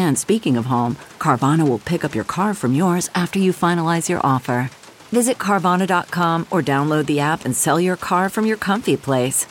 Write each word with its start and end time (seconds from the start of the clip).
And 0.00 0.16
speaking 0.18 0.56
of 0.56 0.64
home, 0.64 0.96
Carvana 1.18 1.68
will 1.68 1.78
pick 1.78 2.04
up 2.06 2.14
your 2.14 2.24
car 2.24 2.54
from 2.54 2.74
yours 2.74 3.10
after 3.14 3.38
you 3.38 3.52
finalize 3.52 4.08
your 4.08 4.20
offer. 4.24 4.70
Visit 5.12 5.36
Carvana.com 5.36 6.46
or 6.50 6.62
download 6.62 7.04
the 7.04 7.20
app 7.20 7.44
and 7.44 7.54
sell 7.54 7.78
your 7.78 7.96
car 7.96 8.30
from 8.30 8.46
your 8.46 8.56
comfy 8.56 8.96
place. 8.96 9.46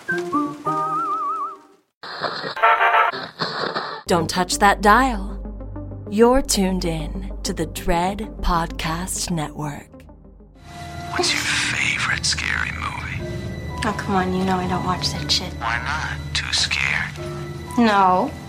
Don't 4.07 4.27
touch 4.27 4.57
that 4.57 4.81
dial. 4.81 5.37
You're 6.09 6.41
tuned 6.41 6.83
in 6.83 7.31
to 7.43 7.53
the 7.53 7.67
Dread 7.67 8.17
Podcast 8.41 9.29
Network. 9.29 9.87
What's 11.13 11.31
your 11.31 11.43
favorite 11.43 12.25
scary 12.25 12.71
movie? 12.71 13.21
Oh, 13.85 13.95
come 13.95 14.15
on, 14.15 14.33
you 14.33 14.43
know 14.45 14.55
I 14.55 14.67
don't 14.67 14.83
watch 14.83 15.11
that 15.11 15.31
shit. 15.31 15.53
Why 15.53 15.77
not? 15.85 16.33
Too 16.33 16.51
scared? 16.53 17.13
No, 17.77 18.31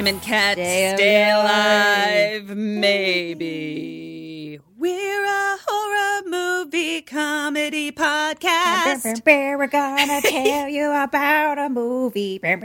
Kim 0.00 0.06
and 0.06 0.22
Kat 0.22 0.54
Stay 0.54 0.94
Stay, 0.96 1.30
Alive. 1.30 2.48
Alive. 2.48 2.56
Maybe 2.56 4.58
we're 4.78 5.24
a 5.26 5.58
horror 5.68 6.22
movie 6.26 7.02
comedy 7.02 7.92
podcast. 7.92 9.20
We're 9.26 9.66
gonna 9.66 10.20
tell 10.22 10.68
you 10.68 10.90
about 10.90 11.58
a 11.58 11.68
movie, 11.68 12.40
and 12.42 12.62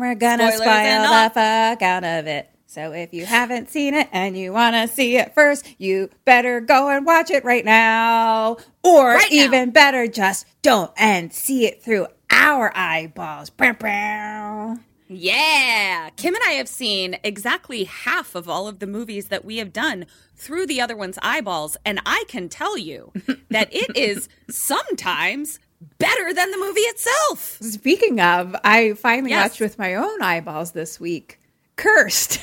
we're 0.00 0.14
gonna 0.14 0.50
Spoilers 0.50 0.54
spoil 0.54 1.02
the 1.02 1.30
fuck 1.34 1.82
out 1.82 2.04
of 2.04 2.26
it. 2.26 2.48
So 2.64 2.94
if 2.94 3.12
you 3.12 3.26
haven't 3.26 3.68
seen 3.68 3.92
it 3.92 4.08
and 4.12 4.34
you 4.34 4.54
want 4.54 4.76
to 4.76 4.88
see 4.88 5.18
it 5.18 5.34
first, 5.34 5.66
you 5.76 6.08
better 6.24 6.62
go 6.62 6.88
and 6.88 7.04
watch 7.04 7.30
it 7.30 7.44
right 7.44 7.66
now, 7.66 8.56
or 8.82 9.08
Right 9.08 9.30
now. 9.30 9.36
even 9.44 9.72
better, 9.72 10.06
just 10.06 10.46
don't 10.62 10.90
and 10.96 11.34
see 11.34 11.66
it 11.66 11.82
through 11.82 12.06
our 12.30 12.72
eyeballs. 12.74 13.50
Brr, 13.50 13.74
brr. 13.74 14.78
Yeah, 15.08 16.10
Kim 16.16 16.34
and 16.34 16.42
I 16.46 16.52
have 16.52 16.68
seen 16.68 17.16
exactly 17.22 17.84
half 17.84 18.34
of 18.34 18.48
all 18.48 18.66
of 18.66 18.80
the 18.80 18.86
movies 18.88 19.28
that 19.28 19.44
we 19.44 19.58
have 19.58 19.72
done 19.72 20.06
through 20.34 20.66
the 20.66 20.80
other 20.80 20.96
one's 20.96 21.18
eyeballs, 21.22 21.76
and 21.84 22.00
I 22.04 22.24
can 22.28 22.48
tell 22.48 22.76
you 22.76 23.12
that 23.50 23.68
it 23.72 23.96
is 23.96 24.28
sometimes 24.50 25.60
better 25.98 26.32
than 26.34 26.50
the 26.50 26.58
movie 26.58 26.80
itself. 26.80 27.58
Speaking 27.60 28.20
of, 28.20 28.56
I 28.64 28.94
finally 28.94 29.30
Yes. 29.30 29.50
watched 29.50 29.60
with 29.60 29.78
my 29.78 29.94
own 29.94 30.22
eyeballs 30.22 30.72
this 30.72 30.98
week. 30.98 31.40
Cursed. 31.76 32.40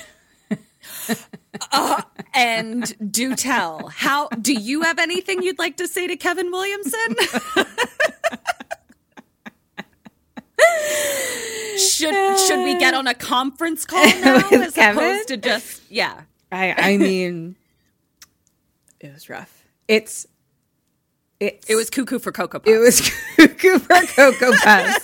Uh, 1.72 2.02
and 2.34 3.12
do 3.12 3.36
tell, 3.36 3.88
how 3.88 4.28
do 4.30 4.54
you 4.54 4.82
have 4.82 4.98
anything 4.98 5.44
you'd 5.44 5.60
like 5.60 5.78
to 5.78 5.88
say 5.88 6.08
to 6.08 6.16
Kevin 6.18 6.50
Williamson? 6.52 7.16
should 11.78 12.14
should 12.40 12.64
we 12.64 12.78
get 12.78 12.94
on 12.94 13.08
a 13.08 13.14
conference 13.14 13.86
call 13.86 14.04
now 14.22 14.38
as 14.52 14.74
Kevin? 14.74 14.98
opposed 15.04 15.28
to 15.30 15.38
just 15.38 15.82
yeah? 15.90 16.22
I 16.52 16.74
I 16.78 16.98
mean, 16.98 17.56
it 19.00 19.14
was 19.14 19.30
rough. 19.30 19.64
It's 19.88 20.28
it's 21.40 21.70
It 21.70 21.76
was 21.76 21.90
cuckoo 21.90 22.20
for 22.20 22.32
cocoa 22.32 22.60
puffs. 22.60 22.72
it 22.72 22.78
was 22.78 23.02
cuckoo 23.38 23.80
for 23.80 24.06
cocoa 24.08 24.52
puffs. 24.64 25.00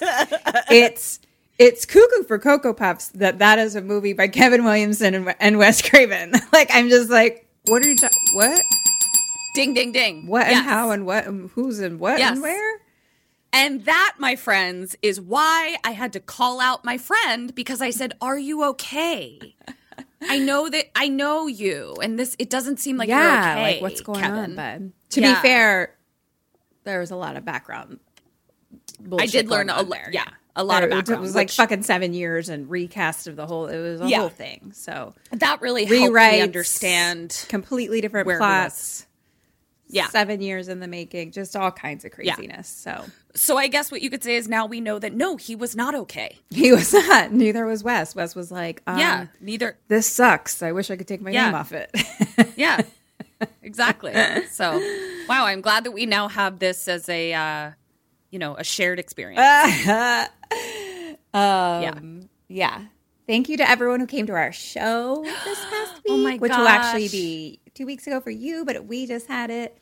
it's 0.70 1.20
it's 1.58 1.86
cuckoo 1.86 2.24
for 2.24 2.40
cocoa 2.40 2.74
puffs 2.74 3.10
that 3.10 3.40
that 3.40 3.60
is 3.60 3.76
a 3.76 3.82
movie 3.82 4.14
by 4.14 4.28
Kevin 4.28 4.64
Williamson 4.64 5.14
and, 5.16 5.36
and 5.40 5.58
Wes 5.58 5.82
Craven. 5.82 6.34
like 6.54 6.70
I'm 6.72 6.90
just 6.90 7.10
like, 7.10 7.48
what 7.68 7.84
are 7.84 7.90
you? 7.90 7.98
Ta- 7.98 8.10
what? 8.34 8.62
ding 9.56 9.74
ding 9.74 9.92
ding. 9.92 10.28
What 10.28 10.46
and 10.48 10.56
how 10.64 10.92
and 10.92 11.06
what 11.06 11.26
and 11.26 11.50
who's 11.52 11.80
and 11.80 12.00
what 12.00 12.20
Yes. 12.20 12.34
and 12.34 12.42
where? 12.42 12.80
And 13.52 13.86
that, 13.86 14.16
my 14.20 14.36
friends, 14.36 14.96
is 15.02 15.20
why 15.20 15.78
I 15.84 15.92
had 15.92 16.14
to 16.14 16.20
call 16.20 16.60
out 16.62 16.86
my 16.86 16.98
friend 16.98 17.54
because 17.56 17.82
I 17.82 17.90
said, 17.90 18.14
"Are 18.22 18.38
you 18.38 18.64
okay?" 18.66 19.56
I 20.22 20.38
know 20.38 20.70
that 20.70 20.86
I 20.96 21.08
know 21.08 21.48
you, 21.48 21.96
and 22.04 22.20
this 22.20 22.36
it 22.40 22.50
doesn't 22.50 22.78
seem 22.78 22.98
like 22.98 23.10
yeah, 23.10 23.24
you're 23.56 23.64
okay. 23.64 23.74
like 23.74 23.82
what's 23.82 24.02
going 24.02 24.20
Kevin. 24.22 24.38
on, 24.38 24.56
bud? 24.56 24.92
To 25.12 25.22
Yeah. 25.22 25.34
be 25.36 25.42
fair, 25.42 25.96
there 26.84 27.00
was 27.00 27.10
a 27.12 27.16
lot 27.16 27.38
of 27.38 27.46
background. 27.46 28.00
I 29.18 29.26
did 29.26 29.48
learn 29.50 29.70
a 29.70 29.82
lot. 29.82 30.12
yeah, 30.14 30.26
a 30.56 30.64
lot 30.64 30.84
of 30.84 30.92
It 30.92 30.94
was- 30.94 31.00
background. 31.02 31.20
It 31.20 31.22
was 31.22 31.36
like 31.36 31.48
which- 31.48 31.56
fucking 31.56 31.84
seven 31.84 32.14
years 32.14 32.50
and 32.50 32.70
recast 32.70 33.28
of 33.28 33.36
the 33.36 33.48
whole. 33.48 33.68
It 33.68 33.78
was 33.80 34.02
a 34.02 34.08
Yeah. 34.08 34.20
whole 34.20 34.30
thing. 34.30 34.74
So 34.76 35.16
that 35.32 35.62
really 35.62 35.86
helped 35.86 36.14
me 36.14 36.42
understand. 36.42 37.46
completely 37.50 38.02
different 38.02 38.28
where 38.28 38.36
he 38.38 38.42
was. 38.42 38.48
plots. 38.48 39.06
Yeah. 39.92 40.08
seven 40.10 40.40
years 40.40 40.68
in 40.68 40.82
the 40.82 40.88
making, 40.88 41.32
just 41.32 41.56
all 41.56 41.72
kinds 41.72 42.06
of 42.06 42.12
Yeah. 42.22 42.36
craziness. 42.36 42.68
So 42.68 43.06
So 43.36 43.58
I 43.58 43.68
guess 43.68 43.92
what 43.92 44.02
you 44.02 44.10
could 44.10 44.24
say 44.24 44.36
is 44.36 44.48
now 44.48 44.66
we 44.66 44.82
know 44.82 44.98
that 45.00 45.14
no, 45.14 45.38
he 45.38 45.56
was 45.56 45.76
not 45.76 45.94
okay. 45.96 46.40
he 46.50 46.72
was 46.72 46.92
not. 46.94 47.32
Neither 47.32 47.66
was 47.66 47.84
Wes. 47.84 48.16
Wes 48.16 48.36
was 48.36 48.52
like, 48.52 48.82
um, 48.88 48.98
yeah, 48.98 49.28
neither. 49.40 49.78
this 49.88 50.08
sucks. 50.08 50.64
I 50.64 50.72
wish 50.72 50.90
I 50.90 50.96
could 50.96 51.08
take 51.08 51.22
my 51.22 51.30
Yeah. 51.32 51.46
name 51.46 51.56
off 51.56 51.72
it. 51.72 51.92
Yeah, 52.56 52.82
exactly. 53.62 54.14
So, 54.50 54.72
wow, 55.30 55.46
I'm 55.46 55.62
glad 55.62 55.84
that 55.84 55.92
we 55.92 56.06
now 56.06 56.28
have 56.28 56.60
this 56.60 56.88
as 56.88 57.08
a, 57.10 57.34
uh, 57.34 57.72
you 58.32 58.40
know, 58.40 58.56
a 58.56 58.64
shared 58.64 59.00
experience. 59.00 59.40
yeah. 59.86 60.28
yeah. 62.48 62.82
Thank 63.28 63.48
you 63.50 63.58
to 63.58 63.70
everyone 63.70 64.00
who 64.00 64.08
came 64.08 64.26
to 64.28 64.34
our 64.34 64.52
show 64.52 65.22
this 65.24 65.66
past 65.70 65.94
week, 65.98 66.04
Oh 66.10 66.18
my 66.18 66.38
which 66.38 66.52
will 66.52 66.68
actually 66.68 67.10
be 67.10 67.60
two 67.76 67.86
weeks 67.86 68.08
ago 68.08 68.20
for 68.20 68.32
you, 68.32 68.66
but 68.66 68.86
we 68.86 69.06
just 69.06 69.28
had 69.28 69.52
it. 69.52 69.78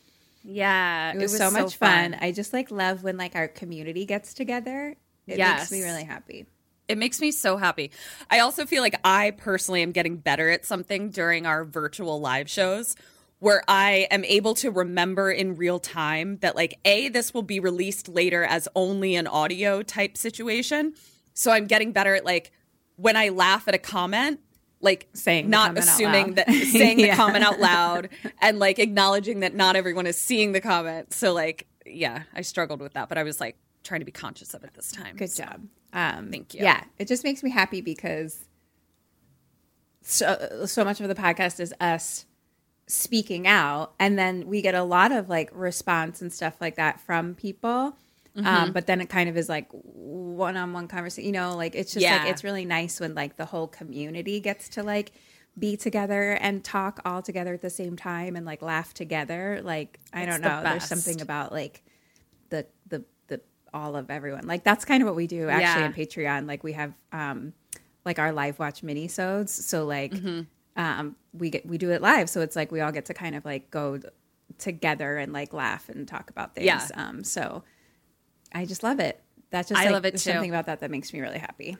Yeah, 0.50 1.12
It 1.12 1.18
was, 1.20 1.36
so 1.36 1.52
much 1.52 1.76
fun. 1.76 2.16
I 2.22 2.32
just 2.32 2.54
like 2.54 2.72
love 2.72 3.04
when 3.04 3.18
like 3.18 3.36
our 3.36 3.50
community 3.50 4.06
gets 4.06 4.34
together. 4.34 4.96
It 5.28 5.38
Yes. 5.38 5.60
makes 5.60 5.72
me 5.72 5.84
really 5.84 6.06
happy. 6.06 6.46
It 6.88 6.98
makes 6.98 7.20
me 7.20 7.32
so 7.32 7.58
happy. 7.58 7.92
I 8.32 8.40
also 8.40 8.66
feel 8.66 8.82
like 8.82 8.98
I 9.04 9.32
personally 9.32 9.82
am 9.82 9.92
getting 9.92 10.16
better 10.16 10.50
at 10.50 10.66
something 10.66 11.10
during 11.10 11.46
our 11.46 11.66
virtual 11.66 12.22
live 12.22 12.50
shows 12.50 12.96
where 13.40 13.62
I 13.68 14.08
am 14.10 14.24
able 14.24 14.54
to 14.56 14.72
remember 14.72 15.30
in 15.30 15.58
real 15.58 15.80
time 15.80 16.38
that, 16.38 16.56
like, 16.56 16.80
A, 16.86 17.10
this 17.10 17.34
will 17.34 17.44
be 17.44 17.60
released 17.60 18.08
later 18.08 18.44
as 18.46 18.70
only 18.74 19.16
an 19.16 19.28
audio 19.28 19.84
type 19.84 20.16
situation. 20.16 20.94
So 21.34 21.52
I'm 21.52 21.68
getting 21.68 21.92
better 21.92 22.16
at, 22.16 22.24
like, 22.24 22.52
when 22.96 23.18
I 23.18 23.30
laugh 23.30 23.68
at 23.68 23.76
a 23.76 23.80
comment, 23.80 24.40
like 24.82 25.08
Saying 25.14 25.50
not 25.50 25.78
assuming 25.78 26.36
that 26.36 26.50
saying 26.52 26.98
the 27.02 27.10
comment 27.10 27.44
out 27.44 27.60
loud 27.60 28.10
and 28.42 28.60
like 28.60 28.80
acknowledging 28.80 29.40
that 29.42 29.56
not 29.56 29.76
everyone 29.76 30.06
is 30.08 30.18
seeing 30.20 30.52
the 30.52 30.62
comment. 30.62 31.14
So 31.14 31.34
like, 31.34 31.68
yeah, 31.86 32.24
I 32.34 32.42
struggled 32.42 32.80
with 32.82 32.94
that, 32.94 33.10
but 33.10 33.18
I 33.18 33.24
was 33.24 33.40
like 33.40 33.58
trying 33.84 34.02
to 34.02 34.06
be 34.06 34.12
conscious 34.12 34.54
of 34.54 34.64
it 34.64 34.74
this 34.74 34.92
time. 34.92 35.16
Good 35.16 35.32
So, 35.32 35.44
job. 35.44 35.68
Um, 35.94 36.30
Thank 36.30 36.54
you. 36.54 36.62
Yeah, 36.64 36.84
it 37.00 37.08
just 37.08 37.24
makes 37.24 37.42
me 37.44 37.50
happy 37.50 37.82
because 37.82 38.46
so 40.02 40.64
so 40.66 40.84
much 40.86 41.02
of 41.02 41.08
the 41.08 41.16
podcast 41.16 41.60
is 41.60 41.74
us 41.80 42.26
speaking 42.88 43.48
out 43.48 43.94
and 44.00 44.18
then 44.18 44.48
we 44.48 44.62
get 44.62 44.74
a 44.74 44.84
lot 44.84 45.12
of 45.12 45.28
like 45.28 45.50
response 45.54 46.22
and 46.22 46.32
stuff 46.32 46.56
like 46.62 46.76
that 46.76 47.02
from 47.02 47.36
people 47.36 47.98
Mm-hmm. 48.38 48.46
um, 48.48 48.72
but 48.72 48.86
then 48.86 49.02
it 49.02 49.10
kind 49.10 49.28
of 49.30 49.36
is 49.36 49.50
like 49.50 49.68
one-on-one 49.72 50.88
conversation 50.88 51.26
you 51.26 51.32
know 51.32 51.56
like 51.56 51.74
it's 51.76 51.92
just 51.94 52.04
Yeah. 52.04 52.18
like 52.20 52.28
it's 52.32 52.44
really 52.44 52.66
nice 52.66 53.00
when 53.00 53.16
like 53.16 53.36
the 53.38 53.46
whole 53.46 53.68
community 53.68 54.40
gets 54.40 54.70
to 54.70 54.84
like 54.84 55.12
be 55.58 55.76
together 55.76 56.34
and 56.34 56.64
talk 56.64 57.00
all 57.04 57.24
together 57.24 57.54
at 57.56 57.62
the 57.64 57.70
same 57.72 57.96
time 57.96 58.36
and 58.36 58.46
like 58.46 58.62
laugh 58.62 58.94
together 58.94 59.60
like 59.64 60.00
i 60.14 60.22
It's 60.22 60.32
don't 60.32 60.42
the 60.44 60.50
know 60.50 60.64
there's 60.70 60.84
something 60.86 61.20
about 61.22 61.52
like 61.52 61.84
the 62.50 62.68
the 62.88 63.04
the 63.28 63.42
all 63.74 63.96
of 63.96 64.12
everyone 64.12 64.46
like 64.46 64.64
that's 64.64 64.86
kind 64.86 65.02
of 65.02 65.08
what 65.08 65.16
we 65.16 65.26
do 65.26 65.50
actually 65.50 65.82
Yeah. 65.82 65.88
on 65.88 65.94
patreon 65.94 66.48
like 66.48 66.64
we 66.64 66.74
have 66.74 66.94
um 67.12 67.54
like 68.06 68.20
our 68.20 68.32
live 68.32 68.60
watch 68.60 68.84
mini 68.84 69.08
sodes 69.08 69.52
so 69.66 69.84
like 69.86 70.12
Mm-hmm. 70.14 70.42
um 70.80 71.16
we 71.34 71.50
get 71.50 71.66
we 71.66 71.80
do 71.80 71.90
it 71.92 72.04
live 72.04 72.30
so 72.30 72.42
it's 72.42 72.56
like 72.56 72.72
we 72.72 72.82
all 72.82 72.92
get 72.92 73.06
to 73.06 73.16
kind 73.16 73.36
of 73.36 73.44
like 73.46 73.72
go 73.72 74.00
together 74.60 75.18
and 75.18 75.34
like 75.34 75.54
laugh 75.54 75.90
and 75.90 76.08
talk 76.08 76.30
about 76.30 76.54
things 76.56 76.66
Yeah. 76.68 76.88
um 76.96 77.24
so 77.24 77.64
i 78.54 78.66
just 78.66 78.84
love 78.84 79.00
it 79.00 79.22
that's 79.50 79.70
just 79.70 79.80
I 79.80 79.86
like, 79.86 79.94
love 79.94 80.06
it 80.06 80.12
too. 80.12 80.18
something 80.32 80.50
about 80.50 80.66
that 80.66 80.82
that 80.82 80.92
makes 80.92 81.14
me 81.14 81.22
really 81.22 81.40
happy 81.40 81.78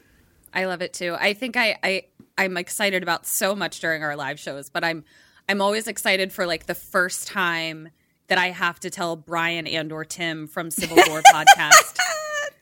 I 0.54 0.66
love 0.66 0.82
it 0.82 0.94
too. 0.94 1.16
I 1.20 1.34
think 1.34 1.56
I, 1.58 1.78
I 1.84 2.04
I'm 2.38 2.58
excited 2.58 3.04
about 3.04 3.26
so 3.26 3.56
much 3.56 3.80
during 3.80 4.04
our 4.04 4.16
live 4.16 4.40
shows, 4.40 4.70
but 4.70 4.84
I'm 4.84 5.04
I'm 5.48 5.62
always 5.62 5.88
excited 5.88 6.32
for 6.32 6.46
like 6.46 6.66
the 6.66 6.76
first 6.76 7.28
time 7.28 7.90
that 8.28 8.38
I 8.38 8.48
have 8.48 8.80
to 8.82 8.90
tell 8.90 9.16
Brian 9.16 9.68
and 9.68 9.92
or 9.92 10.04
Tim 10.04 10.48
from 10.48 10.72
Civil 10.72 10.98
War 11.10 11.22
podcast 11.34 11.98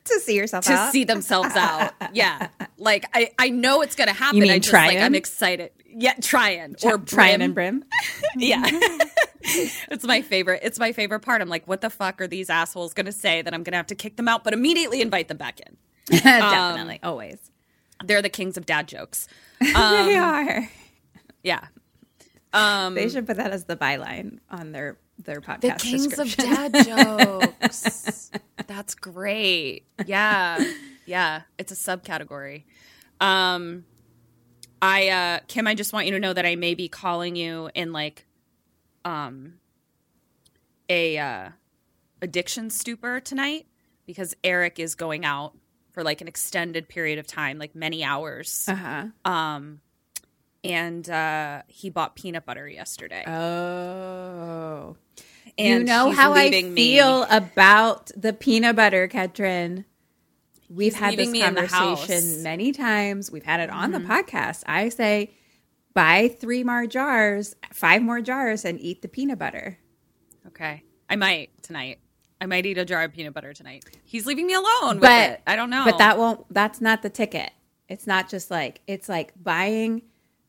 to 0.04 0.20
see 0.20 0.36
yourself 0.36 0.64
to 0.66 0.72
out 0.72 0.92
see 0.92 1.04
themselves 1.04 1.56
out. 1.56 1.92
Yeah. 2.12 2.48
Like 2.78 3.06
I, 3.14 3.30
I 3.38 3.48
know 3.48 3.82
it's 3.82 3.96
gonna 3.96 4.12
happen. 4.12 4.36
You 4.36 4.42
mean 4.42 4.52
I 4.52 4.58
just 4.58 4.72
like 4.72 4.90
trying? 4.90 5.02
I'm 5.02 5.14
excited. 5.14 5.72
Yeah, 5.86 6.14
trying. 6.20 6.76
or 6.84 6.98
Brian 6.98 7.38
brim. 7.38 7.42
and 7.42 7.54
brim 7.54 7.84
Yeah. 8.36 8.62
it's 9.90 10.04
my 10.04 10.22
favorite. 10.22 10.60
It's 10.62 10.78
my 10.78 10.92
favorite 10.92 11.20
part. 11.20 11.42
I'm 11.42 11.48
like, 11.48 11.66
what 11.66 11.80
the 11.80 11.90
fuck 11.90 12.20
are 12.20 12.26
these 12.26 12.50
assholes 12.50 12.94
gonna 12.94 13.12
say 13.12 13.42
that 13.42 13.54
I'm 13.54 13.62
gonna 13.62 13.76
have 13.76 13.86
to 13.88 13.94
kick 13.94 14.16
them 14.16 14.28
out, 14.28 14.44
but 14.44 14.52
immediately 14.52 15.00
invite 15.00 15.28
them 15.28 15.36
back 15.36 15.60
in. 15.60 15.76
definitely 16.10 17.00
always 17.02 17.50
They're 18.04 18.22
the 18.22 18.28
kings 18.28 18.56
of 18.56 18.64
dad 18.64 18.86
jokes. 18.86 19.26
they 19.60 19.74
are 19.74 20.70
Yeah. 21.42 21.64
Um 22.52 22.94
they 22.94 23.08
should 23.08 23.26
put 23.26 23.38
that 23.38 23.50
as 23.50 23.64
the 23.64 23.76
byline 23.76 24.38
on 24.50 24.70
their 24.72 24.98
their 25.18 25.40
podcast 25.40 25.60
the 25.62 25.70
kings 25.72 26.18
of 26.18 26.32
dad 26.36 26.84
jokes. 26.84 28.30
That's 28.66 28.94
great. 28.94 29.86
Yeah. 30.06 30.64
Yeah. 31.06 31.42
It's 31.58 31.72
a 31.72 31.74
subcategory. 31.74 32.64
Um 33.20 33.84
I 34.80 35.08
uh 35.08 35.38
Kim, 35.48 35.66
I 35.66 35.74
just 35.74 35.92
want 35.92 36.06
you 36.06 36.12
to 36.12 36.20
know 36.20 36.32
that 36.32 36.46
I 36.46 36.54
may 36.54 36.74
be 36.74 36.88
calling 36.88 37.34
you 37.34 37.70
in 37.74 37.92
like 37.92 38.25
um 39.06 39.54
a 40.88 41.16
uh 41.18 41.48
addiction 42.22 42.70
stupor 42.70 43.20
tonight 43.20 43.66
because 44.06 44.34
Eric 44.44 44.78
is 44.78 44.94
going 44.94 45.24
out 45.24 45.54
for 45.92 46.02
like 46.02 46.20
an 46.20 46.28
extended 46.28 46.88
period 46.88 47.18
of 47.18 47.26
time, 47.26 47.58
like 47.58 47.74
many 47.74 48.04
hours. 48.04 48.66
uh-huh 48.68 49.06
Um 49.24 49.80
and 50.64 51.08
uh 51.08 51.62
he 51.68 51.90
bought 51.90 52.16
peanut 52.16 52.44
butter 52.44 52.68
yesterday. 52.68 53.24
oh 53.26 54.96
and 55.58 55.80
you 55.80 55.84
know 55.84 56.10
how 56.10 56.32
I 56.32 56.44
leaving 56.44 56.74
me. 56.74 56.96
feel 56.96 57.22
about 57.30 58.10
the 58.16 58.32
peanut 58.32 58.76
butter, 58.76 59.08
Ketrin. 59.08 59.84
We've 60.68 60.92
He's 60.92 61.00
had 61.00 61.12
this 61.12 61.28
leaving 61.28 61.32
me 61.32 61.42
in 61.42 61.54
the 61.54 61.66
conversation 61.68 62.42
many 62.42 62.72
times. 62.72 63.30
We've 63.30 63.44
had 63.44 63.60
it 63.60 63.70
on 63.70 63.92
Mm-hmm. 63.92 64.02
the 64.02 64.08
podcast. 64.14 64.64
I 64.66 64.88
say, 64.88 65.30
buy 65.96 66.28
three 66.38 66.62
more 66.62 66.86
jars, 66.86 67.56
five 67.72 68.02
more 68.02 68.20
jars, 68.20 68.64
and 68.64 68.78
eat 68.80 69.02
the 69.02 69.08
peanut 69.08 69.38
butter. 69.40 69.78
Okay. 70.46 70.82
I 71.10 71.16
might 71.16 71.50
tonight. 71.62 71.98
I 72.40 72.46
might 72.46 72.66
eat 72.66 72.76
a 72.78 72.84
jar 72.84 73.02
of 73.02 73.12
peanut 73.14 73.32
butter 73.34 73.52
tonight. 73.54 73.84
He's 74.04 74.26
leaving 74.26 74.46
me 74.46 74.52
alone 74.54 74.96
with 74.96 75.00
but 75.00 75.30
it. 75.30 75.42
I 75.46 75.56
don't 75.56 75.70
know. 75.70 75.84
But 75.86 75.98
that 75.98 76.18
won't. 76.18 76.44
That's 76.52 76.80
not 76.80 77.02
the 77.02 77.08
ticket. 77.10 77.50
It's 77.88 78.06
not 78.06 78.28
just 78.28 78.50
like 78.50 78.82
it's 78.86 79.08
like 79.08 79.32
buying 79.42 80.02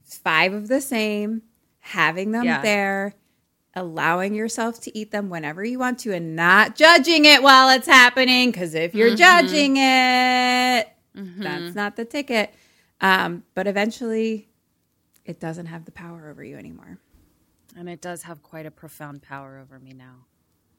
five 0.04 0.54
of 0.54 0.68
the 0.68 0.82
same, 0.82 1.44
having 1.80 2.32
them 2.32 2.44
Yeah. 2.44 2.62
there, 2.62 3.14
allowing 3.74 4.34
yourself 4.36 4.82
to 4.82 4.98
eat 4.98 5.12
them 5.12 5.30
whenever 5.30 5.64
you 5.64 5.80
want 5.80 6.00
to, 6.00 6.14
and 6.14 6.36
not 6.36 6.76
judging 6.76 7.24
it 7.26 7.42
while 7.42 7.70
it's 7.70 7.88
happening. 7.88 8.52
Because 8.52 8.74
if 8.74 8.94
you're 8.94 9.10
Mm-hmm. 9.16 9.16
judging 9.48 9.78
it, 9.78 10.90
that's 11.42 11.74
not 11.76 11.96
the 11.96 12.06
ticket. 12.06 12.54
Um, 13.00 13.44
but 13.54 13.68
eventually, 13.68 14.47
it 15.28 15.40
doesn't 15.40 15.68
have 15.68 15.86
the 15.86 15.92
power 15.92 16.30
over 16.30 16.44
you 16.44 16.58
anymore. 16.58 16.98
and 17.78 17.88
it 17.88 18.02
does 18.02 18.24
have 18.24 18.42
quite 18.42 18.66
a 18.66 18.72
profound 18.72 19.22
power 19.22 19.60
over 19.60 19.78
me 19.78 19.94
now. 19.94 20.26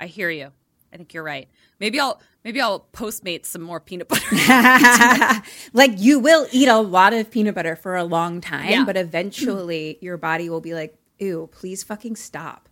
I 0.00 0.06
hear 0.06 0.30
you. 0.30 0.50
I 0.92 0.96
think 0.96 1.12
you're 1.14 1.22
right. 1.22 1.48
Maybe 1.80 2.00
I'll 2.00 2.20
maybe 2.44 2.60
I'll 2.62 2.80
postmate 2.92 3.44
some 3.44 3.60
more 3.62 3.78
peanut 3.78 4.08
butter. 4.08 4.24
like 5.74 5.92
you 5.96 6.18
will 6.18 6.46
eat 6.50 6.66
a 6.68 6.78
lot 6.78 7.12
of 7.12 7.30
peanut 7.30 7.54
butter 7.54 7.76
for 7.76 7.94
a 7.94 8.04
long 8.04 8.40
time, 8.40 8.70
Yeah. 8.70 8.84
but 8.86 8.96
eventually 8.96 9.98
your 10.00 10.16
body 10.16 10.48
will 10.48 10.62
be 10.62 10.72
like, 10.74 10.96
"Ew, 11.18 11.48
please 11.52 11.82
fucking 11.84 12.16
stop." 12.16 12.68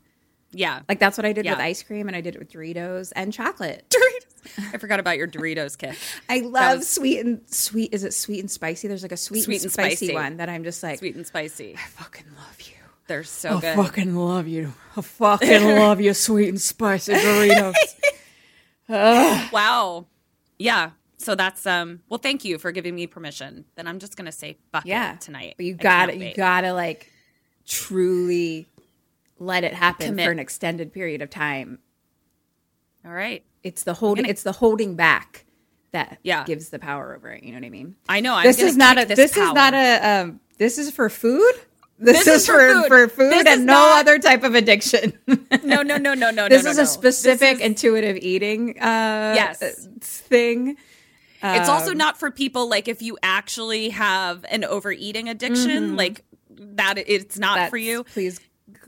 yeah. 0.52 0.80
Like 0.88 0.98
that's 0.98 1.18
what 1.18 1.26
I 1.26 1.32
did 1.34 1.44
with 1.44 1.58
ice 1.58 1.82
cream, 1.82 2.06
and 2.08 2.16
I 2.16 2.22
did 2.22 2.34
it 2.36 2.38
with 2.38 2.50
Doritos 2.50 3.12
and 3.14 3.32
chocolate. 3.34 3.84
Doritos. 3.90 4.25
I 4.72 4.78
forgot 4.78 5.00
about 5.00 5.16
your 5.18 5.28
Doritos 5.28 5.76
kit. 5.78 5.96
I 6.28 6.40
love 6.40 6.78
was- 6.78 6.88
sweet 6.88 7.20
and 7.24 7.40
sweet. 7.46 7.92
Is 7.94 8.04
it 8.04 8.14
sweet 8.14 8.40
and 8.40 8.50
spicy? 8.50 8.88
There's 8.88 9.02
like 9.02 9.12
a 9.12 9.16
sweet, 9.16 9.42
Sweet 9.44 9.56
and 9.56 9.64
and 9.64 9.72
spicy, 9.72 9.96
spicy. 10.06 10.14
one 10.14 10.36
that 10.38 10.48
I'm 10.48 10.64
just 10.64 10.82
like, 10.82 10.98
Sweet 10.98 11.16
and 11.16 11.26
spicy. 11.26 11.74
I 11.74 11.86
fucking 11.88 12.26
love 12.36 12.60
you. 12.60 12.74
They're 13.08 13.22
so 13.24 13.60
good. 13.60 13.76
fucking 13.76 14.16
love 14.16 14.48
you. 14.48 14.72
I 14.96 15.00
fucking 15.00 15.64
love 15.78 16.00
you, 16.00 16.12
sweet 16.14 16.48
and 16.48 16.60
spicy 16.60 17.12
Doritos. 17.14 17.74
Wow. 18.88 20.06
Yeah. 20.58 20.90
So 21.18 21.34
that's 21.34 21.66
um 21.66 22.00
well 22.08 22.18
thank 22.18 22.44
you 22.44 22.58
for 22.58 22.72
giving 22.72 22.94
me 22.94 23.06
permission. 23.06 23.64
Then 23.74 23.86
I'm 23.86 23.98
just 23.98 24.16
gonna 24.16 24.32
say 24.32 24.58
fuck 24.72 24.84
yeah, 24.86 25.14
it 25.14 25.20
tonight. 25.20 25.54
But 25.56 25.66
you 25.66 25.74
got 25.74 26.06
to 26.06 26.16
you 26.16 26.34
got 26.34 26.60
to 26.62 26.72
like 26.72 27.10
truly 27.66 28.66
let 29.38 29.64
it 29.64 29.74
happen 29.74 30.08
Commit. 30.08 30.24
for 30.26 30.30
an 30.32 30.38
extended 30.38 30.92
period 30.92 31.22
of 31.22 31.30
time. 31.30 31.78
All 33.04 33.12
right. 33.12 33.44
It's 33.66 33.82
the 33.82 33.94
holding. 33.94 34.22
gonna- 34.24 34.30
It's 34.30 34.42
the 34.42 34.52
holding 34.52 34.94
back 34.94 35.44
that 35.92 36.18
Yeah. 36.22 36.44
gives 36.44 36.68
the 36.70 36.78
power 36.78 37.14
over 37.16 37.30
it. 37.32 37.42
You 37.42 37.52
know 37.52 37.58
what 37.58 37.66
I 37.66 37.70
mean? 37.70 37.96
I 38.08 38.20
know. 38.20 38.34
I'm 38.34 38.44
this 38.44 38.58
is 38.60 38.76
not 38.76 38.98
a. 38.98 39.04
This, 39.04 39.36
is 39.36 39.52
not 39.52 39.74
a. 39.74 40.20
Um, 40.22 40.40
this 40.58 40.78
is 40.78 40.90
for 40.90 41.08
food. 41.08 41.52
This, 41.98 42.24
This 42.24 42.26
is, 42.26 42.42
is 42.42 42.46
for 42.46 42.52
for 42.58 42.74
food. 42.82 42.88
for 42.88 43.08
food 43.08 43.32
This 43.32 43.46
and 43.46 43.64
no 43.66 43.72
not- 43.72 44.00
other 44.00 44.18
type 44.18 44.44
of 44.44 44.54
addiction. 44.54 45.14
No, 45.64 45.82
no, 45.82 45.96
no, 45.96 46.12
no, 46.14 46.30
no. 46.30 46.48
this 46.48 46.62
no, 46.64 46.70
is 46.70 46.76
no, 46.76 46.82
a 46.84 46.86
specific 46.86 47.40
This 47.40 47.60
is- 47.60 47.66
intuitive 47.66 48.16
eating. 48.18 48.78
Uh, 48.78 49.32
Yes. 49.34 49.88
thing. 50.00 50.76
It's 51.42 51.68
also 51.68 51.92
Um, 51.92 51.96
not 51.98 52.18
for 52.18 52.30
people 52.30 52.68
like 52.68 52.86
if 52.88 53.00
you 53.02 53.16
actually 53.22 53.90
have 53.90 54.44
an 54.50 54.64
overeating 54.64 55.28
addiction, 55.28 55.96
like 55.96 56.22
that. 56.50 56.98
It's 56.98 57.38
not 57.38 57.54
That's- 57.56 57.70
for 57.70 57.76
you. 57.78 58.04
Please 58.04 58.40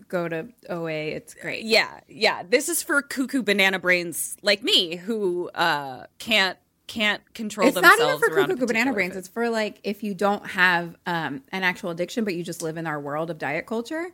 go 0.08 0.28
to 0.28 0.48
OA. 0.68 0.90
It's 0.92 1.34
great. 1.34 1.64
Yeah, 1.64 2.00
yeah. 2.08 2.42
This 2.48 2.68
is 2.68 2.82
for 2.82 3.02
cuckoo 3.02 3.42
banana 3.42 3.78
brains 3.78 4.36
like 4.42 4.62
me 4.62 4.96
who 4.96 5.48
uh 5.50 6.06
can't 6.18 6.58
can't 6.86 7.22
control 7.34 7.70
themselves. 7.70 7.98
It's 8.00 8.00
not 8.00 8.08
even 8.08 8.18
for 8.18 8.54
cuckoo 8.54 8.66
banana 8.66 8.92
brains. 8.92 9.16
It's 9.16 9.28
for 9.28 9.50
like 9.50 9.80
if 9.84 10.02
you 10.02 10.14
don't 10.14 10.46
have 10.48 10.96
um, 11.06 11.42
an 11.52 11.62
actual 11.62 11.90
addiction, 11.90 12.24
but 12.24 12.34
you 12.34 12.42
just 12.42 12.62
live 12.62 12.76
in 12.76 12.86
our 12.86 13.00
world 13.00 13.30
of 13.30 13.38
diet 13.38 13.66
culture, 13.66 14.08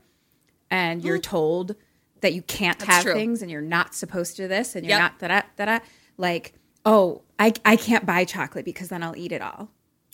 and 0.70 1.02
you're 1.04 1.18
told 1.18 1.76
that 2.20 2.34
you 2.34 2.42
can't 2.42 2.80
have 2.82 3.02
true. 3.04 3.14
things, 3.14 3.42
and 3.42 3.50
you're 3.50 3.60
not 3.60 3.94
supposed 3.94 4.36
to 4.36 4.48
this, 4.48 4.74
and 4.76 4.84
you're 4.84 4.90
Yep. 4.98 5.00
not 5.00 5.18
da 5.20 5.28
da 5.28 5.42
da 5.56 5.64
da. 5.78 5.84
Like, 6.18 6.54
oh, 6.84 7.22
I 7.38 7.52
I 7.64 7.76
can't 7.76 8.06
buy 8.06 8.24
chocolate 8.24 8.64
because 8.64 8.88
then 8.88 9.02
I'll 9.02 9.16
eat 9.16 9.32
it 9.32 9.42
all. 9.42 9.68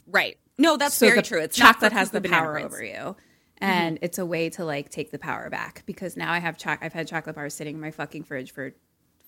right. 0.06 0.38
No, 0.58 0.76
that's 0.76 0.94
So 0.96 1.06
very 1.06 1.22
true. 1.22 1.40
It's 1.40 1.56
chocolate 1.56 1.92
has 1.92 2.10
the 2.10 2.20
power 2.20 2.52
brains. 2.52 2.66
Over 2.74 2.84
you. 2.84 3.16
Mm-hmm. 3.60 3.70
And 3.70 3.98
it's 4.02 4.18
a 4.18 4.24
way 4.24 4.48
to 4.50 4.64
like 4.64 4.88
take 4.88 5.10
the 5.10 5.18
power 5.18 5.50
back 5.50 5.82
because 5.86 6.16
now 6.16 6.32
I 6.32 6.38
have 6.38 6.56
choc- 6.56 6.78
I've 6.82 6.92
had 6.94 7.06
chocolate 7.08 7.34
bars 7.36 7.52
sitting 7.54 7.74
in 7.74 7.80
my 7.80 7.90
fucking 7.90 8.24
fridge 8.24 8.52
for 8.52 8.72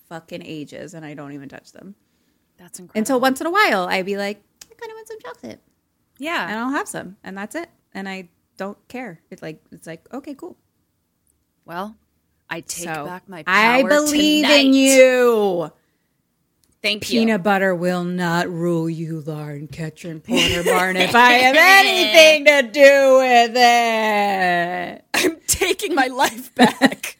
fucking 0.09 0.41
ages 0.43 0.93
and 0.95 1.05
I 1.05 1.13
don't 1.13 1.33
even 1.33 1.49
touch 1.49 1.71
them. 1.71 1.95
That's 2.57 2.79
incredible. 2.79 2.99
Until 2.99 3.19
once 3.19 3.41
in 3.41 3.47
a 3.47 3.51
while 3.51 3.87
I'd 3.87 4.05
be 4.05 4.17
like, 4.17 4.41
I 4.63 4.73
kind 4.75 4.91
of 4.91 4.95
want 4.95 5.07
some 5.07 5.19
chocolate. 5.19 5.59
yeah, 6.17 6.47
and 6.49 6.59
I'll 6.59 6.71
have 6.71 6.87
some, 6.87 7.17
and 7.23 7.37
that's 7.37 7.55
it. 7.55 7.69
And 7.93 8.09
I 8.09 8.29
don't 8.57 8.77
care. 8.87 9.21
It's 9.29 9.41
like 9.41 9.63
it's 9.71 9.85
like 9.85 10.11
okay, 10.13 10.33
cool. 10.33 10.57
Well, 11.65 11.95
I 12.49 12.61
take 12.61 12.85
so 12.85 13.05
back 13.05 13.29
my 13.29 13.43
power 13.43 13.55
I 13.55 13.83
believe 13.83 14.45
tonight. 14.45 14.65
in 14.65 14.73
you. 14.73 15.71
Thank 16.83 17.09
you. 17.09 17.21
Peanut 17.21 17.43
butter 17.43 17.73
will 17.73 18.03
not 18.03 18.49
rule 18.49 18.89
you, 18.89 19.21
Lauren 19.21 19.69
Ketchum 19.69 20.19
Porter 20.19 20.63
Barn. 20.65 20.97
if 20.97 21.15
I 21.15 21.31
have 21.31 21.55
anything 21.57 22.43
to 22.43 22.61
do 22.63 23.17
with 23.19 23.53
it, 23.55 25.05
I'm 25.13 25.37
taking 25.47 25.95
my 25.95 26.07
life 26.07 26.53
back. 26.53 27.17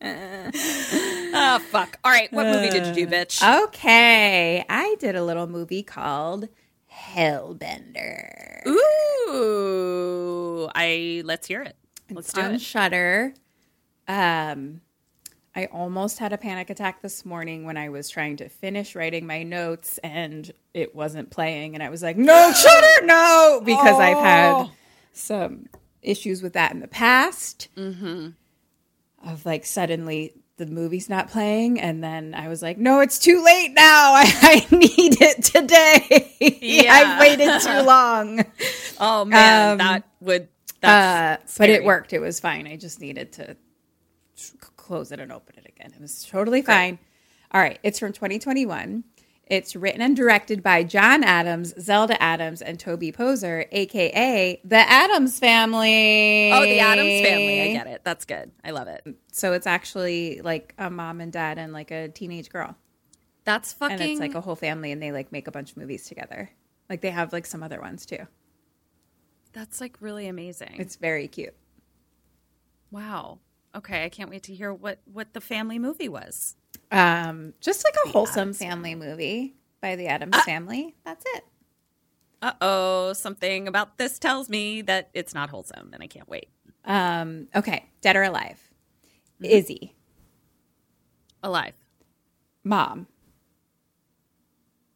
oh, 0.00 1.58
fuck. 1.70 1.98
All 2.04 2.12
right, 2.12 2.32
what 2.32 2.46
movie 2.46 2.70
did 2.70 2.86
you 2.86 2.94
do, 2.94 3.06
bitch? 3.08 3.42
okay. 3.64 4.64
I 4.68 4.94
did 5.00 5.16
a 5.16 5.24
little 5.24 5.48
movie 5.48 5.82
called 5.82 6.48
Hellbender. 6.92 8.64
Ooh. 8.68 10.68
I 10.72 11.22
let's 11.24 11.48
hear 11.48 11.62
it. 11.62 11.74
Let's 12.12 12.32
do 12.32 12.42
on 12.42 12.54
it. 12.54 12.60
Shudder. 12.60 13.34
Um, 14.06 14.82
I 15.56 15.66
almost 15.66 16.18
had 16.18 16.32
a 16.32 16.38
panic 16.38 16.68
attack 16.70 17.00
this 17.00 17.24
morning 17.24 17.64
when 17.64 17.76
I 17.76 17.88
was 17.88 18.10
trying 18.10 18.36
to 18.38 18.48
finish 18.48 18.94
writing 18.96 19.24
my 19.26 19.44
notes 19.44 19.98
and 19.98 20.50
it 20.72 20.94
wasn't 20.96 21.30
playing, 21.30 21.74
and 21.74 21.82
I 21.82 21.90
was 21.90 22.02
like, 22.02 22.16
"No, 22.16 22.52
Shudder, 22.56 23.06
no!" 23.06 23.62
Because 23.64 23.98
I've 24.00 24.16
had 24.18 24.70
some 25.12 25.66
issues 26.02 26.42
with 26.42 26.54
that 26.54 26.72
in 26.72 26.80
the 26.80 26.88
past. 26.88 27.68
Mm-hmm. 27.76 28.30
Of 29.26 29.46
like 29.46 29.64
suddenly 29.64 30.34
the 30.56 30.66
movie's 30.66 31.08
not 31.08 31.30
playing, 31.30 31.80
and 31.80 32.02
then 32.02 32.34
I 32.34 32.48
was 32.48 32.60
like, 32.60 32.76
"No, 32.78 33.00
it's 33.00 33.18
too 33.18 33.42
late 33.44 33.72
now. 33.74 34.14
I, 34.16 34.66
I 34.70 34.74
need 34.76 35.20
it 35.20 35.44
today. 35.44 36.30
Yeah. 36.60 36.92
I've 36.92 37.20
waited 37.20 37.60
too 37.60 37.82
long." 37.86 38.44
Oh 39.00 39.24
man, 39.24 39.72
Um, 39.72 39.78
that 39.78 40.02
would. 40.20 40.42
Uh, 40.82 41.38
That's 41.38 41.56
but 41.56 41.70
it 41.70 41.84
worked. 41.84 42.12
It 42.12 42.18
was 42.18 42.40
fine. 42.40 42.66
I 42.66 42.76
just 42.76 43.00
needed 43.00 43.32
to 43.34 43.56
close 44.84 45.10
it 45.12 45.18
and 45.20 45.32
open 45.32 45.54
it 45.56 45.66
again. 45.66 45.92
It 45.94 46.00
was 46.00 46.24
totally 46.24 46.60
fine. 46.62 46.98
All 47.52 47.60
right. 47.60 47.78
It's 47.82 47.98
from 47.98 48.12
2021. 48.12 49.04
It's 49.46 49.76
written 49.76 50.00
and 50.00 50.16
directed 50.16 50.62
by 50.62 50.84
John 50.84 51.22
Adams, 51.24 51.74
Zelda 51.80 52.20
Adams, 52.22 52.62
and 52.62 52.78
Toby 52.80 53.12
Poser, 53.12 53.66
aka 53.72 54.60
the 54.64 54.76
Adams 54.76 55.38
family. 55.38 56.50
Oh, 56.52 56.62
the 56.62 56.80
Adams 56.80 57.26
family. 57.26 57.62
I 57.62 57.72
get 57.72 57.86
it. 57.86 58.00
That's 58.04 58.24
good. 58.24 58.50
I 58.64 58.70
love 58.70 58.88
it. 58.88 59.06
So 59.32 59.52
it's 59.52 59.66
actually 59.66 60.40
like 60.42 60.74
a 60.78 60.90
mom 60.90 61.20
and 61.20 61.32
dad 61.32 61.58
and 61.58 61.72
like 61.72 61.90
a 61.90 62.08
teenage 62.08 62.48
girl. 62.50 62.74
That's 63.44 63.72
fucking. 63.74 64.00
And 64.00 64.02
it's 64.02 64.20
like 64.20 64.34
a 64.34 64.40
whole 64.40 64.56
family 64.56 64.92
and 64.92 65.02
they 65.02 65.12
like 65.12 65.30
make 65.30 65.46
a 65.46 65.50
bunch 65.50 65.72
of 65.72 65.76
movies 65.76 66.06
together. 66.08 66.50
Like 66.88 67.00
they 67.02 67.10
have 67.10 67.32
like 67.32 67.44
some 67.46 67.62
other 67.62 67.80
ones 67.80 68.06
too. 68.06 68.26
that's 69.52 69.80
like 69.80 69.96
really 70.00 70.26
amazing. 70.26 70.76
It's 70.78 70.96
very 70.96 71.28
cute. 71.28 71.54
wow. 72.90 73.38
Okay, 73.74 74.04
I 74.04 74.08
can't 74.08 74.30
wait 74.30 74.44
to 74.44 74.54
hear 74.54 74.72
what 74.72 75.00
what 75.04 75.32
the 75.34 75.40
family 75.40 75.78
movie 75.78 76.08
was. 76.08 76.56
Um, 76.92 77.54
just 77.60 77.84
like 77.84 77.94
a 78.04 78.08
wholesome 78.10 78.52
family 78.52 78.94
movie 78.94 79.54
by 79.80 79.96
the 79.96 80.06
Adams 80.06 80.36
family. 80.44 80.94
That's 81.04 81.24
it. 81.34 81.44
Uh 82.42 82.52
oh, 82.60 83.12
something 83.14 83.66
about 83.66 83.98
this 83.98 84.18
tells 84.18 84.48
me 84.48 84.82
that 84.82 85.10
it's 85.14 85.34
not 85.34 85.50
wholesome, 85.50 85.90
and 85.92 86.02
I 86.02 86.06
can't 86.06 86.28
wait. 86.28 86.48
Um, 86.84 87.48
okay, 87.56 87.86
dead 88.02 88.16
or 88.16 88.22
alive. 88.22 88.60
Izzy, 89.42 89.94
Alive, 91.42 91.74
mom, 92.62 93.06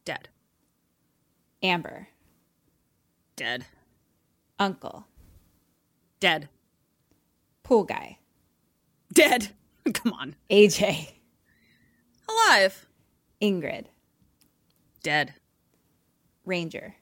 dead, 0.05 0.29
Amber, 1.61 2.07
dead, 3.35 3.65
uncle, 4.59 5.05
dead, 6.19 6.49
pool 7.63 7.83
guy, 7.83 8.18
dead. 9.13 9.49
Come 9.93 10.13
on, 10.13 10.35
AJ, 10.49 11.11
alive, 12.29 12.85
Ingrid, 13.41 13.85
dead, 15.03 15.33
Ranger. 16.45 16.95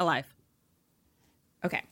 alive. 0.00 0.26
Okay. 1.64 1.82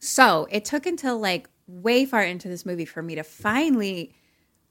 So 0.00 0.46
it 0.50 0.64
took 0.64 0.86
until 0.86 1.18
like 1.18 1.48
way 1.66 2.04
far 2.04 2.22
into 2.22 2.48
this 2.48 2.66
movie 2.66 2.84
for 2.84 3.02
me 3.02 3.14
to 3.16 3.22
finally 3.24 4.14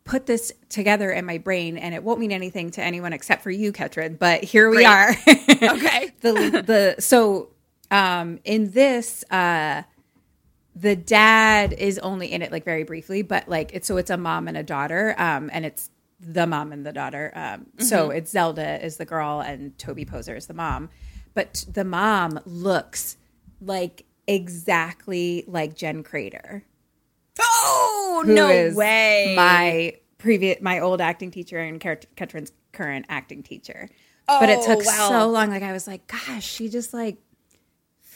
put 0.03 0.25
this 0.25 0.51
together 0.69 1.11
in 1.11 1.25
my 1.25 1.37
brain, 1.37 1.77
and 1.77 1.95
it 1.95 2.03
won't 2.03 2.19
mean 2.19 2.31
anything 2.31 2.71
to 2.71 2.83
anyone 2.83 3.13
except 3.13 3.41
for 3.43 3.51
you, 3.51 3.71
Ketrin. 3.73 4.17
But 4.19 4.43
here 4.43 4.69
we 4.69 4.77
Great. 4.77 4.87
are. 4.87 5.15
Okay. 5.63 6.11
the 6.21 6.63
the 6.65 6.95
so 7.01 7.49
um 7.91 8.39
in 8.43 8.71
this 8.71 9.23
uh 9.31 9.83
the 10.75 10.95
dad 10.95 11.73
is 11.73 11.99
only 11.99 12.31
in 12.31 12.41
it 12.41 12.51
like 12.51 12.63
very 12.63 12.83
briefly 12.83 13.21
but 13.21 13.47
like 13.49 13.71
it's 13.73 13.87
so 13.87 13.97
it's 13.97 14.09
a 14.09 14.17
mom 14.17 14.47
and 14.47 14.55
a 14.57 14.63
daughter 14.63 15.13
um 15.17 15.49
and 15.53 15.65
it's 15.65 15.89
the 16.19 16.45
mom 16.47 16.71
and 16.71 16.85
the 16.85 16.93
daughter 16.93 17.31
um 17.35 17.65
so 17.79 18.09
it's 18.09 18.31
zelda 18.31 18.83
is 18.85 18.97
the 18.97 19.05
girl 19.05 19.41
and 19.41 19.77
toby 19.77 20.05
poser 20.05 20.35
is 20.35 20.47
the 20.47 20.53
mom 20.53 20.89
but 21.33 21.65
the 21.71 21.83
mom 21.83 22.39
looks 22.45 23.17
like 23.59 24.05
exactly 24.27 25.43
like 25.47 25.75
jen 25.75 26.03
crater 26.03 26.63
Oh 27.39 28.23
no 28.25 28.71
way! 28.75 29.33
my 29.35 29.93
previous 30.17 30.61
my 30.61 30.79
old 30.79 31.01
acting 31.01 31.31
teacher 31.31 31.57
and 31.57 31.79
Ket- 31.79 32.05
Ketrin's 32.15 32.51
current 32.71 33.05
acting 33.09 33.41
teacher. 33.41 33.89
Oh, 34.27 34.39
but 34.39 34.49
it 34.49 34.59
Oh, 34.61 34.75
took 34.75 34.85
wow. 34.85 35.09
so 35.09 35.29
long. 35.29 35.49
Like 35.49 35.63
I 35.63 35.71
was 35.71 35.87
like, 35.87 36.05
gosh, 36.07 36.45
she 36.45 36.69
just 36.69 36.93
like 36.93 37.17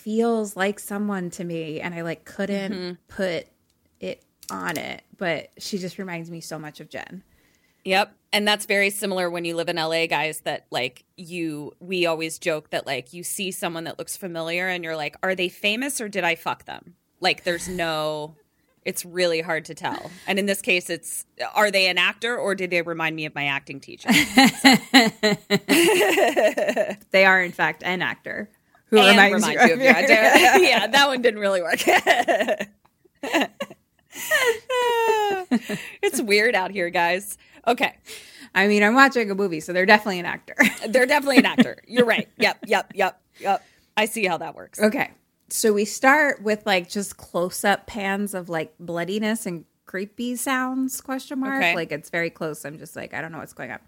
feels 0.06 0.56
like 0.56 0.80
someone 0.80 1.32
to 1.32 1.44
me, 1.44 1.82
and 1.82 1.94
I 1.96 2.02
like 2.02 2.24
couldn't 2.26 2.72
Mm-hmm. 2.72 2.94
put 3.08 3.48
it 4.00 4.24
on 4.52 4.78
it. 4.78 5.02
But 5.18 5.50
she 5.58 5.80
just 5.80 5.98
reminds 5.98 6.30
me 6.30 6.40
so 6.42 6.60
much 6.60 6.80
of 6.80 6.90
Jen. 6.90 7.24
Yep. 7.86 8.16
And 8.32 8.48
that's 8.48 8.66
very 8.68 8.90
similar 8.92 9.30
when 9.30 9.46
you 9.46 9.56
live 9.56 9.68
in 9.70 9.78
LA, 9.78 10.06
guys, 10.08 10.42
that 10.42 10.66
like 10.70 11.06
you, 11.18 11.74
we 11.80 12.06
always 12.06 12.38
joke 12.38 12.70
that 12.70 12.86
like 12.86 13.14
you 13.14 13.24
see 13.24 13.50
someone 13.52 13.86
that 13.86 13.98
looks 13.98 14.16
familiar 14.18 14.68
and 14.68 14.84
you're 14.84 14.96
like, 14.96 15.16
are 15.24 15.34
they 15.36 15.50
famous 15.50 16.00
or 16.02 16.08
did 16.10 16.24
I 16.24 16.36
fuck 16.36 16.66
them? 16.66 16.96
Like 17.22 17.44
there's 17.44 17.68
no, 17.70 18.36
it's 18.84 19.06
really 19.06 19.40
hard 19.42 19.66
to 19.66 19.74
tell. 19.76 20.12
And 20.28 20.38
in 20.38 20.46
this 20.48 20.62
case, 20.62 20.90
it's, 20.90 21.26
are 21.54 21.72
they 21.72 21.88
an 21.88 21.98
actor 21.98 22.36
or 22.38 22.56
did 22.56 22.70
they 22.72 22.82
remind 22.82 23.16
me 23.16 23.26
of 23.26 23.34
my 23.34 23.46
acting 23.46 23.80
teacher? 23.80 24.10
They 27.12 27.26
are 27.26 27.42
in 27.42 27.52
fact 27.52 27.84
an 27.84 28.02
actor 28.02 28.50
who 28.90 28.98
and 28.98 29.10
reminds 29.10 29.48
remind 29.48 29.70
you, 29.70 29.76
of 29.76 29.82
your 29.82 29.92
yeah, 30.70 30.88
that 30.88 31.08
one 31.08 31.22
didn't 31.22 31.40
really 31.40 31.62
work. 31.62 31.80
it's 36.02 36.22
weird 36.22 36.56
out 36.56 36.72
here, 36.72 36.90
guys. 36.90 37.38
Okay. 37.68 37.96
I 38.54 38.68
mean, 38.68 38.84
I'm 38.84 38.96
watching 38.96 39.30
a 39.30 39.36
movie, 39.36 39.60
so 39.60 39.74
they're 39.74 39.86
definitely 39.86 40.20
an 40.20 40.26
actor. 40.26 40.56
They're 40.88 41.06
definitely 41.06 41.38
an 41.38 41.46
actor. 41.46 41.78
You're 41.88 42.06
right. 42.06 42.30
Yep, 42.38 42.66
yep, 42.68 42.94
yep, 42.96 43.22
yep. 43.38 43.66
I 43.98 44.06
see 44.06 44.26
how 44.26 44.38
that 44.38 44.56
works. 44.56 44.80
Okay. 44.80 45.12
So 45.50 45.74
we 45.74 45.84
start 45.84 46.42
with 46.42 46.66
like 46.66 46.90
just 46.90 47.18
close 47.18 47.66
up 47.66 47.86
pans 47.86 48.34
of 48.34 48.48
like 48.48 48.74
bloodiness 48.80 49.46
and 49.46 49.66
creepy 49.86 50.38
sounds 50.38 51.02
question 51.02 51.40
mark. 51.40 51.58
Okay. 51.58 51.76
Like 51.76 51.92
it's 51.92 52.10
very 52.10 52.30
close. 52.30 52.64
I'm 52.64 52.78
just 52.78 52.96
like, 52.96 53.14
I 53.14 53.22
don't 53.22 53.34
know 53.34 53.40
what's 53.40 53.54
going 53.54 53.72
on. 53.72 53.80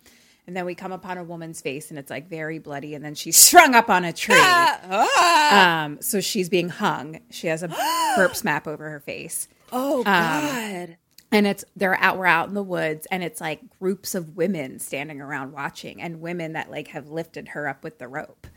And 0.48 0.56
then 0.56 0.66
we 0.66 0.76
come 0.76 0.94
upon 0.94 1.18
a 1.18 1.24
woman's 1.24 1.60
face 1.62 1.90
and 1.90 2.00
it's 2.00 2.10
like 2.10 2.30
very 2.30 2.58
bloody 2.58 2.96
and 2.96 3.04
then 3.04 3.14
she's 3.16 3.36
strung 3.48 3.76
up 3.76 3.90
on 3.90 4.04
a 4.06 4.14
tree. 4.14 4.36
Ah. 4.90 5.84
Um 5.86 6.02
so 6.02 6.22
she's 6.22 6.50
being 6.50 6.70
hung. 6.70 7.20
She 7.30 7.48
has 7.48 7.64
a 7.64 7.68
burp 8.16 8.34
map 8.44 8.68
over 8.68 8.90
her 8.90 9.00
face. 9.00 9.48
Oh 9.72 10.04
God. 10.04 10.98
And 11.32 11.46
it's 11.46 11.66
they're 11.76 12.00
out 12.02 12.18
we're 12.18 12.26
out 12.26 12.48
in 12.48 12.54
the 12.54 12.64
woods 12.64 13.06
and 13.12 13.22
it's 13.24 13.42
like 13.42 13.60
groups 13.80 14.16
of 14.16 14.38
women 14.38 14.80
standing 14.80 15.20
around 15.20 15.52
watching 15.52 16.02
and 16.02 16.22
women 16.22 16.54
that 16.54 16.72
like 16.72 16.88
have 16.90 17.10
lifted 17.10 17.50
her 17.50 17.68
up 17.68 17.84
with 17.84 18.00
the 18.00 18.08
rope. 18.08 18.48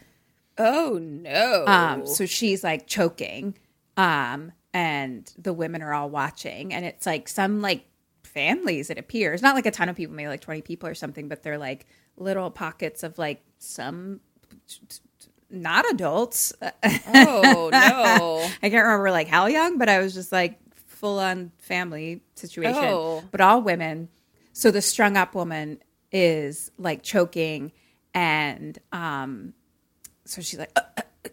oh 0.59 0.99
no. 1.00 1.64
Um, 1.66 2.06
so 2.06 2.26
she's 2.26 2.62
like 2.62 2.87
choking. 2.87 3.56
Um, 3.97 4.52
and 4.73 5.30
the 5.37 5.52
women 5.52 5.82
are 5.82 5.92
all 5.92 6.09
watching, 6.09 6.73
and 6.73 6.85
it's 6.85 7.04
like 7.04 7.26
some 7.28 7.61
like 7.61 7.85
families, 8.30 8.90
it 8.90 8.99
appears. 8.99 9.42
Not 9.42 9.54
like 9.54 9.66
a 9.66 9.70
ton 9.70 9.88
of 9.88 9.96
people, 9.96 10.14
maybe 10.14 10.28
like 10.28 10.40
20 10.40 10.62
people 10.62 10.88
or 10.88 10.94
something, 10.94 11.28
but 11.28 11.42
they're 11.42 11.58
like 11.58 11.87
little 12.16 12.50
pockets 12.50 13.02
of 13.02 13.18
like 13.18 13.42
some 13.58 14.20
not 15.50 15.90
adults. 15.90 16.52
oh 16.62 17.70
no. 17.72 18.49
I 18.62 18.70
can't 18.70 18.84
remember 18.84 19.10
like 19.10 19.28
how 19.28 19.46
young, 19.46 19.78
but 19.78 19.88
I 19.88 19.99
was 19.99 20.14
just 20.14 20.32
like 20.32 20.58
full 20.75 21.18
on 21.18 21.52
family 21.58 22.22
situation. 22.34 22.84
Oh. 22.84 23.22
But 23.30 23.40
all 23.40 23.62
women. 23.62 24.08
So 24.52 24.70
the 24.70 24.82
strung 24.82 25.16
up 25.16 25.34
woman 25.34 25.80
is 26.12 26.70
like 26.76 27.02
choking 27.02 27.72
and 28.14 28.78
um 28.92 29.54
so 30.25 30.42
she's 30.42 30.58
like 30.58 30.76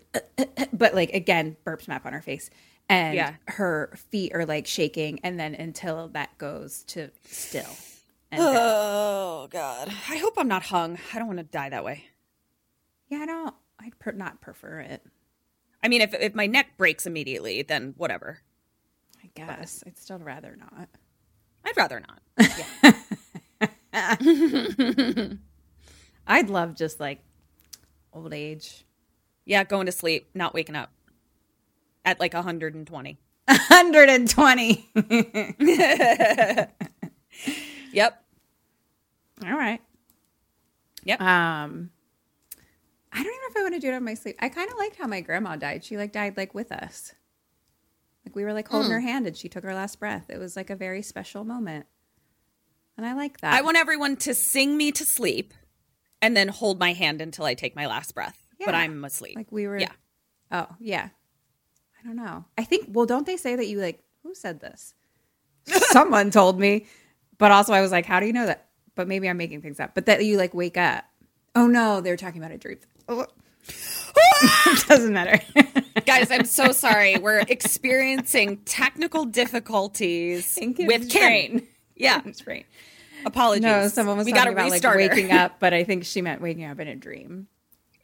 but 0.73 0.93
like 0.93 1.11
again 1.11 1.57
burps 1.65 1.87
map 1.87 2.05
on 2.05 2.13
her 2.13 2.21
face 2.21 2.49
and 2.89 3.15
Yeah. 3.15 3.33
her 3.47 3.97
feet 4.09 4.33
are 4.35 4.45
like 4.45 4.65
shaking 4.67 5.19
and 5.23 5.39
then 5.39 5.55
until 5.55 6.07
that 6.09 6.37
goes 6.37 6.83
to 6.83 7.09
still. 7.25 7.75
Oh 8.33 9.47
God. 9.49 9.89
I 10.09 10.17
hope 10.17 10.33
I'm 10.37 10.47
not 10.47 10.63
hung. 10.63 10.97
I 11.13 11.17
don't 11.19 11.27
want 11.27 11.39
to 11.39 11.43
die 11.45 11.69
that 11.69 11.83
way. 11.85 12.05
yeah, 13.09 13.19
I 13.19 13.25
don't 13.25 13.55
I'd 13.79 13.97
per- 13.99 14.11
not 14.11 14.41
prefer 14.41 14.79
it. 14.81 15.05
I 15.83 15.87
mean, 15.87 16.01
if 16.01 16.13
if 16.13 16.33
my 16.35 16.47
neck 16.47 16.77
breaks 16.77 17.05
immediately, 17.05 17.61
then 17.61 17.93
whatever. 17.97 18.39
I 19.23 19.29
guess. 19.35 19.83
I'd 19.85 19.97
still 19.97 20.17
rather 20.19 20.57
not. 20.57 20.89
I'd 21.65 21.77
rather 21.77 21.99
not. 22.01 22.21
yeah. 22.83 22.93
I'd 26.27 26.49
love 26.49 26.75
just 26.75 26.99
like 26.99 27.19
old 28.13 28.33
age. 28.33 28.83
Yeah, 29.45 29.63
going 29.63 29.85
to 29.85 29.91
sleep, 29.91 30.29
not 30.33 30.53
waking 30.53 30.75
up 30.75 30.91
at 32.07 32.19
like 32.19 32.33
120. 32.33 33.19
120. 33.45 34.89
Yep. 37.93 38.23
All 39.45 39.51
right. 39.53 39.79
Yep. 41.03 41.21
Um 41.21 41.91
I 43.13 43.23
don't 43.23 43.33
even 43.33 43.41
know 43.41 43.47
if 43.49 43.57
I 43.57 43.61
want 43.61 43.73
to 43.75 43.79
do 43.79 43.87
it 43.89 43.93
on 43.93 44.03
my 44.03 44.13
sleep. 44.15 44.35
I 44.39 44.49
kind 44.49 44.69
of 44.69 44.77
liked 44.77 44.97
how 44.97 45.07
my 45.07 45.21
grandma 45.21 45.55
died. 45.55 45.83
She 45.85 45.97
like 45.97 46.11
died 46.11 46.35
like 46.37 46.53
with 46.53 46.71
us. 46.71 47.13
Like 48.25 48.35
we 48.35 48.43
were 48.43 48.53
like 48.53 48.67
holding 48.67 48.91
her 48.91 48.99
hand 48.99 49.25
and 49.27 49.35
she 49.37 49.47
took 49.49 49.63
her 49.63 49.73
last 49.73 49.99
breath. 49.99 50.29
It 50.29 50.37
was 50.37 50.55
like 50.55 50.69
a 50.69 50.75
very 50.75 51.01
special 51.01 51.43
moment. 51.43 51.85
And 52.97 53.05
I 53.05 53.13
like 53.13 53.39
that. 53.41 53.53
I 53.53 53.61
want 53.61 53.77
everyone 53.77 54.17
to 54.17 54.33
sing 54.33 54.75
me 54.75 54.91
to 54.91 55.05
sleep 55.05 55.53
and 56.21 56.35
then 56.35 56.47
hold 56.49 56.79
my 56.79 56.93
hand 56.93 57.21
until 57.21 57.45
I 57.45 57.53
take 57.53 57.75
my 57.75 57.85
last 57.87 58.13
breath. 58.15 58.47
But 58.63 58.75
I'm 58.75 59.05
asleep. 59.05 59.35
like 59.35 59.51
we 59.51 59.67
were 59.67 59.79
Yeah. 59.79 59.91
Oh, 60.51 60.67
yeah. 60.79 61.09
I 61.99 62.07
don't 62.07 62.15
know. 62.15 62.45
I 62.57 62.63
think 62.63 62.87
well, 62.89 63.05
don't 63.05 63.25
they 63.25 63.37
say 63.37 63.55
that 63.55 63.67
you 63.67 63.79
like 63.79 64.03
who 64.23 64.35
said 64.35 64.59
this? 64.59 64.93
Someone 65.65 66.31
told 66.31 66.59
me. 66.59 66.85
But 67.37 67.51
also 67.51 67.73
I 67.73 67.81
was 67.81 67.91
like, 67.91 68.05
how 68.05 68.19
do 68.19 68.25
you 68.25 68.33
know 68.33 68.45
that? 68.45 68.67
But 68.95 69.07
maybe 69.07 69.29
I'm 69.29 69.37
making 69.37 69.61
things 69.61 69.79
up. 69.79 69.93
But 69.93 70.07
that 70.07 70.23
you 70.25 70.37
like 70.37 70.53
wake 70.53 70.77
up. 70.77 71.05
Oh 71.55 71.67
no, 71.67 72.01
they 72.01 72.09
were 72.09 72.17
talking 72.17 72.41
about 72.41 72.51
a 72.51 72.57
dream. 72.57 72.79
Oh. 73.07 73.25
Doesn't 74.87 75.13
matter. 75.13 75.41
Guys, 76.05 76.31
I'm 76.31 76.45
so 76.45 76.71
sorry. 76.71 77.17
We're 77.17 77.39
experiencing 77.39 78.57
technical 78.65 79.25
difficulties 79.25 80.55
Kim's 80.55 80.77
with 80.79 81.09
Kim. 81.09 81.67
Yeah. 81.95 82.21
It's 82.25 82.41
great. 82.41 82.65
Apologies. 83.25 83.63
No, 83.63 83.87
someone 83.87 84.17
was 84.17 84.25
we 84.25 84.33
talking 84.33 84.53
about 84.53 84.69
like 84.69 84.83
waking 84.83 85.31
up, 85.31 85.59
but 85.59 85.73
I 85.73 85.83
think 85.83 86.05
she 86.05 86.21
meant 86.21 86.41
waking 86.41 86.65
up 86.65 86.79
in 86.79 86.87
a 86.87 86.95
dream. 86.95 87.47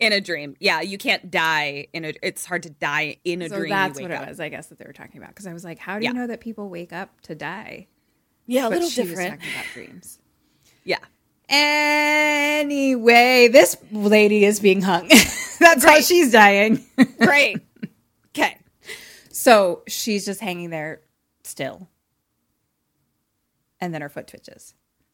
In 0.04 0.14
a 0.14 0.22
dream. 0.22 0.56
Yeah, 0.60 0.82
you 0.82 0.98
can't 0.98 1.32
die 1.32 1.88
in 1.94 2.06
a. 2.06 2.14
It's 2.22 2.46
hard 2.46 2.64
to 2.64 2.70
die 2.70 3.18
in 3.24 3.42
a 3.42 3.50
So 3.50 3.58
dream. 3.58 3.70
that's 3.70 4.00
what 4.00 4.10
wake 4.12 4.20
it 4.22 4.28
was, 4.28 4.40
I 4.40 4.50
guess, 4.50 4.68
that 4.68 4.78
they 4.80 4.86
were 4.86 4.94
talking 4.94 5.18
about. 5.18 5.30
Because 5.32 5.48
I 5.48 5.54
was 5.54 5.64
like, 5.64 5.80
how 5.80 5.98
do 6.00 6.04
Yeah. 6.04 6.12
you 6.12 6.16
know 6.16 6.28
that 6.28 6.40
people 6.42 6.70
wake 6.70 6.94
up 6.94 7.22
to 7.22 7.36
die? 7.36 7.88
Yeah, 8.46 8.68
a 8.68 8.70
But 8.70 8.74
little 8.76 8.90
she 8.90 9.04
different. 9.04 9.32
was 9.32 9.40
talking 9.40 9.54
about 9.54 9.66
dreams. 9.74 10.20
Yeah. 10.84 11.00
Anyway, 11.50 13.48
this 13.48 13.78
lady 13.92 14.46
is 14.46 14.60
being 14.60 14.82
hung. 14.82 15.08
That's 15.60 15.84
how 15.84 16.00
she's 16.02 16.32
dying. 16.32 16.84
Great. 17.20 17.58
Okay. 18.30 18.58
so 19.32 19.84
she's 19.88 20.26
just 20.26 20.40
hanging 20.42 20.70
there 20.72 21.02
still. 21.44 21.88
And 23.80 23.94
then 23.94 24.02
her 24.02 24.10
foot 24.10 24.28
twitches. 24.28 24.74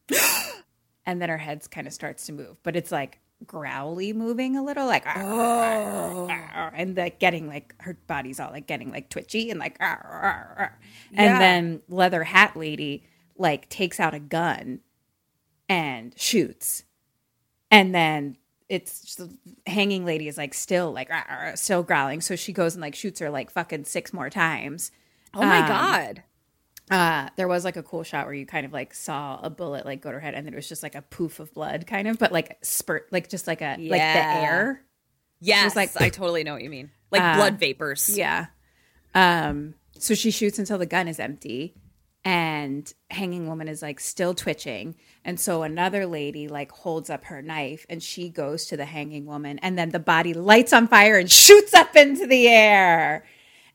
and 1.05 1.22
then 1.22 1.29
her 1.29 1.38
head 1.38 1.69
kind 1.72 1.86
of 1.88 1.93
starts 1.93 2.25
to 2.27 2.34
move, 2.34 2.58
but 2.63 2.75
it's 2.75 2.91
like 2.91 3.19
growly 3.46 4.13
moving 4.13 4.55
a 4.58 4.63
little, 4.63 4.86
like, 4.86 5.05
oh. 5.15 6.27
and 6.74 6.96
like 6.98 7.19
getting 7.19 7.48
like 7.48 7.74
her 7.79 7.98
body's 8.08 8.39
all 8.39 8.51
like 8.51 8.67
getting 8.67 8.91
like 8.91 9.10
twitchy 9.10 9.50
and 9.50 9.60
like, 9.60 9.77
and 9.79 10.69
Yeah. 11.12 11.39
then 11.39 11.81
leather 11.89 12.24
hat 12.24 12.55
lady 12.55 13.03
like 13.38 13.69
takes 13.69 14.00
out 14.00 14.13
a 14.13 14.19
gun 14.19 14.81
and 15.67 16.13
shoots 16.17 16.84
and 17.72 17.93
then 17.96 18.38
it's 18.67 19.15
the 19.15 19.29
hanging 19.67 20.05
lady 20.05 20.27
is 20.27 20.38
like 20.38 20.53
still 20.53 20.91
like 20.91 21.10
still 21.55 21.84
growling 21.84 22.22
so 22.22 22.36
she 22.36 22.51
goes 22.53 22.75
and 22.75 22.81
like 22.81 22.96
shoots 22.96 23.19
her 23.19 23.29
like 23.29 23.50
fucking 23.51 23.86
six 23.86 24.12
more 24.13 24.29
times 24.29 24.91
Oh 25.34 25.41
my 25.46 25.60
Um, 25.60 25.67
god. 25.67 26.24
Uh 26.89 27.29
there 27.36 27.48
was 27.48 27.63
like 27.63 27.77
a 27.77 27.84
cool 27.84 28.03
shot 28.03 28.25
where 28.25 28.34
you 28.34 28.46
kind 28.46 28.65
of 28.65 28.74
like 28.74 28.93
saw 28.93 29.39
a 29.43 29.50
bullet 29.50 29.86
like 29.86 30.01
go 30.01 30.10
to 30.10 30.15
her 30.15 30.19
head 30.19 30.34
and 30.34 30.46
then 30.46 30.53
it 30.53 30.55
was 30.55 30.67
just 30.69 30.81
like 30.84 30.96
a 30.96 31.01
poof 31.03 31.39
of 31.39 31.53
blood 31.53 31.86
kind 31.86 32.08
of 32.08 32.17
but 32.17 32.31
like 32.31 32.58
spurt 32.63 33.08
like 33.12 33.29
just 33.29 33.46
like 33.48 33.62
a 33.62 33.75
like 33.77 33.77
the 33.89 33.98
Yeah. 33.98 34.41
air 34.43 34.81
Yes, 35.41 35.75
like- 35.75 35.91
I 36.01 36.10
totally 36.10 36.43
know 36.43 36.51
what 36.53 36.63
you 36.63 36.69
mean. 36.69 36.91
Like 37.12 37.22
Uh, 37.22 37.36
blood 37.38 37.60
vapors. 37.60 38.17
yeah 38.17 38.48
um 39.15 39.74
so 39.98 40.13
she 40.15 40.31
shoots 40.31 40.60
until 40.60 40.77
the 40.77 40.86
gun 40.86 41.08
is 41.08 41.19
empty 41.19 41.75
and 42.25 42.93
hanging 43.10 43.48
woman 43.48 43.67
is 43.67 43.81
like 43.81 44.00
still 44.00 44.34
twitching 44.34 44.96
and 45.24 45.39
so 45.39 45.63
another 45.63 46.05
lady 46.05 46.48
like 46.48 46.72
holds 46.72 47.10
up 47.10 47.24
her 47.25 47.41
knife 47.41 47.86
and 47.89 48.03
she 48.03 48.29
goes 48.29 48.65
to 48.67 48.77
the 48.77 48.86
hanging 48.86 49.25
woman 49.25 49.58
and 49.60 49.77
then 49.77 49.89
the 49.89 50.00
body 50.00 50.34
lights 50.34 50.74
on 50.74 50.88
fire 50.88 51.17
and 51.17 51.31
shoots 51.31 51.74
up 51.74 51.96
into 51.96 52.27
the 52.27 52.48
air 52.48 53.25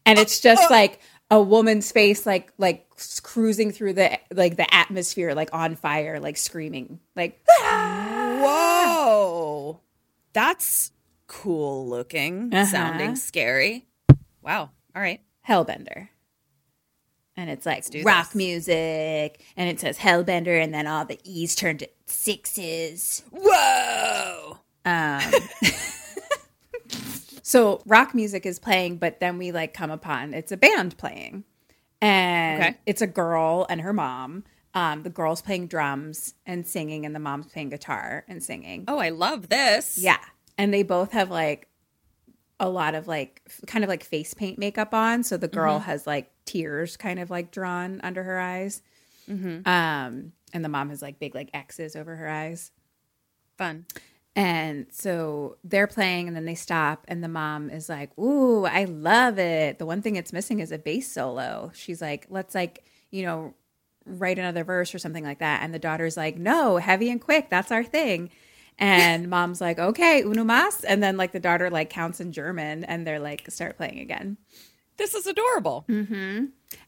and 0.06 0.18
it's 0.18 0.40
just 0.40 0.70
like 0.70 1.00
a 1.30 1.40
woman's 1.40 1.90
face 1.90 2.26
like 2.26 2.52
like 2.58 2.83
cruising 3.22 3.70
through 3.72 3.92
the 3.94 4.18
like 4.32 4.56
the 4.56 4.72
atmosphere 4.74 5.34
like 5.34 5.50
on 5.52 5.74
fire 5.76 6.20
like 6.20 6.36
screaming 6.36 7.00
like 7.16 7.40
Whoa. 8.44 9.80
That's 10.32 10.90
cool 11.26 11.88
looking, 11.88 12.52
Uh-huh. 12.52 12.66
sounding 12.66 13.16
scary. 13.16 13.86
Wow. 14.42 14.70
All 14.94 15.02
right. 15.02 15.20
Hellbender. 15.48 16.08
And 17.36 17.50
it's 17.50 17.66
like 17.66 17.84
rock 18.04 18.26
this. 18.28 18.34
music, 18.36 19.40
and 19.56 19.68
it 19.68 19.80
says 19.80 19.98
Hellbender, 19.98 20.62
and 20.62 20.72
then 20.72 20.86
all 20.86 21.04
the 21.04 21.18
E's 21.24 21.56
turned 21.56 21.80
to 21.80 21.88
sixes. 22.06 23.24
Whoa. 23.32 24.58
Um, 24.84 25.20
so 27.42 27.82
rock 27.86 28.14
music 28.14 28.46
is 28.46 28.58
playing, 28.60 28.98
but 28.98 29.18
then 29.20 29.38
we 29.38 29.50
like 29.50 29.74
come 29.74 29.90
upon 29.90 30.32
it's 30.34 30.52
a 30.52 30.56
band 30.56 30.96
playing, 30.96 31.42
and 32.04 32.62
Okay. 32.62 32.76
it's 32.86 33.02
a 33.02 33.06
girl 33.06 33.66
and 33.68 33.80
her 33.80 33.92
mom. 33.92 34.44
Um, 34.74 35.02
the 35.04 35.10
girl's 35.10 35.40
playing 35.40 35.68
drums 35.68 36.34
and 36.46 36.66
singing, 36.66 37.06
and 37.06 37.14
the 37.14 37.20
mom's 37.20 37.46
playing 37.46 37.70
guitar 37.70 38.24
and 38.26 38.42
singing. 38.42 38.84
Oh, 38.88 38.98
I 38.98 39.10
love 39.10 39.48
this. 39.48 39.98
Yeah. 39.98 40.18
And 40.58 40.74
they 40.74 40.82
both 40.82 41.12
have 41.12 41.30
like 41.30 41.68
a 42.60 42.68
lot 42.68 42.94
of 42.94 43.06
like 43.06 43.42
kind 43.66 43.84
of 43.84 43.88
like 43.88 44.02
face 44.04 44.34
paint 44.34 44.58
makeup 44.58 44.92
on. 44.94 45.22
So 45.22 45.36
the 45.36 45.48
girl 45.48 45.80
has 45.80 46.06
like 46.06 46.30
tears 46.44 46.96
kind 46.96 47.18
of 47.20 47.30
like 47.30 47.50
drawn 47.50 48.00
under 48.02 48.22
her 48.24 48.38
eyes. 48.40 48.82
Um, 49.28 50.32
and 50.52 50.64
the 50.64 50.68
mom 50.68 50.90
has 50.90 51.02
like 51.02 51.18
big 51.18 51.34
like 51.34 51.50
X's 51.54 51.96
over 51.96 52.14
her 52.16 52.28
eyes. 52.28 52.70
Fun. 53.58 53.86
And 54.36 54.86
so 54.90 55.58
they're 55.62 55.86
playing 55.86 56.26
and 56.26 56.36
then 56.36 56.44
they 56.44 56.56
stop 56.56 57.04
and 57.06 57.22
the 57.22 57.28
mom 57.28 57.70
is 57.70 57.88
like, 57.88 58.16
"Ooh, 58.18 58.64
I 58.64 58.84
love 58.84 59.38
it. 59.38 59.78
The 59.78 59.86
one 59.86 60.02
thing 60.02 60.16
it's 60.16 60.32
missing 60.32 60.58
is 60.58 60.72
a 60.72 60.78
bass 60.78 61.10
solo." 61.10 61.70
She's 61.74 62.02
like, 62.02 62.26
"Let's 62.28 62.54
like, 62.54 62.84
you 63.10 63.22
know, 63.22 63.54
write 64.06 64.38
another 64.38 64.64
verse 64.64 64.92
or 64.94 64.98
something 64.98 65.22
like 65.22 65.38
that." 65.38 65.62
And 65.62 65.72
the 65.72 65.78
daughter's 65.78 66.16
like, 66.16 66.36
"No, 66.36 66.78
heavy 66.78 67.10
and 67.10 67.20
quick. 67.20 67.48
That's 67.48 67.70
our 67.70 67.84
thing." 67.84 68.30
And 68.76 69.30
mom's 69.30 69.60
like, 69.60 69.78
"Okay, 69.78 70.22
uno 70.22 70.42
más." 70.42 70.84
And 70.86 71.00
then 71.00 71.16
like 71.16 71.30
the 71.30 71.40
daughter 71.40 71.70
like 71.70 71.90
counts 71.90 72.20
in 72.20 72.32
German 72.32 72.82
and 72.84 73.06
they're 73.06 73.20
like 73.20 73.48
start 73.50 73.76
playing 73.76 74.00
again. 74.00 74.36
This 74.96 75.14
is 75.14 75.26
adorable. 75.28 75.84
Mm-hmm. 75.88 76.46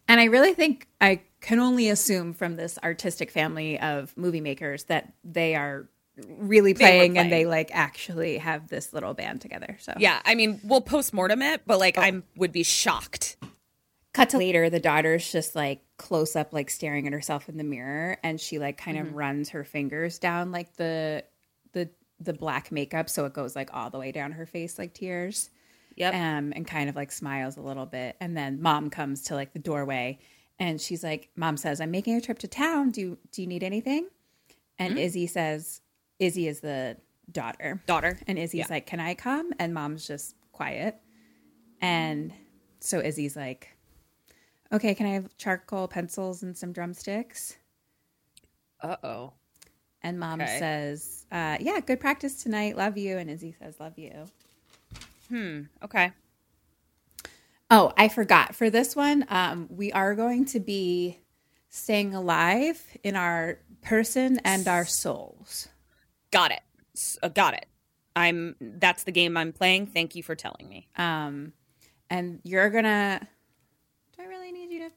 And 0.08 0.20
I 0.20 0.24
really 0.24 0.54
think 0.54 0.88
I 1.00 1.22
can 1.40 1.60
only 1.60 1.88
assume 1.88 2.32
from 2.34 2.56
this 2.56 2.76
artistic 2.82 3.30
family 3.30 3.78
of 3.78 4.16
movie 4.16 4.40
makers 4.40 4.84
that 4.84 5.12
they 5.24 5.54
are 5.54 5.88
really 6.26 6.72
were 6.72 6.78
playing, 6.78 7.18
and 7.18 7.30
they 7.30 7.46
like 7.46 7.70
actually 7.72 8.38
have 8.38 8.68
this 8.68 8.92
little 8.92 9.14
band 9.14 9.40
together. 9.40 9.76
So 9.80 9.92
Yeah, 9.98 10.20
I 10.24 10.34
mean, 10.34 10.60
we'll 10.64 10.80
post 10.80 11.12
mortem 11.12 11.42
it, 11.42 11.62
but 11.66 11.78
like 11.78 11.98
I 11.98 12.22
would 12.36 12.52
be 12.52 12.62
shocked. 12.62 13.36
cut 14.12 14.30
to 14.30 14.38
later, 14.38 14.70
the 14.70 14.80
daughter's 14.80 15.30
just 15.30 15.54
like 15.54 15.82
close 15.96 16.36
up, 16.36 16.52
like 16.52 16.70
staring 16.70 17.06
at 17.06 17.12
herself 17.12 17.48
in 17.48 17.56
the 17.56 17.64
mirror, 17.64 18.18
and 18.22 18.40
she 18.40 18.58
like 18.58 18.78
kind 18.78 18.98
of 18.98 19.14
runs 19.14 19.50
her 19.50 19.64
fingers 19.64 20.18
down 20.18 20.52
like 20.52 20.74
the 20.76 21.24
the 21.72 21.90
the 22.20 22.32
black 22.32 22.72
makeup, 22.72 23.10
so 23.10 23.26
it 23.26 23.34
goes 23.34 23.54
like 23.54 23.70
all 23.74 23.90
the 23.90 23.98
way 23.98 24.12
down 24.12 24.32
her 24.32 24.46
face, 24.46 24.78
like 24.78 24.94
tears. 24.94 25.50
Yep. 25.98 26.12
um, 26.12 26.52
and 26.54 26.66
kind 26.66 26.90
of 26.90 26.94
like 26.94 27.10
smiles 27.10 27.56
a 27.56 27.62
little 27.62 27.86
bit. 27.86 28.16
And 28.20 28.36
then 28.36 28.60
mom 28.60 28.90
comes 28.90 29.22
to 29.24 29.34
like 29.34 29.54
the 29.54 29.58
doorway 29.58 30.18
and 30.58 30.80
she's 30.80 31.04
like, 31.04 31.28
Mom 31.36 31.56
says, 31.56 31.80
I'm 31.80 31.90
making 31.90 32.16
a 32.16 32.20
trip 32.20 32.38
to 32.40 32.48
town. 32.48 32.90
Do 32.90 33.00
you, 33.00 33.18
do 33.32 33.42
you 33.42 33.48
need 33.48 33.62
anything? 33.62 34.08
And 34.78 34.98
Izzy 34.98 35.26
says, 35.26 35.80
Izzy 36.18 36.48
is 36.48 36.60
the 36.60 36.96
daughter. 37.30 37.82
Daughter. 37.86 38.18
And 38.26 38.38
Izzy's 38.38 38.60
Yeah. 38.60 38.66
like, 38.70 38.86
Can 38.86 39.00
I 39.00 39.14
come? 39.14 39.52
And 39.58 39.74
mom's 39.74 40.06
just 40.06 40.34
quiet. 40.52 40.96
And 41.80 42.32
so 42.80 43.00
Izzy's 43.00 43.36
like, 43.36 43.76
Okay, 44.72 44.94
can 44.94 45.06
I 45.06 45.10
have 45.10 45.36
charcoal 45.36 45.88
pencils 45.88 46.42
and 46.42 46.56
some 46.56 46.72
drumsticks? 46.72 47.56
Uh 48.80 48.96
oh. 49.04 49.32
And 50.02 50.18
mom 50.18 50.40
Okay. 50.40 50.58
says, 50.58 51.26
uh, 51.32 51.56
Yeah, 51.60 51.80
good 51.80 52.00
practice 52.00 52.42
tonight. 52.42 52.76
Love 52.76 52.96
you. 52.96 53.18
And 53.18 53.30
Izzy 53.30 53.54
says, 53.58 53.78
Love 53.80 53.98
you. 53.98 54.24
Hmm. 55.28 55.62
Okay. 55.82 56.12
Oh, 57.70 57.92
I 57.96 58.08
forgot. 58.08 58.54
For 58.54 58.70
this 58.70 58.94
one, 58.94 59.26
um, 59.28 59.66
we 59.70 59.90
are 59.92 60.14
going 60.14 60.44
to 60.46 60.60
be 60.60 61.18
staying 61.68 62.14
alive 62.14 62.80
in 63.02 63.16
our 63.16 63.58
person 63.82 64.38
and 64.44 64.68
our 64.68 64.86
souls. 64.86 65.68
Got 66.30 66.52
it. 66.52 66.60
Uh, 67.22 67.28
got 67.28 67.54
it. 67.54 67.66
I'm. 68.14 68.56
That's 68.60 69.04
the 69.04 69.12
game 69.12 69.36
I'm 69.36 69.52
playing. 69.52 69.86
Thank 69.88 70.14
you 70.14 70.22
for 70.22 70.34
telling 70.34 70.68
me. 70.68 70.88
Um, 70.96 71.52
and 72.10 72.40
you're 72.44 72.70
gonna. 72.70 73.28
Do 74.16 74.22
I 74.22 74.26
really 74.26 74.52
need 74.52 74.70
you 74.70 74.78
to? 74.88 74.90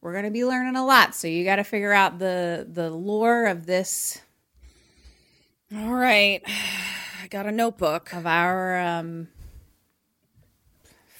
We're 0.00 0.12
gonna 0.14 0.30
be 0.30 0.44
learning 0.44 0.76
a 0.76 0.84
lot, 0.84 1.14
so 1.14 1.28
you 1.28 1.44
got 1.44 1.56
to 1.56 1.64
figure 1.64 1.92
out 1.92 2.18
the 2.18 2.66
the 2.70 2.90
lore 2.90 3.46
of 3.46 3.64
this 3.66 4.20
All 5.74 5.94
right. 5.94 6.42
I 7.22 7.26
got 7.28 7.46
a 7.46 7.52
notebook. 7.52 8.12
of 8.12 8.26
our 8.26 8.78
um 8.80 9.28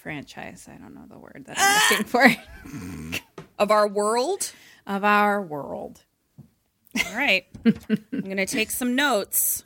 franchise. 0.02 0.68
I 0.70 0.76
don't 0.76 0.94
know 0.94 1.06
the 1.08 1.18
word 1.18 1.44
that 1.46 1.56
I'm 1.58 1.90
looking 1.98 2.06
for. 2.06 2.26
Of 3.58 3.70
our 3.70 3.88
world. 3.88 4.52
of 4.86 5.04
our 5.04 5.40
world. 5.40 6.02
All 7.06 7.16
right. 7.16 7.46
I'm 7.64 8.20
gonna 8.20 8.46
take 8.46 8.70
some 8.70 8.94
notes. 8.94 9.62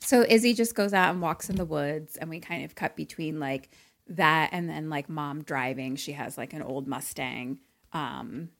So 0.00 0.24
Izzy 0.28 0.52
just 0.52 0.74
goes 0.74 0.92
out 0.92 1.10
and 1.10 1.22
walks 1.22 1.48
in 1.48 1.56
the 1.56 1.64
woods, 1.64 2.16
and 2.16 2.28
we 2.28 2.40
kind 2.40 2.64
of 2.64 2.74
cut 2.74 2.96
between 2.96 3.40
like 3.40 3.70
that 4.08 4.50
and 4.52 4.68
then 4.68 4.90
like 4.90 5.08
mom 5.08 5.42
driving. 5.42 5.96
She 5.96 6.12
has 6.12 6.36
like 6.36 6.52
an 6.52 6.62
old 6.62 6.86
Mustang. 6.86 7.58
Um, 7.92 8.50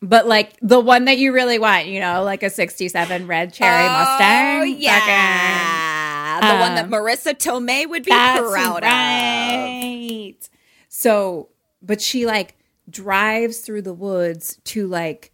but 0.00 0.26
like 0.26 0.56
the 0.60 0.80
one 0.80 1.04
that 1.06 1.18
you 1.18 1.32
really 1.32 1.58
want, 1.58 1.86
you 1.86 2.00
know, 2.00 2.24
like 2.24 2.42
a 2.42 2.50
67 2.50 3.26
red 3.26 3.52
cherry 3.52 3.86
Mustang. 3.88 4.60
Oh, 4.60 4.64
yeah. 4.64 6.40
the 6.40 6.60
one 6.60 6.74
that 6.74 6.88
Marisa 6.88 7.34
Tomei 7.34 7.88
would 7.88 8.04
be 8.04 8.10
proud 8.10 8.84
of. 8.84 10.48
So, 10.88 11.48
but 11.80 12.00
she 12.00 12.26
like 12.26 12.56
drives 12.90 13.58
through 13.60 13.82
the 13.82 13.94
woods 13.94 14.58
to 14.64 14.86
like 14.86 15.31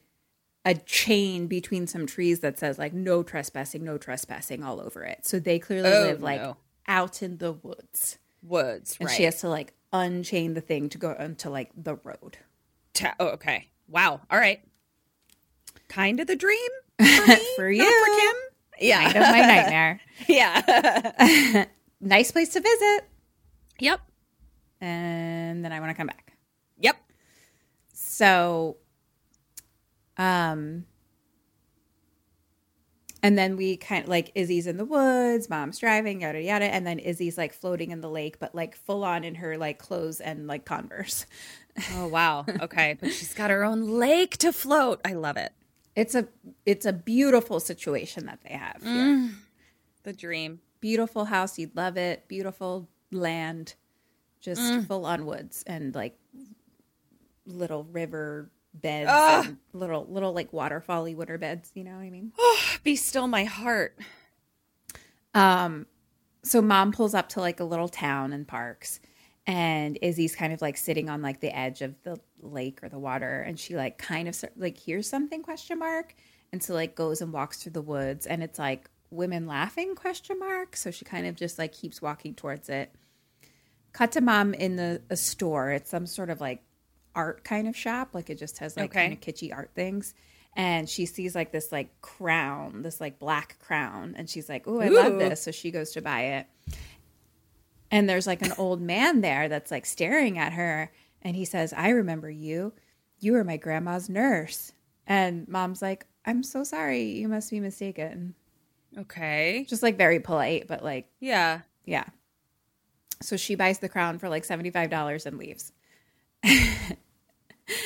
a 0.69 0.75
chain 0.75 1.47
between 1.47 1.87
some 1.87 2.05
trees 2.07 2.41
that 2.41 2.59
says 2.59 2.79
like 2.79 2.93
no 2.93 3.23
trespassing, 3.23 3.83
no 3.85 3.97
trespassing 3.97 4.63
all 4.63 4.81
over 4.81 5.03
it. 5.03 5.25
So 5.25 5.39
they 5.39 5.59
clearly 5.59 5.89
Oh, 5.91 6.03
live 6.03 6.23
like 6.23 6.43
no. 6.43 6.57
out 6.87 7.23
in 7.23 7.39
the 7.39 7.53
woods. 7.53 8.19
Woods, 8.43 8.97
And 9.01 9.09
right. 9.09 9.17
she 9.17 9.23
has 9.25 9.41
to 9.41 9.49
like 9.49 9.73
unchain 9.95 10.53
the 10.53 10.61
thing 10.61 10.91
to 10.91 10.99
go 10.99 11.17
onto 11.19 11.49
like 11.49 11.71
the 11.75 11.95
road. 11.97 12.37
Ta- 12.93 13.15
oh, 13.19 13.29
okay. 13.29 13.69
Wow. 13.89 14.21
All 14.31 14.39
right. 14.39 14.61
Kind 15.89 16.21
of 16.21 16.27
the 16.27 16.37
dream 16.37 16.71
for 16.99 17.27
me, 17.27 17.39
For 17.57 17.71
you. 17.71 17.83
for 17.83 18.21
Kim. 18.21 18.37
Yeah. 18.81 19.05
Kind 19.13 19.17
of 19.17 19.23
my 19.31 19.41
nightmare. 19.41 20.01
yeah. 20.29 21.65
nice 22.03 22.31
place 22.31 22.51
to 22.51 22.61
visit. 22.61 23.05
yep. 23.81 24.01
And 24.83 25.65
then 25.65 25.73
I 25.73 25.81
want 25.81 25.91
to 25.91 25.95
come 25.95 26.09
back. 26.09 26.35
Yep. 26.79 26.97
So, 27.95 28.77
um, 30.19 30.85
and 33.23 33.37
then 33.37 33.57
we 33.57 33.77
kind 33.77 34.05
of 34.05 34.09
like 34.09 34.31
Izzy's 34.35 34.67
in 34.67 34.77
the 34.77 34.85
woods, 34.85 35.49
mom's 35.51 35.79
driving, 35.79 36.21
yada 36.23 36.41
yada, 36.41 36.67
and 36.67 36.87
then 36.87 36.99
Izzy's 36.99 37.37
like 37.39 37.53
floating 37.53 37.91
in 37.91 38.01
the 38.01 38.11
lake, 38.11 38.39
but 38.39 38.55
like 38.55 38.77
full 38.77 39.05
on 39.05 39.25
in 39.25 39.37
her 39.37 39.57
like 39.57 39.79
clothes 39.79 40.21
and 40.21 40.47
like 40.47 40.65
Converse. 40.65 41.27
Oh 41.95 42.09
wow. 42.09 42.45
Okay, 42.61 42.97
but 43.01 43.13
she's 43.13 43.33
got 43.35 43.51
her 43.51 43.63
own 43.63 44.01
lake 44.01 44.37
to 44.39 44.53
float. 44.53 45.01
I 45.05 45.13
love 45.13 45.37
it. 45.37 45.53
It's 45.95 46.17
a 46.17 46.27
it's 46.67 46.85
a 46.85 46.93
beautiful 46.93 47.61
situation 47.61 48.27
that 48.27 48.41
they 48.43 48.55
have. 48.55 48.83
Here. 48.83 49.31
The 50.03 50.13
dream. 50.13 50.59
Beautiful 50.81 51.27
house, 51.27 51.57
you'd 51.57 51.77
love 51.77 51.97
it. 51.97 52.27
Beautiful 52.27 52.89
land, 53.13 53.77
just 54.41 54.87
full 54.89 55.07
on 55.07 55.25
woods 55.25 55.63
and 55.69 55.95
like 55.95 56.19
little 57.47 57.85
river 57.85 58.51
beds, 58.75 59.11
and 59.11 59.59
little 59.73 60.07
little 60.09 60.33
like 60.33 60.53
waterfally 60.53 61.15
water 61.15 61.39
beds. 61.39 61.71
You 61.75 61.85
know 61.85 61.93
what 61.93 62.03
I 62.03 62.11
mean? 62.11 62.33
Be 62.83 62.97
still 62.97 63.29
my 63.29 63.45
heart. 63.45 63.99
Um, 65.35 65.87
so 66.43 66.63
mom 66.63 66.93
pulls 66.93 67.15
up 67.15 67.31
to 67.31 67.41
like 67.41 67.61
a 67.61 67.65
little 67.65 67.89
town 67.89 68.33
and 68.33 68.47
parks, 68.47 69.01
and 69.47 69.99
Izzy's 70.03 70.35
kind 70.35 70.53
of 70.53 70.63
like 70.63 70.77
sitting 70.77 71.09
on 71.09 71.23
like 71.23 71.41
the 71.41 71.57
edge 71.57 71.83
of 71.83 71.95
the 72.03 72.19
lake 72.41 72.81
or 72.83 72.89
the 72.89 72.99
water, 72.99 73.43
and 73.43 73.59
she 73.59 73.77
like 73.77 73.99
kind 73.99 74.29
of 74.29 74.45
like 74.57 74.79
hears 74.79 75.09
something 75.09 75.43
question 75.43 75.79
mark, 75.79 76.15
and 76.53 76.63
so 76.63 76.75
like 76.75 76.95
goes 76.95 77.21
and 77.21 77.33
walks 77.33 77.63
through 77.63 77.73
the 77.73 77.83
woods, 77.83 78.27
and 78.27 78.43
it's 78.43 78.59
like 78.59 78.91
women 79.11 79.47
laughing 79.47 79.95
question 79.95 80.39
mark. 80.39 80.77
So 80.77 80.91
she 80.91 81.05
kind 81.05 81.27
of 81.27 81.35
just 81.35 81.59
like 81.59 81.73
keeps 81.73 82.03
walking 82.03 82.35
towards 82.35 82.69
it. 82.69 82.95
Cut 83.93 84.13
to 84.13 84.21
mom 84.21 84.55
in 84.55 84.77
the 84.77 85.03
a 85.11 85.17
store. 85.17 85.71
It's 85.71 85.91
some 85.91 86.07
sort 86.07 86.31
of 86.31 86.41
like 86.41 86.63
art 87.19 87.43
kind 87.45 87.67
of 87.69 87.77
shop. 87.77 88.11
Like 88.15 88.31
it 88.31 88.39
just 88.39 88.59
has 88.59 88.77
like 88.77 88.91
Okay. 88.91 89.01
kind 89.09 89.13
of 89.13 89.21
kitschy 89.21 89.53
art 89.55 89.71
things. 89.75 90.15
And 90.57 90.89
she 90.89 91.05
sees 91.07 91.35
like 91.35 91.53
this 91.53 91.71
like 91.73 92.01
crown, 92.01 92.83
this 92.83 93.01
like 93.01 93.19
black 93.19 93.59
crown, 93.61 94.15
and 94.17 94.29
she's 94.31 94.49
like, 94.49 94.67
"Oh, 94.67 94.81
I 94.81 94.89
love 94.89 95.19
this!" 95.19 95.43
So 95.43 95.51
she 95.51 95.71
goes 95.71 95.91
to 95.93 96.01
buy 96.03 96.23
it. 96.39 96.47
And 97.91 98.09
there's 98.09 98.27
like 98.27 98.43
an 98.43 98.53
old 98.59 98.81
man 98.81 99.21
there 99.21 99.49
that's 99.49 99.71
like 99.71 99.87
staring 99.87 100.39
at 100.39 100.53
her, 100.55 100.91
and 101.23 101.37
he 101.37 101.45
says, 101.45 101.73
"I 101.73 101.91
remember 101.91 102.31
you. 102.31 102.73
You 103.21 103.33
were 103.35 103.45
my 103.45 103.57
grandma's 103.57 104.09
nurse." 104.09 104.73
And 105.07 105.47
mom's 105.49 105.81
like, 105.83 106.07
"I'm 106.27 106.43
so 106.43 106.65
sorry. 106.65 107.03
You 107.05 107.29
must 107.29 107.51
be 107.51 107.61
mistaken." 107.61 108.35
Okay. 108.97 109.65
Just 109.69 109.83
like 109.83 109.97
very 109.97 110.19
polite, 110.19 110.67
but 110.67 110.83
like 110.83 111.07
Yeah. 111.21 111.61
yeah. 111.85 112.05
So 113.21 113.37
she 113.37 113.55
buys 113.55 113.79
the 113.81 113.89
crown 113.89 114.19
for 114.19 114.29
like 114.29 114.45
$75 114.47 115.27
and 115.27 115.39
leaves. 115.39 115.73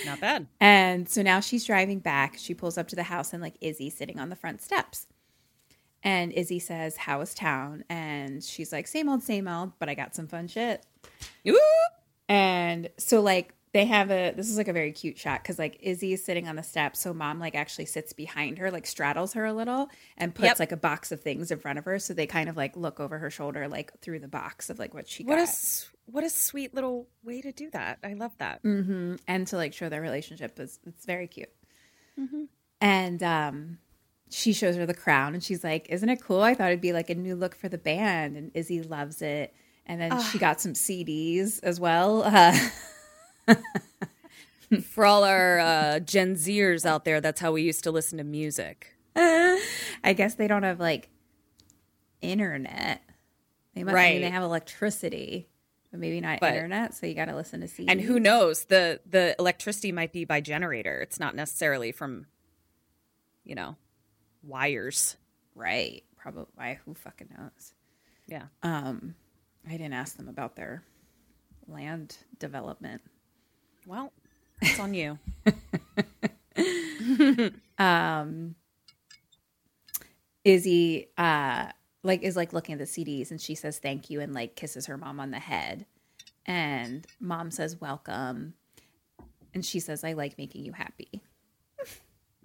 Not 0.06 0.20
bad. 0.20 0.46
And 0.60 1.08
so 1.08 1.22
now 1.22 1.40
she's 1.40 1.64
driving 1.64 1.98
back. 1.98 2.36
She 2.38 2.54
pulls 2.54 2.78
up 2.78 2.88
to 2.88 2.96
the 2.96 3.04
house 3.04 3.32
and 3.32 3.42
like 3.42 3.54
Izzy 3.60 3.90
sitting 3.90 4.18
on 4.18 4.28
the 4.28 4.36
front 4.36 4.62
steps. 4.62 5.06
And 6.02 6.32
Izzy 6.32 6.58
says, 6.58 6.96
How 6.96 7.20
is 7.20 7.34
town? 7.34 7.84
And 7.88 8.42
she's 8.42 8.72
like, 8.72 8.86
Same 8.86 9.08
old, 9.08 9.22
same 9.22 9.48
old, 9.48 9.72
but 9.78 9.88
I 9.88 9.94
got 9.94 10.14
some 10.14 10.26
fun 10.26 10.48
shit. 10.48 10.84
Ooh. 11.48 11.58
And 12.28 12.88
so 12.98 13.20
like 13.20 13.54
they 13.72 13.86
have 13.86 14.10
a 14.10 14.32
this 14.32 14.50
is 14.50 14.56
like 14.58 14.68
a 14.68 14.72
very 14.72 14.92
cute 14.92 15.18
shot 15.18 15.42
because 15.42 15.58
like 15.58 15.78
Izzy 15.80 16.12
is 16.12 16.22
sitting 16.24 16.46
on 16.46 16.56
the 16.56 16.62
steps, 16.62 17.00
so 17.00 17.14
mom 17.14 17.38
like 17.40 17.54
actually 17.54 17.86
sits 17.86 18.12
behind 18.12 18.58
her, 18.58 18.70
like 18.70 18.86
straddles 18.86 19.32
her 19.32 19.44
a 19.46 19.52
little, 19.52 19.88
and 20.18 20.34
puts 20.34 20.44
Yep. 20.46 20.58
like 20.58 20.72
a 20.72 20.76
box 20.76 21.10
of 21.12 21.20
things 21.22 21.50
in 21.50 21.58
front 21.58 21.78
of 21.78 21.84
her. 21.86 21.98
So 21.98 22.12
they 22.12 22.26
kind 22.26 22.48
of 22.50 22.56
like 22.56 22.76
look 22.76 23.00
over 23.00 23.18
her 23.18 23.30
shoulder, 23.30 23.68
like 23.68 23.98
through 24.00 24.18
the 24.20 24.28
box 24.28 24.68
of 24.70 24.78
like 24.78 24.92
what 24.92 25.08
she 25.08 25.24
What 25.24 25.36
got. 25.36 25.48
a 25.48 25.52
what 26.10 26.24
a 26.24 26.30
sweet 26.30 26.74
little 26.74 27.08
way 27.24 27.40
to 27.40 27.52
do 27.52 27.70
that. 27.70 27.98
I 28.04 28.12
love 28.14 28.32
that. 28.38 28.62
Mm-hmm. 28.62 29.14
and 29.26 29.46
to 29.46 29.56
like 29.56 29.72
show 29.72 29.88
their 29.88 30.02
relationship 30.02 30.58
is 30.60 30.78
it's 30.86 31.06
very 31.06 31.26
cute. 31.26 31.48
And 32.80 33.22
um, 33.22 33.78
she 34.30 34.52
shows 34.52 34.76
her 34.76 34.86
the 34.86 34.94
crown, 34.94 35.34
and 35.34 35.42
she's 35.42 35.62
like, 35.64 35.86
"Isn't 35.88 36.08
it 36.08 36.20
cool? 36.20 36.42
I 36.42 36.54
thought 36.54 36.68
it'd 36.68 36.80
be 36.80 36.92
like 36.92 37.10
a 37.10 37.14
new 37.14 37.36
look 37.36 37.54
for 37.54 37.68
the 37.68 37.78
band." 37.78 38.36
And 38.36 38.50
Izzy 38.54 38.82
loves 38.82 39.22
it. 39.22 39.54
And 39.86 40.00
then 40.00 40.20
she 40.24 40.38
got 40.38 40.60
some 40.60 40.74
CDs 40.74 41.60
as 41.62 41.80
well. 41.80 42.22
Uh, 42.22 42.56
For 44.84 45.04
all 45.04 45.24
our 45.24 45.58
uh, 45.58 45.98
Gen 46.00 46.34
Zers 46.34 46.86
out 46.86 47.04
there, 47.04 47.20
that's 47.20 47.40
how 47.40 47.52
we 47.52 47.62
used 47.62 47.84
to 47.84 47.90
listen 47.90 48.16
to 48.18 48.24
music. 48.24 48.96
I 49.16 50.14
guess 50.16 50.34
they 50.34 50.48
don't 50.48 50.62
have 50.62 50.80
like 50.80 51.10
internet. 52.22 53.02
They 53.74 53.84
must, 53.84 53.96
I 53.96 54.12
mean, 54.12 54.22
they 54.22 54.30
have 54.30 54.42
electricity, 54.42 55.48
but 55.90 56.00
maybe 56.00 56.20
not 56.20 56.40
But- 56.40 56.54
internet. 56.54 56.94
So 56.94 57.06
you 57.06 57.14
got 57.14 57.26
to 57.26 57.36
listen 57.36 57.60
to 57.60 57.66
CDs. 57.66 57.86
And 57.88 58.00
who 58.00 58.18
knows? 58.18 58.64
The 58.64 59.00
the 59.08 59.36
electricity 59.38 59.92
might 59.92 60.12
be 60.12 60.24
by 60.24 60.40
generator. 60.40 61.00
It's 61.00 61.20
not 61.20 61.34
necessarily 61.36 61.92
from, 61.92 62.26
you 63.44 63.54
know, 63.54 63.76
wires. 64.42 65.16
Right? 65.54 66.02
Probably. 66.16 66.78
Who 66.86 66.94
fucking 66.94 67.28
knows? 67.36 67.74
Yeah. 68.26 68.44
Um, 68.62 69.16
I 69.68 69.72
didn't 69.72 69.92
ask 69.92 70.16
them 70.16 70.28
about 70.28 70.56
their 70.56 70.82
land 71.68 72.16
development. 72.38 73.02
Well, 73.86 74.12
it's 74.60 74.78
on 74.78 74.94
you. 74.94 75.18
um 77.78 78.54
Izzy 80.44 81.08
uh 81.18 81.66
like 82.02 82.22
is 82.22 82.36
like 82.36 82.52
looking 82.52 82.74
at 82.74 82.78
the 82.78 82.84
CDs 82.84 83.30
and 83.30 83.40
she 83.40 83.54
says 83.54 83.78
thank 83.78 84.10
you 84.10 84.20
and 84.20 84.34
like 84.34 84.56
kisses 84.56 84.86
her 84.86 84.96
mom 84.96 85.20
on 85.20 85.30
the 85.30 85.38
head. 85.38 85.86
And 86.46 87.06
mom 87.20 87.50
says 87.50 87.80
welcome. 87.80 88.54
And 89.54 89.64
she 89.64 89.80
says 89.80 90.04
I 90.04 90.12
like 90.14 90.38
making 90.38 90.64
you 90.64 90.72
happy. 90.72 91.22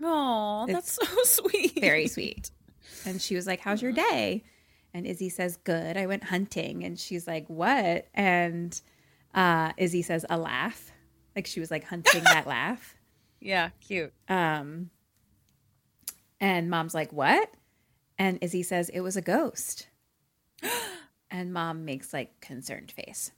Oh, 0.02 0.66
that's 0.68 0.94
so 0.94 1.06
sweet. 1.24 1.80
Very 1.80 2.08
sweet. 2.08 2.52
And 3.06 3.22
she 3.22 3.36
was 3.36 3.48
like, 3.48 3.60
"How's 3.62 3.82
your 3.82 3.92
day?" 3.92 4.44
And 4.94 5.06
Izzy 5.08 5.30
says, 5.30 5.58
"Good. 5.58 5.98
I 5.98 6.06
went 6.06 6.26
hunting." 6.26 6.84
And 6.84 7.00
she's 7.00 7.28
like, 7.28 7.48
"What?" 7.48 8.08
And 8.14 8.80
uh 9.34 9.74
Izzy 9.78 10.02
says, 10.04 10.26
"A 10.30 10.38
laugh." 10.38 10.92
Like 11.38 11.46
she 11.46 11.60
was 11.60 11.70
like 11.70 11.84
hunting 11.84 12.24
that 12.24 12.48
laugh. 12.56 12.96
Yeah, 13.40 13.70
cute. 13.80 14.12
Um, 14.28 14.90
and 16.42 16.68
mom's 16.68 16.96
like, 16.96 17.14
"What?" 17.14 17.48
And 18.18 18.40
Izzy 18.42 18.64
says, 18.64 18.90
"It 18.90 19.02
was 19.02 19.16
a 19.16 19.22
ghost." 19.22 19.86
and 21.32 21.54
mom 21.54 21.86
makes 21.86 22.12
like 22.12 22.42
concerned 22.42 22.92
face. 22.92 23.32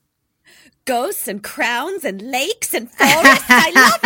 Ghosts 0.85 1.27
and 1.27 1.43
crowns 1.43 2.05
and 2.05 2.21
lakes 2.21 2.73
and 2.73 2.89
forests. 2.89 3.45
I 3.49 3.71
love 3.75 3.99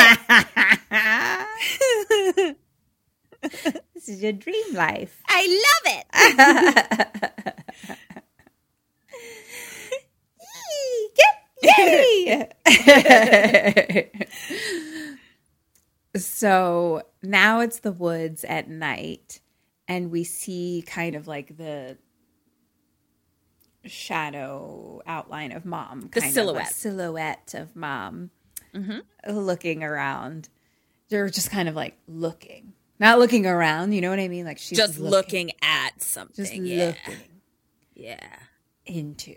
it. 2.41 2.57
This 3.93 4.07
is 4.07 4.23
your 4.23 4.31
dream 4.31 4.73
life. 4.73 5.21
I 5.27 5.83
love 5.85 7.45
it. 7.45 7.55
so 16.15 17.01
now 17.21 17.59
it's 17.61 17.79
the 17.79 17.91
woods 17.91 18.43
at 18.43 18.69
night, 18.69 19.39
and 19.87 20.11
we 20.11 20.23
see 20.23 20.83
kind 20.85 21.15
of 21.15 21.27
like 21.27 21.57
the 21.57 21.97
shadow 23.85 25.01
outline 25.05 25.51
of 25.51 25.65
mom, 25.65 26.09
The 26.13 26.21
kind 26.21 26.29
of 26.29 26.33
silhouette. 26.33 26.71
silhouette 26.73 27.53
of 27.53 27.75
mom 27.75 28.31
mm-hmm. 28.73 28.99
looking 29.31 29.83
around. 29.83 30.49
They're 31.09 31.29
just 31.29 31.51
kind 31.51 31.69
of 31.69 31.75
like 31.75 31.97
looking, 32.07 32.73
not 32.99 33.19
looking 33.19 33.45
around. 33.45 33.91
You 33.91 34.01
know 34.01 34.09
what 34.09 34.19
I 34.19 34.27
mean? 34.27 34.45
Like 34.45 34.57
she's 34.57 34.77
Just 34.77 34.99
looking 34.99 35.51
at 35.61 36.01
something. 36.01 36.45
just 36.45 36.55
yeah. 36.55 36.93
looking. 37.07 37.23
Yeah. 37.95 38.35
into 38.85 39.35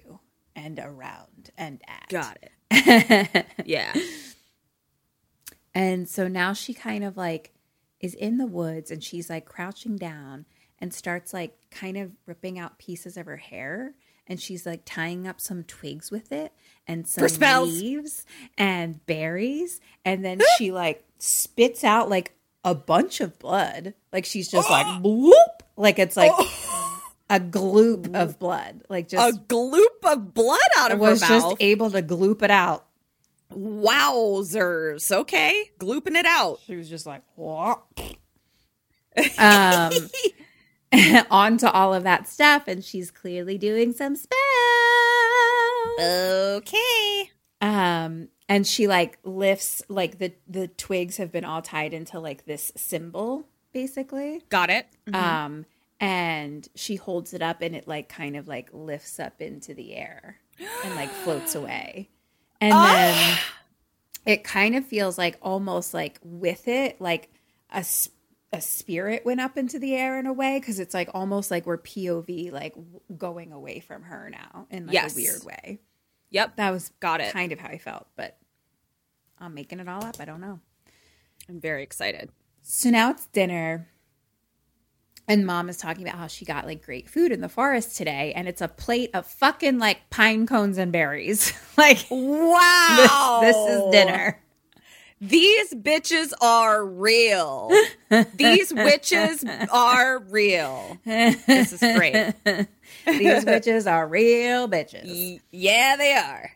and 0.56 0.80
around 0.80 1.50
and 1.56 1.80
at. 1.86 2.08
Got 2.08 2.38
it. 2.42 3.46
yeah. 3.64 3.94
And 5.74 6.08
so 6.08 6.26
now 6.26 6.54
she 6.54 6.74
kind 6.74 7.04
of 7.04 7.16
like 7.16 7.52
is 8.00 8.14
in 8.14 8.38
the 8.38 8.46
woods 8.46 8.90
and 8.90 9.04
she's 9.04 9.30
like 9.30 9.44
crouching 9.44 9.96
down 9.96 10.46
and 10.78 10.92
starts 10.92 11.32
like 11.32 11.56
kind 11.70 11.96
of 11.96 12.12
ripping 12.26 12.58
out 12.58 12.78
pieces 12.78 13.16
of 13.16 13.26
her 13.26 13.36
hair 13.36 13.94
and 14.26 14.40
she's 14.40 14.66
like 14.66 14.82
tying 14.84 15.26
up 15.26 15.40
some 15.40 15.62
twigs 15.64 16.10
with 16.10 16.32
it 16.32 16.52
and 16.86 17.06
some 17.06 17.26
leaves 17.64 18.24
and 18.58 19.04
berries 19.06 19.80
and 20.04 20.24
then 20.24 20.40
she 20.58 20.72
like 20.72 21.04
spits 21.18 21.84
out 21.84 22.08
like 22.08 22.32
a 22.64 22.74
bunch 22.74 23.20
of 23.20 23.38
blood 23.38 23.94
like 24.12 24.24
she's 24.24 24.50
just 24.50 24.68
like 24.70 24.86
bloop 25.02 25.32
like 25.76 25.98
it's 25.98 26.16
like 26.16 26.32
oh. 26.34 26.65
A 27.28 27.40
gloop 27.40 28.14
of 28.14 28.38
blood 28.38 28.82
like 28.88 29.08
just 29.08 29.28
A 29.28 29.32
just 29.32 29.48
gloop 29.48 30.04
of 30.04 30.32
blood 30.32 30.58
out 30.78 30.92
of 30.92 30.98
was 30.98 31.20
her 31.20 31.28
mouth. 31.28 31.42
Was 31.42 31.52
just 31.52 31.62
able 31.62 31.90
to 31.90 32.02
gloop 32.02 32.42
it 32.42 32.50
out 32.50 32.86
Wowzers. 33.52 35.10
Okay. 35.10 35.70
Glooping 35.78 36.14
it 36.14 36.26
out. 36.26 36.60
She 36.66 36.76
was 36.76 36.88
just 36.88 37.06
like, 37.06 37.22
what? 37.34 37.82
um, 39.38 39.92
on 41.30 41.58
to 41.58 41.70
all 41.70 41.94
of 41.94 42.02
that 42.04 42.28
stuff, 42.28 42.64
and 42.66 42.84
she's 42.84 43.10
clearly 43.10 43.58
doing 43.58 43.92
some 43.92 44.16
spells. 44.16 44.38
Okay. 46.00 47.30
Um, 47.60 48.28
and 48.48 48.66
she 48.66 48.86
like 48.86 49.18
lifts 49.24 49.82
like 49.88 50.18
the 50.18 50.32
the 50.46 50.68
twigs 50.68 51.16
have 51.16 51.32
been 51.32 51.44
all 51.44 51.62
tied 51.62 51.94
into 51.94 52.20
like 52.20 52.44
this 52.44 52.72
symbol, 52.76 53.48
basically. 53.72 54.42
Got 54.48 54.70
it. 54.70 54.86
Um, 55.12 55.64
and 56.00 56.68
she 56.74 56.96
holds 56.96 57.32
it 57.34 57.42
up, 57.42 57.62
and 57.62 57.74
it 57.74 57.86
like 57.88 58.08
kind 58.08 58.36
of 58.36 58.48
like 58.48 58.68
lifts 58.72 59.18
up 59.18 59.40
into 59.40 59.74
the 59.74 59.94
air 59.94 60.38
and 60.84 60.94
like 60.94 61.10
floats 61.10 61.54
away, 61.54 62.10
and 62.60 62.72
ah! 62.74 63.40
then 64.24 64.34
it 64.34 64.44
kind 64.44 64.74
of 64.76 64.84
feels 64.84 65.16
like 65.18 65.36
almost 65.42 65.94
like 65.94 66.18
with 66.22 66.68
it, 66.68 67.00
like 67.00 67.30
a 67.70 67.84
a 68.52 68.60
spirit 68.60 69.24
went 69.26 69.40
up 69.40 69.58
into 69.58 69.78
the 69.78 69.94
air 69.94 70.18
in 70.20 70.26
a 70.26 70.32
way 70.32 70.58
because 70.58 70.78
it's 70.78 70.94
like 70.94 71.10
almost 71.12 71.50
like 71.50 71.66
we're 71.66 71.76
POV 71.78 72.52
like 72.52 72.74
going 73.18 73.52
away 73.52 73.80
from 73.80 74.02
her 74.04 74.30
now 74.30 74.66
in 74.70 74.86
like 74.86 74.94
Yes. 74.94 75.14
a 75.14 75.16
weird 75.16 75.44
way. 75.44 75.80
Yep. 76.30 76.56
That 76.56 76.70
was 76.70 76.90
Got 77.00 77.20
it. 77.20 77.32
kind 77.32 77.50
of 77.52 77.58
how 77.58 77.68
I 77.68 77.78
felt, 77.78 78.06
but 78.16 78.38
I'm 79.38 79.52
making 79.52 79.80
it 79.80 79.88
all 79.88 80.04
up. 80.04 80.16
I 80.20 80.24
don't 80.24 80.40
know. 80.40 80.60
I'm 81.48 81.60
very 81.60 81.82
excited. 81.82 82.30
So 82.62 82.88
now 82.88 83.10
it's 83.10 83.26
dinner. 83.26 83.88
And 85.28 85.44
mom 85.44 85.68
is 85.68 85.76
talking 85.76 86.06
about 86.06 86.18
how 86.18 86.26
she 86.28 86.44
got 86.44 86.66
like 86.66 86.84
great 86.84 87.08
food 87.08 87.32
in 87.32 87.40
the 87.40 87.48
forest 87.48 87.96
today. 87.96 88.32
And 88.36 88.46
it's 88.46 88.60
a 88.60 88.68
plate 88.68 89.10
of 89.12 89.26
fucking 89.26 89.78
like 89.78 90.08
pine 90.10 90.46
cones 90.46 90.78
and 90.78 90.92
berries. 90.92 91.52
like, 91.76 92.06
Wow. 92.10 93.40
this 93.42 93.56
is 93.56 93.82
dinner. 93.90 94.40
These 95.20 95.72
bitches 95.74 96.32
are 96.42 96.84
real. 96.84 97.70
These 98.34 98.72
witches 98.74 99.42
are 99.72 100.18
real. 100.18 100.98
This 101.06 101.72
is 101.72 101.80
great. 101.80 102.34
These 103.06 103.44
witches 103.46 103.86
are 103.86 104.06
real 104.06 104.68
bitches. 104.68 105.40
Yeah, 105.50 105.96
they 105.96 106.12
are. 106.12 106.50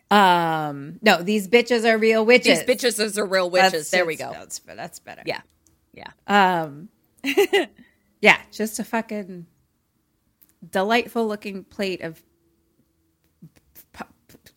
Um, 0.69 0.99
no, 1.01 1.23
these 1.23 1.49
bitches 1.49 1.91
are 1.91 1.97
real 1.97 2.27
witches. 2.27 2.63
These 2.65 2.83
bitches 2.83 3.17
are 3.17 3.25
real 3.25 3.49
witches. 3.49 3.73
That's- 3.73 3.91
there 3.93 4.05
we 4.05 4.17
go. 4.17 4.31
That's, 4.31 4.59
that's 4.59 4.99
better. 4.99 5.23
Yeah. 5.25 5.41
Yeah. 5.95 6.11
Um, 6.27 6.91
yeah, 8.21 8.39
just 8.51 8.79
a 8.79 8.85
fucking 8.85 9.47
delightful 10.71 11.27
looking 11.27 11.65
plate 11.65 12.03
of 12.03 12.23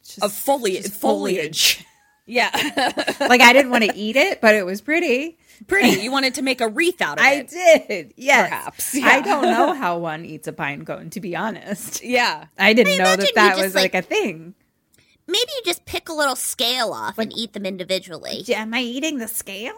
just, 0.04 0.24
Of 0.24 0.34
foliage. 0.34 0.90
Foliage. 0.92 1.86
Yeah. 2.26 2.52
like 3.20 3.42
I 3.42 3.52
didn't 3.52 3.70
want 3.70 3.84
to 3.84 3.94
eat 3.94 4.16
it, 4.16 4.40
but 4.40 4.56
it 4.56 4.66
was 4.66 4.80
pretty. 4.80 5.38
Pretty. 5.68 6.02
You 6.02 6.10
wanted 6.10 6.36
to 6.36 6.42
make 6.42 6.62
a 6.62 6.70
wreath 6.70 7.02
out 7.02 7.20
of 7.20 7.26
I 7.26 7.34
it. 7.34 7.54
I 7.54 7.86
did. 7.86 8.14
Yes. 8.16 8.48
Perhaps, 8.50 8.96
I 8.96 9.20
don't 9.20 9.44
know 9.44 9.74
how 9.78 9.98
one 9.98 10.24
eats 10.24 10.48
a 10.48 10.54
pine 10.54 10.86
cone, 10.86 11.10
to 11.10 11.20
be 11.20 11.36
honest. 11.36 12.02
Yeah. 12.02 12.46
I 12.58 12.72
didn't 12.72 12.94
I 12.94 12.98
know 13.04 13.16
that 13.18 13.32
that 13.36 13.58
was 13.58 13.76
like, 13.76 13.94
like- 13.94 14.06
a 14.06 14.08
thing. 14.08 14.56
Maybe 15.28 15.52
you 15.54 15.64
just 15.66 15.84
pick 15.84 16.08
a 16.08 16.14
little 16.14 16.38
scale 16.38 16.94
off 16.94 17.18
and 17.18 17.34
eat 17.36 17.52
them 17.52 17.66
individually. 17.66 18.46
Am 18.56 18.74
I 18.74 18.80
eating 18.80 19.18
the 19.18 19.28
scale? 19.28 19.76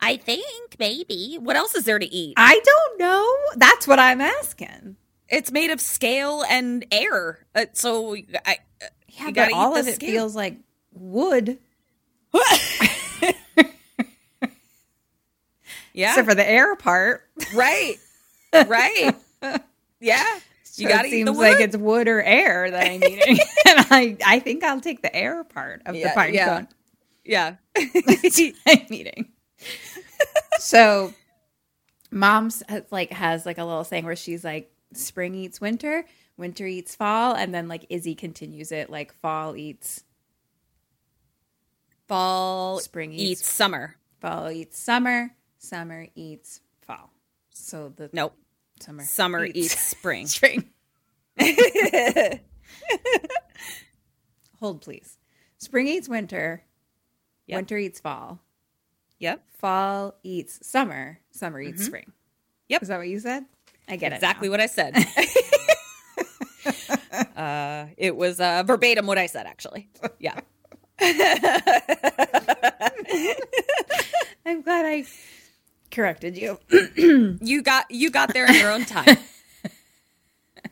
I 0.00 0.16
think 0.16 0.76
maybe. 0.78 1.38
What 1.40 1.56
else 1.56 1.74
is 1.74 1.84
there 1.84 1.98
to 1.98 2.06
eat? 2.06 2.34
I 2.36 2.60
don't 2.64 2.98
know. 2.98 3.34
That's 3.56 3.86
what 3.88 3.98
I'm 3.98 4.20
asking. 4.20 4.96
It's 5.28 5.50
made 5.50 5.70
of 5.70 5.80
scale 5.80 6.44
and 6.48 6.84
air. 6.92 7.46
Uh, 7.54 7.66
so 7.72 8.14
I, 8.14 8.58
uh, 8.82 8.86
Yeah, 9.08 9.30
but 9.30 9.52
all 9.52 9.74
eat 9.76 9.80
of 9.80 9.84
the 9.86 9.92
it 9.92 9.94
scale. 9.96 10.10
feels 10.10 10.36
like 10.36 10.58
wood, 10.92 11.58
yeah. 15.92 16.10
except 16.10 16.28
for 16.28 16.34
the 16.34 16.48
air 16.48 16.74
part. 16.76 17.22
right. 17.54 17.96
Right. 18.52 19.14
Yeah. 20.00 20.22
You 20.76 20.86
gotta 20.88 21.04
it 21.04 21.08
eat 21.08 21.10
seems 21.12 21.26
the 21.30 21.32
like 21.32 21.60
it's 21.60 21.76
wood 21.76 22.08
or 22.08 22.20
air 22.20 22.70
that 22.70 22.86
I'm 22.86 23.02
eating, 23.02 23.38
and 23.66 23.86
I 23.90 24.16
I 24.26 24.38
think 24.40 24.62
I'll 24.62 24.80
take 24.82 25.00
the 25.00 25.14
air 25.16 25.44
part 25.44 25.80
of 25.86 25.94
the 25.94 26.00
Yeah, 26.00 26.14
pine 26.14 26.34
yeah. 26.34 26.46
cone. 26.58 26.68
yeah. 27.24 27.54
I'm 27.76 28.92
eating. 28.92 29.28
So, 30.58 31.12
mom's 32.10 32.62
like 32.90 33.10
has 33.12 33.44
like 33.46 33.58
a 33.58 33.64
little 33.64 33.84
thing 33.84 34.04
where 34.04 34.16
she's 34.16 34.44
like, 34.44 34.70
spring 34.92 35.34
eats 35.34 35.60
winter, 35.60 36.04
winter 36.36 36.66
eats 36.66 36.94
fall, 36.94 37.34
and 37.34 37.54
then 37.54 37.68
like 37.68 37.86
Izzy 37.90 38.14
continues 38.14 38.70
it 38.72 38.90
like 38.90 39.12
fall 39.14 39.56
eats 39.56 40.04
Fall 42.06 42.80
Spring 42.80 43.12
eats, 43.14 43.40
eats- 43.40 43.48
summer. 43.50 43.96
fall 44.20 44.50
eats 44.50 44.78
summer, 44.78 45.30
summer 45.58 46.06
eats 46.14 46.60
fall. 46.86 47.10
So 47.50 47.88
the 47.96 48.10
Nope. 48.12 48.36
summer 48.80 49.02
Summer 49.04 49.46
eats 49.46 49.78
spring. 49.90 50.26
spring. 50.26 50.68
Hold 54.60 54.82
please. 54.82 55.16
Spring 55.58 55.88
eats 55.88 56.08
winter, 56.08 56.62
Yep. 57.46 57.56
winter 57.56 57.78
eats 57.78 58.00
fall, 58.00 58.40
Yep. 59.18 59.42
fall 59.58 60.14
eats 60.22 60.66
summer, 60.66 61.20
summer 61.30 61.60
eats 61.60 61.84
spring. 61.84 62.12
Yep. 62.68 62.82
Is 62.82 62.88
that 62.88 62.98
what 62.98 63.08
you 63.08 63.20
said? 63.20 63.44
I 63.88 63.96
get 63.96 64.12
it. 64.12 64.16
Exactly 64.16 64.48
what 64.48 64.60
I 64.60 64.66
said. 64.66 64.96
uh, 67.36 67.86
it 67.96 68.16
was 68.16 68.40
uh, 68.40 68.62
verbatim 68.66 69.06
what 69.06 69.18
I 69.18 69.26
said, 69.26 69.46
actually. 69.46 69.88
Yeah. 70.18 70.38
I'm 74.46 74.62
glad 74.62 74.86
I 74.86 75.04
corrected 75.90 76.36
you. 76.36 76.58
You 77.40 77.62
got 77.62 77.90
you 77.90 78.10
got 78.10 78.32
there 78.32 78.46
in 78.46 78.54
your 78.54 78.70
own 78.70 78.84
time. 78.84 79.16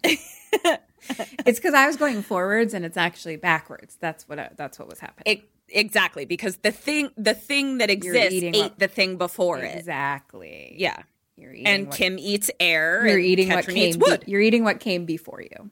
it's 0.04 1.58
because 1.58 1.74
I 1.74 1.86
was 1.86 1.96
going 1.96 2.22
forwards 2.22 2.74
and 2.74 2.84
it's 2.84 2.96
actually 2.96 3.36
backwards. 3.36 3.96
That's 4.00 4.28
what 4.28 4.38
I, 4.38 4.50
that's 4.56 4.78
what 4.78 4.88
was 4.88 5.00
happening. 5.00 5.38
It, 5.38 5.50
exactly 5.68 6.24
because 6.24 6.56
the 6.58 6.70
thing 6.70 7.10
the 7.16 7.34
thing 7.34 7.78
that 7.78 7.90
exists 7.90 8.32
ate 8.42 8.54
what- 8.56 8.78
the 8.78 8.88
thing 8.88 9.16
before 9.16 9.58
it. 9.58 9.76
exactly. 9.76 10.74
Yeah. 10.78 11.02
You're 11.36 11.52
eating 11.54 11.66
And 11.66 11.86
what, 11.88 11.96
Kim 11.96 12.18
eats 12.18 12.50
air. 12.60 13.06
you're 13.06 13.18
eating 13.18 13.48
what 13.48 13.66
came. 13.66 13.98
wood. 13.98 14.24
be- 14.26 14.30
you're 14.30 14.40
eating 14.42 14.64
what 14.64 14.80
came 14.80 15.06
before 15.06 15.40
you. 15.42 15.70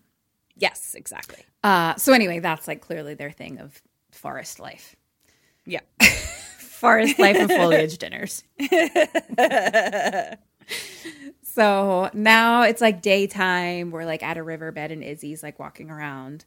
yes, 0.56 0.94
exactly. 0.94 1.42
Uh, 1.62 1.94
so 1.96 2.12
anyway, 2.14 2.38
that's 2.40 2.66
like 2.66 2.80
clearly 2.80 3.14
their 3.14 3.30
thing 3.30 3.58
of 3.60 3.80
forest 4.10 4.58
life. 4.60 4.96
Yeah. 5.66 5.80
Forest 6.80 7.18
life 7.18 7.36
and 7.36 7.50
foliage 7.50 7.98
dinners. 8.02 8.42
so 11.42 12.10
now 12.14 12.62
it's 12.62 12.80
like 12.80 13.02
daytime. 13.02 13.90
We're 13.90 14.04
like 14.06 14.22
at 14.22 14.38
a 14.38 14.42
riverbed 14.42 14.90
and 14.90 15.02
Izzy's 15.02 15.42
like 15.42 15.58
walking 15.58 15.90
around. 15.90 16.44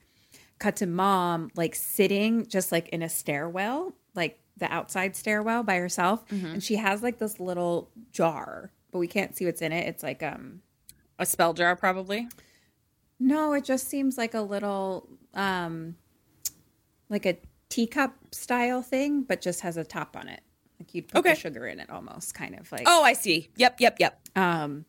Cut 0.64 0.78
to 0.78 0.86
mom 0.88 1.50
like 1.56 1.76
sitting 1.76 2.46
just 2.48 2.72
like 2.72 2.88
in 2.90 3.02
a 3.04 3.10
stairwell, 3.10 3.94
like 4.16 4.40
the 4.56 4.72
outside 4.72 5.14
stairwell 5.16 5.64
by 5.64 5.76
herself. 5.76 6.24
And 6.32 6.64
she 6.64 6.78
has 6.78 7.04
like 7.04 7.18
this 7.20 7.38
little 7.40 7.90
jar, 8.14 8.72
but 8.92 9.00
we 9.00 9.08
can't 9.08 9.36
see 9.36 9.46
what's 9.46 9.62
in 9.62 9.74
it. 9.74 9.88
It's 9.88 10.04
like 10.04 10.24
um 10.24 10.62
A 11.20 11.26
spell 11.26 11.54
jar, 11.54 11.76
probably. 11.76 12.30
no, 13.20 13.52
it 13.54 13.66
just 13.66 13.90
seems 13.90 14.18
like 14.18 14.34
a 14.36 14.42
little 14.42 15.10
um 15.34 15.96
like 17.10 17.26
a 17.26 17.38
teacup 17.68 18.14
style 18.32 18.82
thing, 18.82 19.24
but 19.24 19.42
just 19.42 19.62
has 19.62 19.76
a 19.76 19.84
top 19.84 20.16
on 20.16 20.30
it. 20.30 20.42
Like 20.80 20.94
you'd 20.96 21.08
put 21.10 21.20
Okay. 21.20 21.34
the 21.34 21.40
sugar 21.40 21.68
in 21.68 21.80
it 21.82 21.90
almost, 21.90 22.34
kind 22.36 22.58
of 22.58 22.72
like 22.72 22.84
Oh, 22.86 23.04
I 23.04 23.14
see. 23.14 23.50
Yep, 23.58 23.82
yep, 23.82 23.98
yep. 24.00 24.22
um 24.38 24.86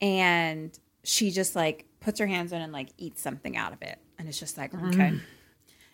and 0.00 0.76
she 1.04 1.30
just 1.30 1.54
like 1.54 1.84
puts 2.00 2.18
her 2.18 2.26
hands 2.26 2.52
in 2.52 2.60
and 2.60 2.72
like 2.72 2.88
eats 2.98 3.22
something 3.22 3.56
out 3.56 3.72
of 3.72 3.80
it. 3.82 3.98
And 4.18 4.28
it's 4.28 4.38
just 4.38 4.58
like, 4.58 4.72
mm-hmm. 4.72 4.88
okay. 4.88 5.12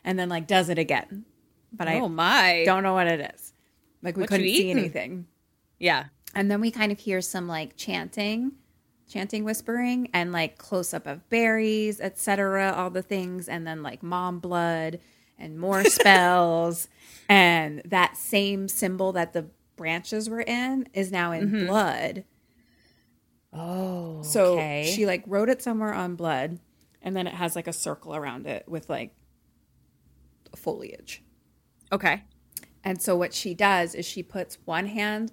And 0.04 0.18
then 0.18 0.28
like 0.28 0.46
does 0.46 0.68
it 0.68 0.78
again. 0.78 1.24
But 1.72 1.88
I 1.88 2.00
oh 2.00 2.08
my. 2.08 2.62
don't 2.64 2.82
know 2.82 2.94
what 2.94 3.06
it 3.06 3.32
is. 3.34 3.52
Like 4.02 4.16
we 4.16 4.22
What 4.22 4.30
couldn't 4.30 4.46
see 4.46 4.70
anything. 4.70 5.26
Yeah. 5.78 6.04
And 6.34 6.50
then 6.50 6.60
we 6.60 6.70
kind 6.70 6.92
of 6.92 6.98
hear 6.98 7.20
some 7.20 7.48
like 7.48 7.76
chanting, 7.76 8.52
chanting 9.08 9.44
whispering 9.44 10.08
and 10.12 10.32
like 10.32 10.58
close 10.58 10.94
up 10.94 11.06
of 11.06 11.28
berries, 11.30 12.00
etc., 12.00 12.72
all 12.72 12.90
the 12.90 13.02
things 13.02 13.48
and 13.48 13.66
then 13.66 13.82
like 13.82 14.02
mom 14.02 14.40
blood 14.40 15.00
and 15.38 15.58
more 15.58 15.84
spells 15.84 16.88
and 17.28 17.82
that 17.84 18.16
same 18.16 18.68
symbol 18.68 19.12
that 19.12 19.32
the 19.32 19.46
branches 19.76 20.28
were 20.28 20.42
in 20.42 20.86
is 20.92 21.10
now 21.10 21.32
in 21.32 21.48
mm-hmm. 21.48 21.66
blood. 21.66 22.24
Oh, 23.52 24.22
So 24.22 24.54
okay. 24.54 24.92
she 24.94 25.06
like 25.06 25.22
wrote 25.26 25.48
it 25.48 25.62
somewhere 25.62 25.94
on 25.94 26.16
blood 26.16 26.58
and 27.04 27.14
then 27.14 27.28
it 27.28 27.34
has 27.34 27.54
like 27.54 27.68
a 27.68 27.72
circle 27.72 28.16
around 28.16 28.46
it 28.46 28.64
with 28.66 28.88
like 28.90 29.14
foliage. 30.56 31.22
okay. 31.92 32.24
And 32.82 33.00
so 33.00 33.16
what 33.16 33.32
she 33.32 33.54
does 33.54 33.94
is 33.94 34.04
she 34.04 34.22
puts 34.22 34.58
one 34.66 34.86
hand 34.86 35.32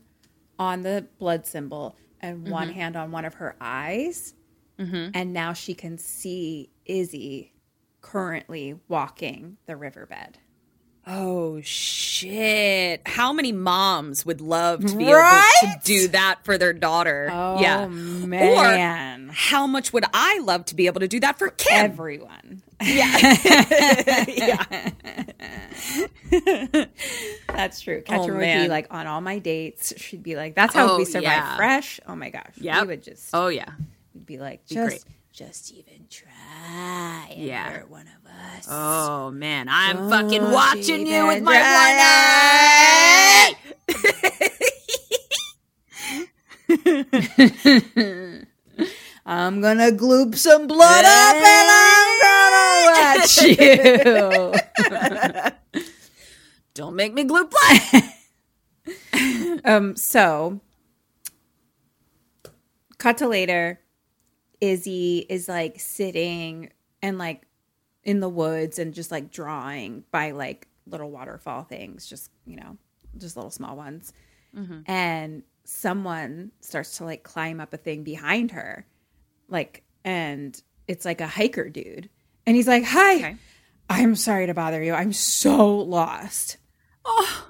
on 0.57 0.83
the 0.83 1.07
blood 1.19 1.45
symbol 1.45 1.97
and 2.21 2.43
mm-hmm. 2.43 2.51
one 2.51 2.69
hand 2.69 2.95
on 2.95 3.11
one 3.11 3.25
of 3.25 3.35
her 3.35 3.57
eyes. 3.59 4.35
Mm-hmm. 4.79 5.09
And 5.13 5.33
now 5.33 5.51
she 5.51 5.73
can 5.73 5.97
see 5.97 6.69
Izzy 6.85 7.53
currently 7.99 8.79
walking 8.87 9.57
the 9.65 9.75
riverbed. 9.75 10.39
Oh 11.07 11.59
shit! 11.61 13.01
How 13.07 13.33
many 13.33 13.51
moms 13.51 14.23
would 14.25 14.39
love 14.39 14.85
to 14.85 14.95
be 14.97 15.11
Right? 15.11 15.51
able 15.63 15.73
to 15.73 15.79
do 15.83 16.07
that 16.09 16.43
for 16.43 16.59
their 16.59 16.73
daughter? 16.73 17.27
Oh, 17.31 17.59
yeah, 17.59 17.87
man. 17.87 19.29
Or 19.29 19.33
how 19.33 19.65
much 19.65 19.91
would 19.93 20.05
I 20.13 20.39
love 20.43 20.65
to 20.65 20.75
be 20.75 20.85
able 20.85 20.99
to 20.99 21.07
do 21.07 21.19
that 21.21 21.39
for 21.39 21.49
Kim? 21.49 21.73
Everyone. 21.91 22.61
Yeah, 22.83 23.17
yeah. 24.27 24.89
That's 27.47 27.81
true. 27.81 27.97
Oh, 27.99 28.01
Catcher 28.09 28.33
Oh, 28.33 28.37
would 28.37 28.41
be 28.63 28.67
like 28.67 28.87
on 28.91 29.07
all 29.07 29.21
my 29.21 29.39
dates. 29.39 29.93
She'd 29.97 30.23
be 30.23 30.35
like, 30.35 30.55
"That's 30.55 30.73
how 30.73 30.93
Oh, 30.93 30.97
we 30.97 31.05
survive 31.05 31.23
yeah. 31.23 31.55
fresh." 31.57 31.99
Oh 32.07 32.15
my 32.15 32.29
gosh, 32.29 32.53
Yep. 32.57 32.81
we 32.81 32.87
would 32.87 33.03
just 33.03 33.29
oh 33.33 33.47
yeah, 33.47 33.69
we'd 34.13 34.25
be 34.25 34.37
like, 34.37 34.67
Be 34.67 34.75
just, 34.75 34.87
great. 34.87 35.03
Just 35.31 35.71
even 35.71 36.07
try. 36.09 37.27
And 37.31 37.39
Yeah. 37.41 37.69
hurt 37.71 37.89
one 37.89 38.07
of 38.07 38.25
us. 38.57 38.67
Oh 38.69 39.31
man, 39.31 39.67
I'm 39.69 39.95
Don't 39.97 40.09
fucking 40.09 40.51
watching 40.51 41.05
you 41.07 41.27
with 41.27 41.41
my 41.43 41.53
one 41.53 41.99
eye. 41.99 43.55
I'm 49.25 49.61
gonna 49.61 49.91
gloop 49.91 50.35
some 50.35 50.67
blood 50.67 51.05
up 51.05 51.35
and 51.35 51.67
I'm 51.69 52.19
gonna 52.21 53.19
watch 53.19 53.41
you. 55.73 55.81
Don't 56.73 56.95
make 56.95 57.13
me 57.13 57.23
glue 57.25 57.47
blood. 57.47 58.03
um, 59.63 59.95
so 59.95 60.59
cut 62.97 63.17
to 63.19 63.27
later. 63.27 63.79
Izzy 64.61 65.25
is 65.27 65.49
like 65.49 65.79
sitting 65.79 66.71
and 67.01 67.17
like 67.17 67.41
in 68.03 68.19
the 68.19 68.29
woods 68.29 68.79
and 68.79 68.93
just 68.93 69.11
like 69.11 69.31
drawing 69.31 70.03
by 70.11 70.31
like 70.31 70.67
little 70.87 71.11
waterfall 71.11 71.63
things, 71.63 72.05
just 72.07 72.31
you 72.45 72.55
know, 72.55 72.77
just 73.17 73.35
little 73.35 73.51
small 73.51 73.75
ones. 73.75 74.13
Mm-hmm. 74.55 74.81
And 74.85 75.43
someone 75.63 76.51
starts 76.61 76.97
to 76.97 77.05
like 77.05 77.23
climb 77.23 77.59
up 77.59 77.73
a 77.73 77.77
thing 77.77 78.03
behind 78.03 78.51
her, 78.51 78.85
like, 79.47 79.83
and 80.03 80.59
it's 80.87 81.05
like 81.05 81.21
a 81.21 81.27
hiker 81.27 81.69
dude. 81.69 82.09
And 82.45 82.55
he's 82.55 82.67
like, 82.67 82.83
Hi, 82.83 83.15
Okay. 83.15 83.35
I'm 83.89 84.15
sorry 84.15 84.47
to 84.47 84.53
bother 84.53 84.81
you. 84.83 84.93
I'm 84.93 85.13
so 85.13 85.77
lost. 85.77 86.57
Oh. 87.05 87.47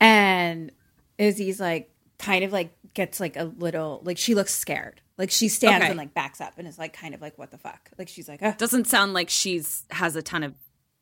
And 0.00 0.72
Izzy's 1.18 1.60
like, 1.60 1.90
kind 2.18 2.44
of 2.44 2.52
like 2.52 2.72
gets 2.94 3.20
like 3.20 3.36
a 3.36 3.44
little, 3.44 4.00
like 4.04 4.18
she 4.18 4.34
looks 4.34 4.54
scared. 4.54 5.00
Like 5.18 5.30
she 5.30 5.48
stands 5.48 5.82
Okay. 5.82 5.90
and 5.90 5.98
like 5.98 6.14
backs 6.14 6.40
up 6.40 6.54
and 6.58 6.66
is 6.66 6.78
like, 6.78 6.92
kind 6.92 7.14
of 7.14 7.20
like, 7.20 7.38
what 7.38 7.50
the 7.50 7.58
fuck? 7.58 7.90
Like 7.98 8.08
she's 8.08 8.28
like, 8.28 8.40
oh, 8.42 8.54
Doesn't 8.58 8.86
sound 8.86 9.12
like 9.12 9.28
she's 9.30 9.84
has 9.90 10.16
a 10.16 10.22
ton 10.22 10.42
of 10.42 10.54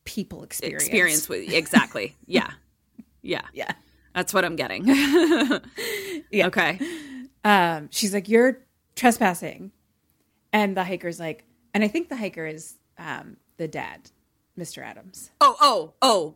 people 0.05 0.43
experience. 0.43 0.83
experience 0.85 1.29
with 1.29 1.53
exactly. 1.53 2.17
Yeah, 2.27 2.51
yeah, 3.23 3.43
Yeah. 3.53 3.71
That's 4.15 4.35
what 4.35 4.45
I'm 4.45 4.57
getting. 4.57 4.85
Yeah. 6.33 6.47
Okay. 6.49 6.79
Um, 7.45 7.89
she's 7.91 8.13
like, 8.15 8.29
you're 8.29 8.59
trespassing. 8.95 9.73
And 10.53 10.77
the 10.77 10.85
hiker's 10.85 11.19
like, 11.19 11.45
and 11.75 11.83
I 11.85 11.89
think 11.89 12.09
the 12.09 12.17
hiker 12.17 12.47
is 12.47 12.75
um, 12.99 13.37
the 13.57 13.67
dad, 13.69 14.11
Mr. 14.59 14.85
Adams. 14.85 15.31
Oh, 15.41 15.57
oh, 15.61 15.93
oh. 16.03 16.35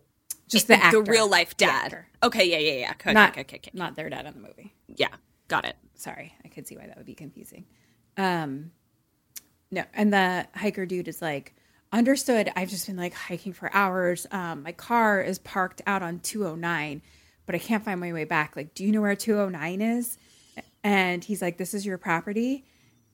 Just 0.48 0.68
the 0.68 0.74
actor. 0.82 1.02
real 1.02 1.28
life 1.28 1.56
dad. 1.56 1.84
actor. 1.87 2.08
Okay, 2.22 2.48
yeah, 2.50 2.58
yeah, 2.58 2.80
yeah. 2.80 2.90
Okay, 2.92 3.12
not, 3.12 3.30
okay, 3.30 3.40
okay, 3.42 3.56
okay. 3.56 3.70
not 3.72 3.94
their 3.96 4.08
dad 4.10 4.26
in 4.26 4.34
the 4.34 4.40
movie. 4.40 4.72
Yeah, 4.88 5.08
got 5.48 5.64
it. 5.64 5.76
Sorry, 5.94 6.35
I 6.44 6.48
could 6.48 6.66
see 6.66 6.76
why 6.76 6.87
that 6.87 6.96
would 6.96 7.07
be 7.07 7.14
confusing. 7.14 7.64
Um, 8.16 8.72
no, 9.70 9.85
and 9.94 10.12
the 10.12 10.46
hiker 10.54 10.87
dude 10.87 11.09
is 11.09 11.22
like, 11.22 11.54
understood. 11.92 12.50
I've 12.57 12.68
just 12.68 12.87
been 12.87 12.96
like 12.96 13.14
hiking 13.14 13.52
for 13.52 13.70
hours. 13.74 14.26
Um, 14.30 14.64
my 14.64 14.72
car 14.72 15.20
is 15.20 15.38
parked 15.38 15.80
out 15.87 16.02
on 16.02 16.18
209, 16.20 17.02
but 17.46 17.54
I 17.54 17.59
can't 17.59 17.85
find 17.85 18.00
my 18.00 18.12
way 18.12 18.24
back. 18.24 18.57
Like, 18.57 18.74
do 18.74 18.85
you 18.85 18.92
know 18.92 19.00
where 19.00 19.14
209 19.14 19.80
is? 19.80 20.18
And 20.83 21.24
he's 21.24 21.40
like, 21.40 21.57
this 21.57 21.72
is 21.72 21.87
your 21.87 21.96
property. 21.96 22.64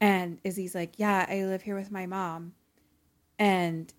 And 0.00 0.38
Izzy's 0.44 0.74
like, 0.74 0.98
yeah, 0.98 1.26
I 1.28 1.44
live 1.44 1.62
here 1.62 1.76
with 1.76 1.90
my 1.90 2.06
mom. 2.06 2.54
And 3.38 3.92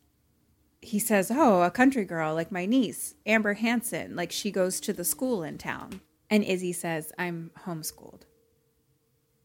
he 0.82 0.98
says, 0.98 1.32
oh, 1.34 1.62
a 1.62 1.72
country 1.72 2.04
girl, 2.04 2.34
like 2.34 2.52
my 2.52 2.66
niece, 2.66 3.14
Amber 3.26 3.54
Hanson, 3.54 4.16
like 4.16 4.32
she 4.32 4.52
goes 4.52 4.80
to 4.82 4.94
the 4.94 5.06
school 5.06 5.44
in 5.44 5.58
town. 5.58 6.02
And 6.32 6.44
Izzy 6.44 6.74
says, 6.74 7.12
I'm 7.20 7.52
homeschooled. 7.66 8.22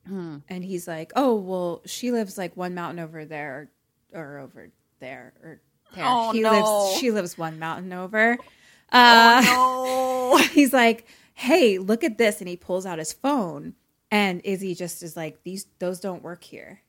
And 0.08 0.64
he's 0.64 0.86
like, 0.86 1.12
"Oh, 1.16 1.34
well, 1.34 1.82
she 1.84 2.12
lives 2.12 2.38
like 2.38 2.56
one 2.56 2.74
mountain 2.76 3.00
over 3.00 3.24
there, 3.24 3.70
or 4.12 4.38
over 4.38 4.70
there, 5.00 5.32
or 5.42 5.60
there. 5.94 6.04
Oh, 6.06 6.30
he 6.32 6.42
no. 6.42 6.50
lives. 6.52 7.00
She 7.00 7.10
lives 7.10 7.36
one 7.36 7.58
mountain 7.58 7.92
over." 7.92 8.38
Uh, 8.92 9.42
Oh, 9.46 10.48
he's 10.52 10.72
like, 10.72 11.08
"Hey, 11.34 11.78
look 11.78 12.04
at 12.04 12.18
this!" 12.18 12.40
And 12.40 12.48
he 12.48 12.56
pulls 12.56 12.86
out 12.86 12.98
his 13.00 13.12
phone, 13.12 13.74
and 14.10 14.40
Izzy 14.44 14.76
just 14.76 15.02
is 15.02 15.16
like, 15.16 15.42
"These, 15.42 15.66
those 15.80 15.98
don't 15.98 16.22
work 16.22 16.44
here." 16.44 16.82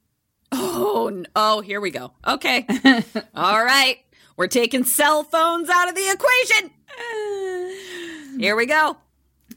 oh, 0.52 1.24
oh, 1.34 1.62
here 1.62 1.80
we 1.80 1.90
go. 1.90 2.12
Okay. 2.26 2.66
All 3.34 3.64
right. 3.64 3.96
We're 4.36 4.46
taking 4.46 4.84
cell 4.84 5.24
phones 5.24 5.70
out 5.70 5.88
of 5.88 5.94
the 5.94 6.10
equation. 6.10 6.70
Here 8.40 8.54
we 8.54 8.66
go. 8.66 8.98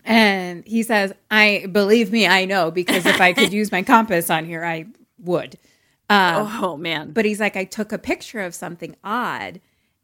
And 0.06 0.66
he 0.66 0.84
says, 0.84 1.14
"I 1.30 1.68
believe 1.72 2.12
me, 2.12 2.26
I 2.28 2.46
know 2.46 2.72
because 2.72 3.06
if 3.06 3.20
I 3.22 3.34
could 3.34 3.54
use 3.60 3.72
my 3.72 3.84
compass 3.84 4.30
on 4.30 4.46
here, 4.46 4.64
I 4.64 4.86
would." 5.20 5.58
Um, 6.10 6.50
Oh, 6.62 6.76
man. 6.78 7.12
but 7.12 7.24
he's 7.26 7.40
like, 7.40 7.56
I 7.56 7.64
took 7.64 7.92
a 7.94 7.98
picture 7.98 8.40
of 8.42 8.54
something 8.54 8.96
odd, 9.04 9.62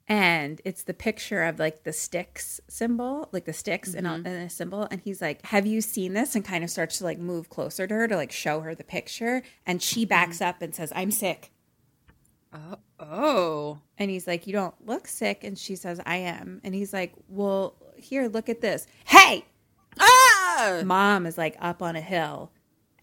and 0.08 0.62
it's 0.64 0.84
the 0.84 0.94
picture 0.94 1.44
of 1.44 1.60
like 1.60 1.84
the 1.84 1.92
sticks 1.92 2.62
symbol, 2.70 3.28
like 3.34 3.44
the 3.46 3.52
sticks 3.54 3.94
and 3.94 4.08
a, 4.08 4.14
in 4.16 4.26
a 4.28 4.50
symbol. 4.50 4.88
And 4.90 5.02
he's 5.02 5.22
like, 5.22 5.46
Have 5.48 5.66
you 5.66 5.82
seen 5.82 6.14
this? 6.14 6.36
And 6.36 6.46
kind 6.46 6.64
of 6.64 6.70
starts 6.70 7.00
to 7.00 7.04
like 7.04 7.20
move 7.20 7.50
closer 7.50 7.88
to 7.88 7.94
her 7.94 8.08
to 8.08 8.16
like 8.16 8.32
show 8.32 8.62
her 8.62 8.74
the 8.76 8.84
picture. 8.86 9.42
And 9.66 9.82
she 9.82 10.06
backs 10.06 10.40
up 10.42 10.62
and 10.62 10.74
says, 10.74 10.94
I'm 10.96 11.12
sick. 11.12 11.52
oh. 13.00 13.80
And 13.98 14.10
he's 14.10 14.28
like, 14.28 14.48
You 14.48 14.54
don't 14.54 14.76
look 14.86 15.08
sick. 15.08 15.44
And 15.44 15.58
she 15.58 15.76
says, 15.76 16.00
I 16.06 16.18
am. 16.18 16.62
And 16.64 16.74
he's 16.74 16.94
like, 16.94 17.14
Well, 17.28 17.76
here, 17.98 18.28
look 18.28 18.48
at 18.50 18.62
this. 18.62 18.88
Hey! 19.06 19.46
Ah! 20.00 20.82
Mom 20.86 21.26
is 21.26 21.38
like 21.38 21.56
up 21.60 21.82
on 21.82 21.96
a 21.96 22.02
hill 22.02 22.52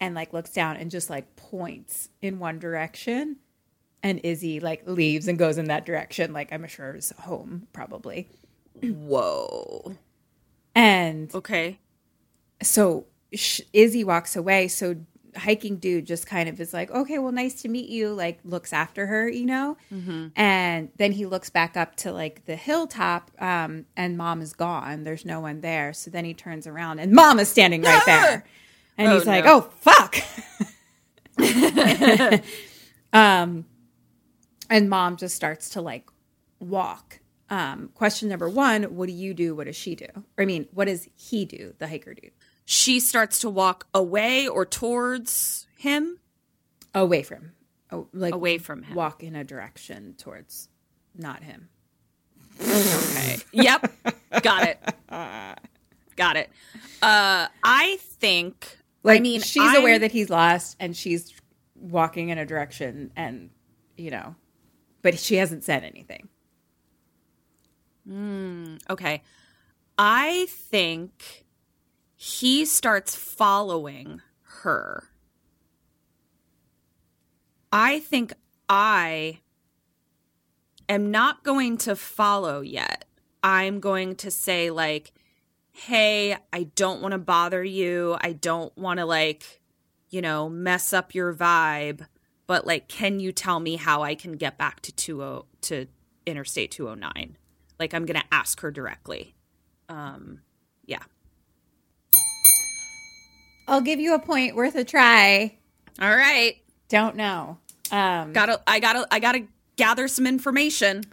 and 0.01 0.15
like 0.15 0.33
looks 0.33 0.51
down 0.53 0.77
and 0.77 0.91
just 0.91 1.09
like 1.11 1.37
points 1.37 2.09
in 2.21 2.39
one 2.39 2.59
direction. 2.59 3.37
And 4.03 4.21
Izzy 4.23 4.61
like 4.61 4.87
leaves 4.87 5.29
and 5.29 5.39
goes 5.39 5.57
in 5.57 5.67
that 5.67 5.87
direction. 5.87 6.33
Like 6.33 6.53
I'm 6.53 6.67
sure 6.67 6.95
is 6.95 7.13
home 7.21 7.69
probably. 7.73 8.29
Whoa. 8.83 9.97
And 10.75 11.35
Okay. 11.35 11.79
so 12.63 13.07
sh- 13.33 13.61
Izzy 13.73 14.05
walks 14.05 14.37
away. 14.37 14.69
So 14.69 14.97
hiking 15.37 15.77
dude 15.79 16.07
just 16.07 16.27
kind 16.27 16.49
of 16.49 16.61
is 16.61 16.73
like, 16.73 16.91
okay, 16.91 17.19
well, 17.19 17.33
nice 17.33 17.63
to 17.63 17.69
meet 17.69 17.89
you. 17.89 18.13
Like 18.13 18.39
looks 18.45 18.73
after 18.73 19.07
her, 19.07 19.29
you 19.29 19.47
know. 19.47 19.77
And 20.37 20.91
then 20.97 21.13
he 21.13 21.27
looks 21.27 21.51
back 21.51 21.77
up 21.77 21.97
to 21.97 22.13
like 22.13 22.45
the 22.47 22.57
hilltop, 22.57 23.31
um, 23.41 23.87
and 23.97 24.17
mom 24.17 24.41
is 24.43 24.53
gone. 24.53 25.05
There's 25.05 25.25
no 25.25 25.41
one 25.41 25.61
there. 25.61 25.93
So 25.93 26.11
then 26.11 26.25
he 26.25 26.35
turns 26.35 26.67
around 26.67 26.99
and 27.01 27.13
mom 27.13 27.39
is 27.39 27.49
standing 27.49 27.83
right 27.83 28.03
there. 28.07 28.45
And 28.97 29.09
Oh, 29.09 29.15
he's 29.19 29.27
like, 29.27 29.45
no. 29.45 29.57
oh 29.57 29.71
fuck. 29.81 30.17
um, 33.13 33.65
and 34.71 34.89
mom 34.91 35.17
just 35.17 35.35
starts 35.37 35.71
to 35.71 35.81
like 35.81 36.09
walk. 36.61 37.21
Um, 37.51 37.91
question 37.95 38.29
number 38.29 38.49
one: 38.49 38.85
What 38.85 39.07
do 39.07 39.13
you 39.13 39.35
do? 39.35 39.55
What 39.55 39.67
does 39.67 39.77
she 39.77 39.95
do? 39.95 40.07
Or, 40.39 40.43
I 40.43 40.45
mean, 40.45 40.67
what 40.73 40.87
does 40.87 41.09
he 41.15 41.45
do? 41.45 41.75
The 41.79 41.87
hiker 41.89 42.15
do 42.15 42.29
She 42.65 43.01
starts 43.01 43.41
to 43.41 43.51
walk 43.51 43.87
away 43.95 44.49
or 44.49 44.65
towards 44.65 45.67
him. 45.77 46.19
away 46.95 47.23
from, 47.23 47.53
oh, 47.91 48.09
like 48.13 48.33
Away 48.35 48.59
from 48.59 48.83
him. 48.85 48.95
walk 48.95 49.23
in 49.23 49.35
a 49.37 49.45
direction 49.45 50.15
towards 50.17 50.69
not 51.15 51.43
him. 51.43 51.69
Okay. 52.61 53.39
Yep. 53.53 53.93
Got 54.43 54.69
it. 54.69 54.79
Got 56.17 56.37
it. 56.37 56.51
Uh, 57.03 57.49
I 57.63 57.99
think. 58.01 58.79
Like, 59.03 59.19
I 59.19 59.23
mean, 59.23 59.41
she's 59.43 59.63
I'm- 59.63 59.77
aware 59.83 59.99
that 59.99 60.13
he's 60.13 60.31
lost, 60.31 60.77
and 60.81 60.97
she's 60.97 61.33
walking 61.75 62.31
in 62.31 62.39
a 62.39 62.47
direction 62.47 63.11
and, 63.17 63.51
you 63.99 64.11
know, 64.11 64.35
but 65.03 65.19
she 65.19 65.35
hasn't 65.35 65.65
said 65.65 65.85
anything. 65.85 66.29
Okay. 68.91 69.23
I 69.99 70.47
think 70.49 71.44
he 72.25 72.65
starts 72.65 73.15
following 73.15 74.23
her. 74.63 75.05
I 77.71 78.01
think 78.01 78.33
I 78.67 79.41
am 80.89 81.11
not 81.11 81.45
going 81.45 81.77
to 81.79 81.95
follow 81.95 82.63
yet. 82.63 83.05
I'm 83.43 83.79
going 83.79 84.17
to 84.17 84.31
say, 84.31 84.71
like, 84.71 85.13
hey, 85.71 86.35
I 86.51 86.63
don't 86.75 87.03
want 87.03 87.13
to 87.13 87.19
bother 87.19 87.63
you. 87.63 88.17
I 88.19 88.33
don't 88.33 88.75
want 88.75 89.01
to, 89.01 89.05
like, 89.05 89.61
you 90.09 90.23
know, 90.23 90.49
mess 90.49 90.95
up 90.95 91.15
your 91.15 91.35
vibe. 91.35 92.07
But, 92.47 92.67
like, 92.67 92.89
can 92.89 93.21
you 93.21 93.33
tell 93.33 93.61
me 93.61 93.77
how 93.77 94.03
I 94.03 94.15
can 94.15 94.33
get 94.33 94.57
back 94.57 94.81
to 94.81 94.97
20 94.97 95.43
to 95.61 95.89
Interstate 96.25 96.71
209? 96.71 97.37
Like, 97.79 97.93
I'm 97.93 98.07
going 98.07 98.19
to 98.19 98.27
ask 98.35 98.61
her 98.63 98.71
directly. 98.71 99.35
Um, 99.91 100.41
yeah. 100.87 101.03
I'll 103.67 103.81
give 103.81 104.01
you 104.01 104.15
a 104.15 104.19
point 104.19 104.55
worth 104.57 104.75
a 104.75 104.85
try. 104.85 105.57
All 106.01 106.15
right. 106.17 106.57
Don't 106.89 107.17
know. 107.17 107.59
Um, 107.91 108.33
Gotta, 108.33 108.61
I 108.67 108.81
gotta, 108.81 109.07
I 109.11 109.19
gotta 109.21 109.45
gather 109.77 110.09
some 110.09 110.27
information. 110.27 111.05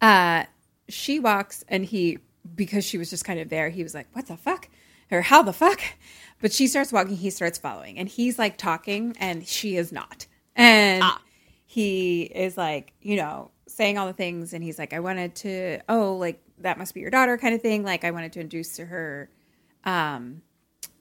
uh, 0.00 0.44
she 0.88 1.20
walks 1.20 1.64
and 1.68 1.84
he, 1.84 2.18
because 2.54 2.84
she 2.84 2.96
was 2.96 3.10
just 3.10 3.24
kind 3.24 3.38
of 3.40 3.48
there, 3.50 3.68
he 3.68 3.82
was 3.82 3.94
like, 3.94 4.06
what 4.14 4.26
the 4.26 4.36
fuck? 4.36 4.68
Or 5.10 5.20
how 5.22 5.42
the 5.42 5.52
fuck? 5.52 5.80
But 6.40 6.52
she 6.52 6.66
starts 6.66 6.92
walking, 6.92 7.16
he 7.16 7.30
starts 7.30 7.58
following, 7.58 7.98
and 7.98 8.08
he's 8.08 8.38
like 8.38 8.56
talking, 8.56 9.16
and 9.18 9.46
she 9.46 9.76
is 9.76 9.92
not. 9.92 10.26
And 10.56 11.04
he 11.66 12.22
is 12.22 12.56
like, 12.56 12.92
you 13.02 13.16
know, 13.16 13.50
saying 13.66 13.98
all 13.98 14.06
the 14.06 14.12
things, 14.12 14.54
and 14.54 14.62
he's 14.64 14.78
like, 14.78 14.92
I 14.92 15.00
wanted 15.00 15.34
to, 15.36 15.80
oh, 15.88 16.14
like, 16.16 16.42
that 16.58 16.78
must 16.78 16.94
be 16.94 17.00
your 17.00 17.10
daughter 17.10 17.36
kind 17.38 17.54
of 17.54 17.60
thing. 17.62 17.84
Like, 17.84 18.04
I 18.04 18.10
wanted 18.12 18.32
to 18.34 18.40
introduce 18.40 18.76
to 18.76 18.86
her, 18.86 19.30
um, 19.84 20.42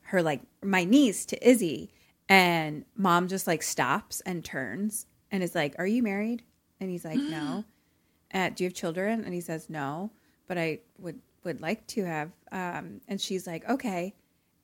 her, 0.08 0.22
like, 0.22 0.42
my 0.64 0.84
niece 0.84 1.26
to 1.28 1.50
Izzy. 1.50 1.92
And 2.30 2.84
mom 2.96 3.28
just 3.30 3.48
like 3.48 3.64
stops 3.64 4.22
and 4.22 4.44
turns 4.44 5.06
and 5.32 5.42
is 5.42 5.56
like, 5.56 5.76
Are 5.80 5.88
you 5.88 6.04
married? 6.04 6.44
And 6.80 6.90
he's 6.90 7.06
like, 7.06 7.20
No. 7.20 7.64
Uh, 8.34 8.50
do 8.50 8.66
you 8.66 8.68
have 8.68 8.76
children? 8.76 9.24
And 9.24 9.34
he 9.34 9.40
says, 9.40 9.70
No, 9.70 10.12
but 10.50 10.58
I 10.58 10.80
would 11.00 11.22
would 11.46 11.62
like 11.62 11.88
to 11.88 12.04
have. 12.04 12.32
Um, 12.52 13.00
and 13.08 13.22
she's 13.22 13.48
like, 13.48 13.68
Okay. 13.70 14.16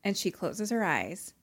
And 0.03 0.17
she 0.17 0.31
closes 0.31 0.69
her 0.69 0.83
eyes 0.83 1.33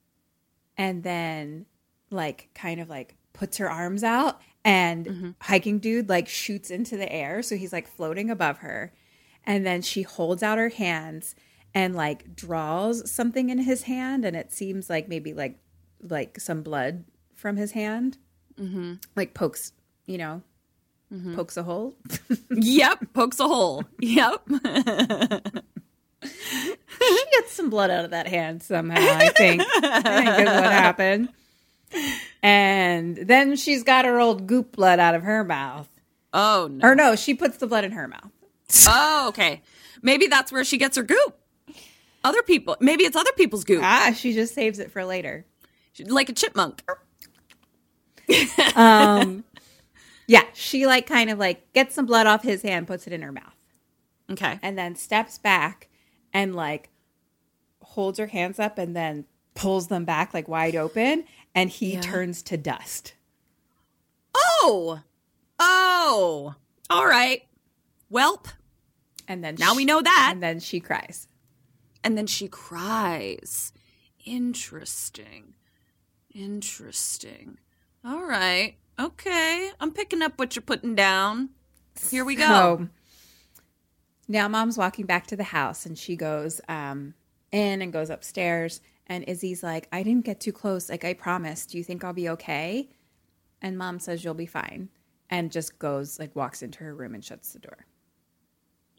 and 0.77 1.01
then 1.01 1.65
like 2.11 2.49
kind 2.53 2.79
of 2.79 2.89
like 2.89 3.15
puts 3.33 3.57
her 3.57 3.71
arms 3.71 4.03
out 4.03 4.39
and 4.63 5.33
hiking 5.41 5.79
dude 5.79 6.09
like 6.09 6.27
shoots 6.27 6.69
into 6.69 6.95
the 6.95 7.11
air. 7.11 7.41
So 7.41 7.55
he's 7.55 7.73
like 7.73 7.87
floating 7.87 8.29
above 8.29 8.59
her. 8.59 8.93
And 9.43 9.65
then 9.65 9.81
she 9.81 10.03
holds 10.03 10.43
out 10.43 10.59
her 10.59 10.69
hands 10.69 11.33
and 11.73 11.95
like 11.95 12.35
draws 12.35 13.09
something 13.09 13.49
in 13.49 13.59
his 13.59 13.83
hand 13.83 14.25
and 14.25 14.35
it 14.35 14.51
seems 14.51 14.89
like 14.89 15.07
maybe 15.07 15.33
like 15.33 15.57
like 16.01 16.39
some 16.39 16.61
blood 16.63 17.03
from 17.35 17.55
his 17.57 17.71
hand 17.71 18.17
mm-hmm. 18.59 18.93
like 19.15 19.33
pokes 19.33 19.71
you 20.05 20.17
know 20.17 20.41
pokes 21.35 21.57
a 21.57 21.63
hole 21.63 21.95
Yep. 22.49 23.07
Pokes 23.13 23.39
a 23.41 23.47
hole. 23.47 23.83
Yep. 23.99 24.41
she 26.23 27.25
gets 27.31 27.51
some 27.51 27.69
blood 27.69 27.89
out 27.89 28.05
of 28.05 28.11
that 28.11 28.27
hand 28.27 28.61
somehow 28.63 28.95
i 28.99 29.29
think 29.29 29.61
i 29.83 30.01
think 30.01 30.47
is 30.47 30.53
what 30.53 30.71
happened 30.71 31.29
and 32.43 33.17
then 33.17 33.55
she's 33.55 33.83
got 33.83 34.05
her 34.05 34.19
old 34.19 34.45
goop 34.47 34.75
blood 34.75 34.99
out 34.99 35.15
of 35.15 35.23
her 35.23 35.43
mouth 35.43 35.87
Oh 36.33 36.69
no. 36.71 36.87
or 36.87 36.95
no 36.95 37.15
she 37.15 37.33
puts 37.33 37.57
the 37.57 37.67
blood 37.67 37.83
in 37.83 37.91
her 37.93 38.07
mouth 38.07 38.31
Oh, 38.87 39.25
okay. 39.29 39.61
Maybe 40.01 40.27
that's 40.27 40.49
where 40.51 40.63
she 40.63 40.77
gets 40.77 40.95
her 40.95 41.03
goop. 41.03 41.37
Other 42.23 42.41
people. 42.43 42.77
Maybe 42.79 43.03
it's 43.03 43.15
other 43.15 43.31
people's 43.37 43.63
goop. 43.63 43.81
ah 43.83 44.13
she 44.15 44.33
just 44.33 44.53
saves 44.53 44.79
it 44.79 44.91
for 44.91 45.03
later 45.05 45.45
Like 46.05 46.29
a 46.29 46.33
chipmunk. 46.33 46.83
um 48.75 49.43
yeah 50.27 50.43
she 50.53 50.85
like 50.85 51.05
kind 51.07 51.29
of 51.29 51.37
like 51.39 51.73
gets 51.73 51.93
some 51.95 52.05
blood 52.05 52.27
off 52.27 52.43
his 52.43 52.61
hand 52.61 52.87
puts 52.87 53.07
it 53.07 53.13
in 53.13 53.21
her 53.21 53.31
mouth 53.31 53.55
Okay. 54.31 54.57
and 54.61 54.77
then 54.77 54.95
steps 54.95 55.37
back 55.37 55.89
and 56.33 56.55
like 56.55 56.89
holds 57.81 58.17
her 58.19 58.27
hands 58.27 58.57
up 58.59 58.77
and 58.77 58.95
then 58.95 59.25
pulls 59.55 59.87
them 59.87 60.05
back 60.05 60.33
like 60.33 60.47
wide 60.47 60.75
open 60.77 61.25
and 61.53 61.69
he 61.69 61.97
turns 61.97 62.41
to 62.43 62.55
dust 62.57 63.13
Oh. 64.63 65.01
Oh. 65.59 66.55
All 66.89 67.05
right. 67.05 67.43
Welp. 68.11 68.45
and 69.27 69.43
then 69.43 69.55
Now 69.59 69.71
she- 69.71 69.77
we 69.77 69.85
know 69.85 70.01
that. 70.01 70.29
and 70.31 70.41
then 70.41 70.59
she 70.61 70.79
cries 70.79 71.27
And 72.03 72.17
then 72.17 72.27
she 72.27 72.47
cries. 72.47 73.73
Interesting. 74.25 75.53
Interesting. 76.33 77.57
All 78.03 78.23
right. 78.23 78.75
Okay. 78.99 79.71
I'm 79.79 79.91
picking 79.91 80.21
up 80.21 80.37
what 80.37 80.55
you're 80.55 80.61
putting 80.61 80.95
down. 80.95 81.49
Here 82.09 82.25
we 82.25 82.35
go. 82.35 82.43
So 82.43 82.87
now 84.27 84.47
mom's 84.47 84.77
walking 84.77 85.05
back 85.05 85.27
to 85.27 85.35
the 85.35 85.43
house 85.43 85.85
and 85.85 85.97
she 85.97 86.15
goes 86.15 86.61
um, 86.69 87.13
in 87.51 87.81
and 87.81 87.93
goes 87.93 88.09
upstairs. 88.09 88.81
And 89.07 89.25
Izzy's 89.27 89.61
like, 89.61 89.87
I 89.91 90.03
didn't 90.03 90.25
get 90.25 90.39
too 90.39 90.53
close. 90.53 90.89
Like, 90.89 91.03
I 91.03 91.13
promised. 91.13 91.71
Do 91.71 91.77
you 91.77 91.83
think 91.83 92.03
I'll 92.03 92.13
be 92.13 92.29
okay? 92.29 92.89
And 93.61 93.77
mom 93.77 93.99
says, 93.99 94.23
You'll 94.23 94.33
be 94.33 94.45
fine. 94.45 94.89
And 95.29 95.51
just 95.51 95.79
goes, 95.79 96.19
like, 96.19 96.35
walks 96.35 96.61
into 96.61 96.79
her 96.83 96.95
room 96.95 97.13
and 97.13 97.23
shuts 97.23 97.53
the 97.53 97.59
door. 97.59 97.85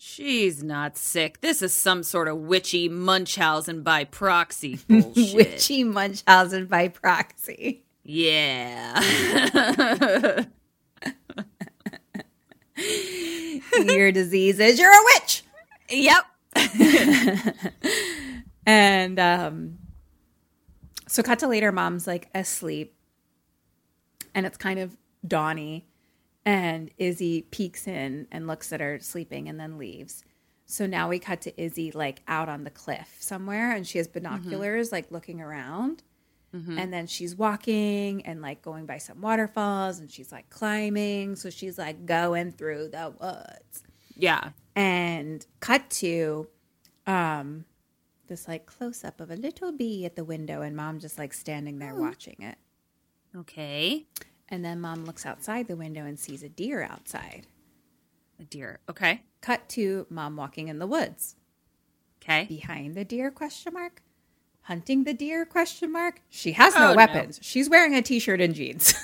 She's 0.05 0.65
not 0.65 0.97
sick. 0.99 1.43
This 1.43 1.63
is 1.63 1.73
some 1.73 2.03
sort 2.03 2.27
of 2.27 2.37
witchy 2.37 2.89
Munchausen 2.89 3.85
by 3.85 4.03
proxy 4.03 4.81
bullshit. 4.89 5.37
Witchy 5.37 5.85
Munchausen 5.85 6.67
by 6.67 6.89
proxy. 6.89 7.85
Yeah. 8.03 9.01
Your 13.79 14.11
disease 14.11 14.59
is 14.59 14.81
you're 14.81 14.91
a 14.91 15.05
witch. 15.15 15.45
yep. 15.89 16.25
And 18.67 19.21
um, 19.21 19.79
so, 21.07 21.23
cut 21.23 21.39
to 21.41 21.47
later, 21.47 21.71
mom's 21.73 22.07
like 22.09 22.29
asleep, 22.35 22.95
and 24.35 24.47
it's 24.47 24.57
kind 24.57 24.79
of 24.79 24.97
dawny. 25.27 25.87
And 26.45 26.91
Izzy 26.99 27.43
peeks 27.43 27.87
in 27.87 28.27
and 28.33 28.47
looks 28.47 28.73
at 28.73 28.81
her 28.81 28.99
sleeping 29.01 29.49
and 29.49 29.61
then 29.61 29.79
leaves. 29.79 30.25
So 30.67 30.87
now 30.87 31.09
we 31.09 31.19
cut 31.19 31.41
to 31.43 31.63
Izzy 31.63 31.93
like 31.93 32.23
out 32.27 32.49
on 32.49 32.65
the 32.65 32.71
cliff 32.71 33.17
somewhere, 33.21 33.73
and 33.73 33.87
she 33.87 33.99
has 33.99 34.09
mm-hmm. 34.09 34.21
binoculars, 34.25 34.91
like 34.91 35.11
looking 35.11 35.41
around. 35.41 36.03
Mm-hmm. 36.55 36.79
And 36.79 36.93
then 36.93 37.07
she's 37.07 37.35
walking 37.35 38.27
and 38.27 38.43
like 38.43 38.61
going 38.61 38.87
by 38.87 38.99
some 38.99 39.21
waterfalls, 39.21 40.01
and 40.01 40.11
she's 40.11 40.33
like 40.33 40.51
climbing. 40.51 41.37
So 41.37 41.49
she's 41.51 41.79
like 41.79 42.05
going 42.07 42.53
through 42.53 42.89
the 42.89 43.15
woods 43.21 43.83
Yeah. 44.17 44.51
and 44.77 45.47
cut 45.61 45.89
to 45.91 46.49
um 47.07 47.65
this 48.29 48.47
like 48.47 48.65
close 48.65 49.03
up 49.05 49.21
of 49.21 49.31
a 49.31 49.37
little 49.37 49.73
bee 49.73 50.05
at 50.07 50.15
the 50.15 50.23
window 50.23 50.63
and 50.63 50.77
mom 50.77 51.01
just 51.01 51.19
like 51.19 51.33
standing 51.35 51.81
there 51.81 51.93
mm. 51.95 51.99
watching 51.99 52.37
it 52.39 52.57
Okay. 53.35 54.05
And 54.53 54.65
then 54.65 54.81
mom 54.81 55.05
looks 55.05 55.27
outside 55.27 55.67
the 55.67 55.75
window 55.77 56.05
and 56.05 56.19
sees 56.21 56.43
a 56.45 56.49
deer 56.49 56.81
outside 56.83 57.47
A 58.41 58.45
deer. 58.45 58.79
Okay. 58.89 59.23
cut 59.41 59.69
to 59.71 60.07
mom 60.11 60.37
walking 60.37 60.69
in 60.69 60.79
the 60.79 60.87
woods 60.87 61.35
Okay. 62.23 62.45
behind 62.45 62.95
the 62.95 63.05
deer 63.05 63.31
question 63.33 63.73
mark 63.75 64.01
hunting 64.63 65.03
the 65.05 65.13
deer 65.15 65.45
question 65.45 65.91
mark 65.91 66.21
she 66.29 66.53
has 66.53 66.73
no 66.77 66.85
Oh, 66.85 66.91
no. 66.91 66.95
weapons 66.97 67.41
she's 67.43 67.69
wearing 67.69 67.95
a 67.97 68.03
t-shirt 68.03 68.41
and 68.41 68.55
jeans 68.55 68.95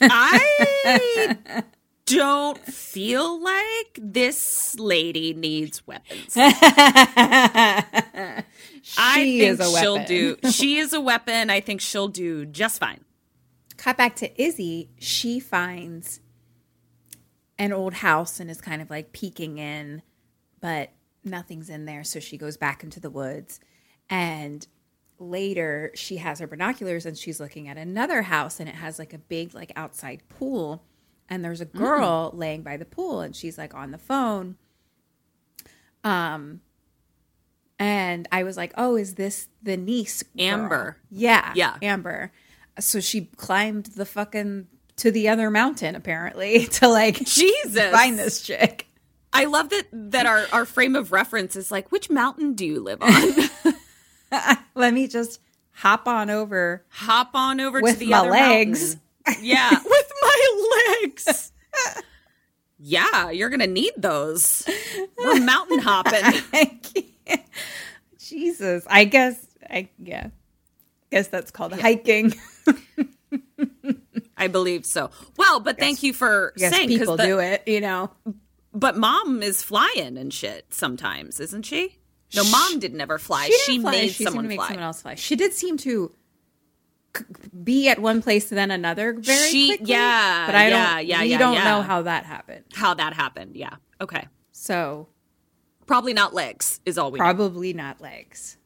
I 0.00 1.36
don't 2.06 2.58
feel 2.64 3.42
like 3.42 3.98
this 4.00 4.78
lady 4.78 5.34
needs 5.34 5.84
weapons. 5.88 6.34
I 7.96 8.44
She 8.82 9.40
think 9.40 9.42
is 9.42 9.60
a 9.60 9.78
she'll 9.78 9.94
weapon. 9.96 10.06
do. 10.06 10.36
She 10.52 10.78
is 10.78 10.92
a 10.92 11.00
weapon. 11.00 11.50
I 11.50 11.60
think 11.60 11.80
she'll 11.80 12.08
do 12.08 12.46
just 12.46 12.78
fine. 12.78 13.00
Cut 13.78 13.96
back 13.96 14.16
to 14.16 14.42
Izzy, 14.42 14.90
she 14.98 15.40
finds 15.40 16.20
an 17.58 17.72
old 17.72 17.94
house 17.94 18.38
and 18.38 18.50
is 18.50 18.60
kind 18.60 18.82
of 18.82 18.90
like 18.90 19.12
peeking 19.12 19.56
in, 19.58 20.02
but 20.60 20.90
nothing's 21.24 21.70
in 21.70 21.86
there. 21.86 22.04
So 22.04 22.20
she 22.20 22.36
goes 22.36 22.56
back 22.56 22.84
into 22.84 23.00
the 23.00 23.10
woods. 23.10 23.60
And 24.10 24.66
later, 25.18 25.90
she 25.94 26.18
has 26.18 26.40
her 26.40 26.46
binoculars 26.46 27.06
and 27.06 27.16
she's 27.16 27.40
looking 27.40 27.68
at 27.68 27.76
another 27.76 28.22
house 28.22 28.60
and 28.60 28.68
it 28.68 28.74
has 28.74 28.98
like 28.98 29.12
a 29.12 29.18
big, 29.18 29.54
like 29.54 29.72
outside 29.76 30.22
pool. 30.28 30.84
And 31.28 31.44
there's 31.44 31.60
a 31.60 31.66
girl 31.66 32.30
laying 32.34 32.62
by 32.62 32.76
the 32.76 32.84
pool 32.84 33.20
and 33.20 33.34
she's 33.34 33.58
like 33.58 33.74
on 33.74 33.90
the 33.90 33.98
phone. 33.98 34.56
Um, 36.04 36.62
and 37.78 38.26
I 38.32 38.42
was 38.42 38.56
like, 38.56 38.72
oh, 38.76 38.96
is 38.96 39.14
this 39.14 39.48
the 39.62 39.76
niece? 39.76 40.22
girl? 40.22 40.46
Amber. 40.46 40.96
Yeah. 41.10 41.52
Yeah. 41.54 41.76
Amber. 41.82 42.32
So 42.80 43.00
she 43.00 43.26
climbed 43.36 43.86
the 43.86 44.04
fucking 44.06 44.66
to 44.96 45.10
the 45.10 45.28
other 45.28 45.50
mountain 45.50 45.94
apparently 45.94 46.66
to 46.72 46.88
like 46.88 47.24
Jesus. 47.24 47.90
find 47.92 48.18
this 48.18 48.42
chick. 48.42 48.86
I 49.32 49.44
love 49.44 49.68
that 49.70 49.86
that 49.92 50.26
our 50.26 50.46
our 50.52 50.64
frame 50.64 50.96
of 50.96 51.12
reference 51.12 51.54
is 51.56 51.70
like, 51.70 51.92
which 51.92 52.10
mountain 52.10 52.54
do 52.54 52.64
you 52.66 52.80
live 52.80 53.02
on? 53.02 53.74
Let 54.74 54.92
me 54.94 55.06
just 55.08 55.40
hop 55.72 56.08
on 56.08 56.28
over 56.30 56.84
Hop 56.90 57.30
on 57.34 57.60
over 57.60 57.80
with 57.80 57.94
to 57.94 58.00
the 58.00 58.10
my 58.10 58.18
other 58.18 58.30
legs. 58.30 58.96
mountain. 59.26 59.44
Yeah, 59.44 59.70
with 59.70 60.12
my 60.22 61.00
legs. 61.02 61.52
yeah, 62.78 63.30
you're 63.30 63.50
gonna 63.50 63.66
need 63.66 63.92
those. 63.96 64.66
We're 65.18 65.40
mountain 65.40 65.78
hopping. 65.80 66.20
I. 66.52 66.78
Jesus, 68.18 68.84
I 68.88 69.04
guess 69.04 69.38
I 69.68 69.88
yeah. 69.98 70.28
Guess 71.10 71.28
that's 71.28 71.50
called 71.50 71.72
hiking. 71.78 72.34
I 74.36 74.46
believe 74.46 74.86
so. 74.86 75.10
Well, 75.36 75.60
but 75.60 75.78
thank 75.78 76.02
you 76.02 76.12
for 76.12 76.52
guess 76.56 76.72
saying 76.74 76.88
people 76.88 77.16
the, 77.16 77.24
do 77.24 77.38
it, 77.40 77.62
you 77.66 77.80
know. 77.80 78.10
But 78.72 78.96
mom 78.96 79.42
is 79.42 79.62
flying 79.62 80.16
and 80.16 80.32
shit 80.32 80.72
sometimes, 80.72 81.40
isn't 81.40 81.64
she? 81.64 81.98
No, 82.34 82.44
mom 82.44 82.78
did 82.78 82.94
never 82.94 83.18
fly. 83.18 83.46
She, 83.46 83.72
didn't 83.72 83.82
fly, 83.82 83.92
made 83.92 84.10
she 84.12 84.24
someone 84.24 84.48
fly. 84.50 84.66
someone 84.68 84.84
else 84.84 85.02
fly. 85.02 85.14
She 85.16 85.34
did 85.34 85.54
seem 85.54 85.76
to 85.78 86.12
c- 87.16 87.24
be 87.64 87.88
at 87.88 87.98
one 87.98 88.20
place 88.22 88.48
then 88.50 88.70
another 88.70 89.14
very 89.14 89.48
She- 89.50 89.68
quickly. 89.68 89.86
yeah, 89.92 90.46
but 90.46 90.54
I 90.54 90.68
yeah, 90.68 90.94
don't. 90.96 91.06
yeah, 91.06 91.22
we 91.22 91.26
yeah, 91.30 91.38
don't 91.38 91.54
yeah. 91.54 91.64
know 91.64 91.82
how 91.82 92.02
that 92.02 92.24
happened. 92.24 92.64
How 92.74 92.94
that 92.94 93.14
happened? 93.14 93.56
Yeah. 93.56 93.76
Okay. 94.00 94.28
So 94.52 95.08
Probably 95.86 96.12
not 96.12 96.34
legs. 96.34 96.80
Is 96.84 96.98
all 96.98 97.10
we 97.10 97.18
know. 97.18 97.24
probably 97.24 97.72
not 97.72 98.00
legs. 98.02 98.58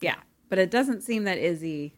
Yeah, 0.00 0.16
but 0.48 0.58
it 0.58 0.70
doesn't 0.70 1.02
seem 1.02 1.24
that 1.24 1.38
Izzy 1.38 1.94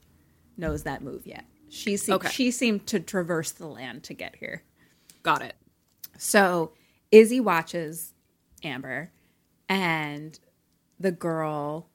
knows 0.58 0.82
that 0.84 1.02
move 1.02 1.26
yet. 1.26 1.44
She 1.70 1.96
seemed, 1.96 2.16
Okay. 2.16 2.28
she 2.30 2.50
seemed 2.50 2.86
to 2.88 3.00
traverse 3.00 3.52
the 3.52 3.66
land 3.66 4.02
to 4.04 4.14
get 4.14 4.36
here. 4.36 4.62
Got 5.22 5.42
it. 5.42 5.54
So 6.16 6.72
Izzy 7.12 7.40
watches 7.40 8.12
Amber, 8.64 9.10
and 9.68 10.38
the 10.98 11.12
girl 11.12 11.88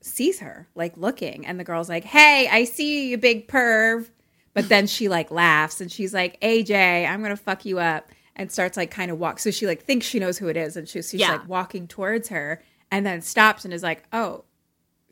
sees 0.00 0.40
her 0.40 0.68
like 0.74 0.96
looking, 0.96 1.46
and 1.46 1.58
the 1.58 1.64
girl's 1.64 1.88
like, 1.88 2.04
"Hey, 2.04 2.48
I 2.50 2.64
see 2.64 3.02
you, 3.04 3.10
you 3.10 3.18
big 3.18 3.48
perv." 3.48 4.08
But 4.54 4.68
then 4.68 4.86
she 4.86 5.08
like 5.08 5.30
laughs 5.32 5.80
and 5.80 5.90
she's 5.90 6.14
like, 6.14 6.40
"AJ, 6.40 7.06
I'm 7.08 7.22
gonna 7.22 7.36
fuck 7.36 7.64
you 7.64 7.78
up," 7.80 8.10
and 8.36 8.50
starts 8.52 8.76
like 8.76 8.90
kind 8.90 9.10
of 9.10 9.18
walk. 9.18 9.38
So 9.40 9.50
she 9.50 9.66
like 9.66 9.82
thinks 9.84 10.06
she 10.06 10.20
knows 10.20 10.38
who 10.38 10.48
it 10.48 10.56
is, 10.56 10.76
and 10.76 10.88
she, 10.88 11.02
she's 11.02 11.14
Yeah. 11.14 11.32
like 11.32 11.48
walking 11.48 11.88
towards 11.88 12.28
her, 12.28 12.62
and 12.90 13.04
then 13.04 13.20
stops 13.20 13.64
and 13.64 13.74
is 13.74 13.82
like, 13.82 14.04
"Oh, 14.12 14.44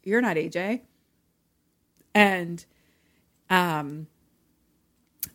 you're 0.04 0.20
not 0.22 0.36
AJ," 0.36 0.82
and 2.14 2.64
um. 3.50 4.06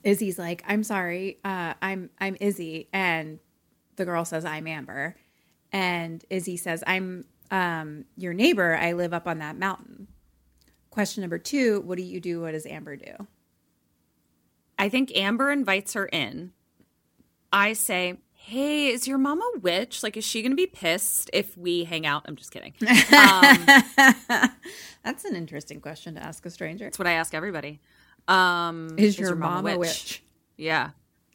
Izzy's 0.04 0.40
like, 0.40 0.64
I'm 0.68 0.84
sorry, 0.84 1.38
uh, 1.44 1.74
I'm 1.82 2.10
I'm 2.20 2.38
Izzy, 2.40 2.88
and 2.94 3.40
the 3.98 4.06
girl 4.06 4.24
says 4.24 4.46
I'm 4.46 4.68
Amber, 4.68 5.16
and 5.72 6.24
Izzy 6.30 6.56
says 6.56 6.84
I'm 6.88 7.26
um, 7.52 8.06
your 8.16 8.34
neighbor. 8.34 8.78
I 8.78 8.94
live 8.94 9.14
up 9.14 9.28
on 9.28 9.40
that 9.40 9.58
mountain. 9.58 10.08
Question 10.92 11.22
number 11.22 11.38
two: 11.38 11.82
What 11.82 11.98
do 11.98 12.04
you 12.04 12.22
do? 12.22 12.42
What 12.42 12.52
does 12.52 12.66
Amber 12.66 12.96
do? 12.96 13.28
I 14.80 14.90
think 14.90 15.12
Amber 15.16 15.52
invites 15.52 15.94
her 15.94 16.06
in. 16.06 16.54
I 17.52 17.74
say, 17.74 18.20
"Hey, 18.48 18.88
is 18.88 19.08
your 19.08 19.18
mom 19.18 19.42
a 19.42 19.60
witch? 19.60 20.04
Like, 20.04 20.16
is 20.16 20.24
she 20.24 20.42
going 20.42 20.52
to 20.52 20.56
be 20.56 20.68
pissed 20.68 21.30
if 21.34 21.58
we 21.58 21.84
hang 21.84 22.06
out?" 22.06 22.24
I'm 22.26 22.36
just 22.36 22.52
kidding. 22.52 22.74
Um, 23.14 24.50
That's 25.04 25.26
an 25.26 25.36
interesting 25.36 25.80
question 25.80 26.16
to 26.16 26.24
ask 26.24 26.46
a 26.46 26.50
stranger. 26.50 26.86
that's 26.86 27.00
what 27.00 27.08
I 27.08 27.14
ask 27.14 27.34
everybody. 27.34 27.80
Um, 28.28 28.96
Is, 28.98 29.18
your, 29.18 29.36
mom, 29.36 29.66
a 29.66 29.78
witch? 29.78 30.22
Yeah. 30.58 30.90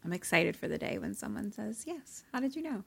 I'm 0.05 0.13
excited 0.13 0.57
for 0.57 0.69
the 0.69 0.79
day 0.79 0.99
when 0.99 1.15
someone 1.15 1.53
says 1.53 1.85
yes. 1.87 2.25
How 2.33 2.41
did 2.41 2.55
you 2.55 2.63
know? 2.63 2.85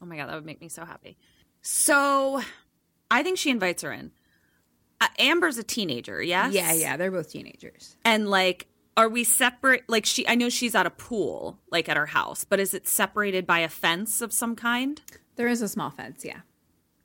Oh 0.00 0.06
my 0.06 0.16
god, 0.16 0.28
that 0.28 0.34
would 0.34 0.46
make 0.46 0.60
me 0.60 0.68
so 0.68 0.84
happy. 0.84 1.16
So, 1.60 2.40
I 3.10 3.22
think 3.22 3.38
she 3.38 3.50
invites 3.50 3.82
her 3.82 3.92
in. 3.92 4.12
Uh, 5.00 5.08
Amber's 5.18 5.58
a 5.58 5.62
teenager, 5.62 6.22
yes. 6.22 6.52
Yeah, 6.52 6.72
yeah, 6.72 6.96
they're 6.96 7.10
both 7.10 7.30
teenagers. 7.30 7.96
And 8.04 8.28
like, 8.28 8.66
are 8.98 9.08
we 9.08 9.22
separate? 9.22 9.84
Like, 9.88 10.04
she, 10.04 10.26
I 10.26 10.34
know 10.34 10.48
she's 10.48 10.74
at 10.74 10.84
a 10.84 10.90
pool, 10.90 11.60
like 11.70 11.88
at 11.88 11.96
her 11.96 12.06
house, 12.06 12.44
but 12.44 12.58
is 12.58 12.74
it 12.74 12.88
separated 12.88 13.46
by 13.46 13.60
a 13.60 13.68
fence 13.68 14.20
of 14.20 14.32
some 14.32 14.56
kind? 14.56 15.00
There 15.36 15.46
is 15.46 15.62
a 15.62 15.68
small 15.68 15.90
fence, 15.90 16.24
yeah. 16.24 16.40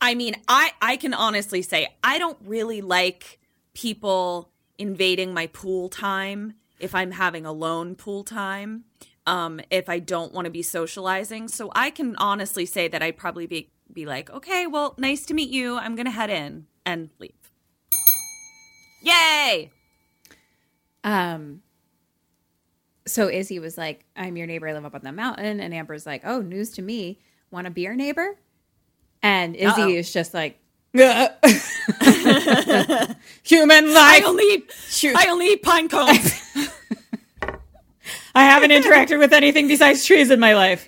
I 0.01 0.15
mean, 0.15 0.35
I 0.47 0.71
I 0.81 0.97
can 0.97 1.13
honestly 1.13 1.61
say 1.61 1.87
I 2.03 2.17
don't 2.17 2.37
really 2.43 2.81
like 2.81 3.39
people 3.75 4.49
invading 4.79 5.35
my 5.35 5.47
pool 5.47 5.87
time 5.87 6.55
if 6.79 6.95
I'm 6.95 7.11
having 7.11 7.45
alone 7.45 7.95
pool 7.95 8.23
time. 8.23 8.85
Um, 9.27 9.61
if 9.69 9.87
I 9.87 9.99
don't 9.99 10.33
want 10.33 10.45
to 10.45 10.51
be 10.51 10.63
socializing, 10.63 11.47
so 11.47 11.71
I 11.75 11.91
can 11.91 12.15
honestly 12.17 12.65
say 12.65 12.87
that 12.87 13.03
I'd 13.03 13.17
probably 13.17 13.45
be 13.45 13.69
be 13.93 14.07
like, 14.07 14.31
okay, 14.31 14.65
well, 14.65 14.95
nice 14.97 15.27
to 15.27 15.35
meet 15.35 15.51
you. 15.51 15.77
I'm 15.77 15.95
gonna 15.95 16.11
head 16.11 16.31
in 16.31 16.65
and 16.87 17.11
leave. 17.19 17.31
Yay! 19.03 19.71
Um, 21.03 21.61
so 23.05 23.29
Izzy 23.29 23.59
was 23.59 23.77
like, 23.77 24.05
I'm 24.15 24.37
your 24.37 24.47
neighbor. 24.47 24.67
I 24.67 24.73
live 24.73 24.85
up 24.85 24.95
on 24.95 25.01
the 25.03 25.11
mountain. 25.11 25.59
And 25.59 25.73
Amber's 25.73 26.05
like, 26.05 26.21
oh, 26.25 26.41
news 26.41 26.71
to 26.71 26.81
me. 26.81 27.19
Want 27.51 27.65
to 27.65 27.71
be 27.71 27.81
your 27.81 27.95
neighbor? 27.95 28.37
And 29.21 29.55
Izzy 29.55 29.81
Uh-oh. 29.81 29.89
is 29.89 30.11
just 30.13 30.33
like, 30.33 30.59
human 30.93 31.29
I 33.87 33.93
life. 33.93 34.23
only 34.25 34.43
eat, 34.45 34.71
I 35.15 35.27
only 35.29 35.47
eat 35.53 35.63
pine 35.63 35.89
cones. 35.89 36.33
I 38.35 38.43
haven't 38.45 38.71
interacted 38.71 39.19
with 39.19 39.33
anything 39.33 39.67
besides 39.67 40.05
trees 40.05 40.31
in 40.31 40.39
my 40.39 40.53
life. 40.55 40.87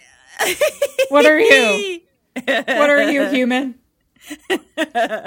What 1.10 1.26
are 1.26 1.40
you? 1.40 2.00
What 2.46 2.90
are 2.90 3.12
you, 3.12 3.26
human? 3.28 3.76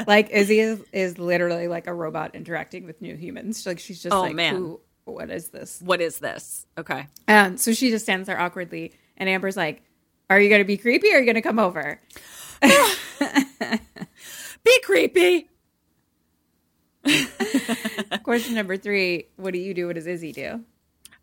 like 0.07 0.31
Izzy 0.31 0.61
is, 0.61 0.81
is 0.93 1.19
literally 1.19 1.69
like 1.69 1.87
a 1.87 1.95
robot 1.95 2.35
interacting 2.35 2.85
with 2.87 3.01
new 3.01 3.15
humans. 3.17 3.65
Like 3.65 3.79
she's 3.79 4.03
just 4.03 4.15
Oh, 4.15 4.23
like, 4.23 4.35
man. 4.35 4.57
Who, 4.57 4.81
what 5.15 5.31
is 5.31 5.49
this? 5.49 5.81
what 5.85 6.01
is 6.01 6.19
this? 6.19 6.67
Okay. 6.77 7.07
And 7.27 7.61
so 7.61 7.73
she 7.73 7.91
just 7.91 8.05
stands 8.05 8.27
there 8.27 8.41
awkwardly, 8.41 8.93
and 9.17 9.29
Amber's 9.29 9.57
like, 9.57 9.83
"Are 10.31 10.41
you 10.41 10.49
going 10.49 10.61
to 10.61 10.67
be 10.67 10.77
creepy? 10.77 11.13
or 11.13 11.17
Are 11.17 11.19
you 11.21 11.25
going 11.25 11.35
to 11.35 11.43
come 11.43 11.59
over?" 11.59 12.01
Be 14.65 14.81
creepy. 14.83 15.49
Question 18.23 18.55
number 18.55 18.77
three: 18.77 19.27
What 19.37 19.53
do 19.53 19.59
you 19.59 19.75
do? 19.75 19.87
What 19.87 19.95
does 19.95 20.07
Izzy 20.07 20.33
do? 20.33 20.65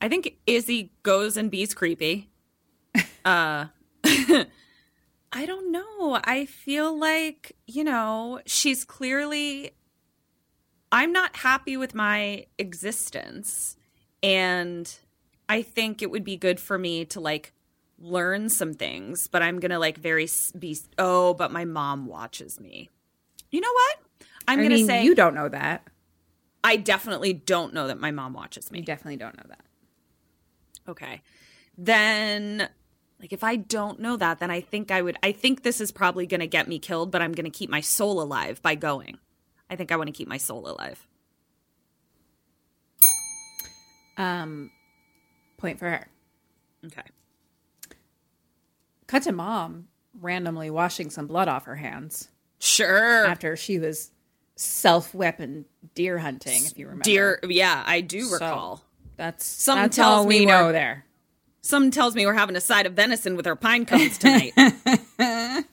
I 0.01 0.09
think 0.09 0.37
Izzy 0.47 0.91
goes 1.03 1.37
and 1.37 1.51
be's 1.51 1.73
creepy. 1.73 2.29
Uh 3.25 3.65
I 5.33 5.45
don't 5.45 5.71
know. 5.71 6.19
I 6.23 6.45
feel 6.45 6.97
like, 6.97 7.57
you 7.67 7.83
know, 7.83 8.39
she's 8.45 8.85
clearly 8.85 9.71
I'm 10.95 11.11
not 11.11 11.35
happy 11.35 11.75
with 11.75 11.93
my 11.93 12.45
existence 12.57 13.75
and 14.23 14.89
I 15.49 15.61
think 15.61 16.01
it 16.01 16.09
would 16.09 16.23
be 16.23 16.37
good 16.37 16.57
for 16.57 16.77
me 16.77 17.03
to 17.07 17.19
like 17.19 17.51
learn 17.99 18.47
some 18.47 18.73
things, 18.73 19.27
but 19.27 19.43
I'm 19.43 19.59
going 19.59 19.71
to 19.71 19.77
like 19.77 19.97
very 19.97 20.29
be 20.57 20.77
oh, 20.97 21.33
but 21.33 21.51
my 21.51 21.65
mom 21.65 22.05
watches 22.05 22.61
me. 22.61 22.89
You 23.51 23.59
know 23.59 23.73
what? 23.73 24.27
I'm 24.47 24.59
going 24.59 24.69
to 24.69 24.85
say 24.85 25.03
you 25.03 25.15
don't 25.15 25.35
know 25.35 25.49
that. 25.49 25.85
I 26.63 26.77
definitely 26.77 27.33
don't 27.33 27.73
know 27.73 27.87
that 27.87 27.99
my 27.99 28.11
mom 28.11 28.31
watches 28.31 28.71
me. 28.71 28.79
You 28.79 28.85
definitely 28.85 29.17
don't 29.17 29.35
know 29.35 29.49
that. 29.49 29.65
Okay. 30.87 31.21
Then 31.77 32.69
like 33.19 33.33
if 33.33 33.43
I 33.43 33.57
don't 33.57 33.99
know 33.99 34.15
that, 34.15 34.39
then 34.39 34.49
I 34.49 34.61
think 34.61 34.91
I 34.91 35.01
would 35.01 35.17
I 35.21 35.33
think 35.33 35.61
this 35.61 35.81
is 35.81 35.91
probably 35.91 36.25
going 36.25 36.39
to 36.39 36.47
get 36.47 36.69
me 36.69 36.79
killed, 36.79 37.11
but 37.11 37.21
I'm 37.21 37.33
going 37.33 37.51
to 37.51 37.57
keep 37.57 37.69
my 37.69 37.81
soul 37.81 38.21
alive 38.21 38.61
by 38.61 38.75
going. 38.75 39.17
I 39.69 39.75
think 39.75 39.91
I 39.91 39.95
want 39.95 40.07
to 40.07 40.13
keep 40.13 40.27
my 40.27 40.37
soul 40.37 40.67
alive. 40.67 41.05
Um, 44.17 44.71
point 45.57 45.79
for 45.79 45.89
her. 45.89 46.07
Okay. 46.85 47.01
Cut 49.07 49.23
to 49.23 49.31
mom 49.31 49.87
randomly 50.21 50.69
washing 50.69 51.09
some 51.09 51.27
blood 51.27 51.47
off 51.47 51.65
her 51.65 51.75
hands 51.75 52.29
Sure. 52.59 53.25
after 53.25 53.55
she 53.57 53.79
was 53.79 54.11
self-weapon 54.55 55.65
deer 55.95 56.19
hunting. 56.19 56.63
If 56.65 56.77
you 56.77 56.85
remember, 56.85 57.03
Deer, 57.03 57.39
yeah, 57.49 57.83
I 57.85 58.01
do 58.01 58.21
So- 58.25 58.33
recall. 58.33 58.81
That's 59.17 59.45
Some 59.45 59.77
that's 59.79 59.95
tells 59.95 60.27
me 60.27 60.41
we 60.41 60.45
know 60.45 60.73
there. 60.73 61.05
Some 61.61 61.89
tells 61.89 62.15
me 62.15 62.25
we're 62.25 62.33
having 62.33 62.57
a 62.57 62.61
side 62.61 62.85
of 62.85 62.93
venison 62.93 63.37
with 63.37 63.47
our 63.47 63.55
pine 63.55 63.85
cones 63.85 64.17
tonight. 64.17 64.51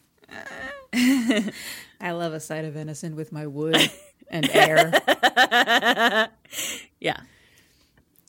I 2.03 2.11
love 2.13 2.33
a 2.35 2.41
side 2.41 2.65
of 2.65 2.75
venison 2.75 3.17
with 3.17 3.33
my 3.33 3.47
wood 3.47 3.77
and 4.29 4.51
air. 4.51 4.93
yeah. 7.01 7.21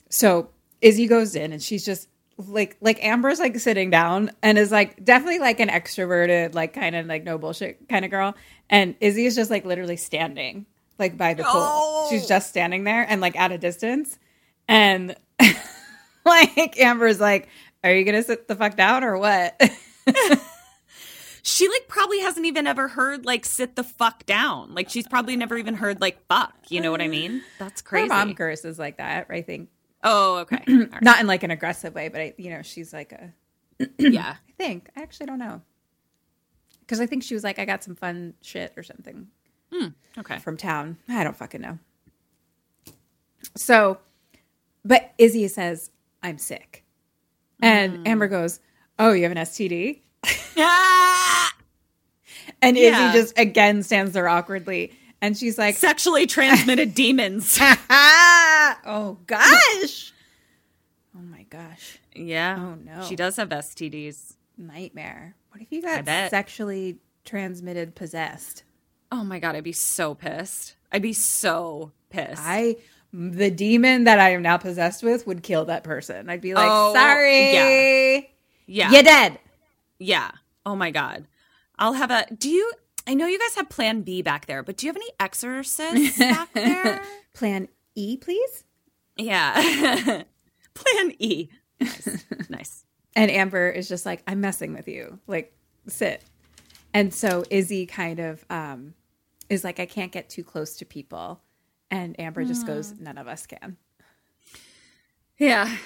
So 0.08 0.50
Izzy 0.80 1.06
goes 1.08 1.34
in 1.34 1.52
and 1.52 1.62
she's 1.62 1.84
just 1.84 2.08
like 2.36 2.76
like 2.80 3.02
Amber's 3.04 3.38
like 3.38 3.58
sitting 3.58 3.90
down 3.90 4.30
and 4.42 4.58
is 4.58 4.72
like 4.72 5.04
definitely 5.04 5.38
like 5.40 5.60
an 5.60 5.68
extroverted, 5.68 6.54
like 6.54 6.72
kind 6.72 6.96
of 6.96 7.06
like 7.06 7.24
no 7.24 7.36
bullshit 7.38 7.88
kind 7.88 8.04
of 8.04 8.10
girl. 8.10 8.34
And 8.70 8.94
Izzy 9.00 9.26
is 9.26 9.34
just 9.34 9.50
like 9.50 9.64
literally 9.64 9.96
standing. 9.96 10.66
like 10.98 11.16
by 11.16 11.34
the 11.34 11.42
pool. 11.42 11.52
Oh. 11.54 12.06
She's 12.10 12.26
just 12.28 12.48
standing 12.48 12.84
there 12.84 13.04
and 13.08 13.20
like 13.20 13.36
at 13.36 13.52
a 13.52 13.58
distance. 13.58 14.18
And 14.68 15.16
like 16.24 16.78
Amber's 16.78 17.20
like, 17.20 17.48
Are 17.82 17.92
you 17.92 18.04
gonna 18.04 18.22
sit 18.22 18.48
the 18.48 18.56
fuck 18.56 18.76
down 18.76 19.04
or 19.04 19.18
what? 19.18 19.60
She 21.46 21.68
like 21.68 21.88
probably 21.88 22.20
hasn't 22.20 22.46
even 22.46 22.66
ever 22.66 22.88
heard 22.88 23.26
like 23.26 23.44
sit 23.44 23.76
the 23.76 23.84
fuck 23.84 24.24
down. 24.24 24.74
Like 24.74 24.88
she's 24.88 25.06
probably 25.06 25.36
never 25.36 25.58
even 25.58 25.74
heard 25.74 26.00
like 26.00 26.26
fuck. 26.26 26.54
You 26.70 26.80
know 26.80 26.90
what 26.90 27.02
I 27.02 27.08
mean? 27.08 27.40
Mm. 27.40 27.42
That's 27.58 27.82
Her 27.82 27.86
crazy. 27.88 28.08
mom 28.08 28.34
curses 28.34 28.78
like 28.78 28.96
that, 28.96 29.26
I 29.28 29.42
think. 29.42 29.68
oh, 30.02 30.38
okay. 30.50 30.62
All 30.66 30.74
right. 30.78 31.02
Not 31.02 31.20
in 31.20 31.26
like 31.26 31.42
an 31.42 31.50
aggressive 31.50 31.94
way, 31.94 32.08
but 32.08 32.20
I, 32.22 32.34
you 32.38 32.48
know, 32.48 32.62
she's 32.62 32.94
like 32.94 33.12
a 33.12 33.32
yeah. 33.98 34.36
I 34.48 34.52
think. 34.56 34.88
I 34.96 35.02
actually 35.02 35.26
don't 35.26 35.38
know. 35.38 35.60
Because 36.80 36.98
I 37.00 37.06
think 37.06 37.22
she 37.22 37.34
was 37.34 37.44
like, 37.44 37.58
I 37.58 37.66
got 37.66 37.84
some 37.84 37.94
fun 37.94 38.34
shit 38.40 38.72
or 38.76 38.82
something 38.82 39.26
hmm, 39.72 39.88
Okay. 40.18 40.38
from 40.38 40.56
town. 40.56 40.96
I 41.08 41.24
don't 41.24 41.36
fucking 41.36 41.60
know. 41.60 41.78
So, 43.56 43.98
but 44.84 45.12
Izzy 45.18 45.48
says, 45.48 45.90
I'm 46.22 46.38
sick. 46.38 46.84
And 47.60 47.98
hmm. 47.98 48.02
Amber 48.06 48.28
goes, 48.28 48.60
Oh, 48.98 49.12
you 49.12 49.22
have 49.24 49.32
an 49.32 49.38
STD? 49.38 50.00
And 52.62 52.76
Yeah. 52.78 53.10
Izzy 53.10 53.18
just 53.18 53.38
again 53.38 53.82
stands 53.82 54.12
there 54.12 54.28
awkwardly. 54.28 54.92
And 55.20 55.36
she's 55.36 55.58
like, 55.58 55.76
Sexually 55.76 56.26
transmitted 56.26 56.94
demons. 56.96 57.58
Oh 58.86 59.18
gosh. 59.26 60.12
Oh 61.16 61.20
my 61.22 61.44
gosh. 61.44 61.98
Yeah. 62.14 62.56
Oh, 62.58 62.74
no. 62.74 63.02
She 63.04 63.16
does 63.16 63.36
have 63.36 63.48
STDs. 63.50 64.34
Nightmare. 64.58 65.34
What 65.50 65.62
if 65.62 65.70
you 65.72 65.80
got 65.82 66.04
sexually 66.06 66.98
transmitted 67.24 67.94
possessed? 67.94 68.64
Oh 69.12 69.22
my 69.24 69.38
god, 69.38 69.54
I'd 69.56 69.64
be 69.64 69.72
so 69.72 70.14
pissed. 70.14 70.76
I'd 70.92 71.02
be 71.02 71.12
so 71.12 71.92
pissed. 72.10 72.42
I 72.44 72.76
the 73.12 73.50
demon 73.50 74.04
that 74.04 74.18
I 74.18 74.30
am 74.30 74.42
now 74.42 74.56
possessed 74.56 75.02
with 75.02 75.26
would 75.26 75.42
kill 75.42 75.66
that 75.66 75.84
person. 75.84 76.28
I'd 76.28 76.40
be 76.40 76.54
like, 76.54 76.68
Oh, 76.68 76.92
sorry. 76.94 78.30
yeah. 78.66 78.90
You're 78.90 79.02
dead. 79.02 79.38
Yeah. 79.98 80.30
Oh 80.66 80.76
my 80.76 80.90
god. 80.90 81.26
I'll 81.78 81.94
have 81.94 82.10
a 82.10 82.26
Do 82.36 82.48
you 82.48 82.72
I 83.06 83.14
know 83.14 83.26
you 83.26 83.38
guys 83.38 83.54
have 83.56 83.68
plan 83.68 84.02
B 84.02 84.22
back 84.22 84.46
there, 84.46 84.62
but 84.62 84.76
do 84.76 84.86
you 84.86 84.88
have 84.92 84.96
any 84.96 85.10
exorcists 85.20 86.18
back 86.18 86.52
there? 86.54 87.02
Plan 87.34 87.68
E, 87.94 88.16
please. 88.16 88.64
Yeah. 89.16 90.22
plan 90.74 91.12
E. 91.18 91.48
Nice. 91.80 92.24
nice. 92.48 92.84
And 93.14 93.30
Amber 93.30 93.68
is 93.68 93.88
just 93.88 94.06
like, 94.06 94.22
I'm 94.26 94.40
messing 94.40 94.72
with 94.72 94.88
you. 94.88 95.18
Like, 95.26 95.54
sit. 95.86 96.22
And 96.94 97.12
so 97.12 97.44
Izzy 97.50 97.86
kind 97.86 98.20
of 98.20 98.44
um, 98.48 98.94
is 99.50 99.64
like, 99.64 99.80
I 99.80 99.86
can't 99.86 100.12
get 100.12 100.30
too 100.30 100.44
close 100.44 100.76
to 100.76 100.84
people. 100.84 101.42
And 101.90 102.18
Amber 102.18 102.44
just 102.44 102.66
goes, 102.66 102.94
none 102.98 103.18
of 103.18 103.28
us 103.28 103.46
can. 103.46 103.76
Yeah. 105.38 105.76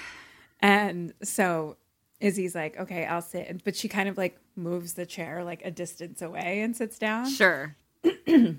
And 0.59 1.13
so 1.23 1.77
Izzy's 2.19 2.55
like, 2.55 2.77
okay, 2.77 3.05
I'll 3.05 3.21
sit. 3.21 3.63
But 3.63 3.75
she 3.75 3.87
kind 3.87 4.09
of 4.09 4.17
like 4.17 4.37
moves 4.55 4.93
the 4.93 5.05
chair 5.05 5.43
like 5.43 5.63
a 5.63 5.71
distance 5.71 6.21
away 6.21 6.61
and 6.61 6.75
sits 6.75 6.99
down. 6.99 7.29
Sure. 7.29 7.75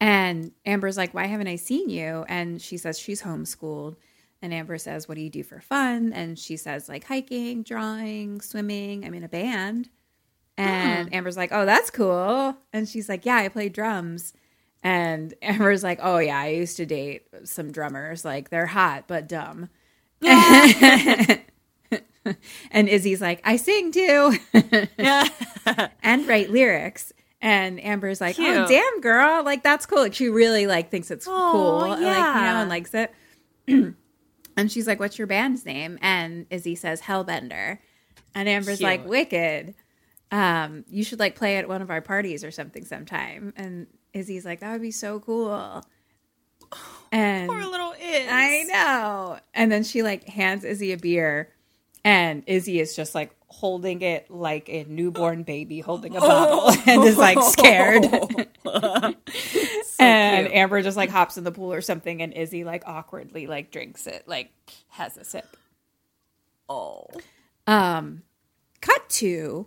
And 0.00 0.52
Amber's 0.64 0.96
like, 0.96 1.12
Why 1.12 1.26
haven't 1.26 1.48
I 1.48 1.56
seen 1.56 1.90
you? 1.90 2.24
And 2.28 2.62
she 2.62 2.76
says 2.76 2.98
she's 2.98 3.22
homeschooled. 3.22 3.96
And 4.40 4.54
Amber 4.54 4.78
says, 4.78 5.08
What 5.08 5.16
do 5.16 5.20
you 5.20 5.30
do 5.30 5.42
for 5.42 5.60
fun? 5.60 6.12
And 6.12 6.38
she 6.38 6.56
says, 6.56 6.88
like 6.88 7.04
hiking, 7.04 7.62
drawing, 7.62 8.40
swimming. 8.40 9.04
I'm 9.04 9.14
in 9.14 9.24
a 9.24 9.28
band. 9.28 9.90
And 10.56 11.08
hmm. 11.08 11.14
Amber's 11.14 11.36
like, 11.36 11.50
Oh, 11.52 11.66
that's 11.66 11.90
cool. 11.90 12.56
And 12.72 12.88
she's 12.88 13.08
like, 13.08 13.26
Yeah, 13.26 13.36
I 13.36 13.48
play 13.48 13.68
drums. 13.68 14.34
And 14.84 15.34
Amber's 15.42 15.82
like, 15.82 15.98
Oh, 16.02 16.18
yeah, 16.18 16.38
I 16.38 16.48
used 16.48 16.76
to 16.76 16.86
date 16.86 17.26
some 17.44 17.72
drummers. 17.72 18.24
Like, 18.24 18.50
they're 18.50 18.66
hot, 18.66 19.04
but 19.08 19.28
dumb. 19.28 19.68
and 22.70 22.88
Izzy's 22.88 23.20
like, 23.20 23.40
I 23.44 23.56
sing 23.56 23.92
too. 23.92 24.36
and 26.02 26.26
write 26.26 26.50
lyrics. 26.50 27.12
And 27.40 27.82
Amber's 27.84 28.20
like, 28.20 28.36
"Oh, 28.38 28.66
damn, 28.66 29.00
girl! 29.00 29.44
Like 29.44 29.62
that's 29.62 29.86
cool. 29.86 29.98
Like 29.98 30.14
she 30.14 30.28
really 30.28 30.66
like 30.66 30.90
thinks 30.90 31.08
it's 31.10 31.24
cool, 31.24 31.78
like 31.80 32.00
you 32.00 32.04
know, 32.04 32.10
and 32.10 32.68
likes 32.68 32.92
it." 32.94 33.14
and 33.68 34.72
she's 34.72 34.88
like, 34.88 34.98
"What's 34.98 35.18
your 35.18 35.28
band's 35.28 35.64
name?" 35.64 35.98
And 36.02 36.46
Izzy 36.50 36.74
says, 36.74 37.02
"Hellbender." 37.02 37.78
And 38.34 38.48
Amber's 38.48 38.80
like, 38.80 39.06
"Wicked. 39.06 39.74
Um, 40.32 40.84
you 40.88 41.04
should 41.04 41.20
like 41.20 41.36
play 41.36 41.58
at 41.58 41.68
one 41.68 41.80
of 41.80 41.90
our 41.90 42.00
parties 42.00 42.42
or 42.42 42.50
something 42.50 42.84
sometime." 42.84 43.52
And 43.56 43.86
Izzy's 44.12 44.44
like, 44.44 44.58
"That 44.58 44.72
would 44.72 44.82
be 44.82 44.90
so 44.90 45.20
cool." 45.20 45.84
And 47.10 47.48
Poor 47.48 47.64
little 47.64 47.92
Iz. 47.92 48.28
I 48.30 48.64
know. 48.64 49.38
And 49.54 49.72
then 49.72 49.82
she 49.82 50.02
like 50.02 50.28
hands 50.28 50.62
Izzy 50.62 50.92
a 50.92 50.98
beer, 50.98 51.50
and 52.04 52.42
Izzy 52.46 52.80
is 52.80 52.94
just 52.94 53.14
like 53.14 53.34
holding 53.48 54.02
it 54.02 54.30
like 54.30 54.68
a 54.68 54.84
newborn 54.88 55.42
baby 55.42 55.80
holding 55.80 56.16
a 56.16 56.20
bottle 56.20 56.70
and 56.86 57.04
is 57.04 57.16
like 57.16 57.42
scared. 57.42 58.04
and 59.98 60.46
cute. 60.46 60.56
Amber 60.56 60.82
just 60.82 60.96
like 60.96 61.10
hops 61.10 61.38
in 61.38 61.44
the 61.44 61.52
pool 61.52 61.72
or 61.72 61.80
something, 61.80 62.22
and 62.22 62.32
Izzy 62.32 62.64
like 62.64 62.82
awkwardly 62.86 63.46
like 63.46 63.70
drinks 63.70 64.06
it, 64.06 64.24
like 64.26 64.50
has 64.88 65.16
a 65.16 65.24
sip. 65.24 65.56
Oh. 66.68 67.06
Um, 67.66 68.22
cut 68.80 69.08
to 69.10 69.66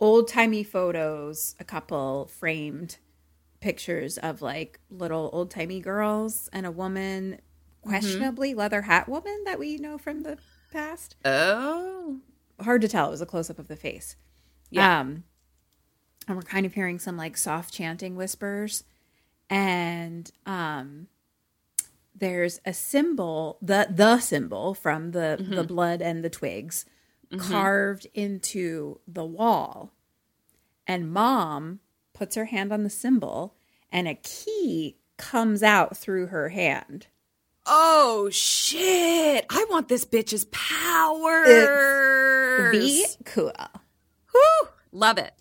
old 0.00 0.28
timey 0.28 0.64
photos, 0.64 1.54
a 1.60 1.64
couple 1.64 2.26
framed 2.26 2.96
pictures 3.60 4.18
of 4.18 4.42
like 4.42 4.80
little 4.90 5.30
old 5.32 5.50
timey 5.50 5.80
girls 5.80 6.48
and 6.52 6.66
a 6.66 6.70
woman, 6.70 7.40
questionably 7.82 8.54
leather 8.54 8.82
hat 8.82 9.08
woman 9.08 9.42
that 9.44 9.58
we 9.58 9.76
know 9.76 9.98
from 9.98 10.22
the 10.22 10.36
past. 10.72 11.16
Oh. 11.24 12.18
Hard 12.60 12.80
to 12.82 12.88
tell. 12.88 13.08
It 13.08 13.10
was 13.10 13.20
a 13.20 13.26
close 13.26 13.50
up 13.50 13.58
of 13.58 13.68
the 13.68 13.76
face. 13.76 14.16
Yeah. 14.70 15.00
Um, 15.00 15.24
and 16.26 16.36
we're 16.36 16.42
kind 16.42 16.66
of 16.66 16.74
hearing 16.74 16.98
some 16.98 17.16
like 17.16 17.36
soft 17.36 17.72
chanting 17.74 18.16
whispers, 18.16 18.84
and 19.50 20.30
um, 20.46 21.08
there's 22.14 22.60
a 22.64 22.72
symbol, 22.72 23.58
the 23.60 23.88
the 23.90 24.20
symbol 24.20 24.74
from 24.74 25.10
the 25.10 25.44
the 25.48 25.64
blood 25.64 26.00
and 26.00 26.24
the 26.24 26.30
twigs, 26.30 26.84
carved 27.38 28.06
into 28.14 29.00
the 29.06 29.24
wall. 29.24 29.92
And 30.86 31.12
mom 31.12 31.80
puts 32.12 32.36
her 32.36 32.46
hand 32.46 32.72
on 32.72 32.82
the 32.82 32.90
symbol, 32.90 33.56
and 33.90 34.06
a 34.06 34.14
key 34.14 34.98
comes 35.16 35.62
out 35.62 35.96
through 35.96 36.28
her 36.28 36.50
hand. 36.50 37.08
Oh 37.66 38.28
shit. 38.30 39.46
I 39.48 39.66
want 39.70 39.88
this 39.88 40.04
bitch's 40.04 40.44
power. 40.46 41.44
Be 42.72 43.06
cool. 43.24 43.52
Whew. 44.32 44.68
Love 44.92 45.18
it. 45.18 45.32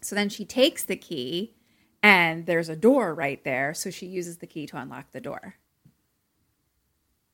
So 0.00 0.14
then 0.14 0.28
she 0.28 0.44
takes 0.44 0.84
the 0.84 0.96
key, 0.96 1.54
and 2.02 2.46
there's 2.46 2.68
a 2.68 2.76
door 2.76 3.14
right 3.14 3.42
there. 3.44 3.74
So 3.74 3.90
she 3.90 4.06
uses 4.06 4.38
the 4.38 4.46
key 4.46 4.66
to 4.66 4.76
unlock 4.76 5.10
the 5.12 5.20
door. 5.20 5.54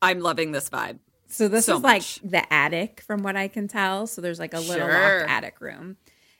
I'm 0.01 0.19
loving 0.19 0.51
this 0.51 0.69
vibe. 0.69 0.99
So 1.27 1.47
this 1.47 1.65
So 1.65 1.77
is 1.77 1.83
like 1.83 2.03
the 2.23 2.51
attic, 2.51 3.01
from 3.01 3.23
what 3.23 3.35
I 3.37 3.47
can 3.47 3.67
tell. 3.67 4.07
So 4.07 4.21
there's 4.21 4.39
like 4.39 4.53
a 4.53 4.59
little 4.59 4.87
Sure. 4.87 5.19
locked 5.19 5.29
attic 5.31 5.61
room, 5.61 5.97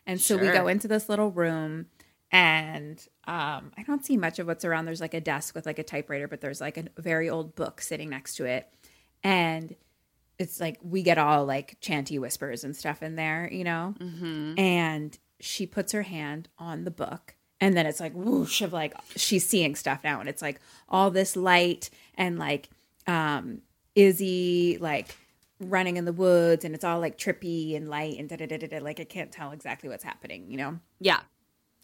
and 0.08 0.20
so 0.20 0.38
we 0.38 0.48
go 0.50 0.68
into 0.68 0.88
this 0.88 1.08
little 1.08 1.32
room, 1.32 1.86
and 2.32 3.06
um, 3.32 3.72
I 3.78 3.84
don't 3.84 4.06
see 4.06 4.18
much 4.18 4.40
of 4.40 4.48
what's 4.48 4.66
around. 4.66 4.84
There's 4.84 5.00
like 5.00 5.14
a 5.14 5.22
desk 5.22 5.56
with 5.56 5.66
like 5.66 5.80
a 5.80 5.84
typewriter, 5.84 6.28
but 6.28 6.42
there's 6.42 6.60
like 6.60 6.76
a 6.76 6.84
very 6.98 7.30
old 7.30 7.56
book 7.56 7.80
sitting 7.80 8.10
next 8.10 8.36
to 8.36 8.46
it, 8.46 8.68
and 9.24 9.74
it's 10.38 10.60
like 10.60 10.80
we 10.84 11.02
get 11.02 11.18
all 11.18 11.46
like 11.46 11.78
chanty 11.80 12.20
whispers 12.20 12.66
and 12.66 12.76
stuff 12.76 13.02
in 13.02 13.16
there, 13.16 13.48
you 13.50 13.64
know. 13.64 13.96
And 14.58 15.18
she 15.40 15.66
puts 15.66 15.94
her 15.94 16.02
hand 16.02 16.50
on 16.58 16.84
the 16.84 16.92
book, 16.92 17.36
and 17.62 17.78
then 17.78 17.86
it's 17.86 18.02
like 18.02 18.12
whoosh 18.12 18.62
of 18.62 18.74
like 18.74 18.94
she's 19.16 19.48
seeing 19.48 19.76
stuff 19.76 20.02
now, 20.04 20.20
and 20.20 20.28
it's 20.28 20.42
like 20.42 20.60
all 20.90 21.10
this 21.10 21.38
light 21.38 21.90
and 22.16 22.38
like 22.38 22.70
um 23.08 23.62
Izzy 23.96 24.78
like 24.82 25.16
running 25.62 25.96
in 25.96 26.04
the 26.04 26.12
woods, 26.12 26.66
and 26.66 26.76
it's 26.76 26.84
all 26.84 27.00
like 27.00 27.18
trippy 27.18 27.78
and 27.78 27.90
light 27.90 28.20
and 28.20 28.28
da 28.28 28.36
da 28.36 28.46
da 28.46 28.58
da. 28.58 28.68
da. 28.68 28.80
Like 28.80 29.00
I 29.00 29.06
can't 29.06 29.32
tell 29.32 29.52
exactly 29.52 29.88
what's 29.88 30.04
happening, 30.04 30.52
you 30.52 30.58
know. 30.58 30.80
Yeah. 31.00 31.22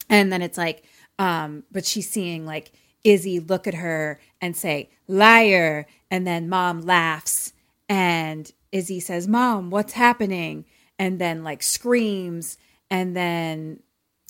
And 0.09 0.31
then 0.31 0.41
it's 0.41 0.57
like, 0.57 0.83
um, 1.19 1.63
but 1.71 1.85
she's 1.85 2.09
seeing 2.09 2.45
like 2.45 2.71
Izzy 3.03 3.39
look 3.39 3.67
at 3.67 3.75
her 3.75 4.19
and 4.41 4.55
say, 4.55 4.89
liar. 5.07 5.87
And 6.11 6.25
then 6.25 6.49
mom 6.49 6.81
laughs. 6.81 7.53
And 7.89 8.51
Izzy 8.71 8.99
says, 8.99 9.27
Mom, 9.27 9.69
what's 9.69 9.93
happening? 9.93 10.65
And 10.99 11.19
then 11.19 11.43
like 11.43 11.63
screams. 11.63 12.57
And 12.89 13.15
then 13.15 13.81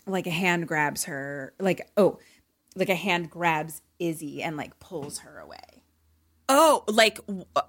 like 0.05 0.27
a 0.27 0.31
hand 0.31 0.67
grabs 0.67 1.05
her. 1.05 1.53
Like, 1.59 1.89
oh, 1.97 2.19
like 2.75 2.89
a 2.89 2.95
hand 2.95 3.29
grabs 3.29 3.81
Izzy 3.99 4.43
and 4.43 4.57
like 4.57 4.79
pulls 4.79 5.19
her 5.19 5.39
away. 5.39 5.83
Oh, 6.49 6.83
like 6.87 7.19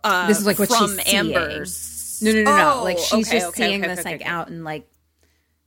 uh 0.04 0.26
This 0.28 0.38
is 0.38 0.46
like 0.46 0.58
what 0.58 0.68
from 0.68 0.96
she's 0.96 1.02
seeing. 1.06 1.34
Amber's. 1.34 2.20
No, 2.22 2.32
no, 2.32 2.42
no, 2.42 2.56
no. 2.56 2.74
Oh, 2.80 2.84
like 2.84 2.98
she's 2.98 3.28
okay, 3.28 3.38
just 3.38 3.48
okay, 3.48 3.66
seeing 3.68 3.84
okay, 3.84 3.94
this 3.94 4.04
like 4.04 4.22
out 4.26 4.48
in 4.48 4.62
like 4.64 4.88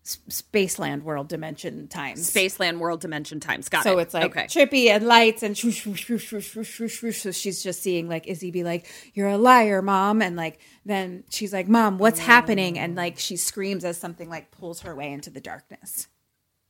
Spaceland 0.04 1.04
World 1.04 1.28
Dimension 1.28 1.88
times. 1.88 2.32
Spaceland 2.32 2.80
World 2.80 3.02
Dimension 3.02 3.40
Times. 3.40 3.70
Got 3.70 3.84
so 3.84 4.00
it. 4.00 4.04
it's 4.04 4.14
like 4.16 4.26
okay. 4.26 4.46
trippy 4.46 4.88
and 4.88 5.06
lights 5.06 5.44
and 5.44 5.56
so 5.56 7.32
she's 7.32 7.62
just 7.62 7.84
seeing 7.84 8.10
like 8.10 8.26
Izzy 8.28 8.50
be 8.50 8.64
like, 8.64 8.88
"You're 9.14 9.30
a 9.30 9.38
liar, 9.38 9.84
mom," 9.84 10.24
and 10.24 10.36
like 10.36 10.60
then 10.86 11.24
she's 11.30 11.54
like, 11.54 11.68
"Mom, 11.68 12.00
what's 12.00 12.20
mm. 12.20 12.24
happening?" 12.24 12.80
And 12.80 12.96
like 12.96 13.20
she 13.20 13.38
screams 13.38 13.86
as 13.86 13.98
something 13.98 14.28
like 14.28 14.50
pulls 14.50 14.82
her 14.82 14.96
way 14.96 15.12
into 15.12 15.30
the 15.30 15.42
darkness. 15.42 16.08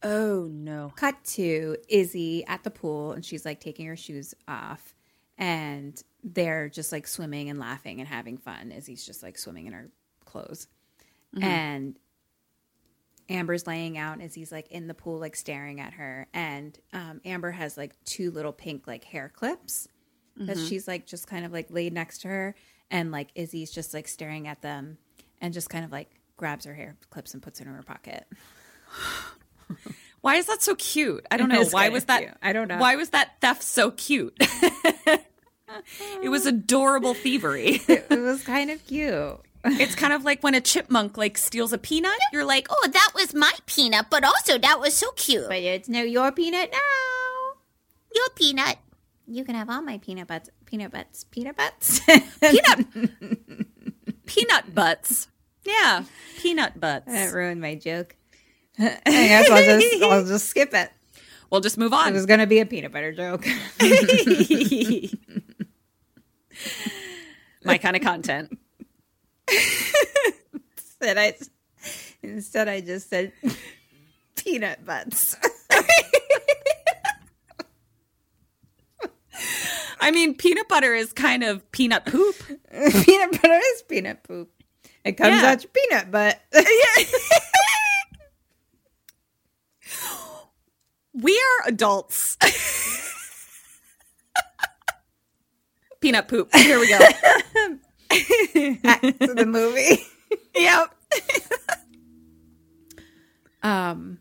oh 0.03 0.49
no. 0.51 0.91
Cut 0.97 1.15
to 1.23 1.77
Izzy 1.87 2.45
at 2.47 2.63
the 2.65 2.71
pool, 2.71 3.13
and 3.13 3.23
she's 3.23 3.45
like 3.45 3.61
taking 3.61 3.85
her 3.85 3.95
shoes 3.95 4.33
off, 4.45 4.93
and 5.37 6.01
they're 6.21 6.67
just 6.67 6.91
like 6.91 7.07
swimming 7.07 7.49
and 7.49 7.59
laughing 7.59 8.01
and 8.01 8.09
having 8.09 8.37
fun. 8.37 8.73
Izzy's 8.73 9.05
just 9.05 9.23
like 9.23 9.37
swimming 9.37 9.67
in 9.67 9.73
her 9.73 9.89
clothes, 10.25 10.67
mm-hmm. 11.33 11.45
and 11.45 11.95
Amber's 13.31 13.65
laying 13.65 13.97
out, 13.97 14.21
as 14.21 14.33
he's 14.33 14.51
like 14.51 14.67
in 14.71 14.87
the 14.87 14.93
pool, 14.93 15.19
like 15.19 15.35
staring 15.35 15.79
at 15.79 15.93
her, 15.93 16.27
and 16.33 16.77
um, 16.93 17.21
Amber 17.25 17.51
has 17.51 17.77
like 17.77 17.93
two 18.05 18.31
little 18.31 18.51
pink 18.51 18.87
like 18.87 19.03
hair 19.03 19.31
clips 19.33 19.87
that 20.37 20.57
she's 20.57 20.87
like 20.87 21.05
just 21.05 21.27
kind 21.27 21.45
of 21.45 21.51
like 21.51 21.67
laid 21.69 21.93
next 21.93 22.19
to 22.21 22.27
her, 22.27 22.55
and 22.89 23.11
like 23.11 23.29
Izzy's 23.35 23.71
just 23.71 23.93
like 23.93 24.07
staring 24.07 24.47
at 24.47 24.61
them, 24.61 24.97
and 25.39 25.53
just 25.53 25.69
kind 25.69 25.85
of 25.85 25.91
like 25.91 26.09
grabs 26.37 26.65
her 26.65 26.73
hair 26.73 26.97
clips 27.09 27.33
and 27.33 27.41
puts 27.43 27.61
it 27.61 27.67
in 27.67 27.73
her 27.73 27.83
pocket. 27.83 28.25
Why 30.21 30.35
is 30.35 30.45
that 30.47 30.61
so 30.61 30.75
cute? 30.75 31.25
I 31.31 31.37
don't 31.37 31.49
know. 31.53 31.63
Why 31.65 31.89
was 31.89 32.05
that? 32.05 32.19
cute. 32.21 32.33
I 32.41 32.53
don't 32.53 32.67
know. 32.67 32.77
Why 32.77 32.95
was 32.95 33.09
that 33.09 33.39
theft 33.41 33.63
so 33.63 33.91
cute? 33.91 34.35
it 36.23 36.29
was 36.29 36.45
adorable 36.45 37.13
thievery. 37.13 37.81
it 37.87 38.09
was 38.09 38.43
kind 38.43 38.69
of 38.69 38.85
cute. 38.85 39.39
It's 39.65 39.95
kind 39.95 40.13
of 40.13 40.23
like 40.23 40.41
when 40.43 40.55
a 40.55 40.61
chipmunk 40.61 41.17
like 41.17 41.37
steals 41.37 41.73
a 41.73 41.77
peanut. 41.77 42.17
You're 42.33 42.45
like, 42.45 42.67
Oh, 42.69 42.87
that 42.91 43.11
was 43.15 43.33
my 43.33 43.51
peanut, 43.65 44.07
but 44.09 44.23
also 44.23 44.57
that 44.57 44.79
was 44.79 44.95
so 44.95 45.11
cute. 45.11 45.47
But 45.47 45.59
it's 45.59 45.87
no 45.89 46.01
your 46.01 46.31
peanut 46.31 46.71
now. 46.71 47.59
Your 48.13 48.29
peanut. 48.35 48.77
You 49.27 49.43
can 49.45 49.55
have 49.55 49.69
all 49.69 49.81
my 49.81 49.97
peanut 49.99 50.27
butts. 50.27 50.49
Peanut 50.65 50.91
butts. 50.91 51.23
Peanut 51.31 51.55
butts. 51.55 51.99
peanut 52.41 52.85
peanut 54.25 54.73
butts. 54.75 55.27
Yeah, 55.63 56.03
peanut 56.39 56.79
butts. 56.79 57.05
that 57.05 57.33
ruined 57.33 57.61
my 57.61 57.75
joke. 57.75 58.15
I 58.79 58.99
guess 59.05 59.49
I'll 59.49 59.79
just 59.79 60.03
I'll 60.03 60.25
just 60.25 60.47
skip 60.49 60.73
it. 60.73 60.89
We'll 61.51 61.61
just 61.61 61.77
move 61.77 61.93
on. 61.93 62.07
It 62.07 62.13
was 62.13 62.25
gonna 62.25 62.47
be 62.47 62.59
a 62.59 62.65
peanut 62.65 62.91
butter 62.91 63.11
joke. 63.11 63.45
My 67.63 67.77
kind 67.77 67.95
of 67.95 68.01
content. 68.01 68.57
Instead, 70.75 71.17
I 71.17 71.35
instead 72.21 72.67
I 72.67 72.81
just 72.81 73.09
said 73.09 73.31
peanut 74.35 74.85
butts. 74.85 75.35
I 79.99 80.11
mean, 80.11 80.35
peanut 80.35 80.67
butter 80.67 80.93
is 80.93 81.13
kind 81.13 81.43
of 81.43 81.69
peanut 81.71 82.05
poop. 82.05 82.35
peanut 82.71 83.31
butter 83.41 83.59
is 83.73 83.83
peanut 83.87 84.23
poop. 84.23 84.49
It 85.03 85.13
comes 85.13 85.41
Yeah. 85.41 85.51
out 85.51 85.63
your 85.63 85.71
peanut 85.71 86.11
butt. 86.11 86.39
We 91.13 91.33
are 91.37 91.67
adults. 91.67 92.37
peanut 95.99 96.27
poop. 96.29 96.53
Here 96.55 96.79
we 96.79 96.87
go. 96.89 96.99
The 98.11 99.45
movie. 99.47 100.03
yep. 100.55 100.95
Um, 103.63 104.17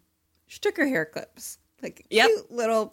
she 0.49 0.59
took 0.61 0.77
her 0.77 0.87
hair 0.87 1.07
clips, 1.07 1.57
like 1.83 2.05
Yep. 2.11 2.27
cute 2.27 2.51
little 2.53 2.93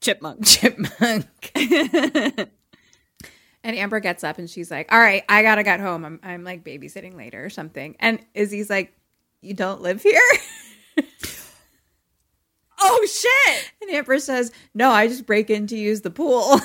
Chipmunk. 0.00 0.44
chipmunk. 0.46 1.26
and 1.56 2.46
Amber 3.64 3.98
gets 3.98 4.22
up 4.22 4.38
and 4.38 4.48
she's 4.48 4.70
like, 4.70 4.92
"All 4.92 5.00
right, 5.00 5.24
I 5.28 5.42
gotta 5.42 5.64
get 5.64 5.80
home. 5.80 6.04
I'm 6.04 6.20
I'm 6.22 6.44
like 6.44 6.62
babysitting 6.62 7.16
later 7.16 7.44
or 7.44 7.50
something." 7.50 7.96
And 7.98 8.20
Izzy's 8.32 8.70
like, 8.70 8.92
"You 9.40 9.54
don't 9.54 9.80
live 9.82 10.02
here?" 10.02 10.20
Oh 12.80 13.06
shit. 13.06 13.72
And 13.80 13.90
Amber 13.90 14.18
says, 14.20 14.52
"No, 14.74 14.90
I 14.90 15.08
just 15.08 15.26
break 15.26 15.50
in 15.50 15.66
to 15.68 15.76
use 15.76 16.02
the 16.02 16.10
pool." 16.10 16.60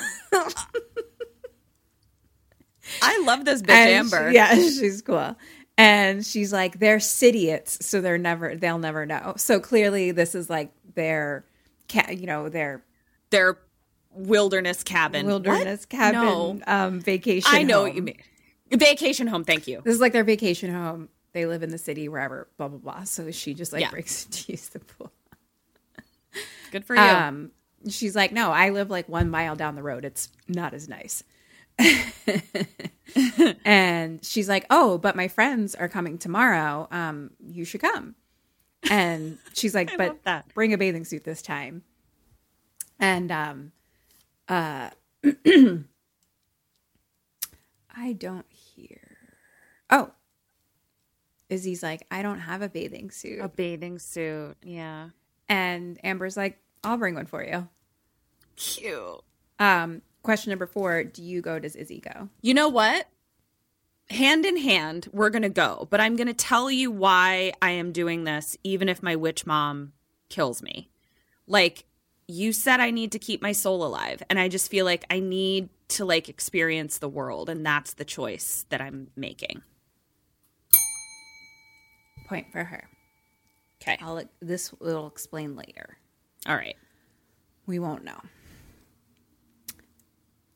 I 3.02 3.22
love 3.24 3.44
this 3.44 3.62
bitch 3.62 3.70
And 3.70 3.88
she- 3.88 3.94
Amber. 4.16 4.30
yeah, 4.32 4.54
she's 4.54 5.02
cool. 5.02 5.36
And 5.76 6.26
she's 6.26 6.52
like, 6.52 6.78
"They're 6.80 7.00
idiots, 7.22 7.86
so 7.86 8.00
they're 8.00 8.18
never 8.18 8.54
they'll 8.56 8.78
never 8.78 9.06
know." 9.06 9.34
So 9.36 9.60
clearly, 9.60 10.10
this 10.10 10.34
is 10.34 10.50
like 10.50 10.72
their 10.94 11.44
you 12.10 12.26
know, 12.26 12.48
their 12.48 12.82
Their 13.30 13.58
wilderness 14.12 14.82
cabin. 14.82 15.26
wilderness 15.26 15.80
What? 15.82 15.88
cabin 15.88 16.20
No. 16.20 16.60
um, 16.66 17.00
vacation. 17.00 17.50
I 17.54 17.62
know 17.62 17.82
what 17.82 17.94
you 17.94 18.02
mean. 18.02 18.18
Vacation 18.70 19.26
home, 19.28 19.44
thank 19.44 19.66
you. 19.68 19.80
This 19.84 19.94
is 19.94 20.00
like 20.00 20.12
their 20.12 20.24
vacation 20.24 20.72
home. 20.72 21.08
They 21.32 21.46
live 21.46 21.62
in 21.62 21.70
the 21.70 21.78
city, 21.78 22.08
wherever, 22.08 22.48
blah 22.58 22.68
blah 22.68 22.78
blah. 22.78 23.04
So 23.04 23.30
she 23.30 23.54
just 23.54 23.72
like 23.72 23.82
Yeah. 23.82 23.90
breaks 23.90 24.24
to 24.30 24.52
use 24.52 24.68
the 24.70 24.80
pool. 24.80 25.12
Good 26.72 26.84
for 26.84 26.94
you. 26.96 27.00
Um, 27.00 27.50
she's 27.88 28.14
like, 28.16 28.32
no, 28.32 28.50
I 28.50 28.70
live 28.70 28.90
like 28.90 29.08
one 29.08 29.30
mile 29.30 29.56
down 29.56 29.74
the 29.74 29.82
road. 29.82 30.04
It's 30.04 30.28
not 30.48 30.74
as 30.74 30.88
nice. 30.88 31.22
and 33.64 34.24
she's 34.24 34.48
like, 34.48 34.66
oh, 34.70 34.98
but 34.98 35.16
my 35.16 35.28
friends 35.28 35.74
are 35.74 35.88
coming 35.88 36.18
tomorrow. 36.18 36.88
Um, 36.90 37.30
you 37.40 37.64
should 37.64 37.80
come. 37.80 38.14
And 38.90 39.38
she's 39.54 39.74
like, 39.74 39.96
but 39.98 40.22
bring 40.54 40.72
a 40.72 40.78
bathing 40.78 41.04
suit 41.04 41.24
this 41.24 41.42
time. 41.42 41.82
And 42.98 43.30
um, 43.30 43.72
uh, 44.48 44.90
I 47.96 48.12
don't 48.16 48.46
hear. 48.50 49.16
Oh, 49.90 50.10
Izzy's 51.48 51.82
like, 51.82 52.06
I 52.10 52.22
don't 52.22 52.40
have 52.40 52.62
a 52.62 52.68
bathing 52.68 53.10
suit. 53.10 53.40
a 53.40 53.48
bathing 53.48 53.98
suit. 53.98 54.56
Yeah. 54.62 55.10
And 55.48 55.98
Amber's 56.04 56.36
like, 56.36 56.58
I'll 56.84 56.98
bring 56.98 57.14
one 57.14 57.26
for 57.26 57.42
you. 57.42 57.68
Cute. 58.56 59.22
Um, 59.58 60.02
question 60.28 60.50
number 60.50 60.66
four: 60.66 61.04
Do 61.04 61.22
you 61.22 61.40
go? 61.40 61.58
Does 61.58 61.74
Izzy 61.74 62.00
go? 62.00 62.28
You 62.42 62.52
know 62.52 62.68
what? 62.68 63.08
Hand 64.10 64.44
in 64.44 64.58
hand, 64.58 65.08
we're 65.10 65.30
going 65.30 65.40
to 65.40 65.48
go, 65.48 65.88
but 65.90 66.02
I'm 66.02 66.16
going 66.16 66.26
to 66.26 66.34
tell 66.34 66.70
you 66.70 66.90
why 66.90 67.54
I 67.62 67.70
am 67.70 67.92
doing 67.92 68.24
this, 68.24 68.54
even 68.62 68.90
if 68.90 69.02
my 69.02 69.16
witch 69.16 69.46
mom 69.46 69.94
kills 70.28 70.62
me. 70.62 70.90
Like, 71.46 71.84
you 72.26 72.52
said 72.52 72.78
I 72.78 72.90
need 72.90 73.12
to 73.12 73.18
keep 73.18 73.40
my 73.40 73.52
soul 73.52 73.82
alive, 73.82 74.22
and 74.28 74.38
I 74.38 74.48
just 74.48 74.70
feel 74.70 74.84
like 74.84 75.06
I 75.08 75.18
need 75.20 75.70
to 75.88 76.04
like 76.04 76.28
experience 76.28 76.98
the 76.98 77.08
world, 77.08 77.48
and 77.48 77.64
that's 77.64 77.94
the 77.94 78.04
choice 78.04 78.66
that 78.68 78.82
I'm 78.82 79.08
making. 79.16 79.62
Point 82.28 82.52
for 82.52 82.64
her. 82.64 82.86
Okay. 83.80 83.96
I'll 84.02 84.22
this 84.42 84.74
will 84.74 85.06
explain 85.06 85.56
later. 85.56 85.96
All 86.46 86.54
right. 86.56 86.76
We 87.66 87.78
won't 87.78 88.04
know. 88.04 88.20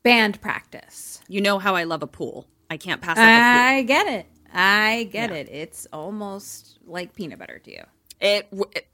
Band 0.03 0.41
practice. 0.41 1.21
You 1.27 1.41
know 1.41 1.59
how 1.59 1.75
I 1.75 1.83
love 1.85 2.03
a 2.03 2.07
pool. 2.07 2.47
I 2.69 2.77
can't 2.77 3.01
pass 3.01 3.17
up 3.17 3.23
I 3.23 3.83
get 3.83 4.07
it. 4.07 4.25
I 4.53 5.09
get 5.11 5.29
Yeah. 5.31 5.37
it. 5.37 5.49
It's 5.49 5.87
almost 5.93 6.77
like 6.85 7.13
peanut 7.15 7.39
butter 7.39 7.59
to 7.59 7.71
you. 7.71 7.83
It, 8.19 8.47
it 8.73 8.87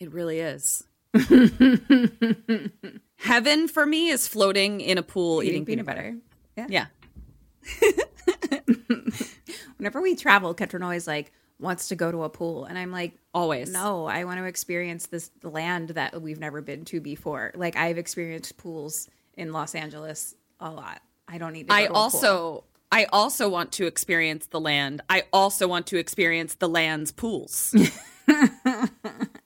it 0.00 0.12
really 0.12 0.38
is. 0.40 0.84
Heaven 3.16 3.66
for 3.68 3.84
me 3.84 4.08
is 4.10 4.28
floating 4.28 4.80
in 4.80 4.96
a 4.98 5.02
pool 5.02 5.42
eating, 5.42 5.64
peanut, 5.64 5.86
butter. 5.86 6.16
Yeah. 6.68 6.86
Whenever 9.76 10.00
we 10.00 10.14
travel, 10.16 10.54
Ketron 10.54 10.82
always 10.82 11.06
like 11.06 11.32
wants 11.60 11.88
to 11.88 11.96
go 11.96 12.10
to 12.12 12.22
a 12.24 12.28
pool, 12.28 12.64
and 12.64 12.78
I'm 12.78 12.92
like, 12.92 13.14
Always. 13.34 13.70
no, 13.72 14.06
I 14.06 14.24
want 14.24 14.38
to 14.38 14.44
experience 14.44 15.06
this 15.06 15.30
land 15.42 15.90
that 15.90 16.20
we've 16.22 16.38
never 16.38 16.60
been 16.62 16.84
to 16.86 17.00
before. 17.00 17.52
Like 17.56 17.76
I've 17.76 17.98
experienced 17.98 18.56
pools 18.56 19.08
in 19.38 19.52
Los 19.52 19.74
Angeles 19.74 20.34
a 20.60 20.70
lot. 20.70 21.00
I 21.26 21.38
don't 21.38 21.52
need. 21.52 21.68
To 21.68 21.74
I 21.74 21.86
to 21.86 21.92
also 21.92 22.64
I 22.90 23.04
also 23.12 23.48
want 23.48 23.72
to 23.72 23.86
experience 23.86 24.46
the 24.46 24.60
land. 24.60 25.02
I 25.08 25.24
also 25.32 25.68
want 25.68 25.86
to 25.88 25.96
experience 25.98 26.54
the 26.54 26.68
land's 26.68 27.12
pools. 27.12 27.74
I, 28.28 28.88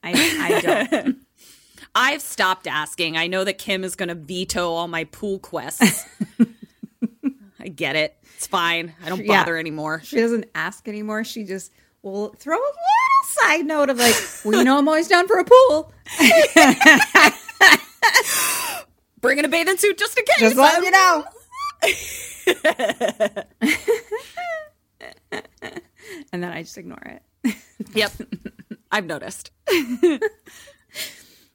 I 0.03 0.61
don't. 0.63 1.17
I've 1.95 2.23
stopped 2.23 2.67
asking. 2.67 3.17
I 3.17 3.27
know 3.27 3.45
that 3.45 3.59
Kim 3.59 3.85
is 3.85 3.97
going 3.97 4.09
to 4.09 4.15
veto 4.15 4.71
all 4.71 4.89
my 4.89 5.05
pool 5.05 5.39
quests. 5.39 6.07
I 7.61 7.69
get 7.69 7.97
it. 7.97 8.17
It's 8.37 8.47
fine. 8.47 8.95
I 9.05 9.09
don't 9.11 9.25
Yeah. 9.25 9.43
bother 9.43 9.57
anymore. 9.59 10.01
she 10.05 10.17
doesn't 10.17 10.47
ask 10.55 10.89
anymore. 10.89 11.23
She 11.25 11.45
just 11.45 11.71
will 12.03 12.31
throw 12.31 12.57
a 12.57 12.59
little 12.59 12.73
side 13.43 13.67
note 13.67 13.91
of 13.91 13.99
like, 13.99 14.15
we 14.45 14.65
know 14.65 14.79
I'm 14.79 14.89
always 14.89 15.07
down 15.09 15.29
for 15.29 15.39
a 15.39 15.45
pool. 15.45 15.93
Bringing 19.23 19.45
a 19.45 19.49
bathing 19.49 19.77
suit 19.79 19.97
just 19.97 20.19
in 20.19 20.25
case. 20.27 20.37
Just 20.41 20.57
letting 20.57 20.85
you 20.85 20.91
know. 20.91 21.25
and 26.33 26.43
then 26.43 26.53
I 26.53 26.63
just 26.63 26.77
ignore 26.79 27.03
it. 27.05 27.23
Yep. 27.95 28.13
I've 28.91 29.07
noticed. 29.07 29.51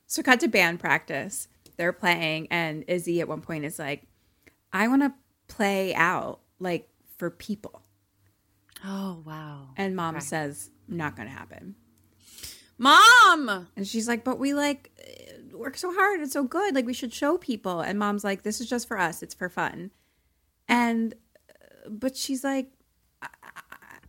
So 0.09 0.24
cut 0.24 0.39
to 0.39 0.47
band 0.47 0.80
practice. 0.80 1.49
They're 1.76 1.91
playing, 1.91 2.47
and 2.49 2.86
Izzy 2.88 3.20
at 3.20 3.28
one 3.28 3.41
point 3.41 3.65
is 3.65 3.78
like, 3.78 4.03
"I 4.72 4.88
want 4.88 5.01
to 5.03 5.13
play 5.53 5.93
out 5.93 6.39
like 6.59 6.88
for 7.18 7.30
people," 7.30 7.82
Oh, 8.86 9.22
wow. 9.26 9.68
and 9.76 9.95
Mom 9.97 10.20
says, 10.22 10.70
"Not 10.88 11.18
going 11.18 11.28
to 11.28 11.34
happen." 11.34 11.76
Mom! 12.78 13.68
And 13.76 13.86
she's 13.86 14.07
like, 14.07 14.24
"But 14.24 14.39
we 14.39 14.53
like 14.53 14.91
uh, 14.97 15.26
work 15.58 15.78
so 15.78 15.93
hard. 15.93 16.22
It's 16.22 16.34
so 16.34 16.43
good. 16.43 16.76
Like 16.76 16.86
we 16.86 16.93
should 16.93 17.14
show 17.14 17.38
people." 17.38 17.82
And 17.82 17.99
Mom's 17.99 18.24
like, 18.24 18.43
"This 18.43 18.62
is 18.62 18.70
just 18.70 18.88
for 18.88 18.97
us. 18.97 19.22
It's 19.24 19.34
for 19.34 19.49
fun." 19.49 19.91
And 20.68 21.14
uh, 21.49 21.89
but 21.89 22.16
she's 22.16 22.43
like, 22.43 22.68
I, 23.22 23.28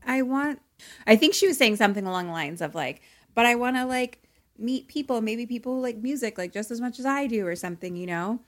I 0.07 0.23
want. 0.23 0.61
I 1.07 1.17
think 1.17 1.35
she 1.35 1.47
was 1.47 1.57
saying 1.57 1.77
something 1.77 2.07
along 2.07 2.27
the 2.27 2.33
lines 2.33 2.61
of 2.61 2.75
like, 2.75 3.03
"But 3.35 3.47
I 3.47 3.55
want 3.55 3.77
to 3.77 3.85
like 3.85 4.23
meet 4.59 4.89
people. 4.89 5.21
Maybe 5.21 5.47
people 5.47 5.75
who 5.77 5.81
like 5.83 5.99
music 5.99 6.39
like 6.39 6.53
just 6.53 6.71
as 6.71 6.81
much 6.81 6.99
as 6.99 7.07
I 7.07 7.27
do, 7.27 7.47
or 7.47 7.57
something, 7.57 7.97
you 7.97 8.07
know." 8.07 8.41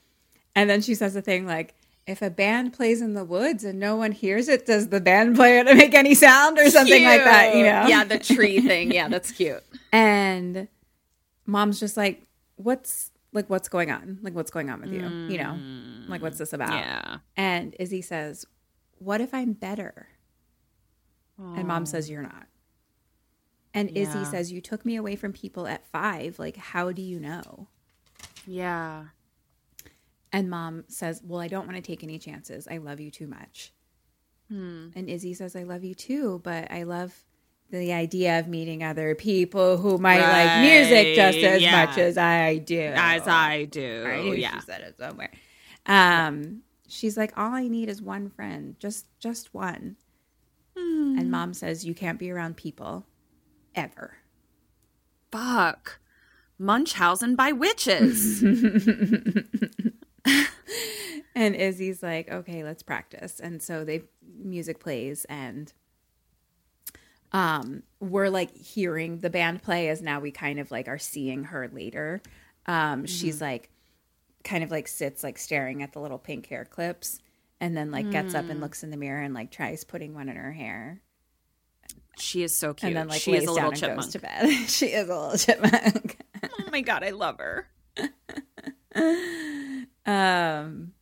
And 0.55 0.69
then 0.69 0.81
she 0.81 0.95
says 0.95 1.15
a 1.15 1.21
thing 1.21 1.45
like. 1.45 1.75
If 2.07 2.23
a 2.23 2.31
band 2.31 2.73
plays 2.73 2.99
in 2.99 3.13
the 3.13 3.23
woods 3.23 3.63
and 3.63 3.79
no 3.79 3.95
one 3.95 4.11
hears 4.11 4.47
it, 4.49 4.65
does 4.65 4.87
the 4.89 4.99
band 4.99 5.35
play 5.37 5.59
it 5.59 5.65
to 5.65 5.75
make 5.75 5.93
any 5.93 6.15
sound 6.15 6.57
or 6.57 6.67
something 6.71 7.03
like 7.03 7.23
that? 7.23 7.55
You 7.55 7.61
know? 7.61 7.85
Yeah, 7.87 8.03
the 8.03 8.17
tree 8.17 8.59
thing. 8.59 8.91
Yeah, 8.91 9.07
that's 9.07 9.31
cute. 9.31 9.63
And 9.93 10.67
mom's 11.45 11.79
just 11.79 11.97
like, 11.97 12.23
what's 12.63 13.11
like 13.33 13.49
what's 13.49 13.69
going 13.69 13.91
on? 13.91 14.19
Like 14.21 14.35
what's 14.35 14.51
going 14.51 14.69
on 14.69 14.81
with 14.81 14.91
you? 14.91 15.01
You 15.01 15.37
know? 15.37 15.57
Like 16.07 16.21
what's 16.21 16.37
this 16.37 16.53
about? 16.53 16.73
Yeah. 16.73 17.17
And 17.37 17.75
Izzy 17.79 18.01
says, 18.01 18.45
What 18.99 19.21
if 19.21 19.33
I'm 19.33 19.53
better? 19.53 20.09
And 21.37 21.67
mom 21.67 21.85
says, 21.85 22.09
You're 22.09 22.21
not. 22.21 22.47
And 23.73 23.89
Izzy 23.97 24.25
says, 24.25 24.51
You 24.51 24.61
took 24.61 24.85
me 24.85 24.95
away 24.95 25.15
from 25.15 25.33
people 25.33 25.65
at 25.67 25.87
five. 25.87 26.39
Like, 26.39 26.57
how 26.57 26.91
do 26.91 27.01
you 27.01 27.19
know? 27.19 27.67
Yeah. 28.45 29.05
And 30.33 30.49
mom 30.49 30.83
says, 30.87 31.21
Well, 31.23 31.39
I 31.39 31.47
don't 31.47 31.65
want 31.65 31.77
to 31.77 31.81
take 31.81 32.03
any 32.03 32.19
chances. 32.19 32.67
I 32.69 32.77
love 32.77 32.99
you 32.99 33.11
too 33.11 33.27
much. 33.27 33.73
Hmm. 34.49 34.89
And 34.95 35.09
Izzy 35.09 35.33
says, 35.33 35.55
I 35.55 35.63
love 35.63 35.83
you 35.83 35.95
too, 35.95 36.41
but 36.43 36.69
I 36.69 36.83
love 36.83 37.23
the 37.71 37.93
idea 37.93 38.39
of 38.39 38.47
meeting 38.47 38.83
other 38.83 39.15
people 39.15 39.77
who 39.77 39.97
might 39.97 40.21
like 40.21 40.61
music 40.61 41.15
just 41.15 41.37
as 41.39 41.61
yeah. 41.61 41.85
much 41.85 41.97
as 41.97 42.17
I 42.17 42.57
do. 42.57 42.91
As 42.95 43.27
I 43.27 43.65
do. 43.65 44.05
I 44.07 44.21
knew 44.21 44.33
yeah. 44.35 44.55
she 44.55 44.61
said 44.61 44.81
it 44.81 44.97
somewhere. 44.99 45.31
Um, 45.85 46.61
she's 46.87 47.17
like, 47.17 47.37
all 47.37 47.53
I 47.53 47.67
need 47.67 47.89
is 47.89 48.01
one 48.01 48.29
friend, 48.29 48.75
just 48.79 49.07
just 49.19 49.53
one. 49.53 49.97
And 50.75 51.29
mom 51.29 51.53
says, 51.53 51.85
you 51.85 51.93
can't 51.93 52.17
be 52.17 52.31
around 52.31 52.57
people 52.57 53.05
ever. 53.75 54.17
Fuck. 55.31 55.99
Munchausen 56.57 57.35
by 57.35 57.51
witches. 57.51 58.43
And 61.33 61.55
Izzy's 61.55 62.03
like, 62.03 62.29
okay, 62.29 62.63
let's 62.63 62.83
practice. 62.83 63.39
And 63.39 63.61
so 63.61 63.85
they 63.85 64.03
music 64.37 64.79
plays 64.79 65.25
and 65.25 65.71
um 67.33 67.83
we're 67.99 68.29
like 68.29 68.55
hearing 68.55 69.19
the 69.19 69.29
band 69.29 69.61
play 69.61 69.89
as 69.89 70.01
now 70.01 70.19
we 70.19 70.31
kind 70.31 70.59
of 70.59 70.71
like 70.71 70.87
are 70.87 70.97
seeing 70.99 71.45
her 71.45 71.67
later. 71.69 72.21
Um 72.65 73.05
she's 73.05 73.41
like 73.41 73.69
kind 74.43 74.63
of 74.63 74.71
like 74.71 74.87
sits 74.87 75.23
like 75.23 75.37
staring 75.37 75.83
at 75.83 75.93
the 75.93 75.99
little 75.99 76.17
pink 76.17 76.47
hair 76.47 76.65
clips 76.65 77.19
and 77.59 77.77
then 77.77 77.91
like 77.91 78.09
gets 78.09 78.33
up 78.33 78.49
and 78.49 78.59
looks 78.59 78.83
in 78.83 78.89
the 78.89 78.97
mirror 78.97 79.21
and 79.21 79.33
like 79.33 79.51
tries 79.51 79.83
putting 79.83 80.13
one 80.15 80.29
in 80.29 80.35
her 80.35 80.51
hair 80.51 81.01
she 82.17 82.43
is 82.43 82.55
so 82.55 82.73
cute. 82.73 82.89
and 82.89 82.97
then 82.97 83.07
like 83.07 83.21
she 83.21 83.31
lays 83.31 83.43
is 83.43 83.49
a 83.49 83.55
down 83.55 83.55
little 83.55 83.69
and 83.69 83.77
chipmunk. 83.79 84.01
goes 84.01 84.11
to 84.13 84.19
bed. 84.19 84.49
she 84.67 84.87
is 84.87 85.09
a 85.09 85.15
little 85.15 85.37
chipmunk. 85.37 86.17
Oh 86.43 86.69
my 86.71 86.81
god, 86.81 87.03
I 87.03 87.11
love 87.11 87.39
her. 87.39 87.67
Um, 90.05 90.93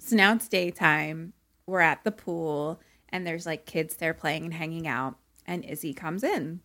so 0.00 0.16
now 0.16 0.32
it's 0.34 0.48
daytime. 0.48 1.34
We're 1.66 1.80
at 1.80 2.04
the 2.04 2.10
pool, 2.10 2.80
and 3.10 3.26
there's 3.26 3.46
like 3.46 3.66
kids 3.66 3.96
there 3.96 4.14
playing 4.14 4.44
and 4.44 4.54
hanging 4.54 4.86
out. 4.86 5.16
And 5.46 5.64
Izzy 5.64 5.92
comes 5.94 6.22
in, 6.24 6.60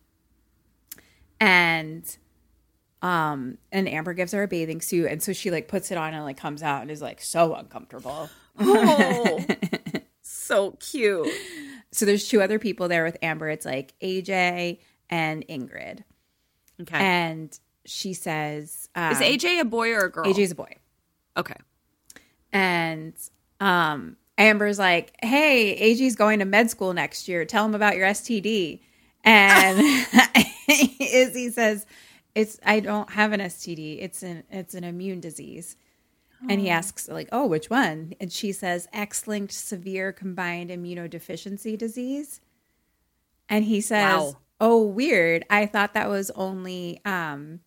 and 1.38 2.16
um, 3.02 3.58
and 3.72 3.88
Amber 3.88 4.12
gives 4.14 4.32
her 4.32 4.42
a 4.42 4.48
bathing 4.48 4.80
suit, 4.80 5.06
and 5.10 5.22
so 5.22 5.32
she 5.32 5.50
like 5.50 5.68
puts 5.68 5.90
it 5.90 5.98
on 5.98 6.12
and 6.14 6.24
like 6.24 6.36
comes 6.36 6.62
out 6.62 6.82
and 6.82 6.90
is 6.90 7.00
like 7.02 7.20
so 7.20 7.54
uncomfortable. 7.54 8.28
Oh, 8.58 9.44
so 10.22 10.72
cute. 10.80 11.28
So 11.92 12.04
there's 12.06 12.28
two 12.28 12.42
other 12.42 12.58
people 12.58 12.88
there 12.88 13.04
with 13.04 13.16
Amber. 13.22 13.48
It's 13.48 13.64
like 13.66 13.94
AJ 14.02 14.78
and 15.08 15.46
Ingrid, 15.48 16.04
Okay. 16.82 16.98
and 16.98 17.58
she 17.86 18.12
says, 18.14 18.88
um, 18.94 19.12
is 19.12 19.18
AJ 19.18 19.60
a 19.60 19.64
boy 19.64 19.92
or 19.92 20.00
a 20.06 20.10
girl? 20.10 20.24
AJ's 20.26 20.52
a 20.52 20.54
boy. 20.54 20.74
Okay. 21.36 21.54
and 22.52 23.14
um 23.60 24.16
Amber's 24.40 24.78
like, 24.78 25.14
"Hey, 25.22 25.76
AJ's 25.94 26.16
going 26.16 26.38
to 26.38 26.46
med 26.46 26.70
school 26.70 26.94
next 26.94 27.28
year. 27.28 27.44
Tell 27.44 27.64
him 27.64 27.74
about 27.74 27.96
your 27.96 28.06
STD." 28.06 28.80
And 29.22 29.78
Izzy 31.00 31.50
says, 31.50 31.84
"It's 32.34 32.58
I 32.64 32.80
don't 32.80 33.10
have 33.10 33.32
an 33.32 33.40
STD. 33.40 34.02
It's 34.02 34.22
an 34.22 34.44
it's 34.50 34.74
an 34.74 34.84
immune 34.84 35.20
disease." 35.20 35.76
And 36.48 36.58
he 36.58 36.70
asks 36.70 37.06
like, 37.06 37.28
"Oh, 37.32 37.46
which 37.46 37.68
one?" 37.68 38.14
And 38.18 38.32
she 38.32 38.52
says, 38.52 38.88
"X-linked 38.94 39.52
severe 39.52 40.10
combined 40.10 40.70
immunodeficiency 40.70 41.76
disease." 41.76 42.40
And 43.46 43.66
he 43.66 43.82
says, 43.82 44.04
Wow. 44.04 44.36
"Oh, 44.58 44.82
weird. 44.86 45.44
I 45.50 45.66
thought 45.66 45.92
that 45.92 46.08
was 46.08 46.30
only 46.30 47.02
um 47.04 47.60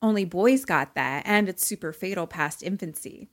only 0.00 0.24
boys 0.24 0.64
got 0.64 0.94
that 0.94 1.24
and 1.26 1.46
it's 1.46 1.66
super 1.66 1.92
fatal 1.92 2.26
past 2.26 2.62
infancy." 2.62 3.28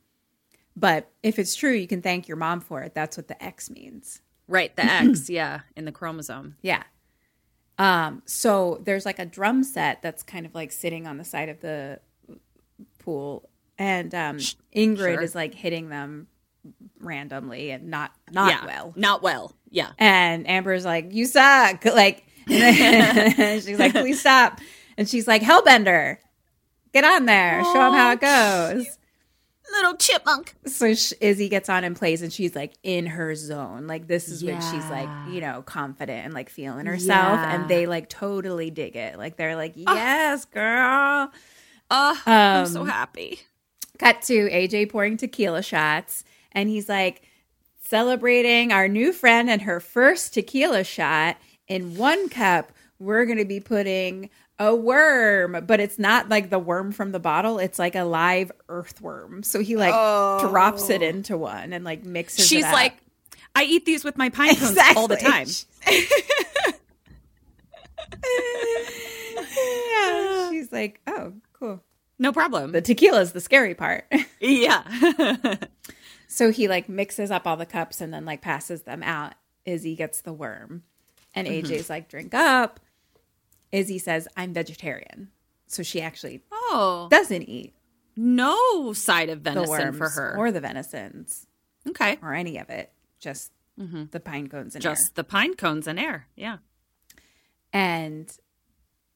But 0.77 1.11
if 1.23 1.39
it's 1.39 1.55
true, 1.55 1.73
you 1.73 1.87
can 1.87 2.03
thank 2.03 2.27
your 2.27 2.37
mom 2.37 2.61
for 2.61 2.83
it. 2.83 2.93
That's 2.93 3.17
what 3.17 3.27
the 3.27 3.43
X 3.43 3.71
means. 3.71 4.21
Right, 4.47 4.73
the 4.75 4.85
X, 4.85 5.27
yeah, 5.29 5.61
in 5.75 5.85
the 5.85 5.91
chromosome. 5.91 6.55
Yeah. 6.61 6.83
Um, 7.79 8.21
so 8.25 8.79
there's 8.83 9.03
like 9.03 9.17
a 9.17 9.25
drum 9.25 9.63
set 9.63 10.03
that's 10.03 10.21
kind 10.21 10.45
of 10.45 10.53
like 10.53 10.71
sitting 10.71 11.07
on 11.07 11.17
the 11.17 11.23
side 11.23 11.49
of 11.49 11.59
the 11.61 11.99
pool, 12.99 13.49
and 13.79 14.13
um, 14.13 14.37
Ingrid 14.75 14.97
sure. 14.97 15.21
is 15.21 15.33
like 15.33 15.55
hitting 15.55 15.89
them 15.89 16.27
randomly 16.99 17.71
and 17.71 17.89
not 17.89 18.11
not 18.31 18.51
yeah. 18.51 18.65
well. 18.65 18.93
Not 18.95 19.23
well. 19.23 19.53
Yeah. 19.69 19.91
And 19.97 20.47
Amber's 20.47 20.85
like, 20.85 21.11
"You 21.11 21.25
suck!" 21.25 21.83
Like, 21.85 22.23
she's 22.47 23.79
like, 23.79 23.93
"Please 23.93 24.19
stop!" 24.19 24.59
And 24.95 25.09
she's 25.09 25.27
like, 25.27 25.41
"Hellbender, 25.41 26.17
get 26.93 27.03
on 27.03 27.25
there, 27.25 27.63
show 27.63 27.73
them 27.73 27.93
how 27.93 28.11
it 28.11 28.21
goes." 28.21 28.97
Little 29.71 29.95
chipmunk. 29.97 30.55
so 30.65 30.93
sh- 30.95 31.13
Izzy 31.21 31.49
gets 31.49 31.69
on 31.69 31.83
and 31.83 31.95
plays, 31.95 32.21
and 32.21 32.31
she's 32.33 32.55
like 32.55 32.73
in 32.83 33.05
her 33.05 33.35
zone. 33.35 33.85
Like 33.85 34.07
this 34.07 34.27
is 34.29 34.43
when 34.43 34.59
she's 34.61 34.85
like, 34.89 35.09
you 35.29 35.39
know, 35.41 35.61
confident 35.61 36.25
and 36.25 36.33
like 36.33 36.49
feeling 36.49 36.85
herself, 36.85 37.33
Yeah. 37.39 37.53
and 37.55 37.69
they 37.69 37.85
like 37.85 38.09
totally 38.09 38.71
dig 38.71 38.95
it. 38.95 39.17
Like 39.17 39.35
they're 39.37 39.55
like, 39.55 39.73
yes, 39.75 40.45
girl. 40.45 41.31
Oh, 41.91 42.21
I'm 42.25 42.65
so 42.65 42.81
um, 42.81 42.87
happy. 42.87 43.39
Cut 43.99 44.21
to 44.23 44.49
AJ 44.49 44.89
pouring 44.89 45.17
tequila 45.17 45.61
shots, 45.61 46.23
and 46.53 46.69
he's 46.69 46.87
like 46.89 47.21
celebrating 47.83 48.71
our 48.71 48.87
new 48.87 49.13
friend 49.13 49.49
and 49.49 49.61
her 49.63 49.79
first 49.79 50.33
tequila 50.33 50.83
shot. 50.83 51.37
In 51.67 51.95
one 51.97 52.29
cup, 52.29 52.71
we're 52.99 53.25
gonna 53.25 53.45
be 53.45 53.59
putting 53.59 54.29
a 54.59 54.75
worm, 54.75 55.63
but 55.67 55.79
it's 55.79 55.99
not 55.99 56.29
like 56.29 56.49
the 56.49 56.59
worm 56.59 56.91
from 56.91 57.11
the 57.11 57.19
bottle. 57.19 57.59
It's 57.59 57.77
like 57.77 57.95
a 57.95 58.03
live 58.03 58.51
earthworm. 58.69 59.43
So 59.43 59.59
he 59.59 59.75
like 59.77 59.93
drops 60.41 60.89
it 60.89 61.01
into 61.01 61.37
one 61.37 61.73
and 61.73 61.85
like 61.85 62.03
mixes. 62.03 62.39
it 62.39 62.47
She's 62.47 62.63
like, 62.63 62.95
I 63.55 63.63
eat 63.63 63.85
these 63.85 64.03
with 64.03 64.17
my 64.17 64.29
pine 64.29 64.55
cones 64.55 64.77
all 64.95 65.07
the 65.07 65.15
time. 65.17 65.47
yeah. 69.47 70.49
She's 70.51 70.71
like, 70.71 71.01
oh, 71.07 71.33
cool. 71.53 71.83
No 72.19 72.31
problem. 72.31 72.71
The 72.71 72.81
tequila's 72.81 73.31
the 73.33 73.41
scary 73.41 73.75
part. 73.75 74.11
yeah. 74.39 74.83
so 76.27 76.51
he 76.51 76.67
like 76.67 76.89
mixes 76.89 77.29
up 77.31 77.45
all 77.45 77.57
the 77.57 77.65
cups 77.65 78.01
and 78.01 78.13
then 78.13 78.25
like 78.25 78.41
passes 78.41 78.83
them 78.83 79.03
out. 79.03 79.33
Izzy 79.65 79.95
gets 79.95 80.21
the 80.21 80.33
worm. 80.33 80.83
And 81.35 81.47
Mm-hmm. 81.47 81.67
AJ's 81.67 81.89
like, 81.89 82.09
drink 82.09 82.33
up. 82.33 82.79
Izzy 83.71 83.99
says, 83.99 84.27
I'm 84.37 84.53
vegetarian. 84.53 85.29
So 85.67 85.83
she 85.83 86.01
actually 86.01 86.41
oh, 86.51 87.07
doesn't 87.11 87.43
eat 87.43 87.73
no 88.15 88.93
side 88.93 89.29
of 89.29 89.41
venison 89.41 89.93
for 89.93 90.09
her. 90.09 90.35
or 90.37 90.51
the 90.51 90.61
venisons 90.61 91.45
okay. 91.87 92.17
or 92.21 92.33
any 92.33 92.57
of 92.57 92.69
it. 92.69 92.91
Just 93.19 93.51
mm-hmm. 93.79 94.05
the 94.11 94.19
pine 94.19 94.47
cones 94.47 94.75
and 94.75 94.81
Just 94.81 95.15
the 95.15 95.23
pine 95.23 95.55
cones 95.55 95.87
and 95.87 95.99
air. 95.99 96.27
Yeah. 96.35 96.57
And 97.73 98.31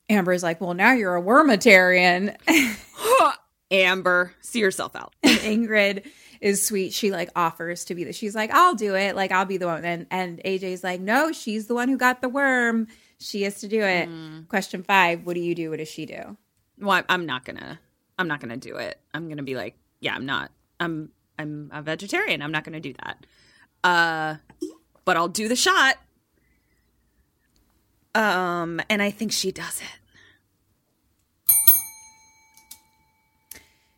Amber's 0.10 0.44
like, 0.44 0.60
well, 0.60 0.74
now 0.74 0.92
you're 0.92 1.16
a 1.16 1.22
wormitarian. 1.22 2.36
Amber, 3.72 4.34
see 4.42 4.60
yourself 4.60 4.96
out. 4.96 5.14
and 5.24 5.40
Ingrid 5.40 6.06
is 6.42 6.66
sweet. 6.66 6.94
She 6.94 7.12
like 7.12 7.30
offers 7.36 7.86
to 7.86 7.96
be 7.96 8.04
the. 8.04 8.12
She's 8.12 8.36
like, 8.36 8.52
I'll 8.52 8.76
do 8.76 8.96
it. 8.96 9.16
Like 9.16 9.32
I'll 9.32 9.46
be 9.46 9.58
the 9.58 9.68
one. 9.68 9.86
And 9.86 10.08
and 10.12 10.42
AJ's 10.44 10.84
like, 10.84 11.00
no, 11.00 11.32
she's 11.32 11.68
the 11.68 11.74
one 11.74 11.88
who 11.88 11.98
got 11.98 12.22
the 12.22 12.30
worm. 12.30 12.88
She 13.22 13.44
has 13.44 13.60
to 13.62 13.68
do 13.68 13.82
it. 13.82 14.10
Mm. 14.10 14.48
Question 14.48 14.84
five: 14.84 15.26
What 15.26 15.36
do 15.36 15.40
you 15.40 15.54
do? 15.56 15.70
What 15.70 15.80
does 15.80 15.88
she 15.88 16.06
do? 16.06 16.38
Well, 16.80 17.04
I'm 17.08 17.26
not 17.26 17.46
gonna. 17.46 17.80
I'm 18.18 18.28
not 18.28 18.40
gonna 18.40 18.58
do 18.58 18.78
it. 18.78 19.00
I'm 19.14 19.30
gonna 19.30 19.44
be 19.44 19.56
like, 19.56 19.76
yeah, 20.00 20.16
I'm 20.16 20.26
not. 20.26 20.52
I'm. 20.80 21.12
I'm 21.38 21.70
a 21.74 21.82
vegetarian. 21.82 22.42
I'm 22.42 22.52
not 22.52 22.64
gonna 22.64 22.80
do 22.80 22.94
that. 23.04 23.26
Uh, 23.84 24.36
but 25.06 25.18
I'll 25.18 25.28
do 25.28 25.48
the 25.48 25.56
shot. 25.56 25.98
Um, 28.14 28.82
and 28.90 29.02
I 29.02 29.12
think 29.12 29.32
she 29.32 29.52
does 29.52 29.82
it. 29.82 30.00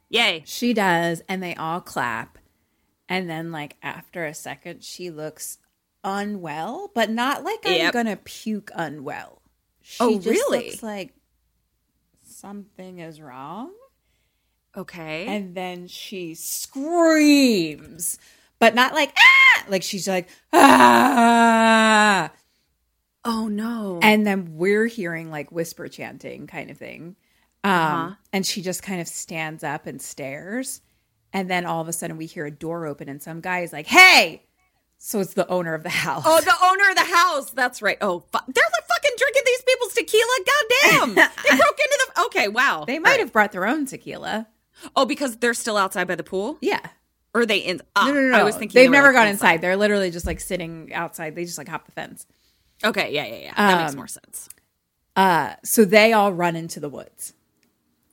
Yay! 0.09 0.43
She 0.45 0.74
does, 0.74 1.24
and 1.28 1.41
they 1.41 1.55
all 1.55 1.82
clap. 1.82 2.38
And 3.09 3.30
then, 3.30 3.51
like 3.51 3.78
after 3.82 4.26
a 4.26 4.34
second, 4.34 4.84
she 4.84 5.09
looks 5.09 5.57
unwell, 6.03 6.91
but 6.93 7.09
not 7.09 7.43
like 7.43 7.59
I'm 7.65 7.91
gonna 7.91 8.17
puke 8.17 8.71
unwell. 8.75 9.41
She 9.81 9.97
Oh, 9.99 10.17
really? 10.19 10.67
Looks 10.69 10.83
like 10.83 11.13
something 12.23 12.99
is 12.99 13.21
wrong. 13.21 13.71
Okay. 14.75 15.27
And 15.27 15.53
then 15.55 15.87
she 15.87 16.33
screams, 16.35 18.17
but 18.59 18.73
not 18.75 18.93
like 18.93 19.13
ah, 19.17 19.65
like 19.69 19.83
she's 19.83 20.07
like 20.07 20.27
ah. 20.53 22.31
oh 23.25 23.47
no! 23.47 23.99
And 24.01 24.25
then 24.25 24.55
we're 24.57 24.87
hearing 24.87 25.29
like 25.29 25.51
whisper 25.51 25.87
chanting 25.87 26.47
kind 26.47 26.69
of 26.71 26.77
thing. 26.77 27.15
Um, 27.63 27.71
Uh-huh. 27.71 28.15
and 28.33 28.45
she 28.45 28.61
just 28.61 28.83
kind 28.83 28.99
of 28.99 29.07
stands 29.07 29.63
up 29.63 29.85
and 29.87 30.01
stares. 30.01 30.81
And 31.31 31.49
then 31.49 31.65
all 31.65 31.81
of 31.81 31.87
a 31.87 31.93
sudden 31.93 32.17
we 32.17 32.25
hear 32.25 32.45
a 32.45 32.51
door 32.51 32.85
open 32.85 33.09
and 33.09 33.21
some 33.21 33.41
guy 33.41 33.61
is 33.61 33.71
like, 33.73 33.87
"Hey!" 33.87 34.43
So 35.05 35.19
it's 35.19 35.33
the 35.33 35.45
owner 35.49 35.73
of 35.73 35.83
the 35.83 35.89
house. 35.89 36.23
Oh, 36.25 36.39
the 36.39 36.55
owner 36.63 36.89
of 36.89 36.95
the 36.95 37.13
house. 37.13 37.49
That's 37.49 37.81
right. 37.81 37.97
Oh, 37.99 38.19
fu- 38.21 38.51
they're 38.53 38.63
like 38.71 38.87
fucking 38.87 39.11
drinking 39.17 39.41
these 39.45 39.61
people's 39.63 39.93
tequila. 39.93 40.37
Goddamn! 40.45 41.15
they 41.43 41.57
broke 41.57 41.79
into 41.79 42.07
the. 42.15 42.21
Okay, 42.27 42.47
wow. 42.47 42.85
they 42.87 42.99
might 42.99 43.19
have 43.19 43.33
brought 43.33 43.51
their 43.51 43.67
own 43.67 43.85
tequila. 43.85 44.47
Oh, 44.95 45.05
because 45.05 45.35
they're 45.35 45.53
still 45.53 45.75
outside 45.75 46.07
by 46.07 46.15
the 46.15 46.23
pool, 46.23 46.57
Yeah. 46.61 46.79
or 47.33 47.41
are 47.41 47.45
they 47.45 47.57
in? 47.57 47.81
Ah, 47.97 48.07
No, 48.07 48.13
no, 48.13 48.21
no. 48.29 48.37
I 48.37 48.43
was 48.43 48.55
thinking 48.55 48.79
they've 48.79 48.89
they 48.89 48.91
never 48.97 49.07
like, 49.07 49.15
gone 49.15 49.27
inside. 49.27 49.59
They're 49.59 49.75
literally 49.75 50.09
just 50.09 50.25
like 50.25 50.39
sitting 50.39 50.93
outside. 50.93 51.35
They 51.35 51.43
just 51.43 51.57
like 51.57 51.67
hop 51.67 51.85
the 51.85 51.91
fence. 51.91 52.25
Okay, 52.81 53.13
yeah, 53.13 53.25
yeah, 53.25 53.35
yeah. 53.35 53.53
That 53.57 53.81
makes 53.81 53.91
Um, 53.91 53.97
more 53.97 54.07
sense. 54.07 54.47
Uh, 55.17 55.55
so 55.65 55.83
they 55.83 56.13
all 56.13 56.31
run 56.31 56.55
into 56.55 56.79
the 56.79 56.89
woods. 56.89 57.33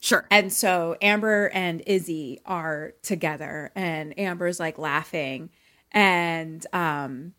Sure. 0.00 0.26
And 0.28 0.52
so 0.52 0.96
Amber 1.00 1.50
and 1.54 1.82
Izzy 1.86 2.40
are 2.44 2.94
together 3.02 3.70
and 3.76 4.18
Amber's 4.18 4.58
like 4.58 4.76
laughing 4.76 5.50
and 5.92 6.66
um 6.72 7.32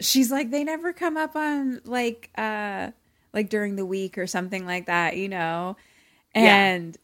she's 0.00 0.30
like 0.30 0.50
they 0.50 0.64
never 0.64 0.92
come 0.92 1.16
up 1.16 1.36
on 1.36 1.80
like 1.84 2.30
uh 2.36 2.90
like 3.32 3.48
during 3.48 3.76
the 3.76 3.86
week 3.86 4.18
or 4.18 4.26
something 4.26 4.66
like 4.66 4.86
that, 4.86 5.16
you 5.16 5.28
know. 5.28 5.76
And 6.34 6.96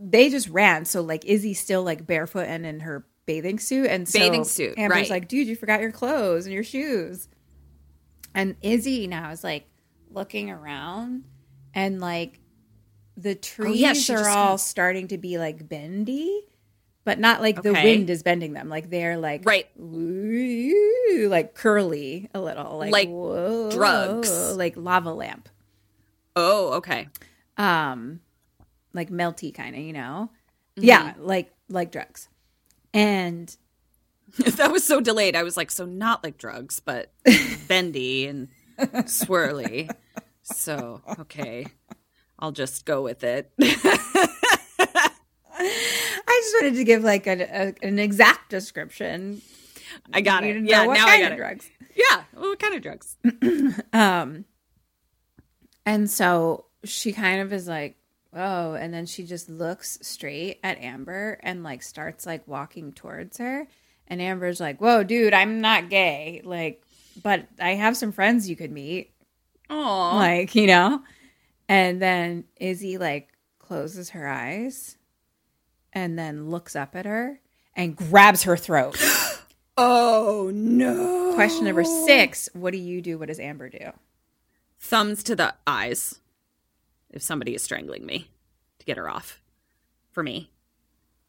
they 0.00 0.28
just 0.30 0.48
ran 0.48 0.84
so 0.84 1.00
like 1.02 1.24
Izzy's 1.24 1.60
still 1.60 1.82
like 1.82 2.06
barefoot 2.06 2.46
and 2.48 2.66
in 2.66 2.80
her 2.80 3.06
bathing 3.26 3.58
suit 3.60 3.86
and 3.86 4.08
so 4.08 4.18
Bathing 4.18 4.44
suit, 4.44 4.76
Amber's 4.76 4.96
right. 5.02 5.10
like, 5.10 5.28
"Dude, 5.28 5.46
you 5.46 5.54
forgot 5.56 5.80
your 5.80 5.92
clothes 5.92 6.46
and 6.46 6.52
your 6.52 6.64
shoes." 6.64 7.28
And 8.34 8.56
Izzy 8.62 9.06
now 9.06 9.30
is 9.30 9.44
like 9.44 9.66
looking 10.10 10.50
around 10.50 11.24
and 11.74 12.00
like 12.00 12.40
the 13.16 13.34
trees 13.34 13.70
Oh, 14.10 14.12
yeah, 14.14 14.20
are 14.20 14.28
all 14.28 14.34
kind 14.34 14.54
of- 14.54 14.60
starting 14.60 15.08
to 15.08 15.18
be 15.18 15.38
like 15.38 15.68
bendy, 15.68 16.42
but 17.10 17.18
not 17.18 17.40
like 17.40 17.60
the 17.62 17.72
wind 17.72 18.08
is 18.08 18.22
bending 18.22 18.52
them. 18.52 18.68
Like 18.68 18.88
they're 18.88 19.16
like 19.16 19.42
Right. 19.44 19.66
like 21.28 21.54
curly 21.54 22.30
a 22.32 22.40
little, 22.40 22.78
like, 22.78 22.92
Like 22.92 23.08
whoa, 23.08 23.68
drugs. 23.72 24.54
like 24.56 24.76
lava 24.76 25.12
lamp, 25.12 25.48
Oh, 26.36 26.74
okay. 26.74 27.08
um, 27.56 28.20
like 28.92 29.10
melty 29.10 29.52
kind 29.52 29.74
of, 29.74 29.82
you 29.82 29.92
know, 29.92 30.30
Mm-hmm. 30.76 30.84
yeah, 30.86 31.14
like 31.18 31.52
like 31.68 31.90
drugs, 31.90 32.28
and 32.94 33.56
that 34.38 34.70
was 34.70 34.84
so 34.84 35.00
delayed. 35.00 35.34
I 35.34 35.42
was 35.42 35.56
like, 35.56 35.72
so 35.72 35.84
not 35.84 36.22
like 36.22 36.38
drugs, 36.38 36.78
but 36.78 37.12
bendy 37.68 38.28
and 38.28 38.46
swirly. 38.78 39.90
So 40.44 41.02
okay, 41.18 41.66
I'll 42.38 42.52
just 42.52 42.84
go 42.86 43.02
with 43.02 43.24
it. 43.24 43.50
I 46.30 46.40
just 46.44 46.54
wanted 46.62 46.76
to 46.78 46.84
give 46.84 47.02
like 47.02 47.26
a, 47.26 47.42
a, 47.42 47.74
an 47.86 47.98
exact 47.98 48.50
description. 48.50 49.42
I 50.12 50.20
got 50.20 50.44
You 50.44 50.50
it. 50.56 50.64
Yeah, 50.64 50.86
what 50.86 50.94
now 50.94 51.06
kind 51.06 51.10
I 51.10 51.20
got 51.20 51.32
of 51.32 51.32
it. 51.32 51.36
drugs. 51.36 51.70
Yeah. 51.94 52.22
Well, 52.34 52.50
what 52.50 52.58
kind 52.58 52.74
of 52.74 52.82
drugs? 52.82 53.16
Um, 53.92 54.44
and 55.84 56.08
so 56.10 56.66
she 56.84 57.12
kind 57.12 57.40
of 57.40 57.52
is 57.52 57.66
like, 57.66 57.96
oh, 58.32 58.74
and 58.74 58.94
then 58.94 59.06
she 59.06 59.24
just 59.24 59.48
looks 59.48 59.98
straight 60.02 60.60
at 60.62 60.78
Amber 60.78 61.38
and 61.42 61.62
like 61.64 61.82
starts 61.82 62.26
like 62.26 62.46
walking 62.46 62.92
towards 62.92 63.38
her. 63.38 63.66
And 64.06 64.20
Amber's 64.20 64.60
like, 64.60 64.80
whoa, 64.80 65.02
dude, 65.02 65.34
I'm 65.34 65.60
not 65.60 65.88
gay. 65.88 66.42
Like, 66.44 66.82
but 67.22 67.46
I 67.60 67.70
have 67.70 67.96
some 67.96 68.12
friends 68.12 68.48
you 68.48 68.56
could 68.56 68.70
meet. 68.72 69.12
Oh, 69.68 70.12
Like, 70.14 70.54
you 70.54 70.66
know? 70.66 71.02
And 71.68 72.00
then 72.00 72.44
Izzy 72.56 72.98
like 72.98 73.28
closes 73.58 74.10
her 74.10 74.26
eyes 74.28 74.96
and 75.92 76.18
then 76.18 76.50
looks 76.50 76.76
up 76.76 76.94
at 76.94 77.06
her 77.06 77.40
and 77.74 77.96
grabs 77.96 78.44
her 78.44 78.56
throat. 78.56 78.96
oh 79.76 80.50
no. 80.54 81.34
Question 81.34 81.64
number 81.64 81.84
six 81.84 82.48
What 82.52 82.72
do 82.72 82.78
you 82.78 83.00
do? 83.00 83.18
What 83.18 83.28
does 83.28 83.40
Amber 83.40 83.68
do? 83.68 83.92
thumbs 84.80 85.22
to 85.22 85.36
the 85.36 85.54
eyes 85.66 86.20
if 87.10 87.22
somebody 87.22 87.54
is 87.54 87.62
strangling 87.62 88.06
me 88.06 88.30
to 88.78 88.86
get 88.86 88.96
her 88.96 89.08
off 89.08 89.40
for 90.10 90.22
me. 90.22 90.50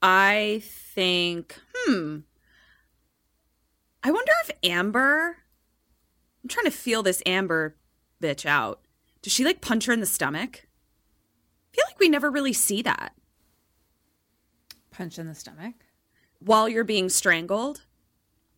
I 0.01 0.63
think, 0.63 1.59
hmm. 1.75 2.19
I 4.03 4.09
wonder 4.09 4.31
if 4.43 4.51
Amber, 4.63 5.37
I'm 6.43 6.47
trying 6.47 6.65
to 6.65 6.71
feel 6.71 7.03
this 7.03 7.21
Amber 7.25 7.75
bitch 8.21 8.45
out. 8.45 8.81
Does 9.21 9.33
she 9.33 9.43
like 9.43 9.61
punch 9.61 9.85
her 9.85 9.93
in 9.93 9.99
the 9.99 10.07
stomach? 10.07 10.67
I 11.71 11.75
feel 11.75 11.83
like 11.87 11.99
we 11.99 12.09
never 12.09 12.31
really 12.31 12.53
see 12.53 12.81
that 12.81 13.13
Punch 14.91 15.17
in 15.17 15.27
the 15.27 15.35
stomach. 15.35 15.73
while 16.39 16.67
you're 16.69 16.83
being 16.83 17.09
strangled. 17.09 17.81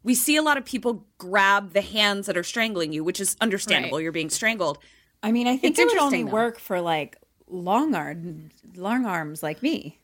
We 0.03 0.15
see 0.15 0.35
a 0.35 0.41
lot 0.41 0.57
of 0.57 0.65
people 0.65 1.05
grab 1.17 1.71
the 1.73 1.81
hands 1.81 2.27
that 2.27 2.35
are 2.35 2.43
strangling 2.43 2.91
you, 2.91 3.03
which 3.05 3.21
is 3.21 3.37
understandable. 3.39 3.97
Right. 3.99 4.03
You're 4.03 4.11
being 4.11 4.29
strangled. 4.29 4.79
I 5.21 5.31
mean, 5.31 5.47
I 5.47 5.55
think 5.57 5.71
It's 5.71 5.79
it 5.79 5.85
would 5.87 5.97
only 5.97 6.23
though. 6.23 6.31
work 6.31 6.59
for 6.59 6.81
like 6.81 7.17
long 7.47 7.95
arm, 7.95 8.49
long 8.75 9.05
arms 9.05 9.41
like 9.41 9.61
me. 9.63 9.99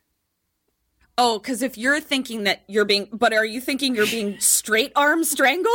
Oh, 1.17 1.37
because 1.39 1.61
if 1.61 1.77
you're 1.77 1.99
thinking 1.99 2.43
that 2.45 2.61
you're 2.67 2.85
being, 2.85 3.09
but 3.11 3.33
are 3.33 3.43
you 3.45 3.59
thinking 3.59 3.93
you're 3.93 4.05
being 4.07 4.39
straight 4.39 4.93
arm 4.95 5.25
strangled? 5.25 5.73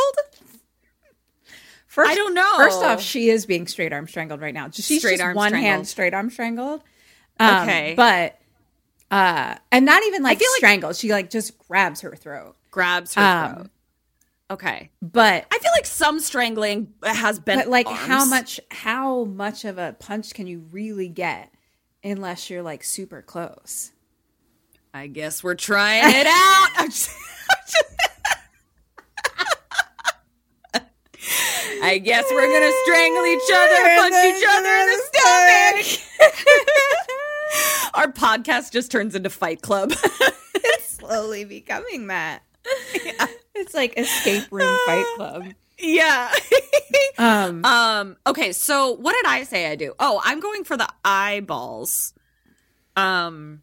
First, 1.86 2.10
I 2.10 2.14
don't 2.14 2.34
know. 2.34 2.56
First 2.56 2.82
off, 2.82 3.00
she 3.02 3.28
is 3.28 3.44
being 3.46 3.66
straight 3.66 3.92
arm 3.92 4.08
strangled 4.08 4.40
right 4.40 4.54
now. 4.54 4.68
She's 4.70 5.00
Straight 5.00 5.12
just 5.18 5.22
arm 5.22 5.36
one 5.36 5.52
hand 5.52 5.86
straight 5.86 6.14
arm 6.14 6.30
strangled. 6.30 6.82
Um, 7.38 7.62
Okay. 7.64 7.94
but 7.94 8.38
uh, 9.14 9.54
and 9.72 9.84
not 9.84 10.02
even 10.04 10.22
like 10.22 10.38
feel 10.38 10.48
like- 10.52 10.58
strangled. 10.58 10.96
She 10.96 11.10
like 11.10 11.30
just 11.30 11.56
grabs 11.68 12.00
her 12.02 12.14
throat. 12.16 12.56
Grabs 12.70 13.14
her 13.14 13.22
Um, 13.22 13.54
throat. 13.54 13.70
Okay. 14.50 14.90
But 15.00 15.46
I 15.50 15.58
feel 15.58 15.70
like 15.74 15.86
some 15.86 16.20
strangling 16.20 16.92
has 17.02 17.38
been. 17.38 17.58
but 17.60 17.68
like 17.68 17.88
how 17.88 18.24
much 18.26 18.60
how 18.70 19.24
much 19.24 19.64
of 19.64 19.78
a 19.78 19.94
punch 19.98 20.34
can 20.34 20.46
you 20.46 20.64
really 20.70 21.08
get 21.08 21.50
unless 22.02 22.50
you're 22.50 22.62
like 22.62 22.84
super 22.84 23.22
close? 23.22 23.92
I 24.92 25.06
guess 25.06 25.42
we're 25.42 25.54
trying 25.54 26.02
it 26.04 26.26
out. 26.26 26.68
I'm 26.76 26.90
just- 26.90 27.10
I 31.82 31.98
guess 31.98 32.24
we're 32.30 32.50
gonna 32.50 32.72
strangle 32.84 33.24
each 33.26 33.50
other, 33.52 33.76
punch 33.96 34.14
each 34.14 34.44
other 34.48 34.68
in 34.68 34.86
the 34.86 35.00
stomach. 35.12 35.86
Our 37.94 38.08
podcast 38.08 38.72
just 38.72 38.90
turns 38.90 39.14
into 39.14 39.30
Fight 39.30 39.62
Club. 39.62 39.92
It's 40.66 40.92
slowly 40.96 41.44
becoming 41.44 42.06
that. 42.06 42.42
It's 43.54 43.74
like 43.74 43.98
escape 43.98 44.44
room 44.50 44.78
fight 44.86 45.04
club. 45.16 45.44
yeah. 45.78 46.32
Um, 47.18 47.64
Um, 47.64 48.16
okay, 48.26 48.52
so 48.52 48.92
what 48.92 49.12
did 49.12 49.26
I 49.26 49.42
say 49.44 49.70
I 49.70 49.76
do? 49.76 49.92
Oh, 49.98 50.20
I'm 50.24 50.40
going 50.40 50.64
for 50.64 50.76
the 50.76 50.88
eyeballs. 51.04 52.14
Um 52.96 53.62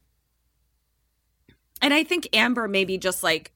and 1.82 1.94
I 1.94 2.04
think 2.04 2.28
Amber 2.34 2.68
maybe 2.68 2.98
just 3.00 3.24
like 3.24 3.52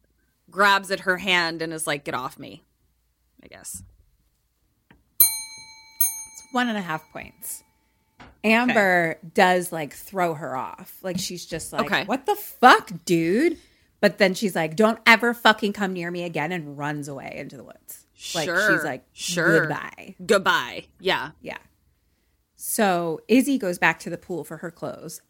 grabs 0.49 0.89
at 0.89 1.01
her 1.01 1.17
hand 1.17 1.61
and 1.61 1.71
is 1.71 1.85
like, 1.85 2.03
get 2.03 2.15
off 2.15 2.39
me. 2.39 2.63
I 3.43 3.47
guess. 3.47 3.83
it's 4.89 6.43
one 6.51 6.67
and 6.67 6.77
a 6.77 6.81
half 6.81 7.03
points. 7.11 7.63
Amber 8.45 9.17
does 9.33 9.71
like 9.71 9.93
throw 9.93 10.33
her 10.35 10.55
off. 10.55 10.97
Like 11.01 11.19
she's 11.19 11.45
just 11.45 11.73
like, 11.73 11.85
Okay. 11.85 12.05
what 12.05 12.25
the 12.25 12.35
fuck, 12.35 12.91
dude? 13.05 13.57
But 14.01 14.17
then 14.19 14.33
she's 14.33 14.55
like, 14.55 14.75
don't 14.75 14.99
ever 15.05 15.33
fucking 15.33 15.73
come 15.73 15.93
near 15.93 16.11
me 16.11 16.23
again 16.23 16.51
and 16.51 16.77
runs 16.77 17.07
away 17.07 17.33
into 17.37 17.57
the 17.57 17.63
woods. 17.63 18.05
Like 18.35 18.45
Sure, 18.45 18.71
she's 18.75 18.83
like, 18.83 19.03
sure. 19.13 19.61
goodbye. 19.61 20.15
Goodbye. 20.25 20.85
Yeah. 20.99 21.31
Yeah. 21.41 21.57
So 22.55 23.21
Izzy 23.27 23.57
goes 23.57 23.77
back 23.77 23.99
to 23.99 24.09
the 24.09 24.17
pool 24.17 24.43
for 24.43 24.57
her 24.57 24.71
clothes 24.71 25.21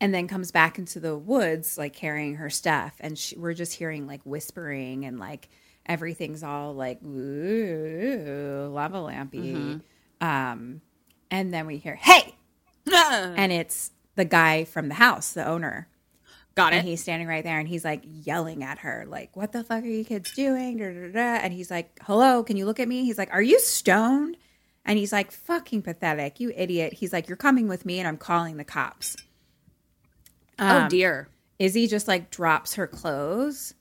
and 0.00 0.12
then 0.14 0.28
comes 0.28 0.50
back 0.50 0.78
into 0.78 1.00
the 1.00 1.16
woods, 1.16 1.78
like 1.78 1.94
carrying 1.94 2.34
her 2.36 2.50
stuff. 2.50 2.94
And 3.00 3.18
she, 3.18 3.36
we're 3.38 3.54
just 3.54 3.72
hearing 3.74 4.06
like 4.06 4.20
whispering 4.24 5.04
and 5.04 5.18
like 5.18 5.48
everything's 5.86 6.42
all 6.42 6.74
like, 6.74 7.02
ooh, 7.02 8.70
lava 8.72 8.98
lampy. 8.98 9.80
Um, 10.20 10.80
and 11.30 11.52
then 11.54 11.66
we 11.66 11.78
hear, 11.78 11.94
hey! 11.94 12.34
and 12.92 13.52
it's 13.52 13.90
the 14.14 14.24
guy 14.24 14.64
from 14.64 14.88
the 14.88 14.94
house, 14.94 15.32
the 15.32 15.46
owner. 15.46 15.88
Got 16.54 16.72
And 16.72 16.86
it. 16.86 16.90
he's 16.90 17.02
standing 17.02 17.28
right 17.28 17.44
there 17.44 17.58
and 17.58 17.68
he's 17.68 17.84
like 17.84 18.02
yelling 18.04 18.62
at 18.64 18.78
her, 18.78 19.04
like, 19.06 19.36
what 19.36 19.52
the 19.52 19.62
fuck 19.62 19.84
are 19.84 19.86
you 19.86 20.04
kids 20.04 20.32
doing? 20.32 20.78
Da, 20.78 20.88
da, 20.90 21.12
da. 21.12 21.40
And 21.44 21.52
he's 21.52 21.70
like, 21.70 21.98
hello, 22.02 22.42
can 22.42 22.56
you 22.56 22.64
look 22.64 22.80
at 22.80 22.88
me? 22.88 23.04
He's 23.04 23.18
like, 23.18 23.28
are 23.32 23.42
you 23.42 23.58
stoned? 23.60 24.38
And 24.86 24.98
he's 24.98 25.12
like, 25.12 25.32
fucking 25.32 25.82
pathetic, 25.82 26.40
you 26.40 26.52
idiot. 26.56 26.94
He's 26.94 27.12
like, 27.12 27.28
you're 27.28 27.36
coming 27.36 27.68
with 27.68 27.84
me 27.84 27.98
and 27.98 28.08
I'm 28.08 28.16
calling 28.16 28.56
the 28.56 28.64
cops. 28.64 29.16
oh 30.58 30.66
Um, 30.84 30.88
dear. 30.88 31.28
Izzy 31.58 31.86
just 31.86 32.08
like 32.08 32.30
drops 32.30 32.74
her 32.76 32.86
clothes 32.86 33.74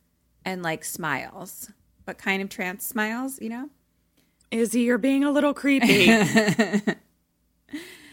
and 0.44 0.62
like 0.64 0.84
smiles, 0.84 1.72
but 2.06 2.18
kind 2.18 2.42
of 2.42 2.50
trance 2.50 2.86
smiles, 2.86 3.40
you 3.42 3.50
know? 3.50 3.70
Izzy, 4.52 4.82
you're 4.82 4.98
being 4.98 5.24
a 5.24 5.32
little 5.32 5.54
creepy. 5.54 6.08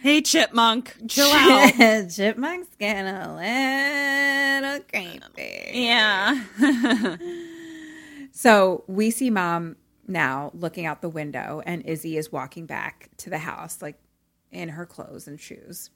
hey, 0.03 0.21
chipmunk, 0.21 0.97
chill 1.09 1.31
out. 1.31 1.73
Chipmunk's 2.11 2.75
getting 2.79 3.07
a 3.07 4.61
little 4.61 4.85
creepy. 4.91 5.71
yeah. 5.73 6.45
So 8.35 8.83
we 8.87 9.11
see 9.11 9.31
mom 9.31 9.77
now 10.09 10.51
looking 10.55 10.87
out 10.87 11.03
the 11.03 11.09
window, 11.09 11.63
and 11.65 11.85
Izzy 11.85 12.17
is 12.17 12.33
walking 12.33 12.67
back 12.67 13.11
to 13.19 13.31
the 13.31 13.39
house, 13.39 13.83
like 13.83 13.97
in 14.51 14.71
her 14.71 14.87
clothes 14.87 15.29
and 15.29 15.39
shoes. 15.39 15.91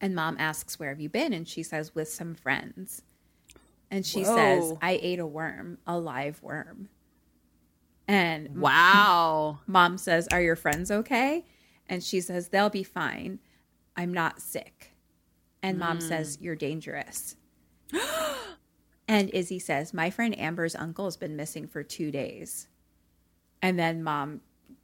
And 0.00 0.14
mom 0.14 0.36
asks, 0.38 0.78
Where 0.78 0.88
have 0.88 1.00
you 1.00 1.08
been? 1.08 1.32
And 1.32 1.46
she 1.46 1.62
says, 1.62 1.94
With 1.94 2.08
some 2.08 2.34
friends. 2.34 3.02
And 3.90 4.06
she 4.06 4.24
says, 4.24 4.72
I 4.80 5.00
ate 5.02 5.18
a 5.18 5.26
worm, 5.26 5.78
a 5.86 5.98
live 5.98 6.40
worm. 6.42 6.88
And 8.06 8.56
wow. 8.56 9.58
mom 9.66 9.98
says, 9.98 10.28
Are 10.28 10.40
your 10.40 10.56
friends 10.56 10.90
okay? 10.90 11.44
And 11.90 12.02
she 12.02 12.20
says, 12.22 12.48
They'll 12.48 12.70
be 12.70 12.84
fine. 12.84 13.40
I'm 13.96 14.14
not 14.14 14.40
sick. 14.40 14.94
And 15.62 15.78
mom 15.78 15.98
mm. 15.98 16.08
says, 16.08 16.38
You're 16.40 16.56
dangerous. 16.56 17.36
and 19.08 19.28
Izzy 19.30 19.58
says, 19.58 19.92
My 19.92 20.08
friend 20.08 20.38
Amber's 20.38 20.76
uncle 20.76 21.04
has 21.04 21.16
been 21.16 21.36
missing 21.36 21.66
for 21.66 21.82
two 21.82 22.10
days. 22.12 22.68
And 23.60 23.78
then 23.78 24.02
mom 24.02 24.40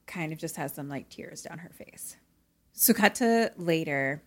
kind 0.07 0.32
of 0.32 0.38
just 0.38 0.57
has 0.57 0.74
some 0.74 0.88
like 0.88 1.09
tears 1.09 1.42
down 1.42 1.59
her 1.59 1.70
face. 1.70 2.16
So, 2.72 2.92
cut 2.92 3.14
to 3.16 3.52
later. 3.57 4.22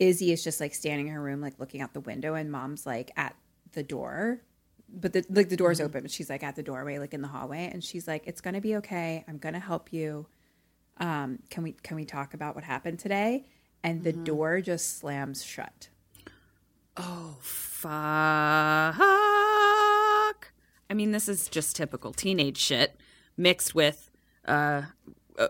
Izzy 0.00 0.32
is 0.32 0.42
just 0.42 0.60
like 0.60 0.74
standing 0.74 1.06
in 1.06 1.12
her 1.12 1.22
room, 1.22 1.40
like 1.40 1.60
looking 1.60 1.80
out 1.80 1.92
the 1.92 2.00
window, 2.00 2.34
and 2.34 2.50
mom's 2.50 2.86
like 2.86 3.12
at 3.16 3.36
the 3.72 3.82
door. 3.82 4.40
But 4.88 5.12
the 5.12 5.24
like 5.28 5.50
the 5.50 5.56
door's 5.56 5.78
mm-hmm. 5.78 5.86
open, 5.86 6.02
but 6.02 6.10
she's 6.10 6.30
like 6.30 6.42
at 6.42 6.56
the 6.56 6.62
doorway, 6.62 6.98
like 6.98 7.14
in 7.14 7.20
the 7.20 7.28
hallway, 7.28 7.70
and 7.70 7.84
she's 7.84 8.08
like, 8.08 8.26
It's 8.26 8.40
gonna 8.40 8.62
be 8.62 8.76
okay. 8.76 9.24
I'm 9.28 9.36
gonna 9.36 9.60
help 9.60 9.92
you. 9.92 10.26
Um, 10.98 11.40
can 11.50 11.62
we 11.64 11.72
can 11.72 11.96
we 11.96 12.04
talk 12.04 12.34
about 12.34 12.54
what 12.54 12.64
happened 12.64 12.98
today? 12.98 13.46
And 13.82 14.02
the 14.02 14.12
door 14.12 14.60
just 14.60 14.98
slams 14.98 15.44
shut. 15.44 15.88
Oh, 16.96 17.36
fuck. 17.40 19.02
I 20.88 20.94
mean, 20.94 21.10
this 21.10 21.28
is 21.28 21.48
just 21.48 21.76
typical 21.76 22.12
teenage 22.12 22.58
shit 22.58 22.96
mixed 23.36 23.74
with 23.74 24.10
uh, 24.46 24.82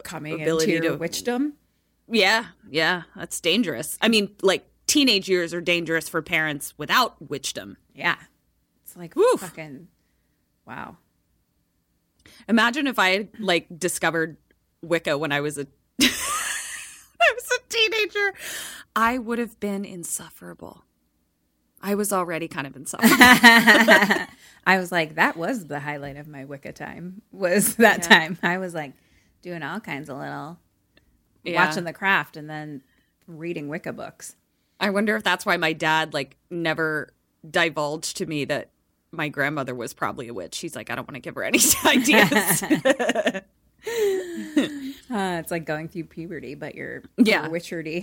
Coming 0.03 0.41
ability 0.41 0.77
into 0.77 0.91
to 0.91 0.97
witchdom. 0.97 1.55
Yeah, 2.09 2.47
yeah, 2.71 3.03
that's 3.15 3.41
dangerous. 3.41 3.99
I 4.01 4.09
mean, 4.09 4.35
like 4.43 4.67
teenage 4.87 5.29
years 5.29 5.53
are 5.55 5.61
dangerous 5.61 6.09
for 6.09 6.23
parents 6.23 6.75
without 6.77 7.29
witchdom. 7.29 7.77
Yeah. 7.95 8.17
It's 8.83 8.97
like 8.97 9.15
Woof. 9.17 9.41
fucking 9.41 9.89
wow. 10.67 10.97
Imagine 12.49 12.87
if 12.87 12.99
I 12.99 13.11
had 13.11 13.29
like 13.39 13.67
discovered 13.79 14.37
Wicca 14.85 15.19
when 15.19 15.33
I 15.33 15.41
was 15.41 15.59
a 15.59 15.67
I 16.01 17.33
was 17.35 17.51
a 17.59 17.69
teenager. 17.69 18.35
I 18.97 19.19
would 19.19 19.39
have 19.39 19.59
been 19.61 19.85
insufferable. 19.85 20.85
I 21.83 21.95
was 21.95 22.13
already 22.13 22.49
kind 22.49 22.67
of 22.67 22.77
insufferable. 22.77 23.17
I 24.67 24.79
was 24.79 24.91
like, 24.91 25.17
that 25.17 25.37
was 25.37 25.67
the 25.67 25.81
highlight 25.81 26.17
of 26.17 26.27
my 26.27 26.45
Wicca 26.45 26.73
time. 26.73 27.21
Was 27.33 27.77
that 27.77 28.03
time? 28.03 28.39
I 28.43 28.59
was 28.59 28.73
like 28.75 28.93
doing 29.43 29.63
all 29.63 29.81
kinds 29.81 30.09
of 30.09 30.17
little 30.19 30.59
Yeah. 31.43 31.67
watching 31.67 31.85
the 31.85 31.93
craft 31.93 32.37
and 32.37 32.49
then 32.49 32.83
reading 33.27 33.69
Wicca 33.69 33.93
books. 33.93 34.37
I 34.81 34.91
wonder 34.91 35.15
if 35.17 35.23
that's 35.23 35.45
why 35.45 35.57
my 35.57 35.73
dad 35.73 36.15
like 36.15 36.37
never 36.51 37.13
divulged 37.49 38.17
to 38.19 38.27
me 38.27 38.45
that 38.47 38.71
my 39.13 39.29
grandmother 39.29 39.75
was 39.75 39.93
probably 39.93 40.29
a 40.29 40.35
witch. 40.35 40.55
She's 40.55 40.75
like, 40.75 40.91
I 40.91 40.95
don't 40.95 41.07
want 41.07 41.15
to 41.17 41.21
give 41.21 41.35
her 41.37 41.45
any 41.45 41.59
ideas. 41.85 42.63
Uh, 45.11 45.37
it's 45.39 45.51
like 45.51 45.67
going 45.67 45.87
through 45.87 46.05
puberty, 46.05 46.55
but 46.55 46.75
you're 46.75 47.03
Yeah. 47.19 47.49
you're 47.71 48.03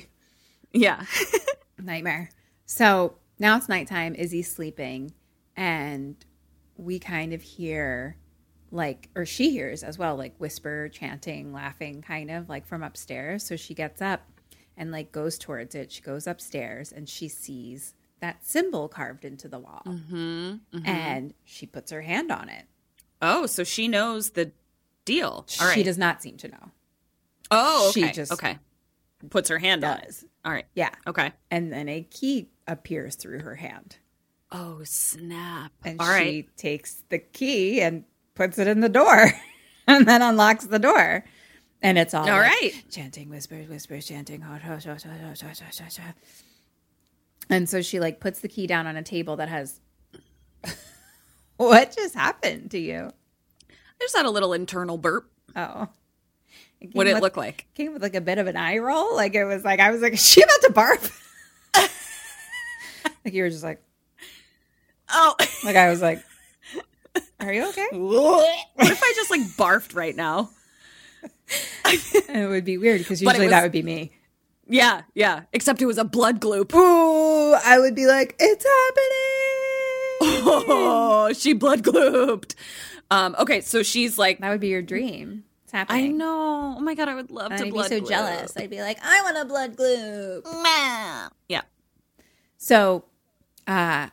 yeah. 0.71 1.03
nightmare. 1.81 2.29
So 2.67 3.15
now 3.39 3.57
it's 3.57 3.67
nighttime. 3.67 4.13
Izzy's 4.15 4.49
sleeping, 4.51 5.11
and 5.57 6.15
we 6.77 6.99
kind 6.99 7.33
of 7.33 7.41
hear 7.41 8.17
like, 8.71 9.09
or 9.15 9.25
she 9.25 9.49
hears 9.51 9.83
as 9.83 9.97
well, 9.97 10.15
like 10.15 10.35
whisper, 10.37 10.89
chanting, 10.89 11.51
laughing, 11.51 12.01
kind 12.01 12.29
of 12.31 12.47
like 12.47 12.65
from 12.67 12.83
upstairs. 12.83 13.43
So 13.43 13.55
she 13.57 13.73
gets 13.73 14.01
up 14.01 14.21
and 14.77 14.91
like 14.91 15.11
goes 15.11 15.37
towards 15.37 15.73
it. 15.75 15.91
She 15.91 16.01
goes 16.01 16.27
upstairs 16.27 16.91
and 16.91 17.09
she 17.09 17.27
sees 17.27 17.95
that 18.21 18.45
symbol 18.45 18.87
carved 18.87 19.25
into 19.25 19.47
the 19.47 19.57
wall, 19.59 19.81
and 20.85 21.33
she 21.43 21.65
puts 21.65 21.91
her 21.91 22.01
hand 22.03 22.31
on 22.31 22.47
it. 22.47 22.65
Oh, 23.23 23.47
so 23.47 23.63
she 23.63 23.87
knows 23.87 24.29
the 24.31 24.51
deal. 25.15 25.45
All 25.59 25.67
right. 25.67 25.73
She 25.75 25.83
does 25.83 25.97
not 25.97 26.21
seem 26.21 26.37
to 26.37 26.47
know. 26.47 26.71
Oh, 27.51 27.91
She 27.93 28.09
just 28.11 28.31
okay. 28.31 28.57
Puts 29.29 29.49
her 29.49 29.59
hand 29.59 29.83
on 29.83 29.97
it. 29.99 30.23
All 30.45 30.51
right. 30.51 30.65
yeah, 30.73 30.89
Okay. 31.05 31.31
and 31.51 31.71
then 31.71 31.87
a 31.89 32.01
key 32.03 32.49
appears 32.67 33.15
through 33.15 33.41
her 33.41 33.55
hand. 33.55 33.97
Oh, 34.51 34.79
snap. 34.83 35.71
And 35.85 35.99
All 35.99 36.07
she 36.07 36.11
right. 36.11 36.57
takes 36.57 37.03
the 37.09 37.19
key 37.19 37.81
and 37.81 38.03
puts 38.35 38.57
it 38.57 38.67
in 38.67 38.79
the 38.79 38.89
door 38.89 39.31
and 39.87 40.07
then 40.07 40.21
unlocks 40.21 40.65
the 40.65 40.79
door. 40.79 41.23
And 41.83 41.97
it's 41.97 42.13
all, 42.13 42.21
All 42.29 42.37
like, 42.37 42.51
right. 42.61 42.83
chanting, 42.89 43.29
whispers, 43.29 43.67
whispers, 43.67 44.07
chanting. 44.07 44.43
And 47.49 47.69
so 47.69 47.81
she 47.81 47.99
like 47.99 48.19
puts 48.19 48.39
the 48.39 48.47
key 48.47 48.65
down 48.67 48.87
on 48.87 48.95
a 48.97 49.03
table 49.03 49.35
that 49.37 49.49
has. 49.49 49.79
what 51.57 51.95
just 51.95 52.15
happened 52.15 52.71
to 52.71 52.79
you? 52.79 53.11
Just 54.01 54.17
had 54.17 54.25
a 54.25 54.29
little 54.29 54.53
internal 54.53 54.97
burp. 54.97 55.29
Oh. 55.55 55.87
It 56.79 56.89
What 56.93 57.03
did 57.03 57.17
it 57.17 57.21
look 57.21 57.37
like? 57.37 57.67
Came 57.75 57.93
with 57.93 58.01
like 58.01 58.15
a 58.15 58.21
bit 58.21 58.39
of 58.39 58.47
an 58.47 58.57
eye 58.57 58.79
roll. 58.79 59.15
Like 59.15 59.35
it 59.35 59.45
was 59.45 59.63
like, 59.63 59.79
I 59.79 59.91
was 59.91 60.01
like, 60.01 60.13
is 60.13 60.25
she 60.25 60.41
about 60.41 60.61
to 60.61 60.73
barf? 60.73 61.17
like 63.25 63.33
you 63.33 63.43
were 63.43 63.49
just 63.49 63.63
like, 63.63 63.81
Oh. 65.13 65.35
like 65.63 65.75
I 65.75 65.89
was 65.89 66.01
like, 66.01 66.23
are 67.39 67.53
you 67.53 67.67
okay? 67.69 67.87
what 67.91 68.65
if 68.79 69.03
I 69.03 69.13
just 69.15 69.29
like 69.29 69.41
barfed 69.57 69.95
right 69.95 70.15
now? 70.15 70.49
It 71.85 72.49
would 72.49 72.65
be 72.65 72.77
weird 72.77 72.99
because 72.99 73.21
usually 73.21 73.49
that 73.49 73.63
would 73.63 73.71
be 73.71 73.83
me. 73.83 74.11
Yeah, 74.67 75.01
yeah. 75.13 75.41
Except 75.51 75.81
it 75.81 75.85
was 75.85 75.97
a 75.97 76.05
blood 76.05 76.39
gloop. 76.39 76.73
Ooh, 76.73 77.53
I 77.53 77.77
would 77.77 77.93
be 77.93 78.07
like, 78.07 78.35
it's 78.39 78.63
happening. 78.63 80.41
Oh, 80.43 81.31
she 81.35 81.53
blood 81.53 81.83
glooped. 81.83 82.55
Um, 83.11 83.35
okay, 83.39 83.61
so 83.61 83.83
she's 83.83 84.17
like, 84.17 84.39
that 84.39 84.49
would 84.49 84.59
be 84.61 84.69
your 84.69 84.81
dream. 84.81 85.43
It's 85.65 85.73
happening. 85.73 86.05
I 86.05 86.07
know. 86.07 86.75
Oh 86.77 86.79
my 86.81 86.95
god, 86.95 87.09
I 87.09 87.15
would 87.15 87.29
love 87.29 87.51
And 87.51 87.59
to 87.61 87.67
I'd 87.67 87.73
be 87.73 87.83
so 87.83 87.99
gloop. 88.01 88.07
jealous. 88.09 88.53
I'd 88.57 88.69
be 88.69 88.81
like, 88.81 88.97
I 89.03 89.21
want 89.21 89.37
a 89.37 89.45
blood 89.45 89.75
glue. 89.75 90.41
Yeah. 91.49 91.61
So, 92.57 93.05
uh, 93.67 94.09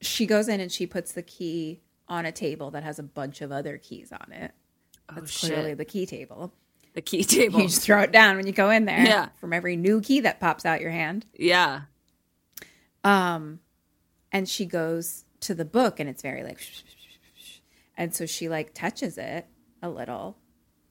she 0.00 0.26
goes 0.26 0.48
in 0.48 0.60
and 0.60 0.70
she 0.72 0.86
puts 0.86 1.12
the 1.12 1.22
key 1.22 1.80
on 2.08 2.26
a 2.26 2.32
table 2.32 2.70
that 2.72 2.82
has 2.82 2.98
a 2.98 3.02
bunch 3.02 3.40
of 3.40 3.50
other 3.52 3.78
keys 3.78 4.12
on 4.12 4.32
it. 4.32 4.52
That's 5.14 5.44
Oh, 5.44 5.46
clearly 5.48 5.70
shit. 5.70 5.78
the 5.78 5.84
key 5.84 6.06
table. 6.06 6.52
The 6.94 7.02
key 7.02 7.22
table. 7.24 7.60
You 7.62 7.68
just 7.68 7.82
throw 7.82 8.00
it 8.02 8.12
down 8.12 8.36
when 8.36 8.46
you 8.46 8.52
go 8.52 8.70
in 8.70 8.84
there. 8.86 9.04
Yeah. 9.04 9.28
From 9.40 9.52
every 9.52 9.76
new 9.76 10.00
key 10.00 10.20
that 10.20 10.40
pops 10.40 10.64
out 10.66 10.80
your 10.80 10.90
hand. 10.90 11.26
yeah. 11.36 11.82
Um, 13.04 13.60
and 14.32 14.48
she 14.48 14.66
goes 14.66 15.24
to 15.40 15.54
the 15.54 15.64
book 15.64 16.00
and 16.00 16.08
it's 16.10 16.22
very 16.22 16.42
like, 16.42 16.58
and 17.96 18.14
so 18.14 18.26
she 18.26 18.48
like 18.48 18.74
touches 18.74 19.18
it 19.18 19.46
a 19.82 19.88
little 19.88 20.36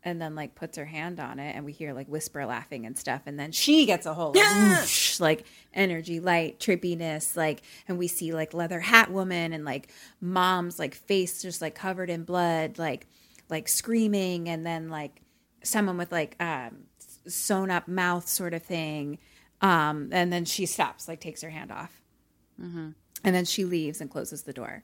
and 0.06 0.22
then 0.22 0.36
like 0.36 0.54
puts 0.54 0.78
her 0.78 0.86
hand 0.86 1.20
on 1.20 1.40
it 1.40 1.56
and 1.56 1.66
we 1.66 1.72
hear 1.72 1.92
like 1.92 2.08
whisper 2.08 2.46
laughing 2.46 2.86
and 2.86 2.96
stuff. 2.98 3.24
And 3.26 3.40
then 3.40 3.52
she 3.52 3.88
gets 3.88 4.06
a 4.06 4.14
whole 4.14 4.34
like, 4.34 4.80
whoosh, 4.80 5.20
like 5.20 5.46
energy, 5.74 6.20
light, 6.20 6.60
trippiness, 6.60 7.36
like, 7.36 7.64
and 7.88 7.98
we 7.98 8.08
see 8.08 8.32
like 8.32 8.54
leather 8.54 8.80
hat 8.80 9.12
woman 9.12 9.52
and 9.52 9.66
like 9.66 9.92
mom's 10.22 10.78
like 10.78 10.94
face 10.94 11.42
just 11.42 11.60
like 11.60 11.74
covered 11.74 12.12
in 12.12 12.24
blood, 12.24 12.78
like, 12.78 13.08
like 13.50 13.68
screaming. 13.68 14.48
And 14.48 14.64
then 14.64 14.90
like 14.90 15.24
someone 15.64 15.98
with 15.98 16.12
like, 16.12 16.36
um, 16.40 16.84
sewn 17.28 17.72
up 17.72 17.88
mouth 17.88 18.28
sort 18.28 18.54
of 18.54 18.62
thing. 18.62 19.18
Um, 19.62 20.10
and 20.12 20.32
then 20.32 20.46
she 20.46 20.68
stops, 20.68 21.08
like 21.08 21.20
takes 21.20 21.42
her 21.42 21.50
hand 21.50 21.72
off. 21.72 22.00
And 23.24 23.34
then 23.34 23.46
she 23.46 23.66
leaves 23.66 24.02
and 24.02 24.12
closes 24.12 24.44
the 24.44 24.54
door. 24.54 24.84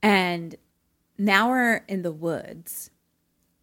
And 0.00 0.54
now 1.18 1.48
we're 1.48 1.76
in 1.88 2.02
the 2.02 2.12
woods 2.12 2.90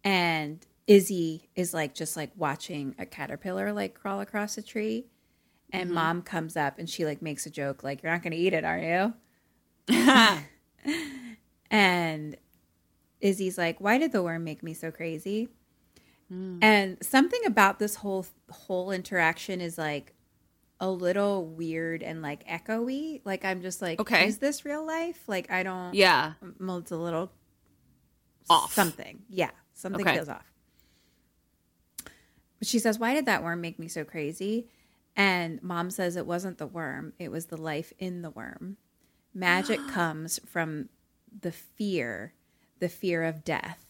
and 0.02 0.64
Izzy 0.86 1.48
is 1.56 1.72
like 1.72 1.94
just 1.94 2.16
like 2.16 2.30
watching 2.36 2.94
a 2.98 3.06
caterpillar 3.06 3.72
like 3.72 3.94
crawl 3.94 4.20
across 4.20 4.58
a 4.58 4.62
tree. 4.62 5.06
And 5.72 5.86
mm-hmm. 5.86 5.94
mom 5.94 6.22
comes 6.22 6.56
up 6.56 6.78
and 6.78 6.88
she 6.88 7.04
like 7.04 7.22
makes 7.22 7.46
a 7.46 7.50
joke 7.50 7.82
like, 7.82 8.02
You're 8.02 8.12
not 8.12 8.22
gonna 8.22 8.36
eat 8.36 8.52
it, 8.52 8.64
are 8.64 8.78
you? 8.78 9.14
and 11.70 12.36
Izzy's 13.20 13.58
like, 13.58 13.80
Why 13.80 13.98
did 13.98 14.12
the 14.12 14.22
worm 14.22 14.44
make 14.44 14.62
me 14.62 14.74
so 14.74 14.90
crazy? 14.90 15.48
Mm. 16.32 16.58
And 16.62 16.98
something 17.02 17.40
about 17.46 17.78
this 17.78 17.96
whole 17.96 18.26
whole 18.50 18.90
interaction 18.90 19.60
is 19.60 19.78
like 19.78 20.14
a 20.80 20.90
little 20.90 21.46
weird 21.46 22.02
and 22.02 22.20
like 22.20 22.46
echoey. 22.46 23.22
Like 23.24 23.44
I'm 23.44 23.62
just 23.62 23.80
like, 23.80 24.00
Okay. 24.00 24.26
is 24.26 24.38
this 24.38 24.64
real 24.64 24.86
life? 24.86 25.22
Like 25.26 25.50
I 25.50 25.62
don't 25.62 25.94
Yeah. 25.94 26.34
well, 26.60 26.78
it's 26.78 26.92
a 26.92 26.96
little 26.96 27.32
Off. 28.50 28.72
Something. 28.72 29.22
Yeah. 29.28 29.50
Something 29.74 30.06
Okay. 30.06 30.14
feels 30.16 30.28
off. 30.28 30.50
But 32.58 32.68
she 32.68 32.78
says, 32.78 32.98
Why 32.98 33.14
did 33.14 33.26
that 33.26 33.42
worm 33.42 33.60
make 33.60 33.78
me 33.78 33.88
so 33.88 34.04
crazy? 34.04 34.68
And 35.16 35.62
mom 35.62 35.90
says 35.90 36.16
it 36.16 36.26
wasn't 36.26 36.58
the 36.58 36.66
worm, 36.66 37.12
it 37.18 37.30
was 37.30 37.46
the 37.46 37.56
life 37.60 37.92
in 37.98 38.22
the 38.22 38.30
worm. 38.30 38.76
Magic 39.34 39.80
comes 39.88 40.40
from 40.46 40.88
the 41.40 41.52
fear, 41.52 42.34
the 42.80 42.88
fear 42.88 43.24
of 43.24 43.44
death. 43.44 43.80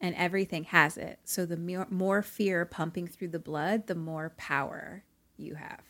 And 0.00 0.14
everything 0.16 0.64
has 0.64 0.98
it. 0.98 1.20
So 1.24 1.46
the 1.46 1.56
more, 1.56 1.86
more 1.88 2.20
fear 2.22 2.66
pumping 2.66 3.06
through 3.06 3.28
the 3.28 3.38
blood, 3.38 3.86
the 3.86 3.94
more 3.94 4.34
power 4.36 5.04
you 5.38 5.54
have. 5.54 5.80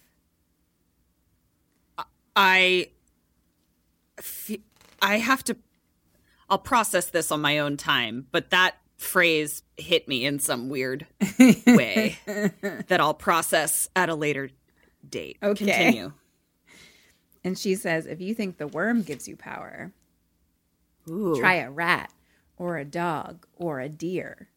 I 2.36 2.88
I 5.02 5.18
have 5.18 5.44
to 5.44 5.56
I'll 6.48 6.58
process 6.58 7.06
this 7.06 7.30
on 7.30 7.40
my 7.40 7.58
own 7.58 7.76
time, 7.76 8.26
but 8.32 8.50
that 8.50 8.76
phrase 8.96 9.62
hit 9.76 10.08
me 10.08 10.24
in 10.24 10.38
some 10.38 10.68
weird 10.68 11.06
way 11.66 12.18
that 12.26 13.00
I'll 13.00 13.14
process 13.14 13.88
at 13.96 14.08
a 14.08 14.14
later 14.14 14.50
date. 15.08 15.38
Okay. 15.42 15.64
Continue. 15.64 16.12
And 17.46 17.58
she 17.58 17.74
says, 17.74 18.06
if 18.06 18.22
you 18.22 18.34
think 18.34 18.56
the 18.56 18.66
worm 18.66 19.02
gives 19.02 19.28
you 19.28 19.36
power, 19.36 19.92
Ooh. 21.10 21.36
try 21.38 21.56
a 21.56 21.70
rat 21.70 22.10
or 22.56 22.78
a 22.78 22.86
dog 22.86 23.46
or 23.54 23.80
a 23.80 23.88
deer. 23.90 24.48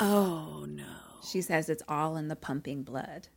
Oh 0.00 0.66
no. 0.68 0.82
She 1.24 1.40
says 1.40 1.68
it's 1.68 1.84
all 1.88 2.16
in 2.16 2.26
the 2.26 2.34
pumping 2.34 2.82
blood. 2.82 3.28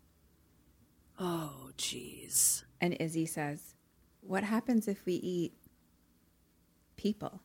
Oh 1.19 1.69
jeez. 1.77 2.63
And 2.81 2.97
Izzy 2.99 3.27
says, 3.27 3.75
What 4.21 4.43
happens 4.43 4.87
if 4.87 5.05
we 5.05 5.13
eat 5.13 5.53
people? 6.95 7.41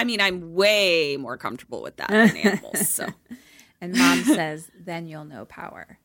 I 0.00 0.04
mean, 0.04 0.20
I'm 0.20 0.54
way 0.54 1.16
more 1.18 1.36
comfortable 1.36 1.82
with 1.82 1.96
that 1.98 2.08
than 2.08 2.36
animals. 2.36 2.88
So 2.88 3.06
And 3.80 3.96
mom 3.96 4.22
says, 4.24 4.70
Then 4.78 5.06
you'll 5.06 5.24
know 5.24 5.44
power. 5.46 5.98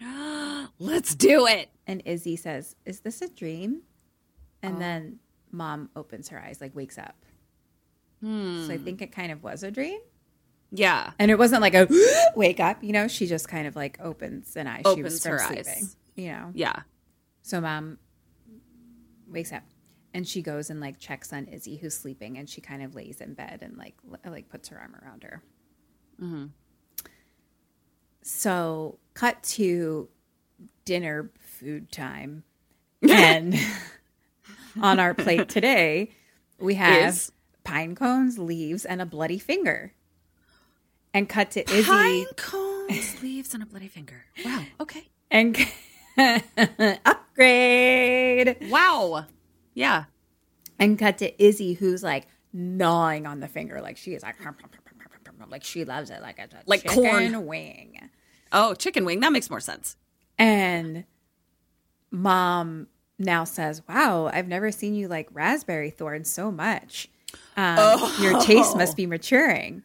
let's 0.78 1.14
do 1.14 1.46
it. 1.46 1.70
And 1.86 2.02
Izzy 2.04 2.36
says, 2.36 2.76
Is 2.84 3.00
this 3.00 3.22
a 3.22 3.28
dream? 3.28 3.82
And 4.62 4.76
oh. 4.76 4.78
then 4.78 5.18
mom 5.50 5.90
opens 5.96 6.28
her 6.28 6.40
eyes, 6.40 6.60
like 6.60 6.74
wakes 6.76 6.98
up. 6.98 7.16
So 8.22 8.28
I 8.28 8.76
hmm. 8.76 8.84
think 8.84 9.00
it 9.00 9.12
kind 9.12 9.32
of 9.32 9.42
was 9.42 9.62
a 9.62 9.70
dream. 9.70 9.98
Yeah. 10.70 11.12
And 11.18 11.30
it 11.30 11.38
wasn't 11.38 11.62
like 11.62 11.74
a 11.74 11.88
wake 12.36 12.60
up, 12.60 12.84
you 12.84 12.92
know, 12.92 13.08
she 13.08 13.26
just 13.26 13.48
kind 13.48 13.66
of 13.66 13.74
like 13.74 13.98
opens 13.98 14.56
an 14.56 14.66
eye. 14.66 14.82
she 14.94 15.02
was 15.02 15.24
Opens 15.24 15.24
her 15.24 15.42
eyes. 15.42 15.96
you 16.16 16.28
know. 16.28 16.50
Yeah. 16.54 16.82
So 17.42 17.62
mom 17.62 17.98
wakes 19.26 19.52
up 19.52 19.62
and 20.12 20.26
she 20.26 20.42
goes 20.42 20.70
and 20.70 20.80
like 20.80 20.98
checks 20.98 21.32
on 21.32 21.46
Izzy 21.46 21.76
who's 21.76 21.94
sleeping 21.94 22.38
and 22.38 22.48
she 22.48 22.60
kind 22.60 22.82
of 22.82 22.94
lays 22.94 23.20
in 23.20 23.34
bed 23.34 23.60
and 23.62 23.76
like 23.76 23.94
l- 24.10 24.32
like 24.32 24.48
puts 24.48 24.68
her 24.68 24.78
arm 24.78 24.96
around 25.02 25.22
her. 25.22 25.42
Mm-hmm. 26.20 26.46
So 28.22 28.98
cut 29.14 29.42
to 29.44 30.08
dinner 30.84 31.30
food 31.40 31.90
time 31.90 32.44
and 33.08 33.54
on 34.82 35.00
our 35.00 35.14
plate 35.14 35.48
today 35.48 36.10
we 36.58 36.74
have 36.74 37.08
Is? 37.14 37.32
pine 37.64 37.94
cones, 37.94 38.38
leaves, 38.38 38.84
and 38.84 39.00
a 39.00 39.06
bloody 39.06 39.38
finger. 39.38 39.94
And 41.12 41.28
cut 41.28 41.50
to 41.52 41.68
Izzy 41.68 41.82
Pine 41.82 42.26
cones, 42.36 43.20
leaves, 43.22 43.52
and 43.52 43.62
a 43.62 43.66
bloody 43.66 43.88
finger. 43.88 44.26
Wow. 44.44 44.64
Okay. 44.80 45.08
and 45.30 45.56
upgrade. 47.04 48.56
Wow. 48.70 49.26
Yeah. 49.74 50.04
and 50.78 50.98
cut 50.98 51.18
to 51.18 51.42
Izzy, 51.42 51.74
who's 51.74 52.02
like 52.02 52.26
gnawing 52.52 53.26
on 53.26 53.40
the 53.40 53.48
finger, 53.48 53.80
like 53.80 53.96
she 53.96 54.14
is 54.14 54.22
like, 54.22 54.36
like 55.50 55.64
she 55.64 55.84
loves 55.84 56.10
it, 56.10 56.20
like 56.22 56.38
a 56.38 56.48
Like 56.66 56.82
chicken 56.82 57.32
corn. 57.32 57.46
wing. 57.46 58.10
Oh, 58.52 58.74
chicken 58.74 59.04
wing. 59.04 59.20
That 59.20 59.32
makes 59.32 59.48
more 59.50 59.60
sense. 59.60 59.96
And 60.38 61.04
mom 62.10 62.88
now 63.18 63.44
says, 63.44 63.82
"Wow, 63.88 64.30
I've 64.32 64.48
never 64.48 64.70
seen 64.72 64.94
you 64.94 65.08
like 65.08 65.28
raspberry 65.32 65.90
thorn 65.90 66.24
so 66.24 66.50
much. 66.50 67.08
Um, 67.56 68.00
Your 68.20 68.40
taste 68.40 68.76
must 68.76 68.96
be 68.96 69.06
maturing." 69.06 69.82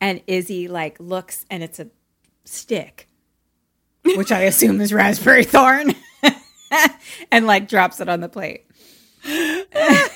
And 0.00 0.22
Izzy 0.26 0.68
like 0.68 1.00
looks, 1.00 1.46
and 1.50 1.62
it's 1.62 1.80
a 1.80 1.88
stick, 2.44 3.08
which 4.04 4.30
I 4.30 4.40
assume 4.42 4.80
is 4.80 4.92
raspberry 4.92 5.44
thorn, 5.44 5.94
and 7.32 7.46
like 7.46 7.68
drops 7.68 8.00
it 8.00 8.08
on 8.08 8.20
the 8.20 8.28
plate. 8.28 8.66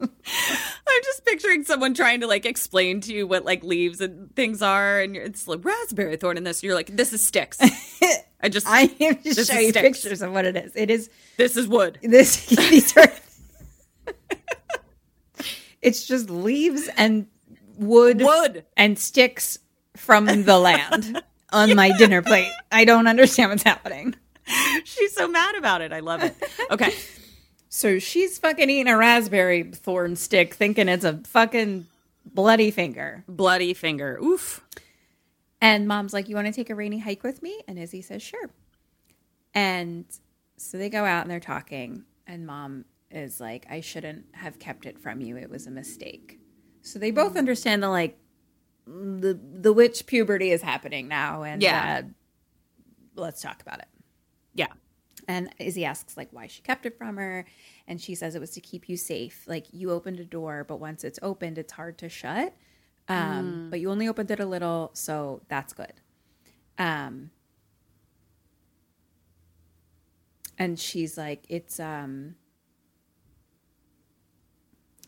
I'm 0.00 1.02
just 1.04 1.24
picturing 1.24 1.64
someone 1.64 1.94
trying 1.94 2.20
to 2.20 2.26
like 2.26 2.46
explain 2.46 3.00
to 3.02 3.12
you 3.12 3.26
what 3.26 3.44
like 3.44 3.64
leaves 3.64 4.00
and 4.00 4.34
things 4.36 4.62
are, 4.62 5.00
and 5.00 5.14
you're, 5.14 5.24
it's 5.24 5.48
like 5.48 5.64
raspberry 5.64 6.16
thorn 6.16 6.36
in 6.36 6.44
this. 6.44 6.62
You're 6.62 6.74
like, 6.74 6.96
this 6.96 7.12
is 7.12 7.26
sticks. 7.26 7.58
I 8.40 8.48
just, 8.48 8.66
I 8.68 8.82
am 9.00 9.20
just 9.22 9.38
is 9.38 9.46
show 9.48 9.58
you 9.58 9.70
sticks. 9.70 10.02
pictures 10.02 10.22
of 10.22 10.32
what 10.32 10.44
it 10.44 10.56
is. 10.56 10.72
It 10.76 10.90
is 10.90 11.10
this 11.36 11.56
is 11.56 11.66
wood. 11.66 11.98
this 12.02 12.46
these 12.46 12.96
are 12.96 13.10
it's 15.82 16.06
just 16.06 16.28
leaves 16.30 16.88
and 16.96 17.26
wood 17.76 18.20
Wood. 18.20 18.64
and 18.76 18.98
sticks 18.98 19.58
from 19.96 20.26
the 20.26 20.58
land 20.58 21.22
on 21.52 21.74
my 21.76 21.96
dinner 21.98 22.22
plate. 22.22 22.50
I 22.72 22.84
don't 22.84 23.06
understand 23.06 23.50
what's 23.50 23.62
happening. 23.62 24.14
She's 24.84 25.12
so 25.14 25.28
mad 25.28 25.54
about 25.56 25.80
it. 25.82 25.92
I 25.92 26.00
love 26.00 26.22
it. 26.22 26.34
Okay. 26.70 26.94
So 27.70 27.98
she's 27.98 28.38
fucking 28.38 28.70
eating 28.70 28.88
a 28.88 28.96
raspberry 28.96 29.62
thorn 29.62 30.16
stick 30.16 30.54
thinking 30.54 30.88
it's 30.88 31.04
a 31.04 31.18
fucking 31.18 31.86
bloody 32.24 32.70
finger. 32.70 33.24
Bloody 33.28 33.74
finger. 33.74 34.18
Oof. 34.22 34.64
And 35.60 35.86
mom's 35.86 36.14
like, 36.14 36.30
You 36.30 36.34
want 36.34 36.46
to 36.46 36.52
take 36.52 36.70
a 36.70 36.74
rainy 36.74 36.98
hike 36.98 37.22
with 37.22 37.42
me? 37.42 37.60
And 37.68 37.78
Izzy 37.78 38.00
says, 38.00 38.22
Sure. 38.22 38.48
And 39.52 40.06
so 40.56 40.78
they 40.78 40.88
go 40.88 41.04
out 41.04 41.22
and 41.22 41.30
they're 41.30 41.40
talking. 41.40 42.04
And 42.26 42.46
mom 42.46 42.86
is 43.10 43.38
like, 43.38 43.66
I 43.68 43.82
shouldn't 43.82 44.24
have 44.32 44.58
kept 44.58 44.86
it 44.86 44.98
from 44.98 45.20
you. 45.20 45.36
It 45.36 45.50
was 45.50 45.66
a 45.66 45.70
mistake. 45.70 46.40
So 46.80 46.98
they 46.98 47.10
both 47.10 47.36
understand 47.36 47.82
the 47.82 47.90
like, 47.90 48.18
the, 48.86 49.38
the 49.52 49.74
witch 49.74 50.06
puberty 50.06 50.52
is 50.52 50.62
happening 50.62 51.06
now. 51.06 51.42
And 51.42 51.62
Yeah. 51.62 52.00
uh, 52.02 52.08
let's 53.14 53.42
talk 53.42 53.60
about 53.60 53.80
it. 53.80 53.88
Yeah. 54.58 54.72
And 55.28 55.50
Izzy 55.58 55.84
asks 55.84 56.16
like 56.16 56.28
why 56.32 56.48
she 56.48 56.62
kept 56.62 56.84
it 56.84 56.98
from 56.98 57.16
her, 57.16 57.44
and 57.86 58.00
she 58.00 58.14
says 58.14 58.34
it 58.34 58.40
was 58.40 58.50
to 58.52 58.60
keep 58.60 58.88
you 58.88 58.96
safe. 58.96 59.44
Like 59.46 59.66
you 59.72 59.90
opened 59.92 60.18
a 60.20 60.24
door, 60.24 60.64
but 60.66 60.80
once 60.80 61.04
it's 61.04 61.18
opened, 61.22 61.58
it's 61.58 61.72
hard 61.72 61.96
to 61.98 62.08
shut. 62.08 62.54
Um, 63.08 63.68
But 63.70 63.80
you 63.80 63.90
only 63.90 64.08
opened 64.08 64.30
it 64.30 64.40
a 64.40 64.46
little, 64.46 64.90
so 64.94 65.42
that's 65.48 65.72
good. 65.72 65.92
Um, 66.78 67.30
and 70.58 70.78
she's 70.78 71.16
like, 71.16 71.44
it's 71.48 71.78
um. 71.78 72.34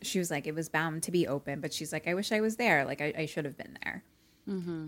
She 0.02 0.18
was 0.18 0.30
like, 0.30 0.46
it 0.46 0.54
was 0.54 0.68
bound 0.70 1.02
to 1.02 1.10
be 1.10 1.26
open, 1.28 1.60
but 1.60 1.74
she's 1.74 1.92
like, 1.92 2.08
I 2.08 2.14
wish 2.14 2.32
I 2.32 2.40
was 2.40 2.56
there. 2.56 2.84
Like 2.86 3.00
I, 3.02 3.12
I 3.18 3.26
should 3.26 3.44
have 3.44 3.58
been 3.58 3.76
there. 3.84 4.02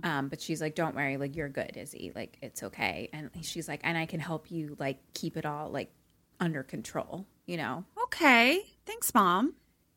Um, 0.03 0.29
but 0.29 0.41
she's 0.41 0.61
like, 0.61 0.75
don't 0.75 0.95
worry, 0.97 1.17
like 1.17 1.37
you're 1.37 1.49
good, 1.49 1.77
Izzy. 1.77 2.13
Like 2.15 2.37
it's 2.43 2.63
okay. 2.63 3.09
And 3.13 3.31
she's 3.43 3.69
like, 3.69 3.81
and 3.85 3.97
I 3.97 4.07
can 4.07 4.21
help 4.21 4.51
you 4.51 4.77
like 4.79 4.99
keep 5.15 5.37
it 5.37 5.47
all 5.47 5.71
like 5.71 5.93
under 6.41 6.63
control, 6.63 7.27
you 7.47 7.57
know? 7.57 7.85
Okay. 8.05 8.61
Thanks, 8.87 9.15
mom. 9.15 9.55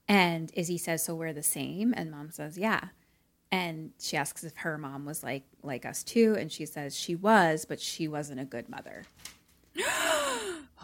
And 0.08 0.52
Izzy 0.54 0.78
says, 0.78 1.04
so 1.04 1.16
we're 1.16 1.34
the 1.34 1.44
same. 1.44 1.94
And 1.98 2.12
mom 2.12 2.30
says, 2.32 2.58
yeah. 2.58 2.90
And 3.52 3.92
she 4.00 4.18
asks 4.18 4.44
if 4.44 4.56
her 4.58 4.78
mom 4.78 5.06
was 5.06 5.24
like 5.24 5.44
like 5.64 5.86
us 5.86 6.04
too. 6.04 6.36
And 6.38 6.52
she 6.52 6.66
says 6.66 6.96
she 6.96 7.16
was, 7.16 7.66
but 7.66 7.80
she 7.80 8.08
wasn't 8.08 8.40
a 8.40 8.46
good 8.46 8.70
mother. 8.70 9.04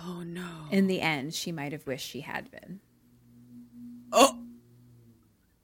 Oh 0.04 0.24
no. 0.24 0.48
In 0.72 0.88
the 0.88 1.00
end, 1.00 1.36
she 1.36 1.52
might 1.52 1.74
have 1.74 1.86
wished 1.86 2.08
she 2.10 2.22
had 2.22 2.50
been. 2.50 2.80
Oh. 4.12 4.41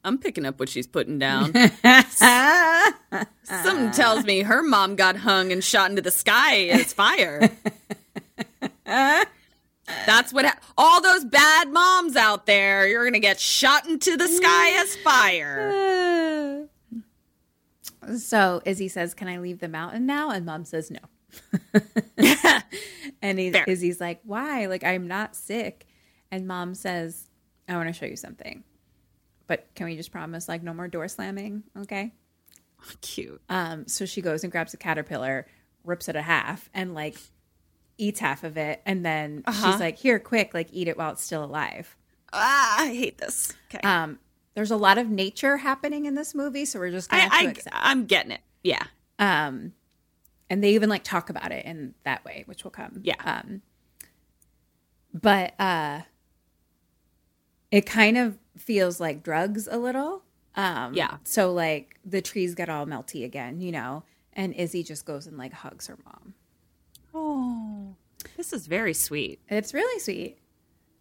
I'm 0.08 0.18
picking 0.18 0.46
up 0.46 0.58
what 0.60 0.70
she's 0.70 0.88
putting 0.88 1.20
down. 1.20 1.54
Something 3.44 3.92
tells 3.92 4.24
me 4.24 4.42
her 4.42 4.64
mom 4.64 4.96
got 4.96 5.18
hung 5.18 5.52
and 5.52 5.62
shot 5.62 5.90
into 5.90 6.02
the 6.02 6.12
sky 6.12 6.68
as 6.68 6.94
fire. 6.94 7.50
That's 8.86 10.32
what 10.32 10.46
ha- 10.46 10.60
all 10.78 11.02
those 11.02 11.26
bad 11.26 11.70
moms 11.72 12.16
out 12.16 12.46
there. 12.46 12.88
You're 12.88 13.06
gonna 13.06 13.20
get 13.20 13.40
shot 13.40 13.88
into 13.88 14.16
the 14.16 14.28
sky 14.28 14.82
as 14.82 14.96
fire. 14.98 16.68
So 18.18 18.62
Izzy 18.64 18.88
says, 18.88 19.14
"Can 19.14 19.28
I 19.28 19.38
leave 19.40 19.60
the 19.60 19.68
mountain 19.68 20.06
now?" 20.06 20.30
And 20.30 20.46
Mom 20.46 20.64
says, 20.64 20.90
"No." 20.90 21.00
and 23.22 23.38
he, 23.38 23.54
Izzy's 23.68 24.00
like, 24.00 24.22
"Why? 24.24 24.68
Like 24.68 24.86
I'm 24.86 25.10
not 25.10 25.36
sick." 25.36 25.86
And 26.32 26.48
Mom 26.48 26.74
says, 26.74 27.28
"I 27.68 27.76
want 27.76 27.90
to 27.90 27.94
show 27.94 28.06
you 28.06 28.16
something, 28.16 28.64
but 29.48 29.68
can 29.76 29.86
we 29.86 29.95
just 29.95 30.11
promise 30.11 30.48
like 30.48 30.64
no 30.64 30.74
more 30.74 30.88
door 30.88 31.07
slamming? 31.07 31.64
Okay." 31.78 32.14
Cute. 33.02 33.41
Um, 33.49 33.88
so 33.88 34.06
she 34.06 34.22
goes 34.22 34.44
and 34.44 34.52
grabs 34.52 34.74
a 34.74 34.78
caterpillar, 34.78 35.48
rips 35.84 36.07
it 36.10 36.15
a 36.15 36.22
half, 36.22 36.69
and 36.74 36.94
like 36.94 37.18
eats 37.98 38.19
half 38.19 38.44
of 38.44 38.57
it, 38.57 38.82
and 38.86 39.06
then 39.06 39.44
she's 39.48 39.80
like, 39.80 39.98
"Here, 39.98 40.19
quick, 40.19 40.53
like 40.53 40.69
eat 40.72 40.88
it 40.88 40.98
while 40.98 41.11
it's 41.11 41.24
still 41.24 41.44
alive." 41.44 41.95
Ah, 42.34 42.82
I 42.82 42.88
hate 42.88 43.18
this. 43.18 43.53
Okay. 43.74 43.86
Um, 43.88 44.19
there's 44.53 44.72
a 44.72 44.78
lot 44.78 44.98
of 44.98 45.10
nature 45.10 45.57
happening 45.57 46.06
in 46.06 46.15
this 46.15 46.34
movie, 46.34 46.65
so 46.65 46.80
we're 46.80 46.91
just 46.91 47.10
gonna 47.10 47.24
have 47.24 47.53
to 47.53 47.74
I, 47.74 47.78
I 47.78 47.91
I'm 47.91 48.06
getting 48.06 48.32
it. 48.32 48.41
Yeah. 48.64 48.84
Um, 49.19 49.74
and 50.49 50.64
they 50.64 50.72
even 50.72 50.90
like 50.90 51.03
talk 51.03 51.30
about 51.30 51.52
it 51.52 51.65
in 51.65 51.94
that 52.03 52.24
way, 52.26 52.44
which 52.48 52.64
will 52.64 52.72
come. 52.72 53.02
Yeah. 53.03 53.15
Um, 53.24 53.61
but 55.14 55.53
uh, 55.60 56.02
it 57.72 57.86
kind 57.86 58.18
of 58.18 58.38
feels 58.62 59.00
like 59.00 59.24
drugs 59.24 59.68
a 59.70 59.78
little. 59.78 60.24
Um, 60.56 60.94
Yeah. 60.94 61.18
So 61.24 61.54
like 61.54 62.00
the 62.04 62.22
trees 62.22 62.56
get 62.56 62.70
all 62.70 62.86
melty 62.86 63.24
again, 63.24 63.62
you 63.62 63.72
know, 63.72 64.04
and 64.34 64.54
Izzy 64.56 64.84
just 64.84 65.06
goes 65.06 65.28
and 65.28 65.38
like 65.38 65.54
hugs 65.54 65.88
her 65.88 65.98
mom. 66.04 66.34
Oh, 67.14 67.96
this 68.36 68.54
is 68.54 68.68
very 68.68 68.94
sweet. 68.94 69.40
It's 69.50 69.74
really 69.74 70.00
sweet. 70.00 70.38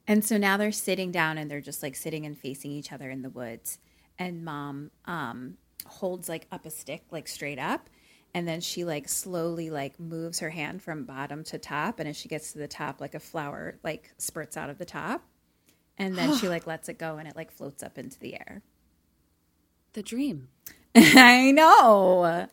And 0.07 0.25
so 0.25 0.37
now 0.37 0.57
they're 0.57 0.73
sitting 0.73 1.11
down 1.11 1.37
and 1.37 1.51
they're 1.51 1.61
just 1.61 1.83
like 1.83 1.97
sitting 1.97 2.25
and 2.27 2.39
facing 2.39 2.71
each 2.71 2.93
other 2.93 3.11
in 3.11 3.23
the 3.23 3.31
woods. 3.31 3.79
And 4.19 4.45
mom 4.45 4.91
um, 5.05 5.57
holds 5.85 6.29
like 6.29 6.47
up 6.53 6.65
a 6.65 6.71
stick, 6.71 7.05
like 7.11 7.29
straight 7.29 7.59
up. 7.59 7.91
And 8.35 8.47
then 8.47 8.61
she 8.61 8.85
like 8.85 9.09
slowly 9.09 9.71
like 9.71 9.99
moves 9.99 10.41
her 10.41 10.51
hand 10.51 10.83
from 10.83 11.05
bottom 11.05 11.43
to 11.45 11.59
top. 11.59 11.99
And 11.99 12.09
as 12.09 12.17
she 12.17 12.29
gets 12.29 12.53
to 12.53 12.59
the 12.59 12.69
top, 12.69 13.01
like 13.01 13.15
a 13.15 13.21
flower 13.21 13.79
like 13.83 14.13
spurts 14.19 14.57
out 14.57 14.71
of 14.71 14.79
the 14.79 14.85
top. 14.85 15.23
And 15.99 16.17
then 16.17 16.37
she 16.37 16.49
like 16.51 16.67
lets 16.67 16.89
it 16.89 16.99
go 16.99 17.17
and 17.17 17.29
it 17.29 17.37
like 17.37 17.51
floats 17.51 17.83
up 17.83 17.99
into 17.99 18.19
the 18.19 18.35
air. 18.35 18.63
The 19.95 20.03
dream. 20.03 20.49
I 20.95 21.51
know. 21.53 22.49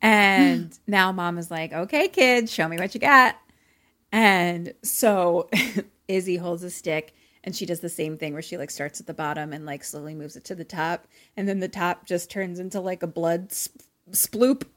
And 0.00 0.78
now 0.86 1.12
mom 1.12 1.38
is 1.38 1.50
like, 1.50 1.72
okay, 1.72 2.08
kid, 2.08 2.48
show 2.48 2.68
me 2.68 2.76
what 2.78 2.94
you 2.94 3.00
got. 3.00 3.36
And 4.10 4.74
so 4.82 5.48
Izzy 6.08 6.36
holds 6.36 6.62
a 6.62 6.70
stick 6.70 7.14
and 7.44 7.56
she 7.56 7.66
does 7.66 7.80
the 7.80 7.88
same 7.88 8.16
thing 8.16 8.32
where 8.34 8.42
she 8.42 8.56
like 8.58 8.70
starts 8.70 9.00
at 9.00 9.06
the 9.06 9.14
bottom 9.14 9.52
and 9.52 9.66
like 9.66 9.84
slowly 9.84 10.14
moves 10.14 10.36
it 10.36 10.44
to 10.44 10.54
the 10.54 10.64
top. 10.64 11.06
And 11.36 11.48
then 11.48 11.60
the 11.60 11.68
top 11.68 12.06
just 12.06 12.30
turns 12.30 12.58
into 12.58 12.80
like 12.80 13.02
a 13.02 13.06
blood 13.06 13.52
sp- 13.52 13.82
sploop. 14.10 14.64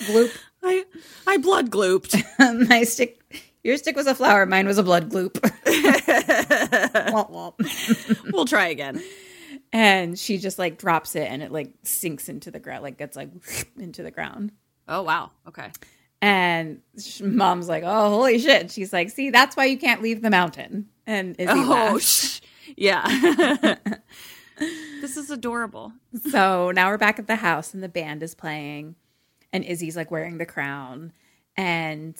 Gloop. 0.00 0.30
I 0.62 0.84
I 1.26 1.36
blood 1.38 1.70
glooped. 1.70 2.68
My 2.68 2.84
stick, 2.84 3.20
your 3.66 3.76
stick 3.76 3.96
was 3.96 4.06
a 4.06 4.14
flower. 4.14 4.46
Mine 4.46 4.66
was 4.66 4.78
a 4.78 4.82
blood 4.82 5.10
gloop. 5.10 5.32
Womp 5.66 7.30
womp. 7.30 8.32
we'll 8.32 8.44
try 8.46 8.68
again. 8.68 9.02
and 9.72 10.18
she 10.18 10.38
just 10.38 10.58
like 10.58 10.78
drops 10.78 11.16
it 11.16 11.28
and 11.30 11.42
it 11.42 11.50
like 11.52 11.72
sinks 11.82 12.28
into 12.28 12.50
the 12.50 12.58
ground 12.60 12.82
like 12.82 12.96
gets 12.98 13.16
like 13.16 13.30
into 13.78 14.02
the 14.02 14.10
ground 14.10 14.52
Oh 14.88 15.02
wow. 15.02 15.30
Okay. 15.48 15.70
and 16.22 16.80
sh- 16.98 17.20
mom's 17.22 17.68
like 17.68 17.82
oh 17.84 18.10
holy 18.10 18.38
shit 18.38 18.70
she's 18.70 18.92
like 18.92 19.10
see 19.10 19.30
that's 19.30 19.56
why 19.56 19.64
you 19.66 19.76
can't 19.78 20.02
leave 20.02 20.22
the 20.22 20.30
mountain 20.30 20.88
and 21.06 21.36
Izzy 21.38 21.50
Oh 21.54 21.98
sh- 22.00 22.40
yeah. 22.76 23.04
this 25.00 25.16
is 25.16 25.30
adorable. 25.30 25.92
so 26.30 26.70
now 26.70 26.88
we're 26.88 26.98
back 26.98 27.18
at 27.18 27.26
the 27.26 27.36
house 27.36 27.74
and 27.74 27.82
the 27.82 27.88
band 27.88 28.22
is 28.22 28.34
playing 28.34 28.94
and 29.52 29.64
izzy's 29.64 29.96
like 29.96 30.10
wearing 30.10 30.38
the 30.38 30.46
crown 30.46 31.12
and 31.56 32.16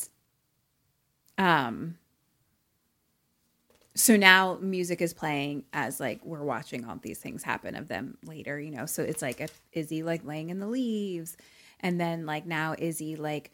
um 1.39 1.97
so 3.95 4.17
now 4.17 4.59
music 4.61 5.01
is 5.01 5.15
playing 5.15 5.65
as 5.73 6.01
like 6.01 6.21
we're 6.25 6.43
watching 6.45 6.85
all 6.85 6.99
these 7.03 7.19
things 7.19 7.43
happen 7.43 7.75
of 7.75 7.89
them 7.89 8.19
later 8.25 8.61
you 8.61 8.71
know 8.71 8.87
so 8.87 9.03
it's 9.03 9.23
like 9.23 9.41
if 9.41 9.61
izzy 9.73 10.03
like 10.03 10.25
laying 10.25 10.51
in 10.51 10.59
the 10.61 10.67
leaves 10.67 11.37
and 11.81 12.01
then 12.01 12.27
like 12.27 12.47
now 12.47 12.75
izzy 12.79 13.17
like 13.17 13.51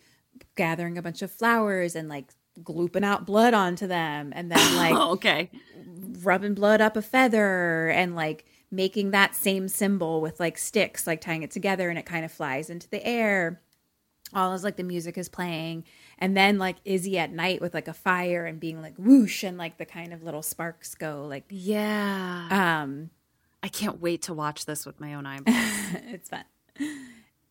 gathering 0.56 0.98
a 0.98 1.02
bunch 1.02 1.22
of 1.22 1.30
flowers 1.30 1.94
and 1.94 2.08
like 2.08 2.26
glooping 2.62 3.04
out 3.04 3.24
blood 3.24 3.54
onto 3.54 3.86
them 3.86 4.32
and 4.34 4.50
then 4.50 4.76
like 4.76 4.94
Oh, 4.94 5.12
okay. 5.12 5.50
rubbing 6.22 6.54
blood 6.54 6.80
up 6.80 6.96
a 6.96 7.02
feather 7.02 7.88
and 7.88 8.14
like 8.14 8.44
making 8.70 9.10
that 9.10 9.34
same 9.34 9.68
symbol 9.68 10.20
with 10.20 10.40
like 10.40 10.56
sticks, 10.58 11.06
like 11.06 11.20
tying 11.20 11.42
it 11.42 11.50
together 11.50 11.88
and 11.90 11.98
it 11.98 12.06
kind 12.06 12.24
of 12.24 12.32
flies 12.32 12.70
into 12.70 12.88
the 12.88 13.04
air. 13.06 13.60
All 14.34 14.52
as 14.52 14.64
like 14.64 14.76
the 14.76 14.82
music 14.82 15.18
is 15.18 15.28
playing. 15.28 15.84
And 16.22 16.36
then 16.36 16.56
like 16.58 16.76
Izzy 16.84 17.18
at 17.18 17.32
night 17.32 17.60
with 17.60 17.74
like 17.74 17.88
a 17.88 17.92
fire 17.92 18.46
and 18.46 18.60
being 18.60 18.80
like 18.80 18.94
whoosh 18.96 19.42
and 19.42 19.58
like 19.58 19.76
the 19.76 19.84
kind 19.84 20.12
of 20.12 20.22
little 20.22 20.42
sparks 20.42 20.94
go 20.94 21.26
like 21.28 21.44
Yeah. 21.48 22.48
um 22.80 23.10
I 23.62 23.68
can't 23.68 24.00
wait 24.00 24.22
to 24.22 24.34
watch 24.34 24.64
this 24.64 24.86
with 24.86 25.00
my 25.00 25.14
own 25.14 25.26
eyeballs. 25.32 25.56
it's 26.08 26.28
fun. 26.28 26.44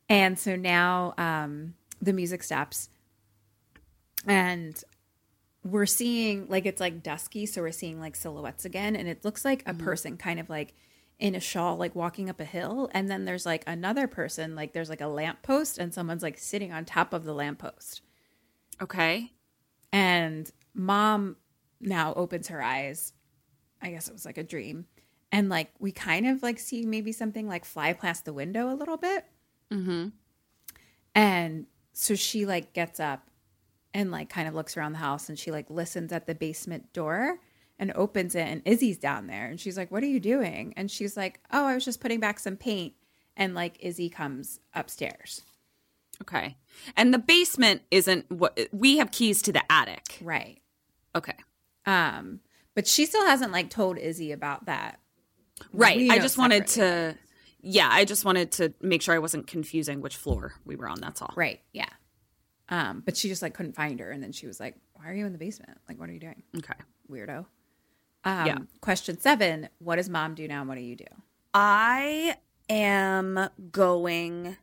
And 0.10 0.40
so 0.40 0.56
now 0.56 1.14
um, 1.18 1.76
the 2.02 2.12
music 2.14 2.44
stops, 2.44 2.90
and 4.28 4.82
we're 5.64 5.86
seeing 5.86 6.48
like 6.50 6.66
it's 6.66 6.82
like 6.82 7.04
dusky, 7.04 7.46
so 7.46 7.62
we're 7.62 7.72
seeing 7.72 8.00
like 8.00 8.16
silhouettes 8.16 8.66
again, 8.66 8.96
and 8.96 9.08
it 9.08 9.24
looks 9.24 9.46
like 9.46 9.64
a 9.66 9.74
person 9.74 10.18
kind 10.18 10.40
of 10.40 10.50
like 10.50 10.74
in 11.20 11.36
a 11.36 11.40
shawl, 11.40 11.78
like 11.78 11.96
walking 11.96 12.30
up 12.30 12.40
a 12.40 12.46
hill, 12.46 12.90
and 12.94 13.10
then 13.10 13.26
there's 13.26 13.46
like 13.46 13.64
another 13.68 14.08
person, 14.08 14.56
like 14.56 14.74
there's 14.74 14.90
like 14.90 15.02
a 15.02 15.08
lamppost, 15.08 15.78
and 15.78 15.94
someone's 15.94 16.24
like 16.24 16.38
sitting 16.38 16.74
on 16.74 16.84
top 16.84 17.14
of 17.14 17.24
the 17.24 17.34
lamppost, 17.34 18.02
okay. 18.82 19.32
and 19.92 20.52
mom 20.74 21.38
now 21.80 22.14
opens 22.14 22.48
her 22.48 22.62
eyes. 22.62 23.14
I 23.82 23.90
guess 23.90 24.08
it 24.08 24.14
was 24.14 24.26
like 24.26 24.38
a 24.38 24.44
dream. 24.44 24.86
And 25.32 25.50
like 25.50 25.72
we 25.80 25.92
kind 25.92 26.28
of 26.28 26.44
like 26.44 26.60
see 26.60 26.86
maybe 26.86 27.12
something 27.12 27.48
like 27.48 27.66
fly 27.66 27.94
past 27.94 28.26
the 28.26 28.34
window 28.34 28.72
a 28.72 28.76
little 28.76 28.98
bit. 28.98 29.26
Mm-hmm. 29.72 30.10
And 31.16 31.66
so 31.94 32.16
she 32.16 32.46
like 32.46 32.74
gets 32.74 33.00
up 33.00 33.30
and 33.94 34.12
like 34.12 34.30
kind 34.30 34.48
of 34.48 34.54
looks 34.54 34.78
around 34.78 34.94
the 34.94 35.00
house 35.00 35.30
and 35.30 35.38
she 35.38 35.52
like 35.52 35.70
listens 35.70 36.12
at 36.12 36.28
the 36.28 36.36
basement 36.36 36.94
door 36.94 37.40
and 37.80 37.92
opens 37.96 38.36
it 38.36 38.48
and 38.48 38.62
Izzy's 38.66 38.98
down 38.98 39.28
there 39.28 39.48
and 39.48 39.60
she's 39.60 39.78
like, 39.78 39.92
"What 39.92 40.04
are 40.04 40.08
you 40.08 40.20
doing?" 40.20 40.74
And 40.78 40.90
she's 40.92 41.18
like, 41.18 41.40
"Oh, 41.52 41.66
I 41.66 41.74
was 41.74 41.86
just 41.86 42.00
putting 42.00 42.20
back 42.20 42.40
some 42.40 42.58
paint." 42.58 42.94
And 43.36 43.56
like 43.56 43.78
Izzy 43.80 44.10
comes 44.10 44.60
upstairs. 44.76 45.42
Okay. 46.22 46.58
And 46.96 47.14
the 47.14 47.20
basement 47.20 47.82
isn't 47.92 48.30
what 48.32 48.60
we 48.72 48.98
have 48.98 49.12
keys 49.12 49.42
to 49.44 49.52
the 49.52 49.64
attic. 49.72 50.18
Right. 50.22 50.62
Okay. 51.16 51.36
Um 51.86 52.40
but 52.74 52.88
she 52.88 53.06
still 53.06 53.26
hasn't 53.26 53.52
like 53.52 53.70
told 53.70 53.98
Izzy 53.98 54.32
about 54.32 54.66
that. 54.66 55.00
Right. 55.74 56.10
I 56.10 56.16
know 56.16 56.22
just 56.22 56.38
wanted 56.38 56.68
to 56.68 57.18
yeah, 57.64 57.90
I 57.92 58.06
just 58.06 58.26
wanted 58.26 58.52
to 58.54 58.74
make 58.82 59.02
sure 59.04 59.14
I 59.14 59.20
wasn't 59.20 59.46
confusing 59.46 60.02
which 60.02 60.16
floor 60.16 60.54
we 60.66 60.76
were 60.76 60.88
on, 60.88 61.00
that's 61.00 61.22
all. 61.22 61.34
Right. 61.36 61.60
Yeah. 61.74 61.90
Um 62.70 63.02
but 63.06 63.18
she 63.18 63.28
just 63.28 63.42
like 63.42 63.54
couldn't 63.54 63.76
find 63.76 64.00
her 64.00 64.10
and 64.12 64.24
then 64.24 64.32
she 64.32 64.48
was 64.48 64.60
like, 64.60 64.76
"Why 64.94 65.10
are 65.10 65.14
you 65.14 65.26
in 65.26 65.34
the 65.34 65.38
basement? 65.38 65.78
Like 65.88 66.00
what 66.00 66.10
are 66.10 66.14
you 66.14 66.20
doing?" 66.20 66.44
Okay. 66.58 66.74
Weirdo. 67.10 67.46
Um 68.24 68.48
Yeah. 68.48 68.58
question 68.80 69.20
7, 69.20 69.70
what 69.80 69.98
does 69.98 70.10
mom 70.10 70.36
do 70.36 70.48
now? 70.48 70.60
and 70.62 70.70
What 70.70 70.76
do 70.76 70.82
you 70.82 70.96
do? 70.96 71.06
I 71.54 72.38
am 72.70 73.50
going 73.72 74.56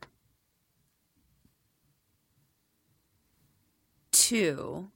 to 4.29 4.89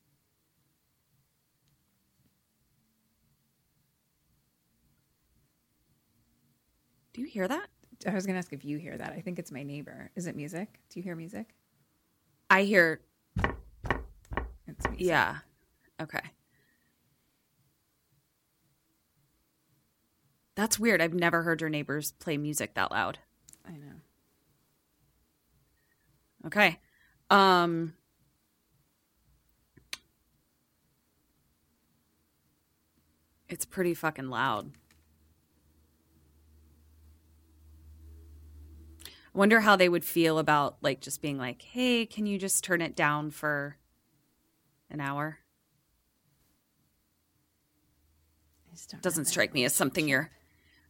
Do 7.14 7.22
you 7.22 7.28
hear 7.28 7.48
that? 7.48 7.68
I 8.08 8.14
was 8.14 8.26
going 8.26 8.34
to 8.34 8.40
ask 8.40 8.52
if 8.54 8.66
you 8.66 8.78
hear 8.78 8.98
that. 8.98 9.14
I 9.14 9.22
think 9.22 9.38
it's 9.40 9.52
my 9.52 9.64
neighbor. 9.64 10.10
Is 10.16 10.26
it 10.28 10.36
music? 10.36 10.80
Do 10.90 11.00
you 11.00 11.04
hear 11.04 11.16
music? 11.16 11.54
I 12.50 12.64
hear 12.64 13.02
It's 14.68 14.88
music. 14.88 14.98
yeah. 14.98 15.38
Okay. 16.02 16.20
That's 20.56 20.80
weird. 20.80 21.02
I've 21.02 21.14
never 21.14 21.44
heard 21.44 21.62
your 21.62 21.70
neighbors 21.70 22.12
play 22.14 22.38
music 22.38 22.74
that 22.76 22.92
loud. 22.92 23.20
I 23.66 23.72
know. 23.72 24.02
Okay. 26.48 26.80
Um 27.30 27.94
It's 33.54 33.66
pretty 33.66 33.94
fucking 33.94 34.32
loud. 34.32 34.72
I 39.06 39.10
wonder 39.38 39.60
how 39.60 39.76
they 39.76 39.88
would 39.88 40.04
feel 40.04 40.40
about 40.40 40.78
like 40.82 41.02
just 41.02 41.22
being 41.22 41.38
like, 41.38 41.62
"Hey, 41.62 42.08
can 42.08 42.26
you 42.26 42.40
just 42.40 42.64
turn 42.64 42.82
it 42.82 42.96
down 42.96 43.30
for 43.30 43.78
an 44.90 45.00
hour?" 45.00 45.38
Doesn't 49.02 49.26
strike 49.26 49.54
me 49.54 49.66
as 49.66 49.76
something 49.76 50.08
you're 50.08 50.32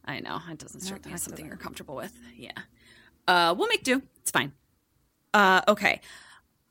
I 0.06 0.20
know, 0.20 0.40
it 0.50 0.56
doesn't 0.56 0.80
strike 0.80 1.04
me 1.04 1.12
as 1.12 1.22
something 1.22 1.44
you're 1.44 1.56
comfortable 1.58 1.94
with. 1.94 2.18
Yeah. 2.34 2.52
Uh 3.28 3.54
we'll 3.58 3.68
make 3.68 3.84
do. 3.84 4.00
It's 4.22 4.30
fine. 4.30 4.52
Uh 5.34 5.60
okay. 5.68 6.00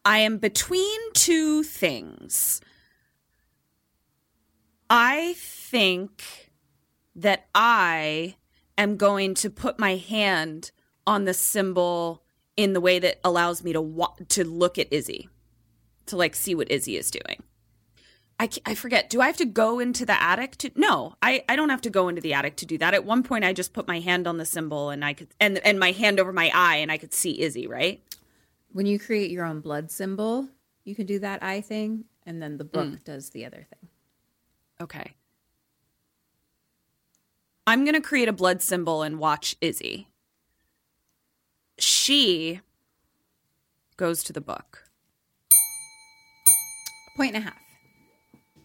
I 0.04 0.18
am 0.18 0.40
between 0.40 1.00
two 1.14 1.62
things. 1.62 2.62
I 4.96 5.34
think 5.38 6.52
that 7.16 7.48
I 7.56 8.36
am 8.78 8.96
going 8.96 9.34
to 9.34 9.50
put 9.50 9.80
my 9.80 9.96
hand 9.96 10.70
on 11.08 11.26
the 11.26 11.34
symbol 11.34 12.22
in 12.56 12.74
the 12.74 12.80
way 12.80 13.00
that 13.00 13.20
allows 13.24 13.64
me 13.64 13.74
to 13.74 13.82
wa- 13.82 14.14
to 14.30 14.44
look 14.44 14.78
at 14.78 14.94
Izzy, 14.94 15.30
to 16.06 16.16
like 16.16 16.36
see 16.36 16.54
what 16.54 16.70
Izzy 16.70 16.96
is 16.96 17.10
doing. 17.10 17.42
I, 18.40 18.50
I 18.68 18.76
forget. 18.76 19.10
Do 19.10 19.20
I 19.20 19.26
have 19.26 19.38
to 19.38 19.46
go 19.46 19.80
into 19.80 20.06
the 20.06 20.22
attic 20.22 20.58
to? 20.58 20.70
No, 20.76 21.16
I, 21.24 21.44
I 21.50 21.56
don't 21.56 21.70
have 21.70 21.82
to 21.82 21.90
go 21.90 22.08
into 22.08 22.22
the 22.22 22.36
attic 22.36 22.56
to 22.58 22.68
do 22.68 22.78
that. 22.78 22.94
At 22.94 23.04
one 23.04 23.24
point, 23.24 23.46
I 23.46 23.52
just 23.52 23.74
put 23.74 23.88
my 23.88 24.00
hand 24.00 24.28
on 24.28 24.38
the 24.38 24.46
symbol 24.46 24.92
and 24.92 25.04
I 25.04 25.14
could 25.14 25.30
and 25.40 25.58
and 25.66 25.80
my 25.80 25.92
hand 25.92 26.20
over 26.20 26.32
my 26.32 26.52
eye 26.54 26.76
and 26.76 26.92
I 26.92 27.00
could 27.00 27.16
see 27.16 27.42
Izzy. 27.42 27.66
Right? 27.66 28.04
When 28.72 28.86
you 28.86 29.00
create 29.00 29.32
your 29.32 29.46
own 29.46 29.60
blood 29.60 29.90
symbol, 29.90 30.50
you 30.84 30.94
can 30.94 31.08
do 31.08 31.18
that 31.18 31.42
eye 31.42 31.62
thing, 31.62 32.06
and 32.28 32.40
then 32.44 32.58
the 32.58 32.64
book 32.64 32.90
mm. 32.90 33.04
does 33.04 33.32
the 33.32 33.46
other 33.46 33.66
thing. 33.68 33.90
Okay. 34.82 35.14
I'm 37.66 37.86
going 37.86 37.96
to 37.96 38.02
create 38.02 38.28
a 38.28 38.34
blood 38.34 38.62
symbol 38.62 39.04
and 39.04 39.20
watch 39.20 39.56
Izzy. 39.62 40.10
She 41.80 42.60
goes 43.96 44.24
to 44.26 44.34
the 44.34 44.42
book. 44.42 44.90
Point 47.16 47.36
and 47.36 47.44
a 47.44 47.48
half. 47.48 47.62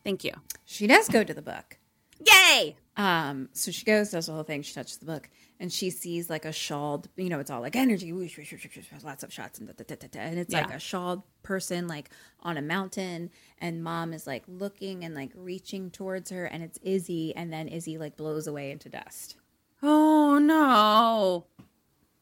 Thank 0.03 0.25
you. 0.25 0.33
She 0.65 0.87
does 0.87 1.09
go 1.09 1.23
to 1.23 1.35
the 1.35 1.43
book. 1.43 1.79
Yay! 2.19 2.77
Um, 2.97 3.49
so 3.53 3.71
she 3.71 3.85
goes, 3.85 4.11
does 4.11 4.27
the 4.27 4.33
whole 4.33 4.43
thing. 4.43 4.63
She 4.63 4.75
touches 4.75 4.97
the 4.97 5.07
book, 5.07 5.31
and 5.61 5.73
she 5.73 5.91
sees 5.91 6.31
like 6.31 6.45
a 6.45 6.53
shawled. 6.53 7.09
You 7.17 7.29
know, 7.29 7.41
it's 7.41 7.51
all 7.51 7.61
like 7.61 7.77
energy, 7.77 8.13
whoosh, 8.13 8.39
whoosh, 8.39 8.53
whoosh, 8.53 8.87
lots 9.05 9.23
of 9.23 9.33
shots, 9.33 9.59
and 9.59 9.69
da, 9.69 9.85
da, 9.85 9.95
da, 9.97 10.21
and 10.21 10.39
it's 10.39 10.53
like 10.53 10.73
a 10.73 10.79
shawled 10.79 11.23
person 11.43 11.89
like 11.89 12.11
on 12.41 12.57
a 12.57 12.63
mountain, 12.63 13.31
and 13.59 13.83
mom 13.83 14.13
is 14.13 14.27
like 14.27 14.45
looking 14.47 15.05
and 15.05 15.15
like 15.15 15.33
reaching 15.35 15.91
towards 15.91 16.31
her, 16.31 16.45
and 16.45 16.63
it's 16.63 16.79
Izzy, 16.83 17.35
and 17.35 17.53
then 17.53 17.69
Izzy 17.69 17.99
like 17.99 18.17
blows 18.17 18.47
away 18.47 18.71
into 18.71 18.89
dust. 18.89 19.37
Oh 19.83 20.39
no. 20.39 21.47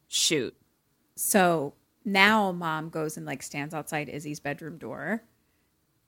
Shoot. 0.07 0.55
So 1.15 1.73
now 2.05 2.51
mom 2.51 2.89
goes 2.89 3.17
and 3.17 3.25
like 3.25 3.43
stands 3.43 3.73
outside 3.73 4.09
Izzy's 4.09 4.39
bedroom 4.39 4.77
door, 4.77 5.23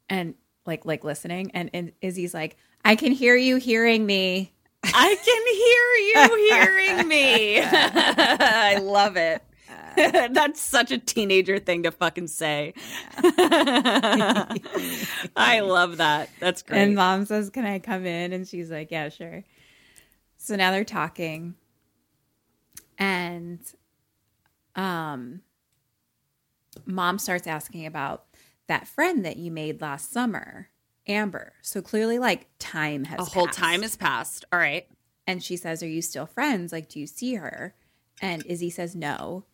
and 0.10 0.34
like 0.66 0.86
like 0.86 1.04
listening, 1.04 1.52
and, 1.54 1.70
and 1.74 1.92
Izzy's 2.02 2.34
like, 2.34 2.58
"I 2.84 2.96
can 2.96 3.12
hear 3.12 3.36
you 3.36 3.58
hearing 3.58 4.06
me." 4.06 4.54
I 4.84 5.16
can 5.24 5.44
hear 5.56 5.94
you 6.08 6.38
hearing 6.52 7.08
me. 7.08 7.60
I 7.62 8.80
love 8.82 9.18
it. 9.18 9.44
That's 9.96 10.62
such 10.62 10.92
a 10.92 10.98
teenager 10.98 11.60
thing 11.60 11.84
to 11.84 11.92
fucking 11.92 12.28
say. 12.28 12.74
I 13.18 14.50
love 15.62 15.98
that. 15.98 16.30
That's 16.40 16.62
great. 16.62 16.80
And 16.82 16.96
mom 16.96 17.26
says, 17.26 17.50
Can 17.50 17.66
I 17.66 17.80
come 17.80 18.06
in? 18.06 18.32
And 18.32 18.48
she's 18.48 18.72
like, 18.72 18.92
Yeah, 18.92 19.10
sure. 19.10 19.44
So 20.38 20.56
now 20.56 20.72
they're 20.72 20.86
talking. 20.86 21.56
And 22.98 23.60
um 24.76 25.42
mom 26.86 27.18
starts 27.20 27.48
asking 27.48 27.86
about 27.86 28.26
that 28.68 28.88
friend 28.88 29.26
that 29.26 29.38
you 29.38 29.52
made 29.52 29.82
last 29.82 30.12
summer, 30.12 30.70
Amber. 31.10 31.54
So 31.62 31.82
clearly 31.82 32.20
like 32.20 32.48
time 32.60 33.04
has 33.06 33.20
a 33.20 33.26
whole 33.26 33.48
passed. 33.48 33.58
time 33.58 33.82
has 33.82 33.96
passed. 33.96 34.46
All 34.52 34.60
right. 34.60 34.88
And 35.28 35.44
she 35.44 35.58
says, 35.58 35.84
Are 35.84 35.88
you 35.88 36.02
still 36.02 36.26
friends? 36.26 36.72
Like, 36.72 36.90
do 36.90 37.00
you 37.00 37.08
see 37.08 37.36
her? 37.36 37.76
And 38.22 38.46
Izzy 38.46 38.70
says 38.70 38.96
no. 38.96 39.46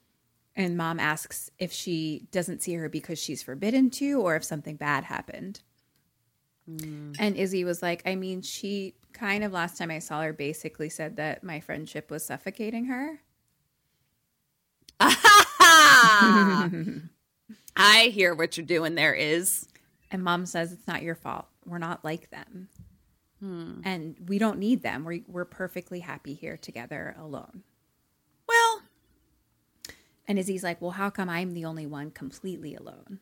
And 0.55 0.77
mom 0.77 0.99
asks 0.99 1.51
if 1.59 1.71
she 1.71 2.27
doesn't 2.31 2.61
see 2.61 2.75
her 2.75 2.87
because 2.87 3.19
she's 3.19 3.43
forbidden 3.43 3.89
to 3.91 4.21
or 4.21 4.35
if 4.35 4.43
something 4.43 4.77
bad 4.77 5.03
happened. 5.03 5.61
Mm. 6.69 7.15
And 7.19 7.35
Izzy 7.35 7.63
was 7.63 7.81
like, 7.81 8.01
I 8.05 8.15
mean, 8.15 8.41
she 8.41 8.95
kind 9.13 9.43
of 9.43 9.51
last 9.51 9.77
time 9.77 9.91
I 9.91 9.99
saw 9.99 10.21
her 10.21 10.33
basically 10.33 10.89
said 10.89 11.17
that 11.17 11.43
my 11.43 11.59
friendship 11.59 12.09
was 12.09 12.25
suffocating 12.25 12.85
her. 12.85 13.19
I 17.77 18.11
hear 18.13 18.33
what 18.33 18.55
you're 18.55 18.65
doing 18.65 18.95
there 18.95 19.13
is. 19.13 19.67
And 20.11 20.23
mom 20.23 20.45
says, 20.45 20.71
It's 20.71 20.87
not 20.87 21.03
your 21.03 21.15
fault. 21.15 21.47
We're 21.65 21.77
not 21.77 22.03
like 22.03 22.29
them. 22.29 22.69
Hmm. 23.39 23.81
And 23.83 24.15
we 24.27 24.37
don't 24.37 24.59
need 24.59 24.81
them. 24.81 25.03
We're, 25.03 25.21
we're 25.27 25.45
perfectly 25.45 25.99
happy 25.99 26.33
here 26.33 26.57
together 26.57 27.15
alone. 27.19 27.63
Well, 28.47 28.81
And 30.27 30.39
Izzy's 30.39 30.63
like, 30.63 30.81
well, 30.81 30.91
how 30.91 31.09
come 31.09 31.29
I'm 31.29 31.53
the 31.53 31.65
only 31.65 31.85
one 31.85 32.11
completely 32.11 32.75
alone? 32.75 33.19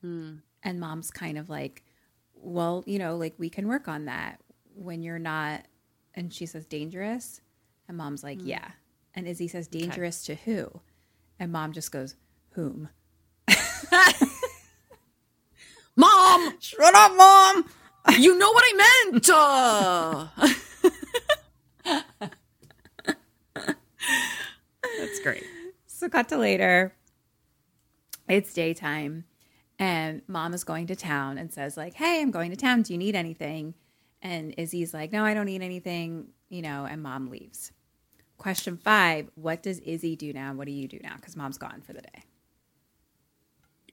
Hmm. 0.00 0.34
And 0.62 0.78
mom's 0.80 1.10
kind 1.10 1.38
of 1.38 1.50
like, 1.50 1.82
well, 2.34 2.84
you 2.86 2.98
know, 2.98 3.16
like 3.16 3.34
we 3.38 3.50
can 3.50 3.68
work 3.68 3.88
on 3.88 4.06
that 4.06 4.40
when 4.74 5.02
you're 5.02 5.18
not. 5.18 5.62
And 6.14 6.32
she 6.32 6.46
says, 6.46 6.66
dangerous. 6.66 7.40
And 7.88 7.96
mom's 7.96 8.22
like, 8.22 8.40
hmm. 8.40 8.46
yeah. 8.46 8.70
And 9.14 9.26
Izzy 9.26 9.48
says, 9.48 9.66
dangerous 9.68 10.24
to 10.24 10.34
who? 10.34 10.80
And 11.38 11.52
mom 11.52 11.72
just 11.72 11.92
goes, 11.92 12.16
whom? 12.52 12.88
mom, 15.96 16.54
Shut 16.60 16.94
up, 16.94 17.12
mom. 17.16 17.64
you 18.18 18.36
know 18.38 18.50
what 18.52 18.64
I 18.66 19.08
meant. 19.10 19.30
Uh. 19.30 20.26
That's 24.98 25.20
great. 25.22 25.44
So 25.86 26.08
cut 26.08 26.28
to 26.30 26.36
later. 26.36 26.94
It's 28.28 28.52
daytime, 28.54 29.24
and 29.78 30.22
mom 30.28 30.54
is 30.54 30.64
going 30.64 30.86
to 30.88 30.96
town 30.96 31.38
and 31.38 31.52
says 31.52 31.76
like, 31.76 31.94
"Hey, 31.94 32.20
I'm 32.22 32.30
going 32.30 32.50
to 32.50 32.56
town. 32.56 32.82
Do 32.82 32.92
you 32.92 32.98
need 32.98 33.14
anything?" 33.14 33.74
And 34.20 34.54
Izzy's 34.56 34.94
like, 34.94 35.12
"No, 35.12 35.24
I 35.24 35.34
don't 35.34 35.46
need 35.46 35.62
anything." 35.62 36.28
You 36.48 36.62
know, 36.62 36.86
and 36.88 37.02
mom 37.02 37.30
leaves. 37.30 37.72
Question 38.38 38.76
five: 38.76 39.28
What 39.34 39.62
does 39.62 39.78
Izzy 39.80 40.16
do 40.16 40.32
now? 40.32 40.54
What 40.54 40.66
do 40.66 40.72
you 40.72 40.88
do 40.88 40.98
now? 41.02 41.16
Because 41.16 41.36
mom's 41.36 41.58
gone 41.58 41.82
for 41.82 41.92
the 41.92 42.02
day. 42.02 42.22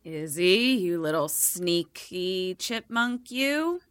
Izzy, 0.03 0.77
you 0.80 0.99
little 0.99 1.27
sneaky 1.27 2.55
chipmunk, 2.55 3.31
you. 3.31 3.81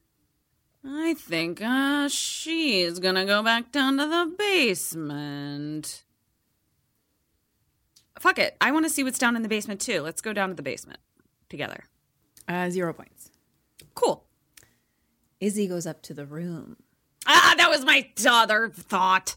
I 0.84 1.14
think 1.14 1.60
uh, 1.62 2.08
she's 2.08 2.98
gonna 2.98 3.26
go 3.26 3.42
back 3.42 3.72
down 3.72 3.98
to 3.98 4.06
the 4.06 4.34
basement. 4.38 6.04
Fuck 8.18 8.38
it. 8.38 8.56
I 8.60 8.72
want 8.72 8.86
to 8.86 8.90
see 8.90 9.04
what's 9.04 9.18
down 9.18 9.36
in 9.36 9.42
the 9.42 9.48
basement 9.48 9.80
too. 9.80 10.00
Let's 10.00 10.20
go 10.20 10.32
down 10.32 10.48
to 10.48 10.54
the 10.54 10.62
basement 10.62 11.00
together. 11.48 11.84
Uh, 12.48 12.70
zero 12.70 12.92
points. 12.92 13.30
Cool. 13.94 14.24
Izzy 15.40 15.68
goes 15.68 15.86
up 15.86 16.02
to 16.02 16.14
the 16.14 16.26
room. 16.26 16.76
Ah, 17.26 17.54
that 17.58 17.68
was 17.68 17.84
my 17.84 18.08
other 18.26 18.70
thought. 18.70 19.36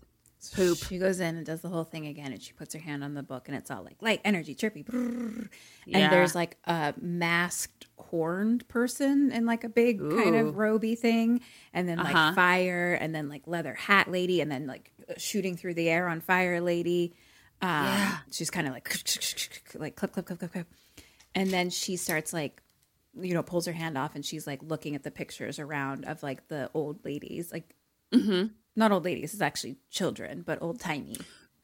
Poop. 0.49 0.77
She 0.79 0.97
goes 0.97 1.19
in 1.19 1.35
and 1.37 1.45
does 1.45 1.61
the 1.61 1.69
whole 1.69 1.83
thing 1.83 2.07
again, 2.07 2.31
and 2.31 2.41
she 2.41 2.53
puts 2.53 2.73
her 2.73 2.79
hand 2.79 3.03
on 3.03 3.13
the 3.13 3.21
book, 3.23 3.47
and 3.47 3.55
it's 3.55 3.69
all 3.69 3.83
like 3.83 4.01
light, 4.01 4.21
energy, 4.25 4.55
trippy. 4.55 4.83
brrr. 4.83 5.47
Yeah. 5.85 5.97
And 5.99 6.13
there's 6.13 6.33
like 6.35 6.57
a 6.65 6.93
masked, 6.99 7.85
horned 7.97 8.67
person 8.67 9.31
in 9.31 9.45
like 9.45 9.63
a 9.63 9.69
big 9.69 9.99
kind 9.99 10.35
of 10.35 10.57
roby 10.57 10.95
thing, 10.95 11.41
and 11.73 11.87
then 11.87 11.97
like 11.99 12.15
Uh-huh. 12.15 12.33
fire, 12.33 12.93
and 12.99 13.13
then 13.13 13.29
like 13.29 13.43
leather 13.45 13.73
hat 13.75 14.09
lady, 14.09 14.41
and 14.41 14.51
then 14.51 14.65
like 14.67 14.91
shooting 15.17 15.55
through 15.57 15.75
the 15.75 15.89
air 15.89 16.07
on 16.07 16.21
fire 16.21 16.59
lady. 16.61 17.13
Um, 17.61 17.69
Yeah. 17.85 18.17
She's 18.31 18.49
kind 18.49 18.67
of 18.67 18.73
like 18.73 18.89
like 19.75 19.95
clip, 19.95 20.11
clip, 20.13 20.25
clip, 20.25 20.39
clip, 20.39 20.51
clip, 20.51 20.67
and 21.35 21.49
then 21.51 21.69
she 21.69 21.95
starts 21.97 22.33
like 22.33 22.61
you 23.19 23.33
know 23.33 23.43
pulls 23.43 23.65
her 23.67 23.73
hand 23.73 23.97
off, 23.97 24.15
and 24.15 24.25
she's 24.25 24.47
like 24.47 24.63
looking 24.63 24.95
at 24.95 25.03
the 25.03 25.11
pictures 25.11 25.59
around 25.59 26.05
of 26.05 26.23
like 26.23 26.47
the 26.47 26.71
old 26.73 27.05
ladies, 27.05 27.51
like 27.51 27.75
not 28.75 28.91
old 28.91 29.05
ladies, 29.05 29.33
it's 29.33 29.41
actually 29.41 29.77
children, 29.89 30.43
but 30.45 30.61
old 30.61 30.79
timey. 30.79 31.15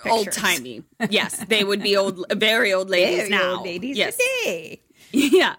Old 0.06 0.32
timey. 0.32 0.84
Yes, 1.10 1.44
they 1.48 1.64
would 1.64 1.82
be 1.82 1.96
old, 1.98 2.24
very 2.36 2.72
old 2.74 2.90
ladies 2.90 3.30
now. 3.30 3.54
old 3.56 3.66
ladies 3.66 3.98
yes. 3.98 4.16
today. 4.18 4.82
Yeah. 5.12 5.56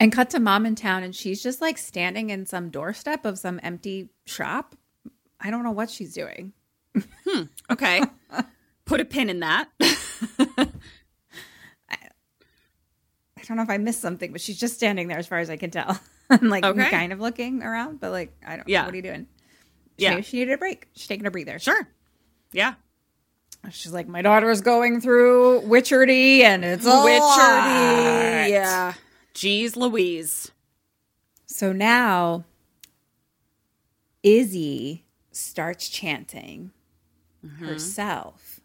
And 0.00 0.10
cut 0.12 0.30
to 0.30 0.40
mom 0.40 0.66
in 0.66 0.74
town, 0.74 1.04
and 1.04 1.14
she's 1.14 1.40
just 1.42 1.60
like 1.60 1.78
standing 1.78 2.30
in 2.30 2.44
some 2.44 2.70
doorstep 2.70 3.24
of 3.24 3.38
some 3.38 3.60
empty 3.62 4.08
shop. 4.26 4.74
I 5.40 5.50
don't 5.50 5.62
know 5.62 5.70
what 5.70 5.90
she's 5.90 6.12
doing. 6.12 6.52
Hmm, 7.26 7.42
okay. 7.70 8.02
Put 8.84 9.00
a 9.00 9.04
pin 9.04 9.30
in 9.30 9.40
that. 9.40 9.68
I 13.38 13.44
don't 13.46 13.56
know 13.56 13.62
if 13.62 13.70
I 13.70 13.78
missed 13.78 14.00
something, 14.00 14.32
but 14.32 14.40
she's 14.40 14.58
just 14.58 14.74
standing 14.74 15.08
there 15.08 15.18
as 15.18 15.26
far 15.26 15.38
as 15.38 15.50
I 15.50 15.56
can 15.56 15.70
tell. 15.70 15.98
I'm 16.30 16.48
like 16.48 16.64
Okay. 16.64 16.90
kind 16.90 17.12
of 17.12 17.20
looking 17.20 17.62
around, 17.62 18.00
but 18.00 18.10
like 18.12 18.32
I 18.46 18.56
don't 18.56 18.68
Yeah. 18.68 18.80
know. 18.82 18.86
What 18.86 18.94
are 18.94 18.96
you 18.96 19.02
doing? 19.02 19.26
She, 19.98 20.04
Yeah. 20.04 20.20
she 20.20 20.38
needed 20.38 20.54
a 20.54 20.58
break. 20.58 20.88
She's 20.94 21.06
taking 21.06 21.26
a 21.26 21.30
breather. 21.30 21.58
Sure. 21.58 21.88
Yeah. 22.52 22.74
She's 23.70 23.92
like, 23.92 24.08
my 24.08 24.22
daughter's 24.22 24.60
going 24.60 25.00
through 25.00 25.62
Witcherdy, 25.62 26.40
and 26.40 26.64
it's 26.64 26.84
a 26.84 26.88
lot." 26.88 28.48
Yeah. 28.48 28.94
Jeez 29.34 29.76
Louise. 29.76 30.50
So 31.46 31.72
now 31.72 32.44
Izzy 34.22 35.04
starts 35.30 35.88
chanting 35.88 36.72
mm-hmm. 37.44 37.64
herself 37.64 38.60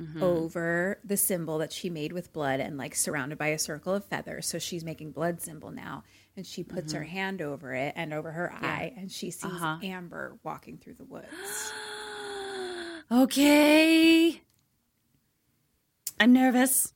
mm-hmm. 0.00 0.22
over 0.22 0.98
the 1.04 1.16
symbol 1.16 1.58
that 1.58 1.72
she 1.72 1.88
made 1.90 2.12
with 2.12 2.32
blood 2.32 2.60
and 2.60 2.76
like 2.76 2.94
surrounded 2.94 3.38
by 3.38 3.48
a 3.48 3.58
circle 3.58 3.94
of 3.94 4.04
feathers. 4.04 4.46
So 4.46 4.58
she's 4.58 4.84
making 4.84 5.12
blood 5.12 5.40
symbol 5.40 5.70
now. 5.70 6.04
And 6.36 6.46
she 6.46 6.64
puts 6.64 6.92
her 6.94 7.00
mm-hmm. 7.00 7.08
hand 7.08 7.42
over 7.42 7.74
it 7.74 7.92
and 7.94 8.14
over 8.14 8.30
her 8.30 8.52
eye 8.52 8.94
and 8.96 9.12
she 9.12 9.30
sees 9.30 9.44
uh-huh. 9.44 9.78
Amber 9.82 10.38
walking 10.42 10.78
through 10.78 10.94
the 10.94 11.04
woods. 11.04 11.26
Okay. 13.10 14.40
I'm 16.18 16.32
nervous 16.32 16.94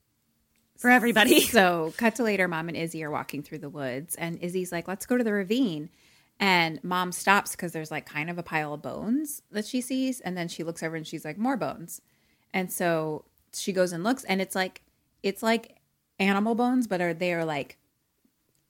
for 0.77 0.89
everybody. 0.89 1.41
So, 1.47 1.93
cut 1.97 2.15
to 2.15 2.23
later, 2.23 2.47
mom 2.47 2.69
and 2.69 2.77
Izzy 2.77 3.03
are 3.03 3.11
walking 3.11 3.43
through 3.43 3.59
the 3.59 3.69
woods, 3.69 4.15
and 4.15 4.39
Izzy's 4.39 4.71
like, 4.71 4.87
let's 4.87 5.05
go 5.05 5.17
to 5.17 5.23
the 5.23 5.33
ravine. 5.33 5.89
And 6.39 6.83
mom 6.83 7.11
stops 7.11 7.51
because 7.51 7.71
there's 7.71 7.91
like 7.91 8.05
kind 8.05 8.29
of 8.29 8.37
a 8.37 8.43
pile 8.43 8.73
of 8.73 8.81
bones 8.81 9.41
that 9.51 9.65
she 9.65 9.81
sees. 9.81 10.19
And 10.21 10.37
then 10.37 10.47
she 10.47 10.63
looks 10.63 10.83
over 10.83 10.95
and 10.95 11.05
she's 11.05 11.25
like, 11.25 11.37
more 11.37 11.57
bones. 11.57 11.99
And 12.53 12.71
so 12.71 13.25
she 13.53 13.73
goes 13.73 13.91
and 13.91 14.03
looks, 14.03 14.23
and 14.23 14.39
it's 14.39 14.55
like, 14.55 14.83
it's 15.23 15.41
like 15.41 15.77
animal 16.19 16.55
bones, 16.55 16.87
but 16.87 17.01
are 17.01 17.13
they 17.13 17.33
are 17.33 17.45
like 17.45 17.77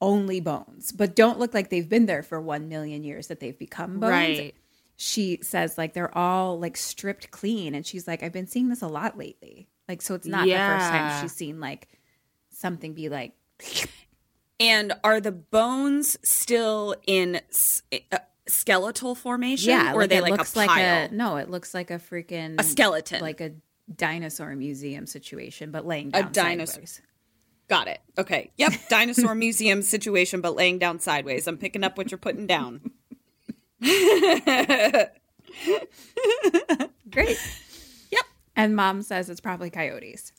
only 0.02 0.40
bones, 0.40 0.92
but 0.92 1.16
don't 1.16 1.40
look 1.40 1.54
like 1.54 1.70
they've 1.70 1.90
been 1.90 2.06
there 2.06 2.24
for 2.24 2.40
one 2.40 2.70
million 2.70 3.04
years 3.04 3.28
that 3.28 3.40
they've 3.40 3.58
become 3.58 4.00
bones. 4.00 4.12
Right. 4.12 4.56
She 4.96 5.40
says 5.42 5.78
like 5.78 5.94
they're 5.94 6.16
all 6.18 6.60
like 6.60 6.78
stripped 6.78 7.32
clean, 7.32 7.76
and 7.76 7.86
she's 7.86 8.08
like, 8.08 8.24
I've 8.24 8.34
been 8.34 8.48
seeing 8.48 8.70
this 8.70 8.82
a 8.82 8.88
lot 8.88 9.18
lately. 9.18 9.68
Like, 9.88 10.02
so 10.02 10.16
it's 10.16 10.28
not 10.28 10.46
the 10.46 10.52
first 10.54 10.86
time 10.90 11.22
she's 11.22 11.34
seen 11.34 11.60
like 11.60 11.88
something 12.50 12.94
be 12.94 13.08
like 13.10 13.34
And 14.60 14.94
are 15.04 15.20
the 15.22 15.32
bones 15.32 16.18
still 16.24 16.96
in 17.06 17.36
s- 17.50 17.84
uh, 18.12 18.18
skeletal 18.48 19.14
formation? 19.14 19.70
yeah, 19.70 19.94
Or 19.94 20.02
are 20.02 20.08
they 20.08 20.20
like 20.20 20.34
a 20.42 20.44
pile? 20.44 20.66
like 20.68 21.12
a 21.12 21.14
no, 21.16 21.38
it 21.38 21.50
looks 21.50 21.74
like 21.76 21.92
a 21.92 22.00
freaking 22.00 22.56
A 22.60 22.64
skeleton. 22.64 23.22
like 23.22 23.40
a 23.40 23.52
dinosaur 23.96 24.56
museum 24.56 25.06
situation, 25.06 25.70
but 25.72 25.86
laying 25.86 26.10
down 26.10 26.26
A 26.26 26.30
dinosaur. 26.32 26.74
sideways. 26.74 27.02
Got 27.70 27.88
it. 27.88 28.00
Okay. 28.18 28.52
Yep. 28.58 28.74
Dinosaur 28.90 29.36
museum 29.36 29.82
situation, 29.82 30.42
but 30.42 30.56
laying 30.56 30.80
down 30.80 31.00
sideways. 31.00 31.48
I'm 31.48 31.58
picking 31.58 31.84
up 31.84 31.98
what 31.98 32.12
you're 32.12 32.18
putting 32.18 32.48
down. 32.48 32.92
Great. 37.12 37.38
Yep. 38.12 38.26
And 38.56 38.76
mom 38.76 39.02
says 39.02 39.30
it's 39.30 39.42
probably 39.42 39.70
coyotes. 39.70 40.32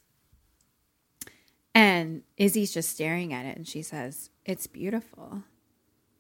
And 1.75 2.23
Izzy's 2.37 2.73
just 2.73 2.89
staring 2.91 3.33
at 3.33 3.47
it 3.47 3.57
and 3.57 3.67
she 3.69 3.83
says, 3.83 4.31
It's 4.45 4.67
beautiful. 4.67 5.43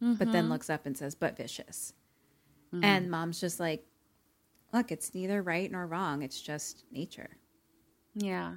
But 0.00 0.06
Mm-hmm. 0.06 0.32
then 0.32 0.48
looks 0.48 0.70
up 0.70 0.86
and 0.86 0.96
says, 0.96 1.14
But 1.16 1.36
vicious. 1.36 1.92
And 2.82 3.10
mom's 3.10 3.40
just 3.40 3.58
like, 3.58 3.84
Look, 4.72 4.92
it's 4.92 5.14
neither 5.14 5.42
right 5.42 5.70
nor 5.72 5.86
wrong. 5.86 6.22
It's 6.22 6.40
just 6.40 6.84
nature. 6.92 7.30
Yeah. 8.14 8.56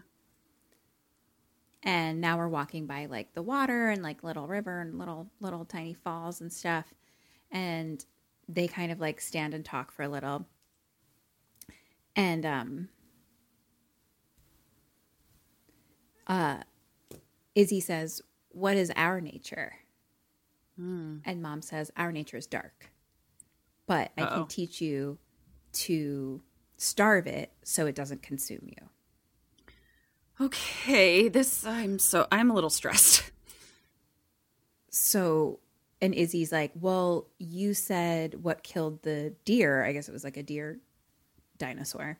And 1.83 2.21
now 2.21 2.37
we're 2.37 2.47
walking 2.47 2.85
by 2.85 3.07
like 3.07 3.33
the 3.33 3.41
water 3.41 3.89
and 3.89 4.03
like 4.03 4.23
little 4.23 4.47
river 4.47 4.81
and 4.81 4.99
little 4.99 5.31
little 5.39 5.65
tiny 5.65 5.93
falls 5.93 6.41
and 6.41 6.51
stuff. 6.53 6.93
And 7.51 8.03
they 8.47 8.67
kind 8.67 8.91
of 8.91 8.99
like 8.99 9.19
stand 9.19 9.53
and 9.53 9.65
talk 9.65 9.91
for 9.91 10.03
a 10.03 10.09
little. 10.09 10.45
And 12.15 12.45
um 12.45 12.89
uh 16.27 16.59
izzy 17.55 17.79
says 17.79 18.21
what 18.49 18.77
is 18.77 18.91
our 18.95 19.19
nature? 19.21 19.73
And 21.25 21.41
mom 21.41 21.61
says 21.61 21.91
our 21.97 22.11
nature 22.11 22.37
is 22.37 22.47
dark. 22.47 22.91
But 23.87 24.11
i 24.17 24.21
can 24.25 24.45
teach 24.47 24.81
you 24.81 25.17
to 25.73 26.41
starve 26.77 27.27
it 27.27 27.51
so 27.63 27.85
it 27.87 27.95
doesn't 27.95 28.21
consume 28.21 28.61
you 28.67 28.89
Okay. 30.41 31.27
This, 31.29 31.65
I'm 31.65 31.99
so, 31.99 32.27
I'm 32.31 32.49
a 32.49 32.53
little 32.53 32.69
stressed. 32.69 33.31
so 34.89 35.59
and 36.01 36.13
Izzy's 36.15 36.51
like, 36.51 36.71
"Well, 36.79 37.27
you 37.37 37.73
said 37.73 38.43
what 38.43 38.63
killed 38.63 39.03
the 39.03 39.33
deer? 39.45 39.83
I 39.85 39.91
guess 39.93 40.09
it 40.09 40.11
was 40.11 40.23
like 40.23 40.37
a 40.37 40.43
deer 40.43 40.79
dinosaur. 41.57 42.17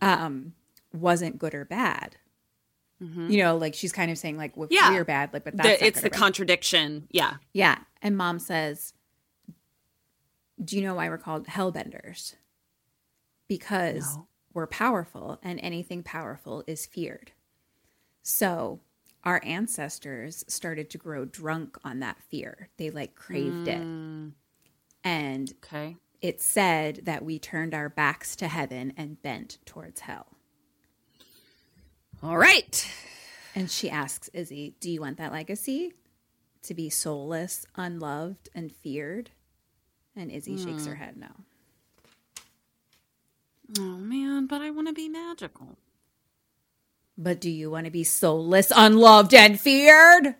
Um, 0.00 0.54
wasn't 0.94 1.38
good 1.38 1.54
or 1.54 1.64
bad. 1.66 2.16
You 3.00 3.36
know, 3.44 3.56
like 3.56 3.74
she's 3.74 3.92
kind 3.92 4.10
of 4.10 4.18
saying 4.18 4.36
like, 4.38 4.56
well, 4.56 4.66
Yeah. 4.72 4.90
we're 4.90 5.04
bad, 5.04 5.32
like, 5.32 5.44
but 5.44 5.56
that's 5.56 5.78
The, 5.78 5.86
it's 5.86 6.00
the 6.00 6.10
bad. 6.10 6.18
contradiction. 6.18 7.06
Yeah. 7.10 7.34
yeah." 7.52 7.78
And 8.02 8.16
mom 8.16 8.38
says, 8.38 8.94
"Do 10.64 10.74
you 10.76 10.82
know 10.82 10.94
why 10.94 11.08
we're 11.10 11.18
called 11.18 11.46
hellbenders? 11.46 12.34
Because 13.48 14.16
we're 14.58 14.66
powerful, 14.66 15.38
and 15.42 15.60
anything 15.60 16.02
powerful 16.02 16.64
is 16.66 16.84
feared. 16.84 17.32
So." 18.22 18.80
Our 19.24 19.42
ancestors 19.44 20.44
started 20.48 20.90
to 20.90 20.98
grow 20.98 21.24
drunk 21.24 21.76
on 21.84 21.98
that 22.00 22.22
fear. 22.22 22.68
They 22.76 22.88
like 22.90 23.16
craved 23.16 23.66
it. 23.68 23.78
Hmm. 23.82 24.28
And 25.04 25.52
Okay. 25.64 25.96
it 26.22 26.40
said 26.40 27.00
that 27.04 27.24
we 27.24 27.38
turned 27.38 27.74
our 27.74 27.88
backs 27.88 28.36
to 28.36 28.48
heaven 28.48 28.92
and 28.96 29.20
bent 29.20 29.58
towards 29.66 30.00
hell. 30.02 30.36
All 32.22 32.38
right. 32.38 32.90
And 33.54 33.70
she 33.70 33.90
asks 33.90 34.28
Izzy, 34.32 34.76
Do 34.80 34.90
you 34.90 35.00
want 35.00 35.18
that 35.18 35.32
legacy 35.32 35.92
to 36.62 36.74
be 36.74 36.88
soulless, 36.88 37.66
unloved, 37.74 38.48
and 38.54 38.72
feared? 38.72 39.30
And 40.14 40.30
Izzy 40.30 40.56
shakes 40.56 40.84
hmm. 40.84 40.90
her 40.90 40.94
head 40.94 41.16
no. 41.16 41.32
Oh, 43.78 43.82
man, 43.98 44.46
but 44.46 44.62
I 44.62 44.70
want 44.70 44.88
to 44.88 44.94
be 44.94 45.08
magical. 45.08 45.78
But 47.16 47.40
do 47.40 47.50
you 47.50 47.70
want 47.70 47.84
to 47.86 47.90
be 47.90 48.04
soulless, 48.04 48.72
unloved, 48.74 49.34
and 49.34 49.60
feared? 49.60 50.34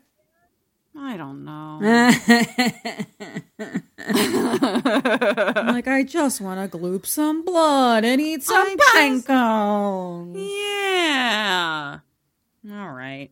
I 0.96 1.16
don't 1.16 1.44
know. 1.44 1.78
I'm 3.98 5.66
like, 5.66 5.88
I 5.88 6.02
just 6.05 6.40
want 6.40 6.70
to 6.72 6.78
gloop 6.78 7.06
some 7.06 7.44
blood 7.44 8.05
and 8.05 8.20
eat 8.20 8.42
some 8.44 8.76
pine 8.76 9.22
cones. 9.22 10.38
yeah. 10.38 11.98
All 12.70 12.92
right. 12.92 13.30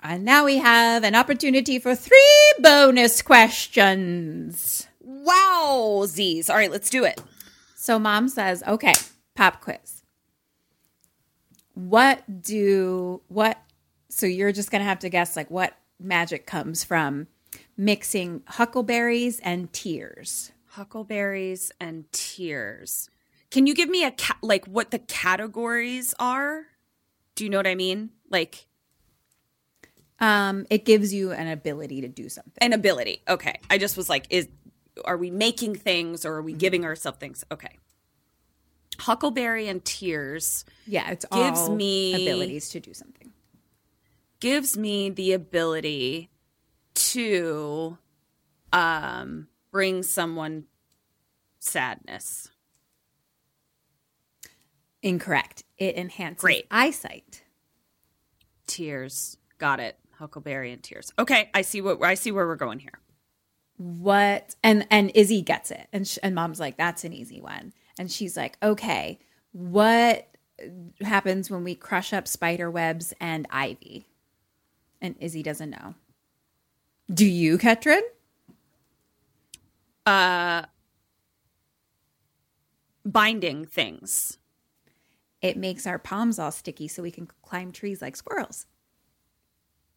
And 0.00 0.24
now 0.24 0.44
we 0.44 0.58
have 0.58 1.02
an 1.04 1.14
opportunity 1.14 1.78
for 1.78 1.94
three 1.94 2.52
bonus 2.60 3.22
questions. 3.22 4.86
Wow, 5.00 6.04
Z's. 6.06 6.48
All 6.50 6.56
right, 6.56 6.70
let's 6.70 6.90
do 6.90 7.04
it. 7.04 7.20
So 7.80 7.96
mom 7.96 8.28
says, 8.28 8.64
okay, 8.66 8.92
pop 9.36 9.60
quiz. 9.60 10.02
What 11.74 12.42
do, 12.42 13.22
what, 13.28 13.56
so 14.08 14.26
you're 14.26 14.50
just 14.50 14.72
going 14.72 14.80
to 14.80 14.84
have 14.84 14.98
to 15.00 15.08
guess 15.08 15.36
like 15.36 15.48
what 15.48 15.76
magic 16.00 16.44
comes 16.44 16.82
from 16.82 17.28
mixing 17.76 18.42
huckleberries 18.48 19.38
and 19.40 19.72
tears. 19.72 20.50
Huckleberries 20.70 21.70
and 21.80 22.10
tears. 22.10 23.10
Can 23.52 23.68
you 23.68 23.76
give 23.76 23.88
me 23.88 24.04
a 24.04 24.10
ca- 24.10 24.38
like 24.42 24.64
what 24.66 24.90
the 24.90 24.98
categories 24.98 26.14
are? 26.18 26.64
Do 27.36 27.44
you 27.44 27.50
know 27.50 27.58
what 27.58 27.68
I 27.68 27.76
mean? 27.76 28.10
Like 28.28 28.66
Um, 30.18 30.66
it 30.68 30.84
gives 30.84 31.14
you 31.14 31.30
an 31.30 31.46
ability 31.46 32.00
to 32.00 32.08
do 32.08 32.28
something. 32.28 32.54
an 32.60 32.72
ability. 32.72 33.22
Okay. 33.28 33.60
I 33.70 33.78
just 33.78 33.96
was 33.96 34.08
like, 34.08 34.26
is 34.30 34.48
are 35.04 35.16
we 35.16 35.30
making 35.30 35.74
things 35.76 36.24
or 36.24 36.34
are 36.34 36.42
we 36.42 36.52
giving 36.52 36.84
ourselves 36.84 37.18
things? 37.18 37.44
Okay. 37.50 37.76
Huckleberry 38.98 39.68
and 39.68 39.84
tears 39.84 40.64
Yeah, 40.86 41.10
it's 41.10 41.24
Gives 41.32 41.60
all 41.60 41.74
me- 41.76 42.14
abilities 42.28 42.70
to 42.70 42.80
do 42.80 42.92
something. 42.94 43.32
gives 44.40 44.76
me 44.76 45.10
the 45.10 45.32
ability 45.32 46.30
to 46.94 47.96
um 48.72 49.48
bring 49.70 50.02
someone 50.02 50.64
sadness. 51.60 52.48
Incorrect. 55.02 55.62
It 55.76 55.96
enhances 55.96 56.40
Great. 56.40 56.66
eyesight. 56.70 57.44
Tears. 58.66 59.36
Got 59.58 59.80
it. 59.80 59.96
Huckleberry 60.18 60.72
and 60.72 60.82
tears. 60.82 61.12
Okay, 61.18 61.50
I 61.54 61.62
see 61.62 61.80
what 61.80 62.02
I 62.02 62.14
see 62.14 62.32
where 62.32 62.46
we're 62.46 62.56
going 62.56 62.80
here. 62.80 62.98
What 63.78 64.54
and 64.62 64.86
and 64.90 65.10
Izzy 65.14 65.42
gets 65.42 65.70
it 65.70 65.88
and 65.92 66.06
sh- 66.06 66.18
and 66.22 66.34
mom's 66.34 66.60
like 66.60 66.76
that's 66.76 67.04
an 67.04 67.12
easy 67.12 67.40
one 67.40 67.72
and 67.98 68.10
she's 68.10 68.36
like 68.36 68.58
okay 68.62 69.18
what 69.52 70.28
happens 71.00 71.50
when 71.50 71.64
we 71.64 71.74
crush 71.74 72.12
up 72.12 72.28
spider 72.28 72.70
webs 72.70 73.14
and 73.20 73.46
ivy 73.50 74.06
and 75.00 75.16
Izzy 75.20 75.42
doesn't 75.42 75.70
know 75.70 75.94
do 77.12 77.24
you 77.26 77.56
Ketrin 77.58 78.02
Uh 80.04 80.62
binding 83.08 83.64
things? 83.64 84.38
It 85.40 85.56
makes 85.56 85.86
our 85.86 85.98
palms 85.98 86.38
all 86.38 86.50
sticky 86.52 86.88
so 86.88 87.02
we 87.02 87.10
can 87.10 87.28
climb 87.42 87.72
trees 87.72 88.02
like 88.02 88.16
squirrels. 88.16 88.66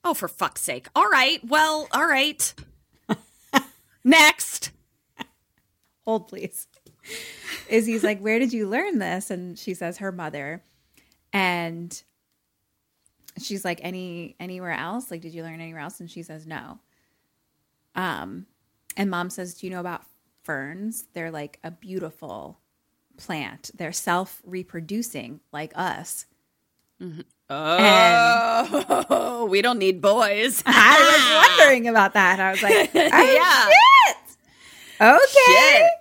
Oh, 0.03 0.13
for 0.13 0.27
fuck's 0.27 0.61
sake. 0.61 0.87
All 0.95 1.09
right. 1.09 1.39
Well, 1.47 1.87
all 1.91 2.07
right. 2.07 2.53
Next. 4.03 4.71
Hold, 6.05 6.27
please. 6.27 6.67
Izzy's 7.69 8.03
like, 8.03 8.19
Where 8.19 8.39
did 8.39 8.53
you 8.53 8.67
learn 8.67 8.99
this? 8.99 9.31
And 9.31 9.57
she 9.57 9.73
says, 9.73 9.97
Her 9.97 10.11
mother. 10.11 10.63
And 11.33 12.01
she's 13.39 13.65
like, 13.65 13.79
Any 13.83 14.35
anywhere 14.39 14.71
else? 14.73 15.11
Like, 15.11 15.21
did 15.21 15.33
you 15.33 15.43
learn 15.43 15.61
anywhere 15.61 15.81
else? 15.81 15.99
And 15.99 16.09
she 16.09 16.23
says, 16.23 16.45
No. 16.45 16.79
Um, 17.95 18.45
and 18.97 19.09
mom 19.09 19.29
says, 19.29 19.55
Do 19.55 19.67
you 19.67 19.71
know 19.71 19.79
about 19.79 20.03
ferns? 20.43 21.05
They're 21.13 21.31
like 21.31 21.59
a 21.63 21.71
beautiful 21.71 22.59
plant. 23.17 23.71
They're 23.75 23.91
self 23.91 24.41
reproducing 24.45 25.39
like 25.51 25.73
us. 25.75 26.25
Oh, 27.53 29.47
we 29.49 29.61
don't 29.61 29.79
need 29.79 30.01
boys. 30.01 30.63
I 30.65 31.47
was 31.47 31.57
wondering 31.59 31.87
about 31.87 32.13
that. 32.13 32.39
I 32.39 32.51
was 32.51 32.63
like, 32.63 32.91
oh, 32.95 32.99
Yeah. 33.33 33.65
shit. 33.67 34.17
Okay. 35.01 35.53
Shit. 35.81 35.91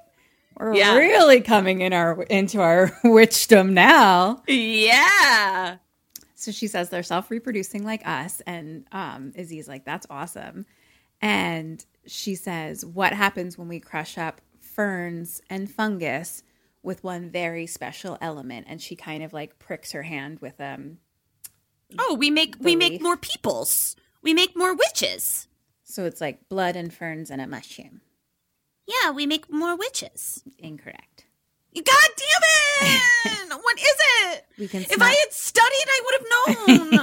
We're 0.59 0.75
Yeah. 0.75 0.95
really 0.97 1.41
coming 1.41 1.81
in 1.81 1.93
our 1.93 2.23
into 2.25 2.61
our 2.61 2.93
witchdom 3.05 3.73
now. 3.75 4.43
Yeah. 4.47 5.77
So 6.35 6.53
she 6.53 6.69
says 6.69 6.89
they're 6.91 7.03
self 7.03 7.31
reproducing 7.31 7.85
like 7.85 8.07
us. 8.07 8.41
And 8.47 8.87
um, 8.93 9.33
Izzy's 9.35 9.69
like, 9.69 9.85
that's 9.85 10.07
awesome. 10.11 10.67
And 11.23 11.85
she 12.07 12.35
says, 12.35 12.85
what 12.85 13.13
happens 13.13 13.59
when 13.59 13.69
we 13.69 13.79
crush 13.81 14.17
up 14.19 14.41
ferns 14.61 15.43
and 15.51 15.71
fungus 15.71 16.43
with 16.83 17.05
one 17.05 17.31
very 17.31 17.67
special 17.67 18.17
element? 18.21 18.67
And 18.71 18.81
she 18.81 18.97
kind 18.97 19.23
of 19.23 19.33
like 19.33 19.59
pricks 19.59 19.93
her 19.93 20.03
hand 20.03 20.41
with 20.41 20.61
um. 20.61 20.99
Oh, 21.99 22.15
we 22.15 22.31
make 22.31 22.57
we 22.61 22.77
make 22.77 23.01
more 23.01 23.17
peoples. 23.17 23.97
We 24.23 24.35
make 24.35 24.57
more 24.57 24.75
witches. 24.75 25.49
So 25.85 26.05
it's 26.05 26.21
like 26.21 26.49
blood 26.49 26.77
and 26.77 26.93
ferns 26.93 27.31
and 27.31 27.41
a 27.41 27.47
mushroom. 27.47 28.01
Yeah, 28.87 29.11
we 29.11 29.27
make 29.27 29.51
more 29.51 29.77
witches. 29.77 30.43
Incorrect. 30.59 31.25
God 31.75 31.85
damn 32.17 32.89
it! 32.89 33.49
what 33.63 33.79
is 33.79 33.95
it? 34.25 34.45
We 34.59 34.69
can 34.69 34.83
if 34.83 34.93
smell- 34.93 35.09
I 35.09 35.13
had 35.13 35.33
studied, 35.33 35.87
I 35.87 36.03
would 36.05 36.77
have 36.77 36.97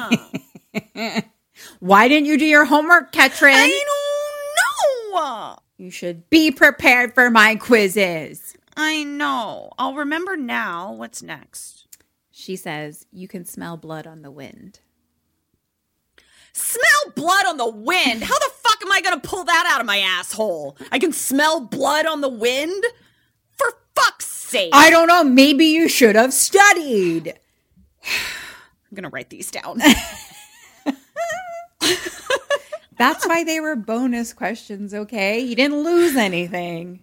known. 0.94 1.24
Why 1.80 2.08
didn't 2.08 2.28
you 2.28 2.38
do 2.38 2.46
your 2.46 2.66
homework, 2.66 3.12
Ketrin? 3.12 3.54
I 3.54 3.68
don't 3.68 5.16
know. 5.16 5.58
You 5.78 5.90
should 5.92 6.30
be 6.30 6.52
prepared 6.52 7.14
for 7.14 7.30
my 7.30 7.56
quizzes. 7.56 8.56
I 8.76 9.04
know. 9.04 9.72
I'll 9.78 9.96
remember 9.96 10.36
now. 10.36 10.92
What's 10.92 11.24
next? 11.24 11.77
She 12.40 12.56
says, 12.56 13.08
You 13.12 13.28
can 13.28 13.46
smell 13.46 13.78
blood 13.78 14.06
on 14.06 14.22
the 14.22 14.30
wind. 14.30 14.80
Smell 16.54 17.14
blood 17.16 17.48
on 17.48 17.58
the 17.58 17.68
wind. 17.68 18.24
How 18.24 18.38
the 18.38 18.52
fuck 18.62 18.78
am 18.84 18.92
I 18.92 19.02
going 19.02 19.20
to 19.20 19.28
pull 19.28 19.44
that 19.46 19.68
out 19.74 19.82
of 19.82 19.88
my 19.88 19.98
asshole? 19.98 20.78
I 20.92 21.00
can 21.00 21.12
smell 21.14 21.62
blood 21.62 22.06
on 22.06 22.22
the 22.22 22.30
wind? 22.30 22.84
For 23.54 23.66
fuck's 23.96 24.28
sake. 24.28 24.70
I 24.72 24.92
don't 24.92 25.08
know. 25.08 25.24
Maybe 25.24 25.66
you 25.66 25.90
should 25.90 26.16
have 26.16 26.32
studied. 26.32 27.34
I'm 28.06 28.94
going 28.94 29.02
to 29.04 29.10
write 29.10 29.32
these 29.32 29.50
down. 29.50 29.80
That's 33.00 33.28
why 33.28 33.46
they 33.46 33.60
were 33.60 33.76
bonus 33.76 34.32
questions, 34.32 34.94
okay? 34.94 35.40
You 35.40 35.56
didn't 35.56 35.82
lose 35.82 36.16
anything. 36.16 37.00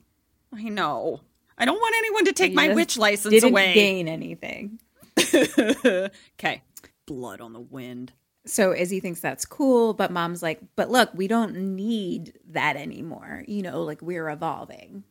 I 0.53 0.63
know. 0.63 1.23
I 1.59 1.65
don't 1.65 1.81
want 1.81 1.97
anyone 1.99 2.25
to 2.27 2.33
take 2.33 2.51
You 2.51 2.57
my 2.57 2.69
witch 2.73 2.97
license 2.97 3.43
away. 3.43 3.67
didn't 3.67 3.75
gain 3.75 4.07
anything. 4.07 4.79
okay. 6.39 6.63
Blood 7.07 7.41
on 7.41 7.53
the 7.53 7.61
wind. 7.61 8.13
So 8.47 8.75
Izzy 8.75 9.01
thinks 9.01 9.21
that's 9.21 9.47
cool, 9.47 9.95
but 9.95 10.11
mom's 10.11 10.43
like, 10.43 10.61
but 10.77 10.91
look, 10.91 11.11
we 11.15 11.29
don't 11.29 11.57
need 11.77 12.35
that 12.51 12.77
anymore. 12.77 13.43
You 13.49 13.63
know, 13.63 13.83
like 13.83 14.03
we're 14.03 14.29
evolving. 14.29 15.05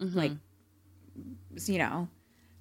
Like, 0.00 0.32
you 1.66 1.78
know. 1.78 2.08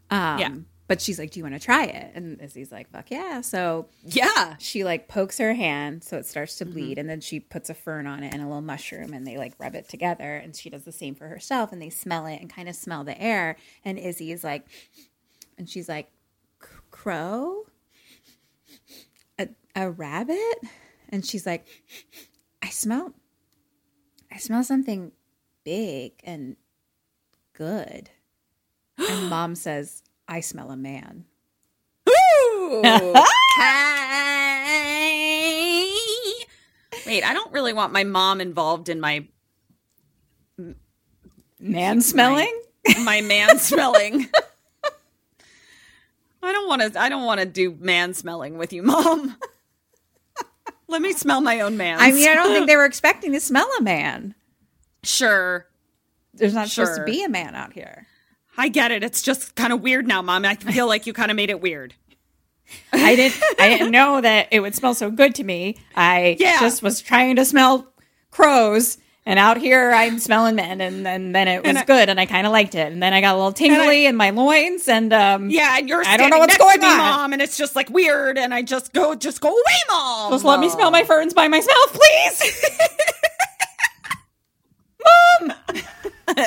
Um, 0.10 0.40
Yeah. 0.40 0.56
But 0.88 1.02
she's 1.02 1.20
like, 1.20 1.32
do 1.32 1.40
you 1.40 1.44
want 1.44 1.54
to 1.54 1.60
try 1.60 1.84
it? 1.84 2.14
And 2.16 2.42
Izzy's 2.42 2.72
like, 2.72 2.90
fuck 2.90 3.12
yeah. 3.12 3.42
So 3.42 3.90
Yeah. 4.06 4.56
she 4.58 4.86
like 4.86 5.08
pokes 5.10 5.38
her 5.38 5.54
hand 5.54 6.02
so 6.04 6.18
it 6.18 6.26
starts 6.26 6.56
to 6.60 6.66
bleed 6.66 6.98
and 6.98 7.10
then 7.10 7.20
she 7.20 7.42
puts 7.42 7.70
a 7.70 7.74
fern 7.74 8.08
on 8.08 8.24
it 8.24 8.34
and 8.34 8.42
a 8.42 8.46
little 8.46 8.62
mushroom 8.62 9.14
and 9.14 9.28
they 9.28 9.38
like 9.38 9.54
rub 9.60 9.76
it 9.76 9.90
together 9.90 10.38
and 10.38 10.56
she 10.56 10.70
does 10.70 10.84
the 10.84 10.94
same 10.94 11.14
for 11.14 11.28
herself 11.28 11.74
and 11.74 11.82
they 11.82 11.90
smell 11.90 12.26
it 12.26 12.40
and 12.40 12.50
kind 12.52 12.70
of 12.70 12.76
smell 12.76 13.04
the 13.04 13.22
air 13.22 13.58
and 13.84 14.00
Izzy 14.00 14.32
is 14.32 14.46
like 14.46 14.66
and 15.58 15.70
she's 15.70 15.90
like 15.90 16.08
"C- 16.08 16.14
crow? 16.98 17.64
A, 19.40 19.50
a 19.76 19.90
rabbit? 19.90 20.58
And 21.10 21.26
she's 21.26 21.46
like 21.46 21.66
I 22.62 22.70
smell 22.70 23.14
I 24.32 24.38
smell 24.38 24.64
something 24.64 25.12
big 25.64 26.14
and 26.24 26.56
good. 27.54 28.10
And 28.98 29.30
mom 29.30 29.56
says 29.56 30.04
I 30.28 30.42
smell 30.42 30.72
a 30.72 30.78
man. 30.78 31.26
Wait, 37.06 37.24
I 37.24 37.34
don't 37.34 37.54
really 37.54 37.74
want 37.74 37.94
my 37.94 38.04
mom 38.04 38.42
involved 38.42 38.90
in 38.90 39.00
my 39.00 39.28
man 41.60 42.02
smelling? 42.02 42.62
my 43.04 43.22
man 43.22 43.60
smelling. 43.60 44.28
I 46.48 46.52
don't 46.54 46.68
want 46.68 46.94
to. 46.94 47.00
I 47.02 47.10
don't 47.10 47.26
want 47.26 47.40
to 47.40 47.46
do 47.46 47.76
man 47.80 48.14
smelling 48.14 48.58
with 48.58 48.74
you, 48.74 48.84
mom. 48.84 49.36
Let 50.90 51.02
me 51.02 51.12
smell 51.14 51.42
my 51.42 51.60
own 51.60 51.76
man. 51.76 52.00
I 52.00 52.12
mean, 52.12 52.30
I 52.30 52.34
don't 52.34 52.54
think 52.54 52.68
they 52.68 52.78
were 52.78 52.86
expecting 52.86 53.34
to 53.34 53.40
smell 53.40 53.70
a 53.80 53.82
man. 53.82 54.36
sure. 55.04 55.68
There's 56.34 56.54
not 56.54 56.68
supposed 56.70 56.98
to 57.00 57.04
be 57.04 57.24
a 57.24 57.30
man 57.30 57.56
out 57.56 57.74
here. 57.74 58.06
I 58.58 58.70
get 58.70 58.92
it. 58.92 59.04
It's 59.04 59.24
just 59.24 59.56
kind 59.56 59.74
of 59.74 59.82
weird 59.82 60.08
now, 60.08 60.22
mom. 60.22 60.46
I 60.46 60.54
feel 60.56 60.86
like 60.88 61.08
you 61.08 61.14
kind 61.14 61.32
of 61.32 61.36
made 61.36 61.50
it 61.50 61.62
weird. 61.62 61.96
I 62.94 63.16
didn't. 63.16 63.42
I 63.60 63.70
didn't 63.70 63.90
know 63.92 64.22
that 64.22 64.48
it 64.52 64.60
would 64.60 64.76
smell 64.76 64.94
so 64.94 65.10
good 65.10 65.34
to 65.36 65.44
me. 65.44 65.78
I 65.96 66.38
Yeah. 66.40 66.60
just 66.60 66.84
was 66.84 67.02
trying 67.02 67.38
to 67.38 67.46
smell 67.46 67.92
crows, 68.30 69.00
and 69.28 69.38
out 69.38 69.58
here 69.58 69.92
I'm 69.92 70.18
smelling 70.20 70.56
men, 70.56 70.80
and 70.82 71.06
then 71.06 71.34
then 71.34 71.48
it 71.48 71.62
was 71.62 71.70
And 71.70 71.78
I- 71.78 71.84
good, 71.86 72.10
and 72.10 72.20
I 72.20 72.26
kind 72.26 72.48
of 72.48 72.54
liked 72.54 72.74
it, 72.76 72.92
and 72.92 73.04
then 73.04 73.14
I 73.14 73.22
got 73.22 73.36
a 73.36 73.38
little 73.38 73.52
tingly 73.52 74.06
in 74.08 74.16
my 74.16 74.30
loins, 74.32 74.88
and 74.88 75.12
um, 75.14 75.50
Yeah, 75.50 75.78
and 75.78 75.88
you're. 75.90 76.04
I 76.06 76.18
don't 76.18 76.30
know 76.32 76.40
what's 76.40 76.58
going 76.58 76.84
on. 76.84 76.98
mom, 76.98 77.34
and 77.34 77.42
it's 77.42 77.58
just 77.58 77.76
like 77.76 77.90
weird. 77.90 78.38
And 78.38 78.54
I 78.54 78.62
just 78.64 78.94
go, 78.94 79.14
just 79.16 79.42
go 79.42 79.50
away, 79.50 79.80
mom. 79.90 80.32
just 80.32 80.46
let 80.46 80.60
me 80.60 80.70
smell 80.70 80.90
my 80.92 81.04
ferns 81.04 81.34
by 81.34 81.48
myself, 81.48 81.94
please. 81.94 82.66
Mom. 85.40 85.54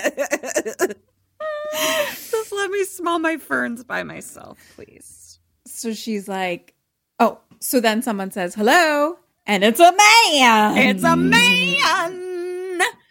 just 2.30 2.52
let 2.52 2.70
me 2.70 2.84
smell 2.84 3.18
my 3.18 3.36
ferns 3.38 3.84
by 3.84 4.02
myself, 4.02 4.58
please. 4.74 5.38
so 5.66 5.92
she's 5.92 6.28
like, 6.28 6.74
"Oh." 7.18 7.38
So 7.60 7.80
then 7.80 8.02
someone 8.02 8.30
says, 8.30 8.54
"Hello," 8.54 9.16
and 9.46 9.64
it's 9.64 9.80
a 9.80 9.92
man. 9.92 10.76
It's 10.78 11.04
a 11.04 11.16
man. 11.16 12.26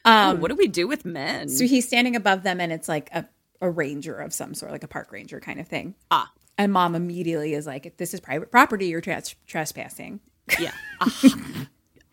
Um, 0.05 0.37
Oh, 0.37 0.39
what 0.39 0.49
do 0.49 0.55
we 0.55 0.67
do 0.67 0.87
with 0.87 1.05
men? 1.05 1.49
So 1.49 1.65
he's 1.65 1.85
standing 1.87 2.15
above 2.15 2.43
them, 2.43 2.59
and 2.61 2.71
it's 2.71 2.87
like 2.87 3.09
a, 3.13 3.27
a 3.61 3.69
ranger 3.69 4.15
of 4.15 4.33
some 4.33 4.53
sort, 4.53 4.71
like 4.71 4.83
a 4.83 4.87
park 4.87 5.11
ranger 5.11 5.39
kind 5.39 5.59
of 5.59 5.67
thing. 5.67 5.95
ah, 6.11 6.31
And 6.57 6.71
mom 6.71 6.95
immediately 6.95 7.53
is 7.53 7.67
like, 7.67 7.97
"This 7.97 8.13
is 8.13 8.19
private 8.19 8.51
property. 8.51 8.87
You're 8.87 9.01
tres- 9.01 9.35
trespassing." 9.45 10.19
yeah. 10.59 10.71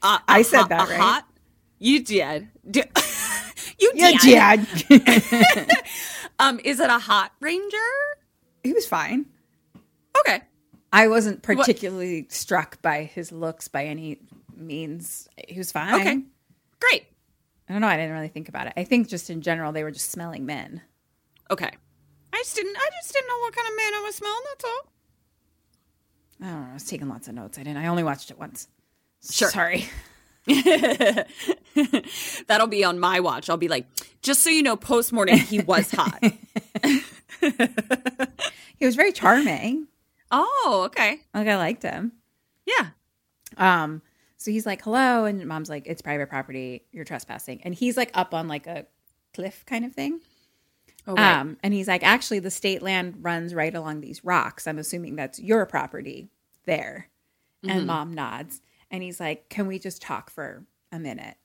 Uh, 0.03 0.19
I 0.29 0.43
said 0.43 0.59
hot- 0.63 0.69
that, 0.71 0.89
right? 0.91 1.23
You 1.79 2.03
did. 2.03 2.49
You 3.79 3.93
Yeah, 3.95 4.13
did. 4.23 4.67
Dad. 4.89 5.71
Um, 6.39 6.61
is 6.65 6.81
it 6.81 6.89
a 6.91 6.99
hot 6.99 7.33
ranger? 7.41 7.77
he 8.65 8.73
was 8.73 8.87
fine. 8.87 9.27
Okay. 10.21 10.41
I 10.93 11.09
wasn't 11.09 11.43
particularly 11.43 12.27
struck 12.31 12.81
by 12.83 13.05
his 13.05 13.33
looks 13.33 13.69
by 13.69 13.85
any 13.85 14.21
means. 14.55 15.29
He 15.49 15.57
was 15.59 15.73
fine. 15.73 15.95
Okay. 15.95 16.23
Great. 16.81 17.05
I 17.69 17.73
don't 17.73 17.81
know. 17.81 17.89
I 17.89 17.97
didn't 17.97 18.13
really 18.13 18.29
think 18.29 18.49
about 18.49 18.69
it. 18.69 18.75
I 18.77 18.85
think 18.85 19.09
just 19.09 19.31
in 19.31 19.43
general, 19.43 19.73
they 19.73 19.83
were 19.83 19.91
just 19.91 20.11
smelling 20.11 20.47
men. 20.47 20.83
Okay. 21.51 21.71
I 22.33 22.39
just 22.39 22.55
didn't. 22.55 22.77
I 22.77 22.89
just 23.01 23.13
didn't 23.13 23.29
know 23.29 23.39
what 23.41 23.55
kind 23.55 23.69
of 23.69 23.77
man 23.77 23.95
I 23.95 24.03
was 24.05 24.15
smelling. 24.15 24.43
That's 24.49 24.65
all. 24.65 24.93
I 26.41 26.45
don't 26.53 26.63
know. 26.63 26.71
I 26.71 26.75
was 26.75 26.85
taking 26.85 27.09
lots 27.09 27.29
of 27.29 27.35
notes. 27.35 27.59
I 27.59 27.63
didn't. 27.63 27.83
I 27.83 27.87
only 27.87 28.05
watched 28.05 28.31
it 28.31 28.39
once. 28.39 28.69
Sure. 29.31 29.51
Sorry. 29.51 29.87
That'll 32.47 32.69
be 32.69 32.85
on 32.85 33.01
my 33.01 33.21
watch. 33.21 33.51
I'll 33.51 33.57
be 33.57 33.69
like, 33.69 33.87
just 34.23 34.43
so 34.43 34.51
you 34.51 34.63
know, 34.63 34.77
post 34.77 35.13
mortem, 35.13 35.39
he 35.39 35.61
was 35.61 35.91
hot. 35.91 36.23
He 38.77 38.85
was 38.85 38.95
very 38.95 39.13
charming. 39.13 39.89
oh, 40.31 40.83
okay. 40.87 41.21
Like 41.35 41.49
I 41.49 41.57
liked 41.57 41.83
him. 41.83 42.13
Yeah. 42.67 42.89
Um, 43.57 44.03
so 44.47 44.53
he's 44.53 44.65
like, 44.65 44.81
hello. 44.85 45.25
And 45.25 45.45
mom's 45.45 45.69
like, 45.69 45.89
it's 45.89 46.01
private 46.01 46.29
property. 46.29 46.85
You're 46.93 47.05
trespassing. 47.05 47.63
And 47.65 47.75
he's 47.75 47.97
like 47.97 48.13
up 48.15 48.33
on 48.33 48.47
like 48.47 48.69
a 48.69 48.87
cliff 49.35 49.67
kind 49.67 49.85
of 49.85 49.93
thing. 49.93 50.21
Oh, 51.05 51.17
right. 51.17 51.37
Um, 51.41 51.57
and 51.65 51.75
he's 51.75 51.89
like, 51.89 52.05
actually, 52.05 52.39
the 52.39 52.51
state 52.53 52.81
land 52.81 53.17
runs 53.25 53.55
right 53.57 53.75
along 53.75 54.03
these 54.03 54.25
rocks. 54.25 54.69
I'm 54.69 54.79
assuming 54.79 55.17
that's 55.17 55.41
your 55.41 55.67
property 55.67 56.29
there. 56.65 57.09
And 57.65 57.83
Mhm. 57.83 57.87
mom 57.87 58.15
nods. 58.15 58.61
And 58.89 59.03
he's 59.03 59.19
like, 59.19 59.49
can 59.49 59.67
we 59.67 59.81
just 59.81 60.01
talk 60.01 60.31
for 60.31 60.65
a 60.93 61.01
minute? 61.01 61.37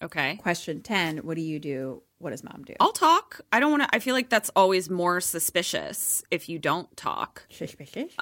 Okay. 0.00 0.36
Question 0.36 0.82
10 0.82 1.18
What 1.18 1.34
do 1.34 1.40
you 1.42 1.58
do? 1.58 2.04
What 2.18 2.30
does 2.30 2.44
mom 2.44 2.62
do? 2.64 2.74
I'll 2.78 2.92
talk. 2.92 3.40
I 3.50 3.58
don't 3.58 3.72
want 3.72 3.82
to. 3.82 3.88
I 3.92 3.98
feel 3.98 4.14
like 4.14 4.30
that's 4.30 4.50
always 4.54 4.88
more 4.88 5.20
suspicious 5.20 6.22
if 6.30 6.48
you 6.48 6.60
don't 6.60 6.96
talk. 6.96 7.46
Suspicious? 7.50 8.14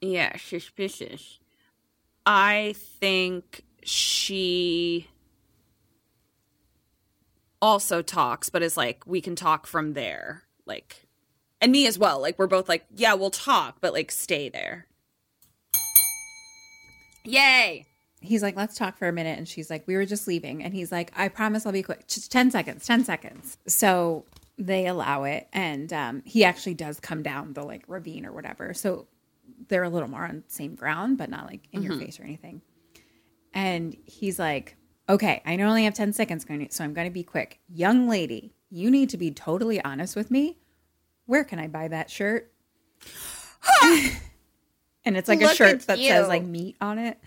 Yeah, 0.00 0.36
suspicious. 0.38 1.38
I 2.26 2.74
think 3.00 3.64
she 3.82 5.08
also 7.60 8.02
talks, 8.02 8.50
but 8.50 8.62
is 8.62 8.76
like, 8.76 9.06
we 9.06 9.20
can 9.20 9.36
talk 9.36 9.66
from 9.66 9.92
there. 9.94 10.44
Like, 10.66 11.06
and 11.60 11.72
me 11.72 11.86
as 11.86 11.98
well. 11.98 12.20
Like, 12.20 12.38
we're 12.38 12.46
both 12.46 12.68
like, 12.68 12.86
yeah, 12.94 13.14
we'll 13.14 13.30
talk, 13.30 13.76
but 13.80 13.92
like, 13.92 14.10
stay 14.10 14.48
there. 14.48 14.86
Yay. 17.24 17.86
He's 18.20 18.42
like, 18.42 18.56
let's 18.56 18.76
talk 18.76 18.96
for 18.96 19.08
a 19.08 19.12
minute. 19.12 19.38
And 19.38 19.46
she's 19.48 19.68
like, 19.68 19.86
we 19.86 19.96
were 19.96 20.06
just 20.06 20.26
leaving. 20.26 20.62
And 20.62 20.72
he's 20.72 20.90
like, 20.90 21.12
I 21.16 21.28
promise 21.28 21.66
I'll 21.66 21.72
be 21.72 21.82
quick. 21.82 22.06
Just 22.06 22.32
10 22.32 22.50
seconds, 22.50 22.86
10 22.86 23.04
seconds. 23.04 23.58
So 23.66 24.24
they 24.58 24.86
allow 24.86 25.24
it. 25.24 25.48
And 25.52 25.92
um, 25.92 26.22
he 26.24 26.44
actually 26.44 26.74
does 26.74 27.00
come 27.00 27.22
down 27.22 27.52
the 27.52 27.62
like 27.62 27.84
ravine 27.86 28.24
or 28.24 28.32
whatever. 28.32 28.72
So 28.72 29.06
they're 29.68 29.82
a 29.82 29.88
little 29.88 30.08
more 30.08 30.24
on 30.24 30.42
the 30.46 30.52
same 30.52 30.74
ground, 30.74 31.18
but 31.18 31.30
not 31.30 31.46
like 31.46 31.68
in 31.72 31.82
your 31.82 31.94
Mhm. 31.94 32.00
face 32.00 32.20
or 32.20 32.24
anything. 32.24 32.62
And 33.52 33.96
he's 34.04 34.38
like, 34.38 34.76
okay, 35.08 35.42
I 35.46 35.56
only 35.58 35.84
have 35.84 35.94
10 35.94 36.12
seconds, 36.12 36.44
going 36.44 36.68
so 36.70 36.82
I'm 36.84 36.94
going 36.94 37.06
to 37.06 37.12
be 37.12 37.22
quick. 37.22 37.60
Young 37.68 38.08
lady, 38.08 38.54
you 38.70 38.90
need 38.90 39.10
to 39.10 39.16
be 39.16 39.30
totally 39.30 39.82
honest 39.84 40.16
with 40.16 40.30
me. 40.30 40.58
Where 41.26 41.44
can 41.44 41.58
I 41.58 41.68
buy 41.68 41.88
that 41.88 42.10
shirt? 42.10 42.52
and 43.82 45.16
it's 45.16 45.28
like 45.28 45.40
a 45.42 45.54
shirt 45.54 45.82
that 45.86 45.98
you. 45.98 46.08
says 46.08 46.28
like 46.28 46.42
meat 46.44 46.76
on 46.80 46.98
it. 46.98 47.18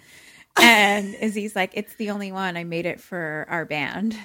And 0.59 1.13
Izzy's 1.15 1.55
like, 1.55 1.71
it's 1.75 1.93
the 1.95 2.09
only 2.09 2.31
one. 2.31 2.57
I 2.57 2.63
made 2.63 2.85
it 2.85 2.99
for 2.99 3.45
our 3.49 3.63
band. 3.65 4.17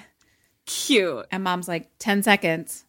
Cute. 0.65 1.25
And 1.31 1.43
mom's 1.43 1.67
like, 1.67 1.89
10 1.99 2.23
seconds. 2.23 2.85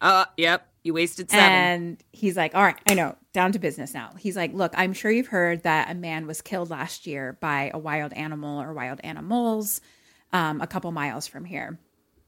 Uh, 0.00 0.24
yep. 0.36 0.66
You 0.82 0.94
wasted 0.94 1.30
seven. 1.30 1.44
And 1.44 2.04
he's 2.12 2.36
like, 2.36 2.54
all 2.54 2.62
right, 2.62 2.78
I 2.88 2.94
know, 2.94 3.16
down 3.32 3.52
to 3.52 3.58
business 3.58 3.92
now. 3.92 4.12
He's 4.18 4.36
like, 4.36 4.54
look, 4.54 4.72
I'm 4.76 4.92
sure 4.92 5.10
you've 5.10 5.26
heard 5.26 5.62
that 5.64 5.90
a 5.90 5.94
man 5.94 6.26
was 6.26 6.40
killed 6.40 6.70
last 6.70 7.06
year 7.06 7.36
by 7.40 7.70
a 7.74 7.78
wild 7.78 8.12
animal 8.14 8.60
or 8.62 8.72
wild 8.72 9.00
animals 9.04 9.80
um, 10.32 10.60
a 10.60 10.66
couple 10.66 10.90
miles 10.92 11.26
from 11.26 11.44
here. 11.44 11.78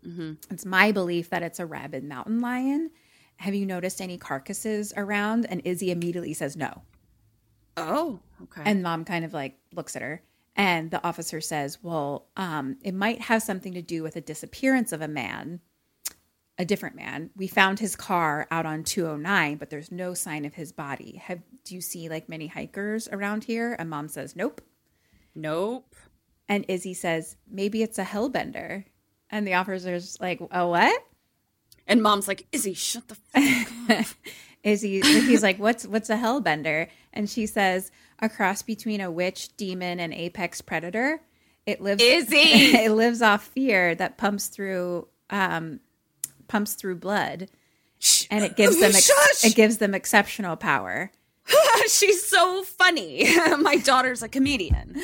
Mhm. 0.07 0.37
It's 0.51 0.67
my 0.67 0.93
belief 0.93 1.31
that 1.31 1.43
it's 1.43 1.61
a 1.61 1.67
rabid 1.67 2.05
mountain 2.05 2.41
lion. 2.41 2.91
Have 3.37 3.55
you 3.55 3.65
noticed 3.65 4.01
any 4.01 4.19
carcasses 4.19 4.93
around? 4.97 5.47
And 5.47 5.63
Izzy 5.65 5.91
immediately 5.91 6.35
says 6.35 6.57
no. 6.57 6.83
Oh, 7.77 8.21
okay. 8.43 8.63
And 8.65 8.83
mom 8.83 9.05
kind 9.05 9.25
of 9.25 9.33
like 9.33 9.57
looks 9.75 9.97
at 9.97 10.03
her. 10.03 10.23
And 10.55 10.91
the 10.91 11.03
officer 11.07 11.41
says, 11.41 11.79
Well, 11.83 12.27
um, 12.37 12.77
it 12.83 12.93
might 12.95 13.23
have 13.23 13.43
something 13.43 13.73
to 13.73 13.83
do 13.83 14.03
with 14.03 14.15
the 14.15 14.21
disappearance 14.21 14.93
of 14.93 15.01
a 15.01 15.09
man, 15.09 15.61
a 16.59 16.65
different 16.65 16.97
man. 16.97 17.31
We 17.37 17.47
found 17.47 17.79
his 17.79 17.97
car 17.97 18.47
out 18.51 18.67
on 18.67 18.85
209, 18.85 19.57
but 19.57 19.71
there's 19.71 19.91
no 19.91 20.15
sign 20.15 20.45
of 20.45 20.55
his 20.55 20.73
body. 20.73 21.21
Have 21.25 21.41
do 21.65 21.75
you 21.75 21.81
see 21.81 22.09
like 22.09 22.29
many 22.29 22.47
hikers 22.47 23.09
around 23.09 23.45
here? 23.45 23.77
And 23.79 23.89
mom 23.89 24.09
says, 24.09 24.37
Nope. 24.37 24.61
Nope. 25.35 25.95
And 26.49 26.65
Izzy 26.69 26.95
says, 26.95 27.37
Maybe 27.51 27.83
it's 27.83 27.99
a 27.99 28.05
hellbender. 28.05 28.85
And 29.31 29.47
the 29.47 29.55
officer's 29.55 30.21
like, 30.21 30.41
Oh, 30.51 30.69
what? 30.69 31.03
And 31.87 32.03
mom's 32.03 32.29
like, 32.29 32.47
Izzy, 32.53 32.75
shut 32.75 33.09
the 33.09 33.15
fuck 33.15 33.99
up. 33.99 34.07
Izzy, 34.63 35.01
he's 35.01 35.43
like, 35.43 35.59
what's 35.59 35.85
what's 35.87 36.09
a 36.09 36.17
hellbender? 36.17 36.87
And 37.13 37.29
she 37.29 37.47
says, 37.47 37.91
a 38.21 38.29
cross 38.29 38.63
between 38.63 39.01
a 39.01 39.11
witch, 39.11 39.57
demon, 39.57 39.99
and 39.99 40.15
apex 40.15 40.61
predator. 40.61 41.21
It 41.67 41.81
lives 41.81 42.03
Izzy! 42.03 42.37
it 42.77 42.93
lives 42.93 43.23
off 43.23 43.45
fear 43.49 43.95
that 43.97 44.19
pumps 44.19 44.47
through 44.47 45.09
um, 45.31 45.81
pumps 46.53 46.75
through 46.75 46.97
blood, 46.97 47.49
and 48.31 48.45
it 48.45 48.57
gives 48.57 48.79
them 48.79 48.91
ex- 48.91 49.45
it 49.45 49.55
gives 49.55 49.79
them 49.79 49.95
exceptional 49.95 50.55
power. 50.55 51.11
She's 51.89 52.25
so 52.29 52.63
funny. 52.63 53.27
My 53.59 53.79
daughter's 53.79 54.23
a 54.23 54.29
comedian. 54.29 55.01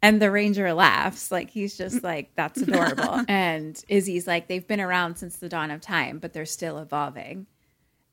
And 0.00 0.22
the 0.22 0.30
ranger 0.30 0.72
laughs 0.72 1.32
like 1.32 1.50
he's 1.50 1.76
just 1.76 2.02
like 2.10 2.30
that's 2.36 2.62
adorable. 2.62 3.24
and 3.28 3.82
Izzy's 3.88 4.26
like 4.28 4.46
they've 4.46 4.66
been 4.66 4.80
around 4.80 5.16
since 5.16 5.38
the 5.38 5.48
dawn 5.48 5.72
of 5.72 5.80
time, 5.80 6.20
but 6.20 6.32
they're 6.32 6.46
still 6.46 6.78
evolving. 6.78 7.46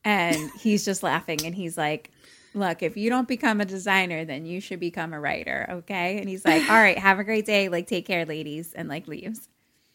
And 0.04 0.50
he's 0.60 0.84
just 0.84 1.04
laughing 1.04 1.46
and 1.46 1.54
he's 1.54 1.78
like, 1.78 2.10
"Look, 2.56 2.82
if 2.82 2.98
you 2.98 3.10
don't 3.10 3.28
become 3.28 3.62
a 3.62 3.66
designer, 3.66 4.26
then 4.26 4.46
you 4.46 4.60
should 4.60 4.80
become 4.80 5.14
a 5.14 5.20
writer, 5.20 5.68
okay?" 5.70 6.18
And 6.18 6.28
he's 6.28 6.44
like, 6.44 6.68
"All 6.70 6.76
right, 6.76 6.98
have 6.98 7.20
a 7.20 7.24
great 7.24 7.46
day. 7.46 7.70
Like 7.70 7.88
take 7.88 8.06
care, 8.08 8.26
ladies." 8.26 8.74
And 8.74 8.90
like 8.90 9.08
leaves. 9.08 9.48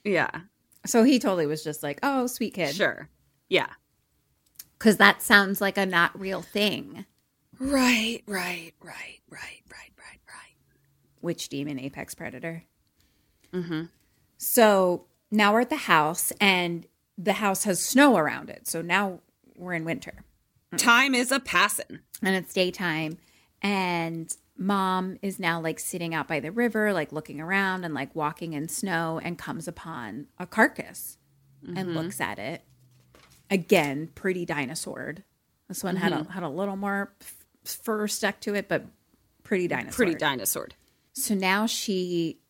Yeah. 0.05 0.30
So 0.86 1.02
he 1.05 1.18
totally 1.18 1.46
was 1.46 1.62
just 1.64 1.82
like, 1.82 1.98
"Oh, 2.02 2.26
sweet 2.26 2.55
kid." 2.55 2.74
Sure. 2.74 3.09
Yeah. 3.48 3.68
Cuz 4.78 4.96
that 4.98 5.22
sounds 5.22 5.60
like 5.60 5.76
a 5.76 5.84
not 5.86 6.18
real 6.18 6.42
thing. 6.42 7.05
Right, 7.59 8.22
right, 8.26 8.72
right, 8.80 9.20
right, 9.28 9.62
right, 9.68 9.92
right, 9.98 10.20
right. 10.28 10.55
Witch 11.20 11.48
demon 11.48 11.80
apex 11.80 12.14
predator. 12.14 12.62
Mm-hmm. 13.52 13.84
So 14.36 15.06
now 15.30 15.52
we're 15.52 15.62
at 15.62 15.70
the 15.70 15.76
house, 15.76 16.32
and 16.40 16.86
the 17.16 17.34
house 17.34 17.64
has 17.64 17.84
snow 17.84 18.16
around 18.16 18.48
it. 18.50 18.68
So 18.68 18.80
now 18.82 19.20
we're 19.56 19.74
in 19.74 19.84
winter, 19.84 20.22
Time 20.76 21.14
is 21.14 21.32
a 21.32 21.40
passing. 21.40 21.98
and 22.22 22.36
it's 22.36 22.52
daytime. 22.52 23.18
And 23.62 24.32
mom 24.59 25.16
is 25.22 25.39
now 25.39 25.60
like 25.60 25.78
sitting 25.78 26.12
out 26.14 26.26
by 26.28 26.40
the 26.40 26.51
river, 26.51 26.93
like 26.93 27.12
looking 27.12 27.40
around 27.40 27.85
and 27.85 27.94
like 27.94 28.14
walking 28.14 28.52
in 28.52 28.68
snow, 28.68 29.20
and 29.22 29.39
comes 29.39 29.66
upon 29.68 30.26
a 30.39 30.47
carcass 30.47 31.16
and 31.62 31.89
Mhm. 31.90 31.94
looks 31.94 32.20
at 32.20 32.39
it. 32.39 32.62
Again, 33.51 34.09
pretty 34.14 34.44
dinosaured. 34.44 35.22
This 35.68 35.82
one 35.85 35.97
had 35.97 36.12
a 36.12 36.16
Mhm. 36.16 36.30
had 36.30 36.43
a 36.43 36.48
little 36.48 36.76
more 36.76 37.14
f- 37.20 37.47
fur 37.64 38.06
stuck 38.09 38.40
to 38.40 38.55
it, 38.55 38.68
but 38.68 38.85
pretty 39.44 39.68
dinosaur. 39.68 39.93
Pretty 39.97 40.14
dinosaur. 40.14 40.68
So 41.14 41.35
now 41.35 41.66
she 41.66 42.40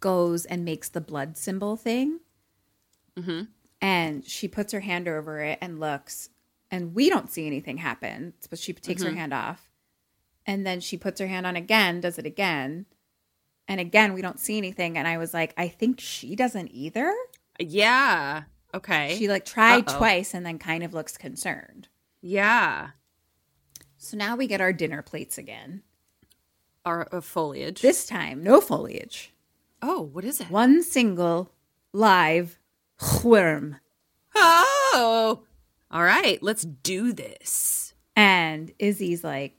goes 0.00 0.44
and 0.46 0.64
makes 0.64 0.88
the 0.88 1.00
blood 1.00 1.36
symbol 1.36 1.76
thing. 1.76 2.20
Mm-hmm. 3.16 3.44
And 3.80 4.24
she 4.24 4.48
puts 4.48 4.72
her 4.72 4.80
hand 4.80 5.08
over 5.08 5.40
it 5.40 5.58
and 5.60 5.80
looks, 5.80 6.28
and 6.70 6.94
we 6.94 7.08
don't 7.10 7.30
see 7.30 7.46
anything 7.46 7.78
happen. 7.78 8.34
But 8.50 8.58
she 8.58 8.72
takes 8.72 9.02
her 9.02 9.10
Mhm. 9.10 9.16
hand 9.16 9.32
off. 9.34 9.70
And 10.46 10.66
then 10.66 10.80
she 10.80 10.96
puts 10.96 11.20
her 11.20 11.26
hand 11.26 11.46
on 11.46 11.56
again, 11.56 12.00
does 12.00 12.18
it 12.18 12.26
again. 12.26 12.86
And 13.68 13.80
again, 13.80 14.12
we 14.12 14.22
don't 14.22 14.40
see 14.40 14.58
anything. 14.58 14.98
And 14.98 15.06
I 15.06 15.18
was 15.18 15.32
like, 15.32 15.54
I 15.56 15.68
think 15.68 16.00
she 16.00 16.34
doesn't 16.34 16.68
either. 16.68 17.14
Yeah. 17.58 18.42
Okay. 18.74 19.14
She 19.16 19.28
like 19.28 19.44
tried 19.44 19.88
Uh-oh. 19.88 19.98
twice 19.98 20.34
and 20.34 20.44
then 20.44 20.58
kind 20.58 20.82
of 20.82 20.94
looks 20.94 21.16
concerned. 21.16 21.88
Yeah. 22.20 22.90
So 23.98 24.16
now 24.16 24.34
we 24.34 24.46
get 24.48 24.60
our 24.60 24.72
dinner 24.72 25.00
plates 25.00 25.38
again. 25.38 25.82
Our 26.84 27.08
uh, 27.12 27.20
foliage. 27.20 27.80
This 27.82 28.06
time, 28.06 28.42
no 28.42 28.60
foliage. 28.60 29.32
Oh, 29.80 30.00
what 30.02 30.24
is 30.24 30.40
it? 30.40 30.50
One 30.50 30.82
single 30.82 31.52
live 31.92 32.58
worm. 33.22 33.76
Oh. 34.34 35.42
All 35.90 36.02
right. 36.02 36.42
Let's 36.42 36.64
do 36.64 37.12
this. 37.12 37.94
And 38.16 38.72
Izzy's 38.78 39.22
like, 39.22 39.54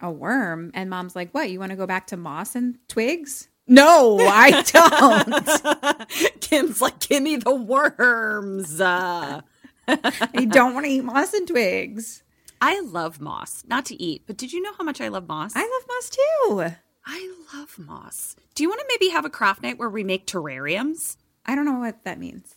a 0.00 0.10
worm. 0.10 0.70
And 0.74 0.90
mom's 0.90 1.16
like, 1.16 1.32
what? 1.32 1.50
You 1.50 1.58
want 1.58 1.70
to 1.70 1.76
go 1.76 1.86
back 1.86 2.08
to 2.08 2.16
moss 2.16 2.54
and 2.54 2.78
twigs? 2.88 3.48
No, 3.68 4.18
I 4.20 4.62
don't. 4.62 6.40
Kim's 6.40 6.80
like, 6.80 7.00
give 7.00 7.22
me 7.22 7.36
the 7.36 7.54
worms. 7.54 8.80
Uh, 9.88 10.10
I 10.34 10.46
don't 10.46 10.74
want 10.74 10.84
to 10.84 10.90
eat 10.90 11.04
moss 11.04 11.32
and 11.32 11.46
twigs. 11.46 12.24
I 12.60 12.80
love 12.80 13.20
moss. 13.20 13.62
Not 13.68 13.84
to 13.86 14.02
eat, 14.02 14.24
but 14.26 14.36
did 14.36 14.52
you 14.52 14.60
know 14.60 14.72
how 14.76 14.82
much 14.82 15.00
I 15.00 15.06
love 15.06 15.28
moss? 15.28 15.52
I 15.54 15.60
love 15.60 15.88
moss 15.88 16.10
too. 16.10 16.76
I 17.06 17.32
love 17.54 17.78
moss. 17.78 18.34
Do 18.56 18.64
you 18.64 18.68
want 18.68 18.80
to 18.80 18.86
maybe 18.88 19.12
have 19.12 19.24
a 19.24 19.30
craft 19.30 19.62
night 19.62 19.78
where 19.78 19.88
we 19.88 20.02
make 20.02 20.26
terrariums? 20.26 21.16
I 21.44 21.54
don't 21.54 21.66
know 21.66 21.78
what 21.78 22.02
that 22.02 22.18
means. 22.18 22.56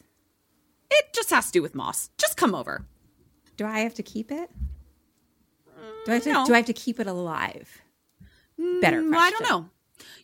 It 0.90 1.14
just 1.14 1.30
has 1.30 1.48
to 1.48 1.52
do 1.52 1.62
with 1.62 1.76
moss. 1.76 2.10
Just 2.18 2.36
come 2.36 2.56
over. 2.56 2.88
Do 3.58 3.66
I 3.68 3.82
have 3.82 3.94
to 3.96 4.04
keep 4.04 4.32
it? 4.32 4.50
Do 6.06 6.12
I 6.12 6.16
have 6.16 6.24
to, 6.24 6.34
no. 6.34 6.46
do 6.46 6.54
I 6.54 6.58
have 6.58 6.66
to 6.68 6.74
keep 6.74 7.00
it 7.00 7.08
alive? 7.08 7.82
Better 8.82 9.02
Mm, 9.02 9.16
I 9.16 9.32
don't 9.32 9.50
know. 9.50 9.70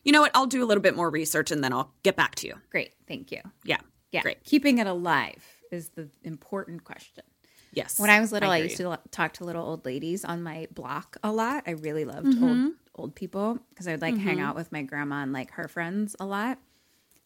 You 0.04 0.12
know 0.12 0.20
what? 0.20 0.30
I'll 0.34 0.46
do 0.46 0.62
a 0.62 0.66
little 0.66 0.82
bit 0.82 0.94
more 0.94 1.10
research 1.10 1.50
and 1.50 1.62
then 1.64 1.72
I'll 1.72 1.92
get 2.02 2.16
back 2.16 2.34
to 2.36 2.46
you. 2.46 2.54
Great. 2.70 2.92
Thank 3.08 3.32
you. 3.32 3.40
Yeah. 3.64 3.78
Yeah. 4.12 4.22
Great. 4.22 4.44
Keeping 4.44 4.78
it 4.78 4.86
alive 4.86 5.42
is 5.70 5.88
the 5.90 6.08
important 6.22 6.84
question. 6.84 7.24
Yes. 7.72 7.98
When 7.98 8.08
I 8.10 8.20
was 8.20 8.32
little, 8.32 8.50
I, 8.50 8.56
hear 8.58 8.64
used 8.66 8.76
to 8.78 8.98
talk 9.10 9.34
to 9.34 9.44
little 9.44 9.64
old 9.66 9.84
ladies 9.84 10.24
on 10.24 10.42
my 10.42 10.66
block 10.70 11.16
a 11.22 11.32
lot. 11.32 11.64
I 11.66 11.72
really 11.72 12.04
loved 12.04 12.26
Mhm. 12.28 12.42
old 12.66 12.72
old 12.94 13.14
people 13.14 13.58
because 13.70 13.86
I 13.86 13.90
would 13.90 14.00
like 14.00 14.16
hang 14.16 14.38
Mhm. 14.38 14.42
out 14.42 14.54
with 14.56 14.72
my 14.72 14.80
grandma 14.82 15.16
and 15.22 15.32
like 15.32 15.50
her 15.52 15.68
friends 15.68 16.16
a 16.18 16.24
lot. 16.24 16.58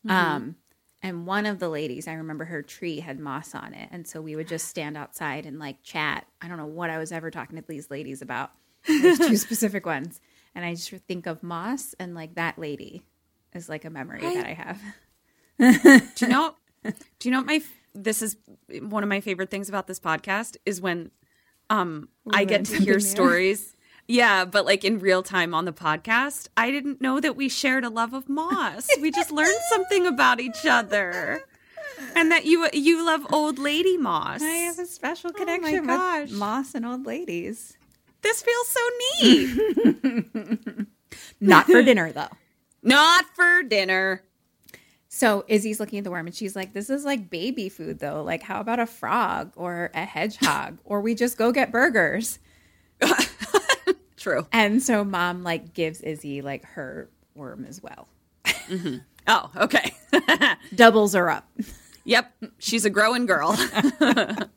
Mhm. 0.05 0.11
Um, 0.11 0.57
And 1.03 1.27
one 1.27 1.47
of 1.47 1.59
the 1.59 1.69
ladies, 1.69 2.07
I 2.07 2.13
remember 2.13 2.45
her 2.45 2.63
tree 2.63 3.01
had 3.01 3.19
moss 3.19 3.55
on 3.55 3.73
it. 3.73 3.89
And 3.91 4.07
so 4.07 4.21
we 4.21 4.37
would 4.37 4.49
just 4.49 4.69
stand 4.69 4.97
outside 4.97 5.47
and 5.47 5.59
like 5.59 5.83
chat. 5.83 6.27
I 6.43 6.49
don't 6.49 6.59
know 6.59 6.67
what 6.67 6.91
I 6.91 6.99
was 6.99 7.11
ever 7.11 7.31
talking 7.31 7.57
to 7.57 7.65
these 7.67 7.91
ladies 7.91 8.21
about. 8.21 8.51
There's 8.87 9.19
two 9.19 9.37
specific 9.39 9.87
ones. 9.87 10.21
And 10.55 10.65
I 10.65 10.75
just 10.75 10.91
think 11.09 11.27
of 11.27 11.43
moss 11.43 11.95
and 11.99 12.15
like 12.15 12.35
that 12.35 12.59
lady 12.59 13.03
is 13.55 13.69
like 13.69 13.85
a 13.85 13.91
memory 13.91 14.21
that 14.21 14.47
I 14.47 14.53
have. 14.53 14.81
Do 16.17 16.25
you 16.27 16.29
know? 16.31 16.55
Do 16.85 16.93
you 17.25 17.31
know 17.31 17.39
what 17.39 17.47
my? 17.47 17.63
This 17.95 18.23
is 18.23 18.37
one 18.69 19.03
of 19.03 19.09
my 19.09 19.21
favorite 19.21 19.51
things 19.51 19.69
about 19.69 19.87
this 19.87 19.99
podcast 19.99 20.57
is 20.65 20.81
when, 20.81 21.11
um, 21.71 22.09
I 22.33 22.45
get 22.45 22.65
to 22.67 22.77
hear 22.77 23.01
stories. 23.01 23.75
Yeah, 24.11 24.45
but 24.45 24.67
like 24.67 24.85
in 24.85 24.99
real 24.99 25.23
time 25.23 25.55
on 25.55 25.67
the 25.67 25.73
podcast, 25.73 26.49
I 26.57 26.73
didn't 26.73 27.01
know 27.01 27.21
that 27.21 27.37
we 27.37 27.49
shared 27.49 27.85
a 27.85 27.89
love 27.89 28.13
of 28.13 28.29
moss. 28.29 28.89
We 29.01 29.13
just 29.13 29.31
learned 29.41 29.57
something 29.71 30.05
about 30.05 30.41
each 30.41 30.67
other, 30.67 31.45
and 32.17 32.33
that 32.33 32.45
you 32.45 32.69
you 32.73 33.07
love 33.07 33.25
old 33.33 33.61
lady 33.61 33.97
moss. 33.97 34.43
I 34.43 34.47
have 34.47 34.81
a 34.81 34.87
special 34.87 35.31
oh 35.33 35.39
my 35.39 35.45
connection 35.45 35.87
gosh. 35.87 36.23
with 36.23 36.33
moss 36.33 36.75
and 36.75 36.85
old 36.85 37.07
ladies. 37.07 37.77
This 38.23 38.43
feels 38.43 38.69
so 38.69 38.81
neat. 39.23 40.87
Not 41.41 41.67
for 41.67 41.81
dinner 41.81 42.11
though. 42.11 42.29
Not 42.83 43.27
for 43.37 43.63
dinner. 43.63 44.25
So 45.09 45.45
Izzy's 45.47 45.79
looking 45.79 45.99
at 45.99 46.05
the 46.05 46.11
worm 46.11 46.27
and 46.27 46.35
she's 46.35 46.57
like, 46.57 46.73
This 46.73 46.91
is 46.91 47.05
like 47.05 47.31
baby 47.31 47.69
food 47.69 48.01
though. 48.01 48.25
Like, 48.25 48.43
how 48.43 48.61
about 48.61 48.81
a 48.81 48.87
frog 48.87 49.53
or 49.55 49.93
a 49.95 50.05
hedgehog? 50.05 50.79
or 50.85 51.01
we 51.01 51.15
just 51.15 51.39
go 51.39 51.53
get 51.53 51.71
burgers. 51.71 52.41
True. 54.21 54.47
And 54.53 54.81
so 54.81 55.03
mom 55.03 55.43
like 55.43 55.75
gives 55.75 56.01
Izzy 56.01 56.43
like 56.43 56.65
her 56.67 57.09
worm 57.35 57.65
as 57.65 57.83
well. 57.83 58.07
Mm-hmm. 58.45 58.99
Oh, 59.27 59.51
okay. 59.57 59.93
Doubles 60.75 61.17
are 61.17 61.29
up. 61.29 61.49
yep, 62.05 62.33
she's 62.59 62.85
a 62.85 62.91
growing 62.91 63.27
girl. 63.27 63.59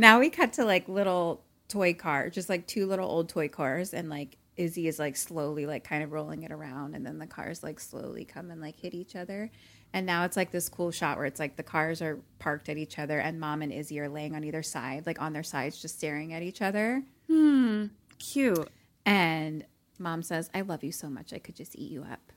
Now 0.00 0.18
we 0.18 0.30
cut 0.30 0.54
to 0.54 0.64
like 0.64 0.88
little 0.88 1.42
toy 1.68 1.92
car, 1.92 2.30
just 2.30 2.48
like 2.48 2.66
two 2.66 2.86
little 2.86 3.06
old 3.06 3.28
toy 3.28 3.48
cars, 3.48 3.92
and 3.92 4.08
like 4.08 4.38
Izzy 4.56 4.88
is 4.88 4.98
like 4.98 5.14
slowly 5.14 5.66
like 5.66 5.84
kind 5.84 6.02
of 6.02 6.10
rolling 6.10 6.42
it 6.42 6.50
around, 6.50 6.94
and 6.94 7.04
then 7.04 7.18
the 7.18 7.26
cars 7.26 7.62
like 7.62 7.78
slowly 7.78 8.24
come 8.24 8.50
and 8.50 8.62
like 8.62 8.80
hit 8.80 8.94
each 8.94 9.14
other. 9.14 9.50
And 9.92 10.06
now 10.06 10.24
it's 10.24 10.36
like 10.36 10.52
this 10.52 10.68
cool 10.68 10.90
shot 10.90 11.16
where 11.16 11.26
it's 11.26 11.40
like 11.40 11.56
the 11.56 11.62
cars 11.62 12.00
are 12.00 12.20
parked 12.38 12.68
at 12.68 12.76
each 12.76 12.98
other, 12.98 13.18
and 13.18 13.40
mom 13.40 13.62
and 13.62 13.72
Izzy 13.72 13.98
are 13.98 14.08
laying 14.08 14.34
on 14.34 14.44
either 14.44 14.62
side, 14.62 15.06
like 15.06 15.20
on 15.20 15.32
their 15.32 15.42
sides, 15.42 15.80
just 15.80 15.96
staring 15.96 16.32
at 16.32 16.42
each 16.42 16.62
other. 16.62 17.02
Hmm. 17.26 17.86
Cute. 18.18 18.68
And 19.04 19.64
mom 19.98 20.22
says, 20.22 20.48
I 20.54 20.60
love 20.60 20.84
you 20.84 20.92
so 20.92 21.08
much, 21.08 21.32
I 21.32 21.38
could 21.38 21.56
just 21.56 21.76
eat 21.76 21.90
you 21.90 22.02
up. 22.02 22.32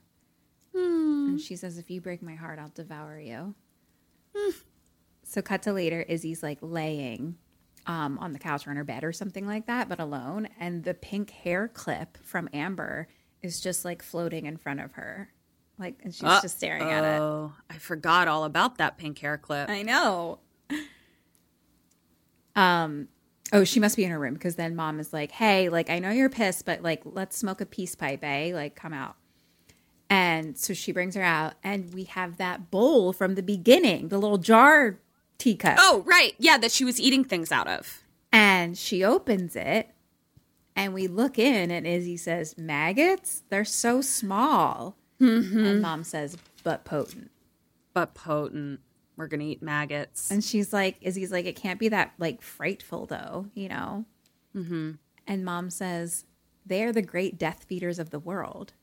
Hmm. 0.76 1.30
And 1.30 1.42
she 1.42 1.56
says, 1.56 1.78
If 1.78 1.92
you 1.92 2.02
break 2.02 2.24
my 2.24 2.36
heart, 2.36 2.60
I'll 2.60 2.72
devour 2.74 3.20
you. 3.20 3.54
Hmm. 4.36 4.52
so, 5.24 5.44
cut 5.44 5.62
to 5.64 5.74
later, 5.74 6.02
Izzy's 6.02 6.42
like 6.42 6.58
laying 6.62 7.36
um, 7.86 8.18
on 8.20 8.34
the 8.34 8.40
couch 8.40 8.66
or 8.66 8.72
in 8.72 8.78
her 8.78 8.84
bed 8.84 9.04
or 9.04 9.14
something 9.14 9.46
like 9.46 9.68
that, 9.68 9.90
but 9.90 10.00
alone. 10.00 10.48
And 10.60 10.84
the 10.84 10.94
pink 10.94 11.30
hair 11.30 11.68
clip 11.68 12.18
from 12.24 12.50
Amber 12.54 13.08
is 13.42 13.60
just 13.60 13.86
like 13.86 14.02
floating 14.02 14.46
in 14.46 14.58
front 14.58 14.80
of 14.80 14.94
her. 14.94 15.30
Like, 15.84 16.00
and 16.02 16.16
she's 16.16 16.22
just 16.22 16.58
staring 16.58 16.82
at 16.82 17.04
it. 17.04 17.20
Oh, 17.20 17.52
I 17.70 17.78
forgot 17.78 18.30
all 18.30 18.46
about 18.46 18.78
that 18.78 18.98
pink 18.98 19.20
hair 19.20 19.38
clip. 19.38 19.70
I 19.70 19.82
know. 19.82 20.40
Um, 22.56 23.10
oh, 23.52 23.66
she 23.66 23.82
must 23.82 23.98
be 23.98 24.06
in 24.06 24.12
her 24.12 24.18
room 24.20 24.34
because 24.34 24.56
then 24.56 24.78
mom 24.78 25.00
is 25.02 25.12
like, 25.12 25.32
"Hey, 25.32 25.68
like 25.68 25.90
I 25.90 26.00
know 26.00 26.10
you're 26.10 26.30
pissed, 26.30 26.66
but 26.66 26.82
like 26.82 27.02
let's 27.04 27.36
smoke 27.36 27.60
a 27.60 27.66
peace 27.66 27.96
pipe, 27.96 28.24
eh? 28.24 28.52
Like 28.54 28.76
come 28.76 28.94
out." 28.94 29.18
And 30.10 30.58
so 30.58 30.74
she 30.74 30.94
brings 30.94 31.16
her 31.16 31.22
out, 31.22 31.56
and 31.64 31.94
we 31.94 32.06
have 32.06 32.38
that 32.38 32.72
bowl 32.72 33.12
from 33.12 33.36
the 33.36 33.44
beginning, 33.44 34.08
the 34.08 34.18
little 34.18 34.38
jar 34.38 35.00
teacup. 35.38 35.78
Oh, 35.80 36.04
right. 36.06 36.34
Yeah, 36.38 36.58
that 36.60 36.72
she 36.72 36.86
was 36.86 37.02
eating 37.02 37.26
things 37.26 37.52
out 37.52 37.68
of. 37.68 38.04
And 38.32 38.78
she 38.78 39.04
opens 39.04 39.56
it, 39.58 39.90
and 40.76 40.94
we 40.94 41.08
look 41.08 41.38
in, 41.38 41.72
and 41.72 41.86
Izzy 41.86 42.16
says, 42.16 42.56
"Maggots? 42.58 43.44
They're 43.50 43.66
so 43.66 44.00
small." 44.00 44.96
And 45.24 45.82
mom 45.82 46.04
says, 46.04 46.38
"But 46.64 46.86
potent." 46.86 47.32
But 47.94 48.14
potent. 48.14 48.80
We're 49.16 49.28
going 49.28 49.42
to 49.42 49.46
eat 49.46 49.62
maggots. 49.62 50.32
And 50.32 50.44
she's 50.44 50.74
like, 50.74 50.98
Izzy's 51.02 51.32
like, 51.32 51.46
it 51.46 51.56
can't 51.56 51.80
be 51.80 51.88
that 51.90 52.14
like 52.18 52.42
frightful 52.42 53.06
though, 53.06 53.46
you 53.54 53.70
know? 53.70 54.06
Mm-hmm. 54.56 54.92
And 55.28 55.46
mom 55.46 55.70
says, 55.70 56.26
they 56.66 56.84
are 56.84 56.92
the 56.92 57.04
great 57.04 57.38
death 57.38 57.66
feeders 57.68 58.00
of 58.00 58.10
the 58.10 58.18
world. 58.20 58.74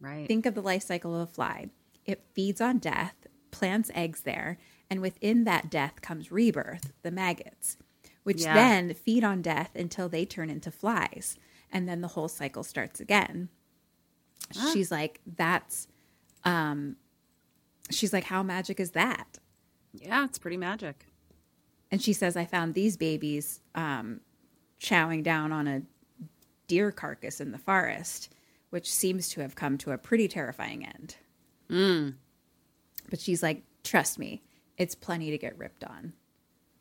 right. 0.00 0.26
Think 0.26 0.46
of 0.46 0.54
the 0.54 0.62
life 0.62 0.84
cycle 0.84 1.14
of 1.14 1.20
a 1.28 1.30
fly. 1.30 1.68
It 2.06 2.24
feeds 2.32 2.62
on 2.62 2.78
death, 2.78 3.26
plants 3.50 3.90
eggs 3.94 4.22
there, 4.22 4.56
and 4.88 5.00
within 5.02 5.44
that 5.44 5.70
death 5.70 6.00
comes 6.00 6.32
rebirth, 6.32 6.92
the 7.02 7.10
maggots, 7.10 7.76
which 8.22 8.42
Yeah. 8.42 8.54
then 8.54 8.94
feed 8.94 9.22
on 9.22 9.42
death 9.42 9.70
until 9.76 10.08
they 10.08 10.24
turn 10.24 10.48
into 10.48 10.70
flies. 10.70 11.36
And 11.70 11.86
then 11.86 12.00
the 12.00 12.08
whole 12.08 12.28
cycle 12.28 12.62
starts 12.64 13.00
again. 13.00 13.50
She's 14.72 14.90
like, 14.90 15.20
that's, 15.36 15.88
um, 16.44 16.96
she's 17.90 18.12
like, 18.12 18.24
how 18.24 18.42
magic 18.42 18.78
is 18.80 18.92
that? 18.92 19.38
yeah, 19.96 20.24
it's 20.24 20.38
pretty 20.38 20.56
magic. 20.56 21.06
And 21.92 22.02
she 22.02 22.12
says, 22.12 22.36
I 22.36 22.44
found 22.44 22.74
these 22.74 22.96
babies 22.96 23.60
um, 23.76 24.20
chowing 24.80 25.22
down 25.22 25.52
on 25.52 25.68
a 25.68 25.82
deer 26.66 26.90
carcass 26.90 27.40
in 27.40 27.52
the 27.52 27.58
forest, 27.58 28.32
which 28.70 28.90
seems 28.92 29.28
to 29.30 29.40
have 29.40 29.54
come 29.54 29.78
to 29.78 29.92
a 29.92 29.98
pretty 29.98 30.26
terrifying 30.26 30.84
end. 30.84 31.16
Mm. 31.70 32.14
But 33.08 33.20
she's 33.20 33.42
like, 33.42 33.62
trust 33.84 34.18
me, 34.18 34.42
it's 34.78 34.96
plenty 34.96 35.30
to 35.30 35.38
get 35.38 35.56
ripped 35.56 35.84
on. 35.84 36.12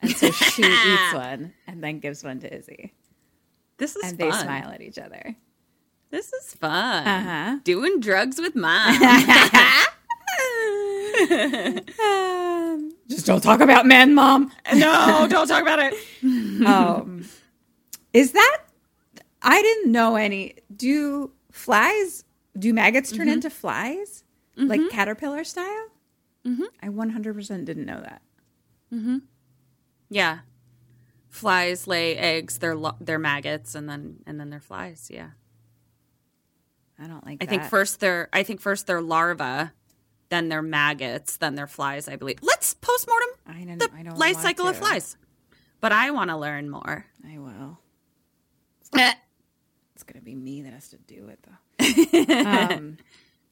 And 0.02 0.12
so 0.12 0.32
she 0.32 0.64
eats 0.94 1.14
one 1.14 1.54
and 1.68 1.84
then 1.84 2.00
gives 2.00 2.24
one 2.24 2.40
to 2.40 2.52
Izzy. 2.52 2.94
This 3.78 3.96
is 3.96 4.04
And 4.10 4.20
fun. 4.20 4.30
they 4.30 4.36
smile 4.36 4.70
at 4.70 4.82
each 4.82 4.98
other. 4.98 5.36
This 6.14 6.32
is 6.32 6.54
fun. 6.54 7.08
Uh-huh. 7.08 7.58
Doing 7.64 8.00
drugs 8.00 8.40
with 8.40 8.56
mom. 8.56 8.94
Just 13.10 13.26
don't 13.26 13.42
talk 13.42 13.62
about 13.62 13.88
men, 13.88 14.14
mom. 14.14 14.52
no, 14.76 15.26
don't 15.28 15.48
talk 15.48 15.64
about 15.64 15.80
it. 15.80 15.96
um, 16.68 17.26
is 18.14 18.34
that 18.34 18.58
I 19.42 19.60
didn't 19.64 19.92
know 19.92 20.16
any. 20.16 20.54
Do 20.76 21.32
flies? 21.52 22.24
Do 22.60 22.76
maggots 22.76 23.12
turn 23.12 23.28
into 23.28 23.50
flies, 23.50 24.24
like 24.56 24.82
caterpillar 24.92 25.44
style? 25.44 25.88
Mm-hmm. 26.46 26.66
I 26.84 26.90
one 26.90 27.10
hundred 27.10 27.34
percent 27.34 27.66
didn't 27.66 27.88
know 27.88 28.02
that. 28.02 28.22
Yeah. 30.12 30.40
Flies 31.30 31.88
lay 31.88 32.16
eggs, 32.16 32.60
they're 32.60 32.76
lo- 32.76 32.98
they're 33.02 33.18
maggots 33.18 33.74
and 33.74 33.90
then 33.90 34.18
and 34.28 34.40
then 34.40 34.52
they're 34.52 34.60
flies, 34.60 35.10
yeah. 35.12 35.30
I 37.00 37.08
don't 37.08 37.26
like. 37.26 37.42
I 37.42 37.46
think 37.46 37.64
first 37.64 38.00
they're 38.00 38.30
I 38.34 38.44
think 38.44 38.62
first 38.62 38.88
they're 38.88 39.02
larvae, 39.02 39.72
then 40.30 40.50
they're 40.50 40.62
maggots, 40.62 41.38
then 41.38 41.56
they're 41.56 41.68
flies, 41.68 42.08
I 42.08 42.16
believe. 42.16 42.40
Let's 42.42 42.74
postmortem 42.76 43.30
I 43.48 43.64
don't. 43.64 43.78
the 43.80 43.90
I 43.96 44.04
don't 44.04 44.18
life 44.18 44.38
cycle 44.38 44.68
of 44.68 44.78
flies. 44.78 45.18
But 45.82 45.92
I 45.92 46.12
want 46.12 46.30
to 46.30 46.38
learn 46.38 46.70
more. 46.70 47.06
I 47.28 47.38
will. 47.40 47.80
It's 49.96 50.04
gonna 50.12 50.24
be 50.24 50.36
me 50.36 50.64
that 50.64 50.74
has 50.74 50.90
to 50.90 50.98
do 50.98 51.30
it 51.30 51.40
though. 51.44 52.34
um, 52.50 52.98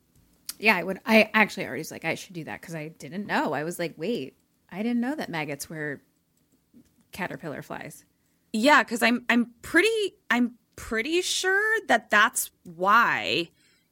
yeah, 0.60 0.76
I 0.76 0.84
would. 0.84 1.00
I 1.06 1.30
actually 1.34 1.66
already 1.66 1.80
was 1.80 1.92
like, 1.92 2.04
I 2.04 2.16
should 2.16 2.34
do 2.34 2.44
that 2.44 2.60
because 2.60 2.76
I 2.76 2.90
didn't 2.90 3.26
know. 3.26 3.54
I 3.54 3.64
was 3.64 3.80
like, 3.80 3.94
wait, 3.96 4.36
I 4.70 4.78
didn't 4.84 5.00
know 5.00 5.16
that 5.16 5.30
maggots 5.30 5.70
were 5.70 6.02
caterpillar 7.12 7.62
flies. 7.62 8.04
Yeah, 8.54 8.84
because 8.84 9.02
I'm 9.02 9.24
I'm 9.30 9.52
pretty 9.62 10.16
I'm 10.30 10.56
pretty 10.82 11.22
sure 11.22 11.80
that 11.88 12.10
that's 12.10 12.50
why 12.64 13.50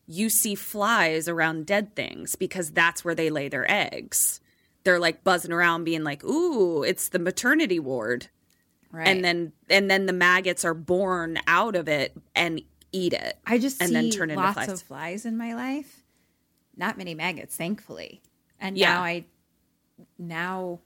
you 0.07 0.27
see 0.29 0.55
flies 0.55 1.27
around 1.29 1.65
dead 1.67 1.95
things 1.95 2.35
because 2.35 2.71
that's 2.71 3.05
where 3.05 3.13
they 3.13 3.29
lay 3.29 3.47
their 3.47 3.69
eggs. 3.71 4.41
They're 4.83 4.99
like 4.99 5.23
buzzing 5.23 5.51
around, 5.51 5.83
being 5.83 6.03
like, 6.03 6.23
"Ooh, 6.23 6.81
it's 6.83 7.09
the 7.09 7.19
maternity 7.19 7.79
ward," 7.79 8.27
Right. 8.91 9.07
and 9.07 9.23
then 9.23 9.53
and 9.69 9.89
then 9.91 10.07
the 10.07 10.13
maggots 10.13 10.65
are 10.65 10.73
born 10.73 11.37
out 11.45 11.75
of 11.75 11.87
it 11.87 12.17
and 12.35 12.61
eat 12.91 13.13
it. 13.13 13.37
I 13.45 13.59
just 13.59 13.79
and 13.81 13.89
see 13.89 13.93
then 13.93 14.09
turn 14.09 14.29
into 14.31 14.41
lots 14.41 14.55
flies. 14.55 14.69
of 14.69 14.81
flies 14.81 15.25
in 15.25 15.37
my 15.37 15.53
life. 15.53 16.03
Not 16.75 16.97
many 16.97 17.13
maggots, 17.13 17.55
thankfully. 17.55 18.21
And 18.59 18.77
Yeah. 18.77 18.95
now 18.95 19.03
I 19.03 19.25
now 20.17 20.79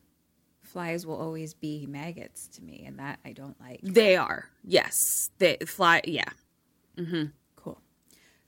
flies 0.73 1.05
will 1.05 1.15
always 1.21 1.53
be 1.53 1.85
maggots 1.87 2.47
to 2.49 2.63
me, 2.63 2.83
and 2.85 2.99
that 2.99 3.19
I 3.23 3.31
don't 3.31 3.59
like. 3.61 3.79
They 3.83 4.17
are 4.17 4.49
yes, 4.65 5.29
they 5.37 5.57
fly. 5.65 6.01
Yeah, 6.05 6.25
Mm-hmm. 6.97 7.25
Cool. 7.55 7.79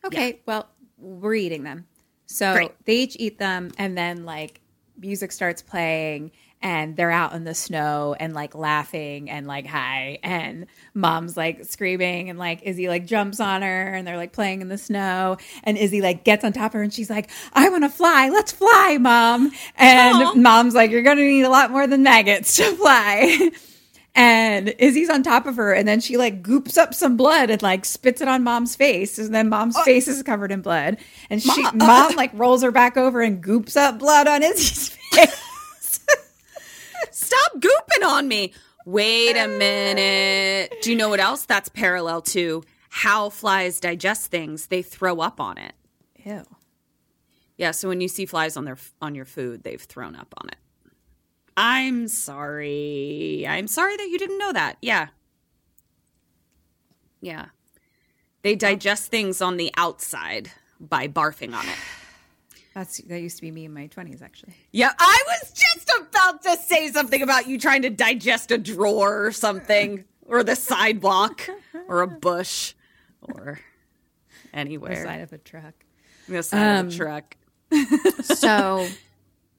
Okay, 0.04 0.42
well, 0.46 0.68
we're 0.98 1.36
eating 1.36 1.64
them. 1.64 1.88
So 2.26 2.54
Great. 2.54 2.72
they 2.86 2.96
each 2.98 3.16
eat 3.20 3.38
them, 3.38 3.72
and 3.78 3.98
then 3.98 4.26
like 4.26 4.60
music 5.00 5.32
starts 5.32 5.62
playing 5.62 6.32
and 6.66 6.96
they're 6.96 7.12
out 7.12 7.34
in 7.34 7.44
the 7.44 7.54
snow 7.54 8.16
and 8.20 8.34
like 8.34 8.56
laughing 8.56 9.30
and 9.30 9.46
like 9.46 9.68
hi 9.68 10.18
and 10.24 10.66
mom's 10.96 11.38
like 11.38 11.64
screaming 11.64 12.32
and 12.32 12.40
like 12.40 12.64
Izzy 12.64 12.88
like 12.88 13.06
jumps 13.06 13.40
on 13.40 13.62
her 13.62 13.94
and 13.94 14.08
they're 14.08 14.18
like 14.18 14.32
playing 14.32 14.62
in 14.62 14.68
the 14.68 14.78
snow 14.80 15.38
and 15.64 15.78
Izzy 15.78 16.02
like 16.02 16.24
gets 16.24 16.44
on 16.44 16.54
top 16.54 16.72
of 16.72 16.74
her 16.74 16.82
and 16.82 16.92
she's 16.92 17.08
like 17.08 17.30
I 17.54 17.70
want 17.70 17.84
to 17.84 17.90
fly 17.90 18.30
let's 18.30 18.52
fly 18.52 18.98
mom. 19.00 19.52
And 19.76 20.18
Aw. 20.18 20.34
mom's 20.34 20.74
like 20.74 20.90
you're 20.90 21.04
going 21.04 21.18
to 21.18 21.24
need 21.24 21.44
a 21.44 21.50
lot 21.50 21.70
more 21.70 21.86
than 21.86 22.02
maggots 22.02 22.56
to 22.56 22.76
fly. 22.76 23.52
And 24.18 24.74
Izzy's 24.80 25.10
on 25.10 25.24
top 25.24 25.46
of 25.46 25.58
her, 25.58 25.74
and 25.74 25.86
then 25.86 26.00
she 26.00 26.16
like 26.16 26.42
goops 26.42 26.78
up 26.78 26.94
some 26.94 27.18
blood 27.18 27.50
and 27.50 27.62
like 27.62 27.84
spits 27.84 28.22
it 28.22 28.30
on 28.30 28.46
mom's 28.46 28.74
face, 28.74 29.20
and 29.20 29.36
then 29.36 29.50
mom's 29.50 29.76
oh. 29.76 29.84
face 29.84 30.08
is 30.08 30.24
covered 30.24 30.54
in 30.54 30.62
blood, 30.62 31.00
and 31.30 31.44
she 31.44 31.64
mom 31.74 32.16
like 32.16 32.32
rolls 32.34 32.64
her 32.64 32.72
back 32.72 32.96
over 32.96 33.22
and 33.22 33.42
goops 33.42 33.76
up 33.76 34.00
blood 34.00 34.26
on 34.26 34.42
Izzy's 34.42 34.88
face. 35.12 35.55
Stop 37.16 37.60
gooping 37.60 38.06
on 38.06 38.28
me. 38.28 38.52
Wait 38.86 39.38
a 39.38 39.48
minute. 39.48 40.76
Do 40.82 40.90
you 40.92 40.98
know 40.98 41.08
what 41.08 41.22
else 41.22 41.46
that's 41.46 41.70
parallel 41.70 42.22
to 42.24 42.62
how 42.90 43.30
flies 43.30 43.80
digest 43.80 44.30
things? 44.30 44.68
They 44.68 44.82
throw 44.82 45.22
up 45.22 45.40
on 45.40 45.58
it. 45.58 45.72
Ew. 46.26 46.44
Yeah, 47.56 47.72
so 47.72 47.88
when 47.88 48.02
you 48.02 48.10
see 48.10 48.26
flies 48.26 48.58
on 48.58 48.66
their 48.66 48.78
on 49.02 49.16
your 49.16 49.24
food, 49.24 49.64
they've 49.64 49.82
thrown 49.82 50.18
up 50.18 50.34
on 50.42 50.50
it. 50.50 50.58
I'm 51.56 52.10
sorry. 52.10 53.46
I'm 53.48 53.68
sorry 53.68 53.96
that 53.96 54.10
you 54.10 54.18
didn't 54.18 54.38
know 54.38 54.52
that. 54.52 54.76
Yeah. 54.82 55.08
Yeah. 57.22 57.46
They 58.42 58.56
digest 58.56 59.10
things 59.10 59.42
on 59.42 59.56
the 59.56 59.72
outside 59.78 60.52
by 60.82 61.08
barfing 61.08 61.56
on 61.56 61.66
it. 61.66 61.78
That's 62.76 62.98
that 63.04 63.20
used 63.22 63.38
to 63.38 63.42
be 63.42 63.50
me 63.52 63.66
in 63.66 63.74
my 63.74 63.88
twenties, 63.88 64.22
actually. 64.22 64.54
Yeah, 64.74 64.92
I 65.00 65.24
was 65.28 65.52
just 65.54 65.92
about 65.98 66.44
to 66.44 66.58
say 66.58 66.90
something 66.92 67.22
about 67.22 67.48
you 67.48 67.58
trying 67.58 67.82
to 67.84 67.90
digest 67.90 68.52
a 68.52 68.58
drawer 68.58 69.26
or 69.26 69.32
something, 69.32 70.04
or 70.26 70.44
the 70.44 70.58
sidewalk, 70.58 71.50
or 71.88 72.02
a 72.02 72.08
bush, 72.08 72.74
or 73.22 73.60
The 74.52 74.58
anywhere. 74.60 75.02
side 75.04 75.22
of 75.22 75.32
a 75.32 75.38
truck. 75.38 75.74
The 76.28 76.44
side 76.44 76.80
Um, 76.80 76.88
of 76.88 76.94
a 76.94 76.98
truck. 76.98 77.38
So 78.24 78.88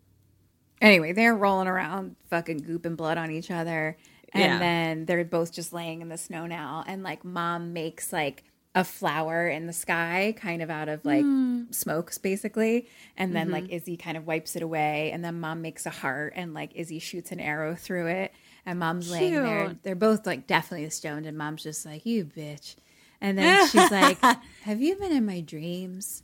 anyway, 0.82 1.12
they're 1.12 1.34
rolling 1.34 1.68
around, 1.68 2.16
fucking 2.28 2.60
gooping 2.60 2.96
blood 2.96 3.18
on 3.18 3.30
each 3.30 3.50
other. 3.50 3.96
And 4.32 4.42
Yeah. 4.42 4.58
then 4.58 5.04
they're 5.06 5.24
both 5.24 5.52
just 5.52 5.72
laying 5.72 6.02
in 6.02 6.08
the 6.10 6.18
snow 6.18 6.46
now. 6.46 6.84
And 6.86 7.02
like 7.02 7.24
mom 7.24 7.72
makes 7.72 8.12
like 8.12 8.44
a 8.76 8.84
flower 8.84 9.48
in 9.48 9.66
the 9.66 9.72
sky, 9.72 10.34
kind 10.36 10.60
of 10.60 10.68
out 10.68 10.90
of 10.90 11.02
like 11.04 11.24
smokes, 11.70 12.18
basically. 12.18 12.86
And 13.16 13.34
then 13.34 13.50
like 13.50 13.70
Izzy 13.70 13.96
kind 13.96 14.18
of 14.18 14.26
wipes 14.26 14.54
it 14.54 14.62
away. 14.62 15.10
And 15.12 15.24
then 15.24 15.40
mom 15.40 15.62
makes 15.62 15.86
a 15.86 15.90
heart 15.90 16.34
and 16.36 16.52
like 16.52 16.72
Izzy 16.74 16.98
shoots 16.98 17.32
an 17.32 17.40
arrow 17.40 17.74
through 17.74 18.08
it. 18.08 18.34
And 18.66 18.78
mom's 18.78 19.10
laying 19.10 19.32
there. 19.32 19.74
They're 19.82 19.94
both 19.94 20.26
like 20.26 20.46
definitely 20.46 20.90
stoned. 20.90 21.24
And 21.24 21.38
mom's 21.38 21.62
just 21.62 21.86
like, 21.86 22.04
you 22.04 22.26
bitch. 22.26 22.76
And 23.22 23.38
then 23.38 23.66
she's 23.68 23.90
like, 23.90 24.18
Have 24.62 24.82
you 24.82 24.96
been 24.96 25.12
in 25.12 25.24
my 25.24 25.40
dreams? 25.40 26.22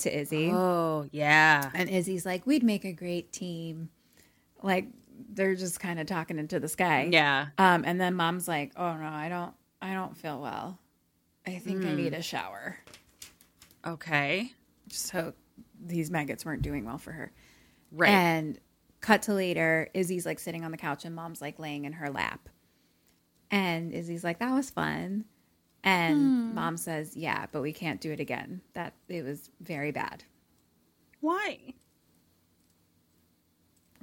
To 0.00 0.14
Izzy. 0.14 0.50
Oh, 0.52 1.06
yeah. 1.12 1.70
And 1.74 1.88
Izzy's 1.88 2.26
like, 2.26 2.46
we'd 2.46 2.62
make 2.62 2.84
a 2.84 2.92
great 2.92 3.32
team. 3.32 3.88
Like 4.62 4.88
they're 5.30 5.54
just 5.54 5.80
kind 5.80 5.98
of 5.98 6.06
talking 6.06 6.38
into 6.38 6.60
the 6.60 6.68
sky. 6.68 7.08
Yeah. 7.10 7.46
Um, 7.56 7.84
and 7.86 7.98
then 7.98 8.14
mom's 8.14 8.46
like, 8.46 8.72
oh 8.76 8.94
no, 8.96 9.08
I 9.08 9.30
don't, 9.30 9.54
I 9.80 9.94
don't 9.94 10.14
feel 10.14 10.40
well. 10.42 10.78
I 11.56 11.58
think 11.58 11.84
I 11.84 11.90
Hmm. 11.90 11.96
need 11.96 12.14
a 12.14 12.22
shower. 12.22 12.76
Okay. 13.86 14.52
So 14.88 15.34
these 15.82 16.10
maggots 16.10 16.44
weren't 16.44 16.62
doing 16.62 16.84
well 16.84 16.98
for 16.98 17.12
her. 17.12 17.32
Right. 17.92 18.10
And 18.10 18.58
cut 19.00 19.22
to 19.22 19.34
later, 19.34 19.88
Izzy's 19.94 20.26
like 20.26 20.38
sitting 20.38 20.64
on 20.64 20.70
the 20.70 20.76
couch 20.76 21.04
and 21.04 21.14
mom's 21.14 21.40
like 21.40 21.58
laying 21.58 21.84
in 21.84 21.94
her 21.94 22.10
lap. 22.10 22.48
And 23.50 23.92
Izzy's 23.92 24.22
like, 24.22 24.38
that 24.40 24.52
was 24.52 24.70
fun. 24.70 25.24
And 25.82 26.18
Hmm. 26.18 26.54
mom 26.54 26.76
says, 26.76 27.16
yeah, 27.16 27.46
but 27.50 27.62
we 27.62 27.72
can't 27.72 28.00
do 28.00 28.12
it 28.12 28.20
again. 28.20 28.60
That 28.74 28.92
it 29.08 29.24
was 29.24 29.50
very 29.60 29.92
bad. 29.92 30.24
Why? 31.20 31.58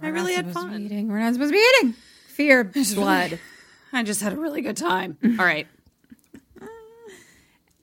I 0.02 0.07
We're 0.07 0.14
really 0.14 0.34
had 0.34 0.48
supposed 0.48 0.65
to 0.68 0.72
be 0.72 0.74
fun. 0.74 0.82
Eating. 0.86 1.07
We're 1.07 1.19
not 1.19 1.34
supposed 1.34 1.52
to 1.52 1.57
be 1.57 1.65
eating. 1.80 1.94
Fear, 2.28 2.64
blood. 2.95 3.40
I 3.94 4.03
just 4.03 4.22
had 4.22 4.34
a 4.34 4.36
really 4.38 4.61
good 4.61 4.78
time. 4.78 5.18
All 5.24 5.45
right. 5.45 5.68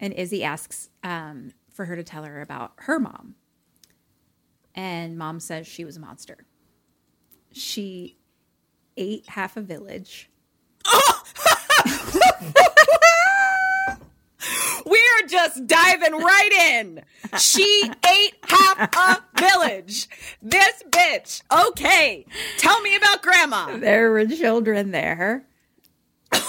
And 0.05 0.13
Izzy 0.13 0.45
asks 0.45 0.91
um, 1.03 1.53
for 1.73 1.87
her 1.87 1.97
to 1.97 2.03
tell 2.05 2.25
her 2.25 2.43
about 2.43 2.73
her 2.77 2.99
mom. 3.01 3.37
And 4.75 5.17
mom 5.17 5.41
says 5.41 5.67
she 5.67 5.87
was 5.87 5.97
a 5.97 6.01
monster. 6.01 6.45
She 7.53 8.19
ate 8.99 9.27
half 9.31 9.57
a 9.57 9.63
village. 9.63 10.29
We're 14.85 15.27
just 15.27 15.67
diving 15.67 16.13
right 16.13 16.53
in. 16.75 17.03
She 17.39 17.85
ate 18.07 18.35
half 18.43 18.95
a 18.95 19.23
village. 19.41 20.07
This 20.43 20.83
bitch. 20.91 21.41
Okay. 21.71 22.27
Tell 22.59 22.79
me 22.83 22.95
about 22.95 23.23
grandma. 23.23 23.79
There 23.79 24.11
were 24.11 24.27
children 24.27 24.91
there, 24.91 25.47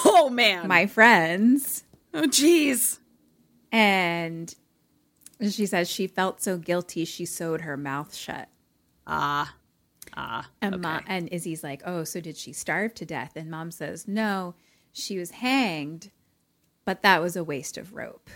Oh, 0.04 0.28
man. 0.28 0.68
my 0.68 0.86
friends. 0.86 1.84
oh, 2.12 2.24
jeez. 2.24 2.98
And 3.76 4.54
she 5.50 5.66
says 5.66 5.90
she 5.90 6.06
felt 6.06 6.40
so 6.40 6.56
guilty 6.56 7.04
she 7.04 7.26
sewed 7.26 7.60
her 7.60 7.76
mouth 7.76 8.14
shut. 8.14 8.48
Ah. 9.06 9.54
Ah. 10.16 10.48
And, 10.62 10.80
Ma- 10.80 11.02
and 11.06 11.28
Izzy's 11.28 11.62
like, 11.62 11.82
oh, 11.84 12.04
so 12.04 12.22
did 12.22 12.38
she 12.38 12.54
starve 12.54 12.94
to 12.94 13.04
death? 13.04 13.32
And 13.36 13.50
mom 13.50 13.70
says, 13.70 14.08
no, 14.08 14.54
she 14.92 15.18
was 15.18 15.30
hanged, 15.30 16.10
but 16.86 17.02
that 17.02 17.20
was 17.20 17.36
a 17.36 17.44
waste 17.44 17.76
of 17.76 17.92
rope. 17.94 18.30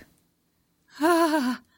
Ah. 1.00 1.62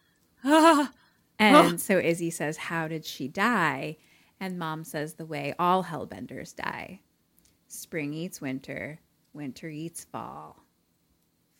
Ah. 0.44 0.90
And 1.39 1.80
so 1.80 1.98
Izzy 1.98 2.30
says, 2.30 2.56
how 2.56 2.89
did 2.89 3.05
she 3.05 3.28
die? 3.28 3.97
And 4.40 4.59
mom 4.59 4.82
says, 4.82 5.14
the 5.14 5.24
way 5.24 5.55
all 5.56 5.84
hellbenders 5.84 6.55
die 6.55 7.01
spring 7.68 8.12
eats 8.12 8.40
winter, 8.40 8.98
winter 9.32 9.68
eats 9.68 10.05
fall, 10.05 10.64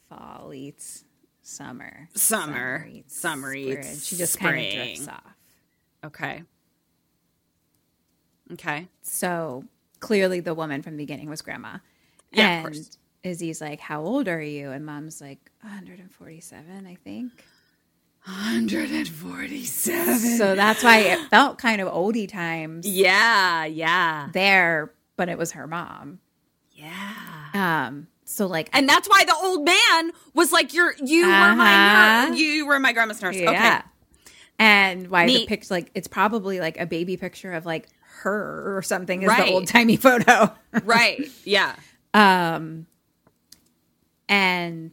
fall 0.09 0.53
eats 0.53 1.05
summer, 1.43 2.09
Summer. 2.14 2.86
Summer 3.06 3.55
eats. 3.55 4.06
She 4.06 4.16
just 4.16 4.39
kind 4.39 4.64
of 4.66 4.73
drifts 4.73 5.09
off. 5.09 5.35
Okay. 6.05 6.43
Okay. 8.52 8.89
So 9.02 9.64
clearly, 10.01 10.40
the 10.40 10.55
woman 10.55 10.82
from 10.82 10.97
the 10.97 11.02
beginning 11.02 11.28
was 11.31 11.43
grandma. 11.43 11.78
Yeah, 12.32 12.44
of 12.60 12.66
and 12.66 12.74
course. 12.74 12.98
Izzy's 13.23 13.60
like, 13.60 13.81
"How 13.81 14.02
old 14.02 14.28
are 14.28 14.40
you?" 14.43 14.70
And 14.70 14.85
mom's 14.86 15.20
like, 15.20 15.51
"147, 15.62 16.86
I 16.86 16.94
think." 16.97 17.32
147. 18.24 20.19
So 20.39 20.55
that's 20.55 20.82
why 20.85 20.98
it 20.98 21.19
felt 21.28 21.59
kind 21.59 21.81
of 21.81 21.89
oldie 21.89 22.28
times 22.28 22.86
Yeah. 22.86 23.64
Yeah. 23.64 24.28
there, 24.32 24.93
but 25.16 25.28
it 25.28 25.36
was 25.39 25.52
her 25.52 25.66
mom. 25.66 26.20
Yeah. 26.73 27.48
Um. 27.55 28.06
So 28.33 28.47
like, 28.47 28.71
And 28.73 28.89
that's 28.89 29.09
why 29.09 29.25
the 29.25 29.35
old 29.43 29.65
man 29.65 30.13
was 30.35 30.53
like, 30.53 30.73
"You're 30.75 30.95
you 31.05 31.27
were 31.27 31.55
my 31.55 31.75
Uh-huh. 31.75 32.29
nurse. 32.31 32.39
You 32.41 32.67
were 32.67 32.79
my 32.81 32.93
grandma's 32.93 33.21
nurse." 33.23 33.37
yeah. 33.37 33.51
Okay. 33.51 33.89
And 34.59 35.09
why 35.09 35.27
the 35.27 35.47
picture? 35.47 35.75
Like, 35.75 35.91
it's 35.95 36.09
probably 36.09 36.61
like 36.61 36.79
a 36.79 36.87
baby 36.87 37.17
picture 37.17 37.53
of 37.53 37.67
like 37.67 37.89
her 38.23 38.77
or 38.77 38.83
something. 38.83 39.23
Is 39.23 39.29
Right. 39.29 39.45
the 39.45 39.53
old 39.53 39.67
timey 39.67 39.97
photo. 39.97 40.53
Right. 40.85 41.29
Yeah. 41.45 41.75
Um, 42.15 42.87
and 44.29 44.93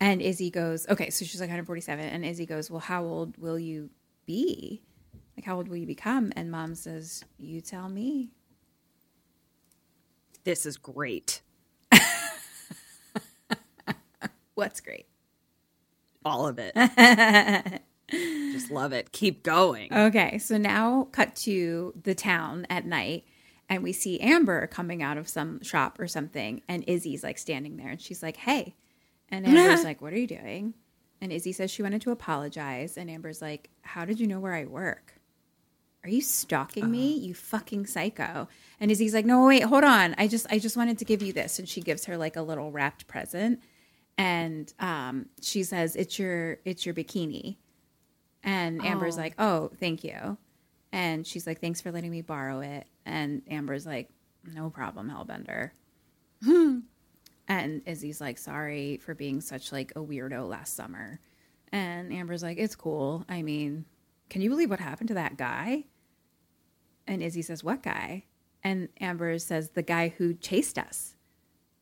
and 0.00 0.22
Izzy 0.22 0.50
goes, 0.50 0.86
okay, 0.88 1.10
so 1.10 1.24
she's 1.24 1.40
like 1.40 1.48
147, 1.48 2.04
and 2.04 2.24
Izzy 2.24 2.46
goes, 2.46 2.70
well, 2.70 2.78
how 2.80 3.04
old 3.04 3.36
will 3.36 3.58
you 3.58 3.90
be? 4.26 4.82
Like, 5.36 5.44
how 5.44 5.56
old 5.56 5.66
will 5.68 5.76
you 5.76 5.86
become? 5.86 6.32
And 6.36 6.50
mom 6.52 6.74
says, 6.76 7.24
you 7.38 7.60
tell 7.60 7.88
me. 7.88 8.30
This 10.44 10.64
is 10.66 10.76
great. 10.76 11.42
What's 14.54 14.80
great? 14.80 15.06
All 16.24 16.48
of 16.48 16.58
it. 16.58 16.72
Just 18.10 18.70
love 18.72 18.92
it. 18.92 19.12
Keep 19.12 19.44
going. 19.44 19.92
Okay, 19.92 20.38
so 20.38 20.56
now 20.58 21.08
cut 21.12 21.36
to 21.36 21.92
the 22.02 22.14
town 22.14 22.66
at 22.68 22.84
night, 22.84 23.24
and 23.68 23.84
we 23.84 23.92
see 23.92 24.18
Amber 24.18 24.66
coming 24.66 25.00
out 25.02 25.16
of 25.16 25.28
some 25.28 25.62
shop 25.62 26.00
or 26.00 26.08
something, 26.08 26.62
and 26.66 26.82
Izzy's 26.88 27.22
like 27.22 27.38
standing 27.38 27.76
there, 27.76 27.90
and 27.90 28.00
she's 28.00 28.20
like, 28.22 28.36
"Hey," 28.36 28.74
and 29.28 29.46
Amber's 29.48 29.84
like, 29.84 30.02
"What 30.02 30.12
are 30.12 30.18
you 30.18 30.26
doing?" 30.26 30.74
And 31.20 31.32
Izzy 31.32 31.52
says 31.52 31.70
she 31.70 31.82
wanted 31.82 32.02
to 32.02 32.10
apologize, 32.10 32.96
and 32.96 33.08
Amber's 33.08 33.40
like, 33.40 33.70
"How 33.82 34.04
did 34.04 34.18
you 34.18 34.26
know 34.26 34.40
where 34.40 34.54
I 34.54 34.64
work? 34.64 35.17
Are 36.08 36.12
you 36.12 36.22
stalking 36.22 36.90
me, 36.90 37.12
you 37.12 37.34
fucking 37.34 37.86
psycho?" 37.86 38.48
And 38.80 38.90
Izzy's 38.90 39.14
like, 39.14 39.26
"No, 39.26 39.46
wait, 39.46 39.62
hold 39.62 39.84
on. 39.84 40.14
I 40.18 40.26
just, 40.26 40.46
I 40.50 40.58
just 40.58 40.76
wanted 40.76 40.98
to 40.98 41.04
give 41.04 41.22
you 41.22 41.32
this," 41.32 41.58
and 41.58 41.68
she 41.68 41.80
gives 41.80 42.06
her 42.06 42.16
like 42.16 42.36
a 42.36 42.42
little 42.42 42.72
wrapped 42.72 43.06
present, 43.06 43.60
and 44.16 44.72
um, 44.80 45.26
she 45.40 45.62
says, 45.62 45.94
"It's 45.96 46.18
your, 46.18 46.58
it's 46.64 46.84
your 46.84 46.94
bikini." 46.94 47.56
And 48.42 48.84
Amber's 48.84 49.16
like, 49.16 49.34
"Oh, 49.38 49.70
thank 49.78 50.02
you." 50.02 50.38
And 50.92 51.26
she's 51.26 51.46
like, 51.46 51.60
thanks 51.60 51.80
for 51.80 51.92
letting 51.92 52.10
me 52.10 52.22
borrow 52.22 52.60
it. 52.60 52.86
And 53.04 53.42
Amber's 53.50 53.86
like, 53.86 54.08
no 54.44 54.70
problem, 54.70 55.10
Hellbender. 55.10 55.70
and 57.48 57.82
Izzy's 57.86 58.20
like, 58.20 58.38
sorry 58.38 58.98
for 58.98 59.14
being 59.14 59.40
such 59.40 59.72
like 59.72 59.92
a 59.96 60.00
weirdo 60.00 60.48
last 60.48 60.76
summer. 60.76 61.20
And 61.72 62.12
Amber's 62.12 62.42
like, 62.42 62.58
it's 62.58 62.76
cool. 62.76 63.24
I 63.28 63.42
mean, 63.42 63.84
can 64.30 64.40
you 64.40 64.48
believe 64.48 64.70
what 64.70 64.80
happened 64.80 65.08
to 65.08 65.14
that 65.14 65.36
guy? 65.36 65.84
And 67.08 67.22
Izzy 67.22 67.42
says, 67.42 67.64
what 67.64 67.82
guy? 67.82 68.24
And 68.62 68.88
Amber 69.00 69.38
says, 69.38 69.70
the 69.70 69.82
guy 69.82 70.08
who 70.16 70.34
chased 70.34 70.78
us. 70.78 71.16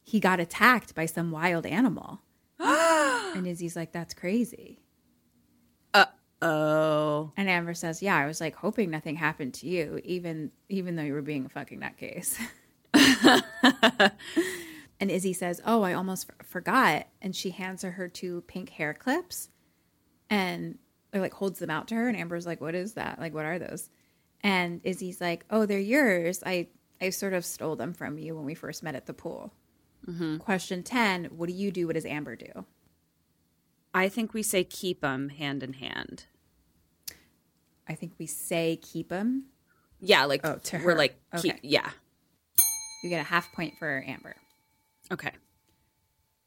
He 0.02 0.20
got 0.20 0.40
attacked 0.40 0.94
by 0.94 1.06
some 1.06 1.30
wild 1.30 1.66
animal. 1.66 2.22
and 2.58 3.46
Izzy's 3.46 3.76
like, 3.76 3.92
that's 3.92 4.14
crazy. 4.14 4.80
Oh. 6.42 7.32
And 7.36 7.48
Amber 7.48 7.74
says, 7.74 8.02
"Yeah, 8.02 8.16
I 8.16 8.26
was 8.26 8.40
like 8.40 8.56
hoping 8.56 8.90
nothing 8.90 9.16
happened 9.16 9.54
to 9.54 9.66
you, 9.66 10.00
even 10.04 10.50
even 10.68 10.96
though 10.96 11.02
you 11.02 11.14
were 11.14 11.22
being 11.22 11.46
a 11.46 11.48
fucking 11.48 11.80
nutcase." 11.80 12.38
and 15.00 15.10
Izzy 15.10 15.32
says, 15.32 15.62
"Oh, 15.64 15.82
I 15.82 15.94
almost 15.94 16.28
f- 16.28 16.46
forgot." 16.46 17.06
And 17.22 17.34
she 17.34 17.50
hands 17.50 17.82
her 17.82 17.92
her 17.92 18.08
two 18.08 18.42
pink 18.42 18.70
hair 18.70 18.92
clips, 18.92 19.48
and 20.28 20.78
or 21.14 21.20
like 21.20 21.32
holds 21.32 21.58
them 21.58 21.70
out 21.70 21.88
to 21.88 21.94
her. 21.94 22.08
And 22.08 22.16
Amber's 22.16 22.46
like, 22.46 22.60
"What 22.60 22.74
is 22.74 22.94
that? 22.94 23.18
Like, 23.18 23.32
what 23.32 23.46
are 23.46 23.58
those?" 23.58 23.88
And 24.42 24.80
Izzy's 24.84 25.20
like, 25.20 25.44
"Oh, 25.50 25.66
they're 25.66 25.78
yours. 25.78 26.42
I 26.44 26.68
I 27.00 27.10
sort 27.10 27.32
of 27.32 27.44
stole 27.44 27.76
them 27.76 27.92
from 27.92 28.18
you 28.18 28.36
when 28.36 28.44
we 28.44 28.54
first 28.54 28.82
met 28.82 28.94
at 28.94 29.06
the 29.06 29.14
pool." 29.14 29.52
Question 30.38 30.82
ten: 30.84 31.24
What 31.26 31.48
do 31.48 31.54
you 31.54 31.70
do? 31.72 31.86
What 31.86 31.94
does 31.94 32.06
Amber 32.06 32.36
do? 32.36 32.64
I 33.92 34.08
think 34.08 34.34
we 34.34 34.42
say 34.42 34.62
keep 34.62 35.00
them 35.00 35.30
hand 35.30 35.62
in 35.62 35.72
hand. 35.72 36.26
I 37.88 37.94
think 37.94 38.12
we 38.18 38.26
say 38.26 38.78
keep 38.80 39.08
them. 39.08 39.46
Yeah, 40.00 40.24
like 40.26 40.42
Oh, 40.44 40.58
to 40.64 40.82
we're 40.84 40.94
like 40.96 41.18
keep, 41.38 41.56
yeah. 41.62 41.90
You 43.02 43.08
get 43.10 43.20
a 43.20 43.24
half 43.24 43.52
point 43.52 43.74
for 43.78 44.04
Amber. 44.06 44.36
Okay. 45.10 45.30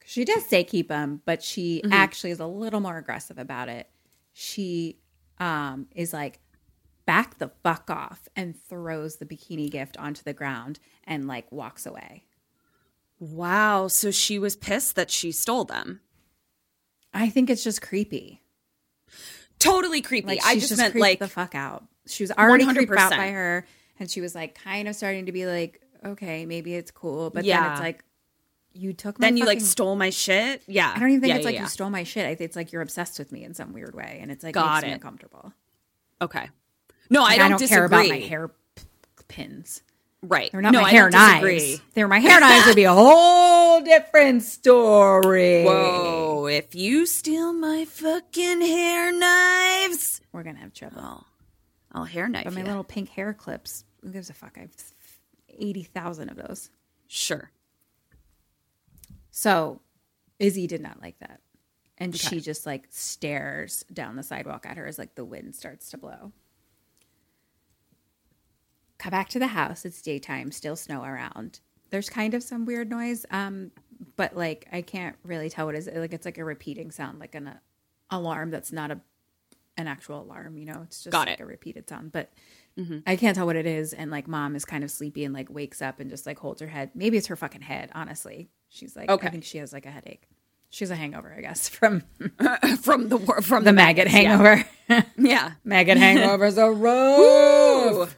She 0.06 0.26
does 0.26 0.45
say 0.45 0.64
keep 0.64 0.88
them, 0.90 1.22
but 1.26 1.44
she 1.44 1.82
actually 1.91 2.32
is 2.32 2.40
a 2.40 2.45
little 2.45 2.80
more 2.80 2.98
aggressive 2.98 3.38
about 3.38 3.70
it. 3.70 3.90
She 4.34 4.98
um, 5.40 5.88
is 5.95 6.14
like, 6.14 6.40
back 7.10 7.40
the 7.40 7.49
fuck 7.64 7.90
off 7.90 8.30
and 8.36 8.56
throws 8.56 9.15
the 9.15 9.26
bikini 9.26 9.68
gift 9.68 9.98
onto 9.98 10.22
the 10.22 10.31
ground 10.31 10.77
and 11.06 11.27
like 11.27 11.52
walks 11.52 11.88
away. 11.88 12.23
Wow, 13.19 13.88
so 13.88 14.11
she 14.11 14.38
was 14.38 14.56
pissed 14.56 14.95
that 14.95 15.10
she 15.10 15.31
stole 15.31 15.64
them. 15.64 16.02
I 17.11 17.30
think 17.30 17.49
it's 17.49 17.64
just 17.64 17.81
creepy. 17.81 18.44
Totally 19.57 20.03
creepy. 20.03 20.27
Like 20.27 20.45
I 20.45 20.53
just, 20.53 20.69
just 20.69 20.80
meant 20.80 20.95
like 20.98 21.18
the 21.18 21.27
fuck 21.27 21.56
out. 21.56 21.84
She 22.06 22.22
was 22.22 22.31
already 22.31 22.72
creeped 22.72 22.91
out 22.91 23.11
100%. 23.11 23.18
by 23.18 23.31
her, 23.31 23.65
and 23.99 24.11
she 24.11 24.22
was 24.22 24.36
like 24.36 24.53
kind 24.64 24.88
of 24.88 24.95
starting 24.95 25.26
to 25.26 25.31
be 25.31 25.48
like, 25.48 25.81
okay, 26.06 26.45
maybe 26.45 26.76
it's 26.76 26.91
cool, 26.91 27.31
but 27.31 27.44
then 27.44 27.72
it's 27.72 27.81
like, 27.81 28.03
you 28.73 28.94
took 28.94 29.18
my 29.18 29.26
then 29.26 29.36
you 29.36 29.45
like 29.45 29.61
stole 29.61 29.95
my 29.95 30.11
shit. 30.11 30.61
Yeah. 30.68 30.94
I 30.95 30.99
don't 30.99 31.10
even 31.10 31.22
think 31.22 31.30
Yeah, 31.30 31.36
it's 31.38 31.41
yeah, 31.41 31.48
like 31.48 31.56
yeah. 31.56 31.61
you 31.64 31.69
stole 31.69 31.90
my 31.90 32.03
shit. 32.03 32.27
I 32.27 32.36
think 32.36 32.41
it's 32.49 32.56
like 32.56 32.72
you're 32.72 32.84
obsessed 32.84 33.18
with 33.18 33.31
me 33.31 33.44
in 33.44 33.56
some 33.56 33.73
weird 33.73 33.95
way, 33.95 34.19
and 34.22 34.30
it's 34.30 34.44
like 34.44 34.53
Got 34.53 34.84
makes 34.84 34.86
me 34.86 34.91
uncomfortable. 34.91 35.53
Okay. 36.22 36.49
No, 37.10 37.22
Like, 37.23 37.40
I 37.40 37.48
don't, 37.49 37.57
disagree. 37.60 37.76
care 37.77 37.86
about 37.86 38.07
my 38.07 38.18
hair 38.19 38.52
pins. 39.27 39.81
Right. 40.22 40.52
They're 40.52 40.61
not 40.61 40.73
no, 40.73 40.81
my 40.81 40.88
I 40.90 40.91
hair 40.91 41.10
don't 41.10 41.19
knives. 41.19 41.44
disagree. 41.64 41.81
They're 41.94 42.07
my 42.07 42.19
hair 42.19 42.40
knives, 42.40 42.65
it'd 42.68 42.76
be 42.76 42.84
a 42.84 42.94
whole 42.94 43.81
different 43.81 44.44
story. 44.44 45.64
Whoa, 45.65 46.48
if 46.48 46.76
you 46.76 47.06
steal 47.06 47.53
my 47.53 47.86
fucking 47.86 48.61
hair 48.61 49.11
knives, 49.14 50.22
We're 50.34 50.44
gonna 50.44 50.60
have 50.60 50.73
trouble. 50.73 51.26
I'll 51.91 52.03
hair 52.06 52.27
knife 52.27 52.44
But 52.44 52.53
my 52.53 52.60
you. 52.61 52.65
little 52.68 52.84
pink 52.84 53.10
hair 53.10 53.34
clips, 53.34 53.86
who 54.03 54.11
gives 54.11 54.30
a 54.30 54.34
fuck? 54.34 54.57
I 54.57 54.61
have 54.61 54.72
eighty 55.57 55.84
thousand 55.84 56.30
of 56.30 56.36
those. 56.38 56.69
Sure. 57.07 57.49
So 59.31 59.81
Izzy 60.38 60.68
did 60.68 60.81
not 60.81 61.02
like 61.02 61.18
that. 61.19 61.40
And 61.98 62.15
she 62.15 62.40
just 62.40 62.65
like 62.65 62.86
stares 62.90 63.84
down 63.91 64.15
the 64.15 64.23
sidewalk 64.23 64.65
at 64.65 64.77
her 64.77 64.86
as 64.86 64.98
like 64.98 65.15
the 65.15 65.26
wind 65.26 65.56
starts 65.56 65.90
to 65.91 65.98
blow. 65.98 66.31
Come 69.00 69.12
back 69.12 69.30
to 69.30 69.40
the 69.40 69.48
house. 69.48 69.86
It's 69.86 70.02
daytime, 70.02 70.52
still 70.52 70.76
snow 70.76 71.04
around. 71.04 71.60
There's 71.90 72.10
kind 72.10 72.34
of 72.36 72.44
some 72.44 72.66
weird 72.66 72.90
noise, 72.90 73.26
um, 73.32 73.72
but 74.16 74.36
like 74.38 74.68
I 74.72 74.82
can't 74.84 75.16
really 75.24 75.50
tell 75.50 75.66
what 75.66 75.74
it 75.76 75.80
is. 75.80 75.90
Like 75.94 76.14
it's 76.14 76.26
like 76.26 76.38
a 76.38 76.44
repeating 76.46 76.92
sound, 76.92 77.18
like 77.20 77.34
an 77.34 77.48
uh, 77.48 77.58
alarm 78.12 78.52
that's 78.52 78.72
not 78.72 78.92
a 78.92 79.00
an 79.78 79.88
actual 79.88 80.22
alarm. 80.22 80.58
You 80.58 80.66
know, 80.66 80.82
it's 80.84 81.04
just 81.04 81.12
Got 81.12 81.28
like 81.28 81.40
it. 81.40 81.44
a 81.44 81.46
repeated 81.46 81.88
sound. 81.90 82.12
But 82.12 82.32
I 83.06 83.18
can't 83.18 83.36
tell 83.36 83.46
what 83.46 83.58
it 83.58 83.66
is. 83.66 83.92
And 83.92 84.10
like 84.12 84.26
mom 84.28 84.56
is 84.56 84.64
kind 84.64 84.84
of 84.86 84.92
sleepy 84.92 85.26
and 85.26 85.34
like 85.34 85.50
wakes 85.50 85.82
up 85.82 86.00
and 86.00 86.10
just 86.10 86.26
like 86.26 86.38
holds 86.40 86.62
her 86.62 86.68
head. 86.68 86.92
Maybe 86.96 87.18
it's 87.18 87.28
her 87.28 87.36
fucking 87.36 87.62
head. 87.62 87.90
Honestly, 87.94 88.50
she's 88.70 88.96
like, 88.96 89.10
Okay. 89.10 89.28
I 89.28 89.32
think 89.32 89.44
she 89.44 89.58
has 89.58 89.74
like 89.74 89.86
a 89.86 89.92
headache. 89.92 90.28
She 90.70 90.84
has 90.84 90.92
a 90.92 90.96
hangover, 90.96 91.34
I 91.38 91.42
guess, 91.42 91.68
from 91.70 92.02
From 92.82 93.10
the 93.10 93.18
from 93.42 93.64
the 93.64 93.74
maggot 93.74 94.08
maggots, 94.08 94.12
hangover. 94.12 94.66
Yeah. 95.18 95.52
maggot 95.64 95.98
hangovers 95.98 96.58
are 96.62 96.72
rough. 96.74 98.16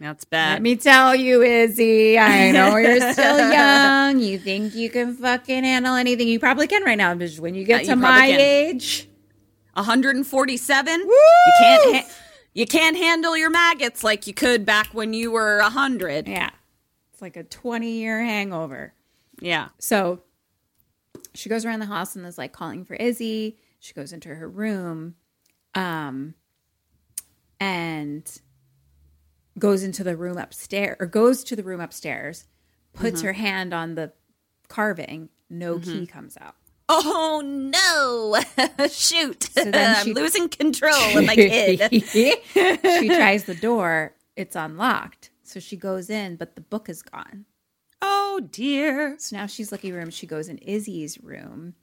That's 0.00 0.24
bad. 0.24 0.54
Let 0.54 0.62
me 0.62 0.76
tell 0.76 1.14
you, 1.14 1.42
Izzy. 1.42 2.18
I 2.18 2.50
know 2.50 2.76
you're 2.76 3.12
still 3.12 3.38
young. 3.52 4.18
You 4.20 4.38
think 4.38 4.74
you 4.74 4.90
can 4.90 5.14
fucking 5.16 5.64
handle 5.64 5.94
anything. 5.94 6.28
You 6.28 6.38
probably 6.40 6.66
can 6.66 6.82
right 6.82 6.98
now, 6.98 7.14
but 7.14 7.32
when 7.36 7.54
you 7.54 7.64
get 7.64 7.82
Uh, 7.82 7.94
to 7.94 8.00
probably 8.00 8.02
my 8.02 8.26
can. 8.28 8.40
age, 8.40 9.08
147. 9.74 11.00
You 11.00 11.52
can't 11.58 11.96
ha- 11.96 12.10
you 12.52 12.66
can't 12.66 12.96
handle 12.96 13.36
your 13.36 13.50
maggots 13.50 14.04
like 14.04 14.26
you 14.26 14.34
could 14.34 14.64
back 14.66 14.88
when 14.92 15.12
you 15.12 15.30
were 15.30 15.58
100. 15.62 16.28
yeah, 16.28 16.50
it's 17.12 17.22
like 17.22 17.36
a 17.36 17.44
20 17.44 17.90
year 17.90 18.22
hangover. 18.22 18.94
Yeah. 19.40 19.68
So 19.78 20.20
she 21.34 21.48
goes 21.48 21.64
around 21.64 21.80
the 21.80 21.86
house 21.86 22.14
and 22.16 22.24
is 22.26 22.38
like 22.38 22.52
calling 22.52 22.84
for 22.84 22.94
Izzy. 22.94 23.58
She 23.80 23.92
goes 23.94 24.12
into 24.12 24.34
her 24.34 24.48
room, 24.48 25.14
um, 25.74 26.34
and 27.60 28.40
goes 29.58 29.82
into 29.82 30.04
the 30.04 30.16
room 30.16 30.36
upstairs 30.36 30.96
or 31.00 31.06
goes 31.06 31.44
to 31.44 31.56
the 31.56 31.62
room 31.62 31.80
upstairs, 31.80 32.46
puts 32.92 33.18
mm-hmm. 33.18 33.26
her 33.26 33.32
hand 33.34 33.74
on 33.74 33.94
the 33.94 34.12
carving. 34.68 35.28
No 35.50 35.76
mm-hmm. 35.76 35.90
key 35.90 36.06
comes 36.06 36.36
out. 36.40 36.56
Oh 36.88 37.42
no. 37.44 38.88
Shoot. 38.88 39.48
then 39.54 39.74
I'm 39.96 40.04
she- 40.04 40.14
losing 40.14 40.48
control 40.48 41.18
of 41.18 41.24
my 41.24 41.34
kid. 41.34 41.80
she 42.52 43.08
tries 43.08 43.44
the 43.44 43.56
door. 43.60 44.14
It's 44.36 44.56
unlocked. 44.56 45.30
So 45.42 45.60
she 45.60 45.76
goes 45.76 46.10
in, 46.10 46.36
but 46.36 46.56
the 46.56 46.60
book 46.60 46.88
is 46.88 47.02
gone. 47.02 47.44
oh 48.02 48.40
dear. 48.50 49.16
So 49.18 49.36
now 49.36 49.46
she's 49.46 49.70
looking 49.70 49.92
room. 49.92 50.10
She 50.10 50.26
goes 50.26 50.48
in 50.48 50.58
Izzy's 50.58 51.22
room, 51.22 51.74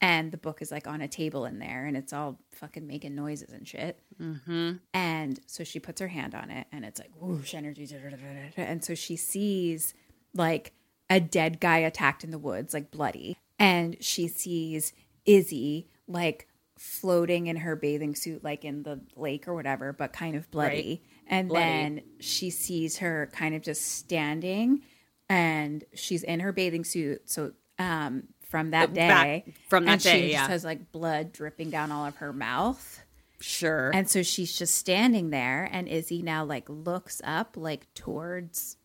and 0.00 0.32
the 0.32 0.36
book 0.36 0.62
is 0.62 0.70
like 0.70 0.86
on 0.86 1.00
a 1.00 1.08
table 1.08 1.44
in 1.44 1.58
there, 1.58 1.86
and 1.86 1.96
it's 1.96 2.12
all 2.12 2.38
fucking 2.50 2.86
making 2.86 3.14
noises 3.14 3.52
and 3.52 3.66
shit. 3.66 3.98
Mm-hmm. 4.20 4.72
And 4.94 5.40
so 5.46 5.64
she 5.64 5.78
puts 5.80 6.00
her 6.00 6.08
hand 6.08 6.34
on 6.34 6.50
it, 6.50 6.66
and 6.72 6.84
it's 6.84 7.00
like 7.00 7.10
whoosh 7.18 7.54
energy. 7.54 7.86
da, 7.86 7.96
da, 7.98 8.16
da. 8.16 8.62
And 8.62 8.84
so 8.84 8.94
she 8.94 9.16
sees 9.16 9.94
like 10.34 10.72
a 11.08 11.20
dead 11.20 11.60
guy 11.60 11.78
attacked 11.78 12.24
in 12.24 12.30
the 12.30 12.38
woods, 12.38 12.72
like 12.72 12.90
bloody, 12.90 13.36
and 13.58 13.96
she 14.02 14.28
sees 14.28 14.92
Izzy 15.26 15.88
like 16.06 16.48
floating 16.76 17.46
in 17.46 17.56
her 17.56 17.76
bathing 17.76 18.14
suit, 18.14 18.42
like 18.42 18.64
in 18.64 18.82
the 18.82 19.00
lake 19.14 19.46
or 19.46 19.54
whatever, 19.54 19.92
but 19.92 20.12
kind 20.14 20.34
of 20.34 20.50
bloody. 20.50 21.02
And 21.26 21.48
Bloody. 21.48 21.64
then 21.64 22.02
she 22.18 22.50
sees 22.50 22.98
her 22.98 23.30
kind 23.32 23.54
of 23.54 23.62
just 23.62 23.82
standing 23.82 24.82
and 25.28 25.84
she's 25.94 26.24
in 26.24 26.40
her 26.40 26.52
bathing 26.52 26.84
suit. 26.84 27.30
So 27.30 27.52
um, 27.78 28.24
from 28.50 28.70
that 28.72 28.90
Uh, 28.90 28.92
day, 28.92 29.08
back- 29.08 29.54
from 29.68 29.84
that 29.86 29.92
and 29.92 30.02
day, 30.02 30.20
she 30.26 30.32
yeah. 30.32 30.38
just 30.40 30.50
has 30.50 30.64
like 30.64 30.92
blood 30.92 31.32
dripping 31.32 31.70
down 31.70 31.90
all 31.90 32.04
of 32.04 32.16
her 32.16 32.32
mouth. 32.32 33.00
Sure. 33.40 33.90
And 33.94 34.06
so 34.10 34.22
she's 34.22 34.58
just 34.58 34.74
standing 34.74 35.30
there, 35.30 35.66
and 35.72 35.88
Izzy 35.88 36.20
now 36.20 36.44
like 36.44 36.68
looks 36.68 37.22
up 37.24 37.56
like 37.56 37.86
towards 37.94 38.76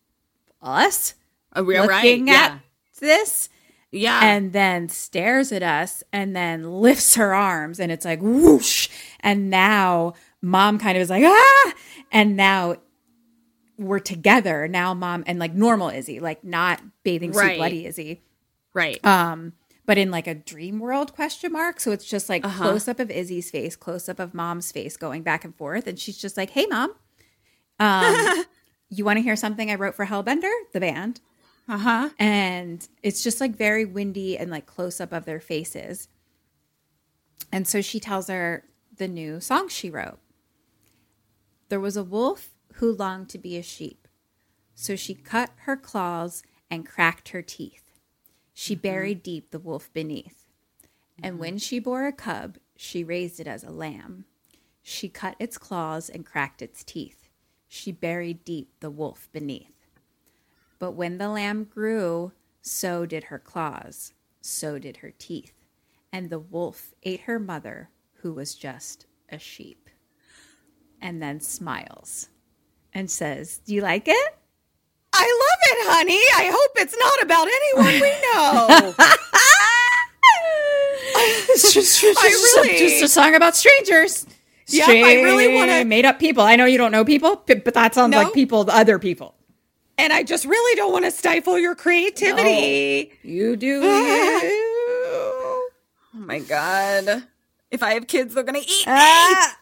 us, 0.61 1.15
Oh, 1.53 1.63
we're 1.63 1.81
looking 1.81 2.27
right. 2.27 2.35
at 2.35 2.51
Yeah. 2.51 2.59
this, 2.99 3.49
Yeah. 3.91 4.19
and 4.23 4.53
then 4.53 4.87
stares 4.87 5.51
at 5.51 5.63
us, 5.63 6.03
and 6.13 6.35
then 6.35 6.63
lifts 6.79 7.15
her 7.15 7.33
arms, 7.33 7.79
and 7.79 7.91
it's 7.91 8.05
like 8.05 8.19
whoosh. 8.21 8.87
And 9.19 9.49
now 9.49 10.13
mom 10.41 10.77
kind 10.77 10.95
of 10.97 11.01
is 11.01 11.09
like 11.09 11.23
ah, 11.25 11.73
and 12.11 12.37
now 12.37 12.75
we're 13.77 13.99
together 13.99 14.67
now, 14.69 14.93
mom 14.93 15.23
and 15.27 15.37
like 15.37 15.53
normal 15.53 15.89
Izzy, 15.89 16.19
like 16.21 16.43
not 16.45 16.81
bathing 17.03 17.33
suit 17.33 17.39
Right. 17.41 17.57
bloody 17.57 17.85
Izzy 17.85 18.21
right. 18.75 19.03
um 19.03 19.53
but 19.87 19.97
in 19.97 20.11
like 20.11 20.27
a 20.27 20.35
dream 20.35 20.79
world 20.79 21.13
question 21.15 21.51
mark 21.51 21.79
so 21.79 21.91
it's 21.91 22.05
just 22.05 22.29
like 22.29 22.45
Uh-huh. 22.45 22.63
close 22.63 22.87
up 22.87 22.99
of 22.99 23.09
izzy's 23.09 23.49
face 23.49 23.75
close 23.75 24.07
up 24.07 24.19
of 24.19 24.33
mom's 24.35 24.71
face 24.71 24.97
going 24.97 25.23
back 25.23 25.43
and 25.43 25.55
forth 25.55 25.87
and 25.87 25.97
she's 25.97 26.17
just 26.17 26.37
like 26.37 26.51
hey 26.51 26.67
mom 26.67 26.93
um 27.79 28.43
you 28.89 29.03
want 29.03 29.17
to 29.17 29.23
hear 29.23 29.35
something 29.35 29.71
i 29.71 29.75
wrote 29.75 29.95
for 29.95 30.05
hellbender 30.05 30.51
the 30.73 30.79
band 30.79 31.21
uh-huh. 31.67 32.09
and 32.19 32.87
it's 33.01 33.23
just 33.23 33.41
like 33.41 33.55
very 33.55 33.85
windy 33.85 34.37
and 34.37 34.51
like 34.51 34.67
close 34.67 35.01
up 35.01 35.11
of 35.11 35.25
their 35.25 35.39
faces 35.39 36.07
and 37.51 37.67
so 37.67 37.81
she 37.81 37.99
tells 37.99 38.27
her 38.27 38.65
the 38.97 39.07
new 39.07 39.39
song 39.39 39.67
she 39.69 39.89
wrote 39.89 40.19
There 41.69 41.79
was 41.79 41.97
a 41.97 42.03
wolf 42.03 42.49
who 42.75 42.91
longed 42.91 43.29
to 43.29 43.37
be 43.37 43.57
a 43.57 43.63
sheep. 43.63 44.07
So 44.73 44.95
she 44.95 45.13
cut 45.15 45.51
her 45.65 45.77
claws 45.77 46.43
and 46.69 46.85
cracked 46.85 47.29
her 47.29 47.41
teeth. 47.41 47.84
She 48.57 48.73
mm-hmm. 48.73 48.81
buried 48.81 49.21
deep 49.21 49.51
the 49.51 49.59
wolf 49.59 49.91
beneath. 49.93 50.47
And 51.21 51.33
mm-hmm. 51.33 51.41
when 51.41 51.57
she 51.59 51.77
bore 51.77 52.07
a 52.07 52.13
cub, 52.13 52.57
she 52.75 53.03
raised 53.03 53.39
it 53.39 53.47
as 53.47 53.63
a 53.63 53.69
lamb. 53.69 54.25
She 54.81 55.09
cut 55.09 55.35
its 55.37 55.57
claws 55.57 56.09
and 56.09 56.25
cracked 56.25 56.61
its 56.61 56.83
teeth. 56.83 57.27
She 57.67 57.91
buried 57.91 58.45
deep 58.45 58.71
the 58.79 58.89
wolf 58.89 59.29
beneath. 59.31 59.89
But 60.79 60.91
when 60.91 61.17
the 61.17 61.29
lamb 61.29 61.65
grew, 61.65 62.31
so 62.61 63.05
did 63.05 63.25
her 63.25 63.39
claws, 63.39 64.13
so 64.41 64.79
did 64.79 64.97
her 64.97 65.11
teeth. 65.11 65.53
And 66.13 66.29
the 66.29 66.39
wolf 66.39 66.93
ate 67.03 67.21
her 67.21 67.39
mother, 67.39 67.89
who 68.21 68.33
was 68.33 68.55
just 68.55 69.05
a 69.29 69.37
sheep. 69.37 69.89
And 71.01 71.21
then 71.21 71.41
smiles 71.41 72.29
and 72.93 73.11
says, 73.11 73.57
Do 73.65 73.73
you 73.73 73.81
like 73.81 74.07
it? 74.07 74.37
I 75.17 75.27
love 75.45 75.61
it, 75.71 75.79
honey. 75.91 76.21
I 76.35 76.51
hope 76.53 76.71
it's 76.77 76.97
not 76.97 77.23
about 77.23 77.47
anyone 77.47 78.01
we 78.01 78.11
know. 78.25 78.93
It's 81.49 81.73
just, 81.73 82.01
just, 82.01 82.19
I 82.19 82.29
just, 82.29 82.55
really- 82.57 82.77
just 82.77 83.03
a 83.03 83.07
song 83.07 83.35
about 83.35 83.55
strangers. 83.55 84.25
Yep, 84.67 84.87
I 84.89 85.21
really 85.21 85.53
wanna- 85.55 85.85
made 85.85 86.05
up 86.05 86.19
people. 86.19 86.43
I 86.43 86.55
know 86.55 86.65
you 86.65 86.77
don't 86.77 86.91
know 86.91 87.05
people, 87.05 87.43
but, 87.47 87.63
that 87.73 87.93
sounds 87.95 88.11
No. 88.11 88.23
like 88.23 88.33
people, 88.33 88.65
other 88.69 88.99
people. 88.99 89.33
and 89.97 90.11
I 90.11 90.23
just 90.23 90.43
really 90.43 90.75
don't 90.75 90.91
want 90.91 91.05
to 91.05 91.11
stifle 91.11 91.57
your 91.57 91.73
creativity. 91.75 93.13
You 93.23 93.55
do. 93.55 93.81
Oh 96.17 96.19
my 96.27 96.39
god. 96.39 97.23
If 97.71 97.83
I 97.83 97.93
have 97.95 98.07
kids, 98.07 98.33
they're 98.33 98.43
gonna 98.43 98.59
eat 98.59 98.67
me. 98.87 98.93
Ah. 98.93 99.57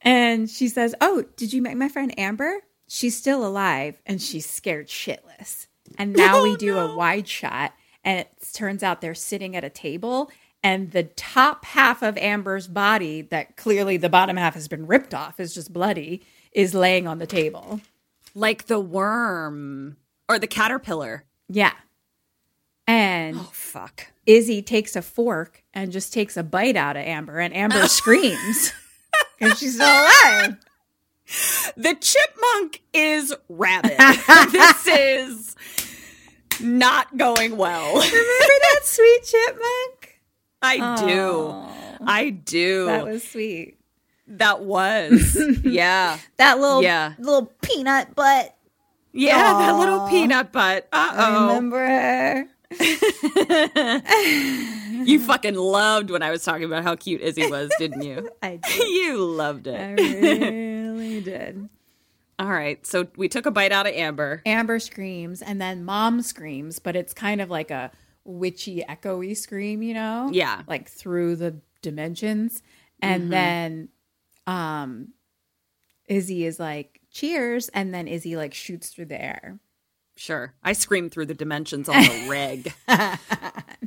And 0.00 0.48
she 0.48 0.68
says, 0.68 0.94
"Oh, 1.02 1.22
did 1.36 1.52
you 1.52 1.60
meet 1.62 1.76
my 1.76 1.88
friend 1.88 2.18
Amber? 2.18 2.54
She's 2.92 3.16
still 3.16 3.46
alive, 3.46 4.02
and 4.04 4.20
she's 4.20 4.44
scared 4.44 4.88
shitless." 4.88 5.66
And 5.96 6.12
now 6.12 6.42
we 6.42 6.56
do 6.56 6.76
a 6.76 6.94
wide 6.94 7.26
shot, 7.26 7.72
and 8.04 8.20
it 8.20 8.28
turns 8.52 8.82
out 8.82 9.00
they're 9.00 9.14
sitting 9.14 9.56
at 9.56 9.64
a 9.64 9.70
table, 9.70 10.30
and 10.62 10.90
the 10.90 11.04
top 11.04 11.64
half 11.64 12.02
of 12.02 12.18
Amber's 12.18 12.68
body, 12.68 13.22
that 13.22 13.56
clearly 13.56 13.96
the 13.96 14.10
bottom 14.10 14.36
half 14.36 14.52
has 14.54 14.68
been 14.68 14.86
ripped 14.86 15.14
off, 15.14 15.40
is 15.40 15.54
just 15.54 15.72
bloody, 15.72 16.22
is 16.52 16.74
laying 16.74 17.06
on 17.06 17.18
the 17.18 17.26
table. 17.26 17.80
Like 18.34 18.66
the 18.66 18.78
worm 18.78 19.96
or 20.28 20.38
the 20.38 20.46
caterpillar. 20.46 21.24
Yeah. 21.48 21.72
And 22.86 23.36
Oh 23.38 23.50
fuck. 23.54 24.08
Izzy 24.26 24.60
takes 24.60 24.96
a 24.96 25.02
fork 25.02 25.64
and 25.72 25.90
just 25.90 26.12
takes 26.12 26.36
a 26.36 26.42
bite 26.42 26.76
out 26.76 26.96
of 26.96 27.04
Amber, 27.04 27.38
and 27.38 27.56
Amber 27.56 27.86
screams 27.88 28.72
because 29.38 29.58
she's 29.58 29.76
still 29.76 29.88
alive. 29.88 30.56
The 31.76 31.94
chipmunk 32.00 32.82
is 32.92 33.34
rabid. 33.48 33.96
this 34.52 34.86
is 34.86 35.56
not 36.60 37.16
going 37.16 37.56
well. 37.56 37.94
Remember 37.94 38.10
that 38.12 38.80
sweet 38.84 39.24
chipmunk? 39.24 40.20
I 40.62 40.96
do. 41.06 41.54
I 42.06 42.30
do. 42.30 42.86
That 42.86 43.04
was 43.06 43.22
sweet. 43.28 43.78
That 44.28 44.62
was. 44.62 45.36
yeah. 45.64 46.18
That 46.36 46.58
little 46.60 46.82
Yeah. 46.82 47.14
little 47.18 47.46
peanut 47.62 48.14
butt. 48.14 48.54
Yeah, 49.12 49.36
that 49.58 49.72
little 49.78 50.08
peanut 50.08 50.52
butt. 50.52 50.88
Uh 50.92 51.12
oh. 51.16 51.46
Remember 51.48 51.78
her? 51.86 52.48
You 55.04 55.20
fucking 55.20 55.54
loved 55.56 56.10
when 56.10 56.22
I 56.22 56.30
was 56.30 56.42
talking 56.44 56.64
about 56.64 56.84
how 56.84 56.94
cute 56.96 57.20
Izzy 57.20 57.50
was, 57.50 57.70
didn't 57.78 58.02
you? 58.02 58.30
I 58.42 58.56
did. 58.56 58.76
you 58.88 59.18
loved 59.18 59.68
I 59.68 59.94
it. 59.98 60.81
Really 61.02 61.20
did. 61.20 61.68
All 62.38 62.50
right. 62.50 62.84
So 62.86 63.06
we 63.16 63.28
took 63.28 63.46
a 63.46 63.50
bite 63.50 63.72
out 63.72 63.86
of 63.86 63.94
Amber. 63.94 64.42
Amber 64.46 64.78
screams 64.78 65.42
and 65.42 65.60
then 65.60 65.84
mom 65.84 66.22
screams, 66.22 66.78
but 66.78 66.96
it's 66.96 67.12
kind 67.14 67.40
of 67.40 67.50
like 67.50 67.70
a 67.70 67.90
witchy, 68.24 68.82
echoey 68.88 69.36
scream, 69.36 69.82
you 69.82 69.94
know? 69.94 70.28
Yeah. 70.32 70.62
Like 70.66 70.88
through 70.88 71.36
the 71.36 71.56
dimensions. 71.82 72.62
And 73.00 73.24
Mhm. 73.24 73.30
then 73.30 73.88
um 74.46 75.08
Izzy 76.08 76.44
is 76.44 76.58
like, 76.58 77.00
cheers. 77.10 77.68
And 77.70 77.94
then 77.94 78.08
Izzy 78.08 78.36
like 78.36 78.54
shoots 78.54 78.90
through 78.90 79.06
the 79.06 79.22
air. 79.22 79.58
Sure. 80.16 80.54
I 80.62 80.72
scream 80.72 81.10
through 81.10 81.26
the 81.26 81.34
dimensions 81.34 81.88
on 81.88 82.02
the 82.02 82.26
reg. 82.28 82.72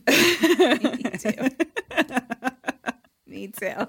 Me 0.08 1.10
too. 1.18 1.50
Me 3.28 3.48
too. 3.48 3.88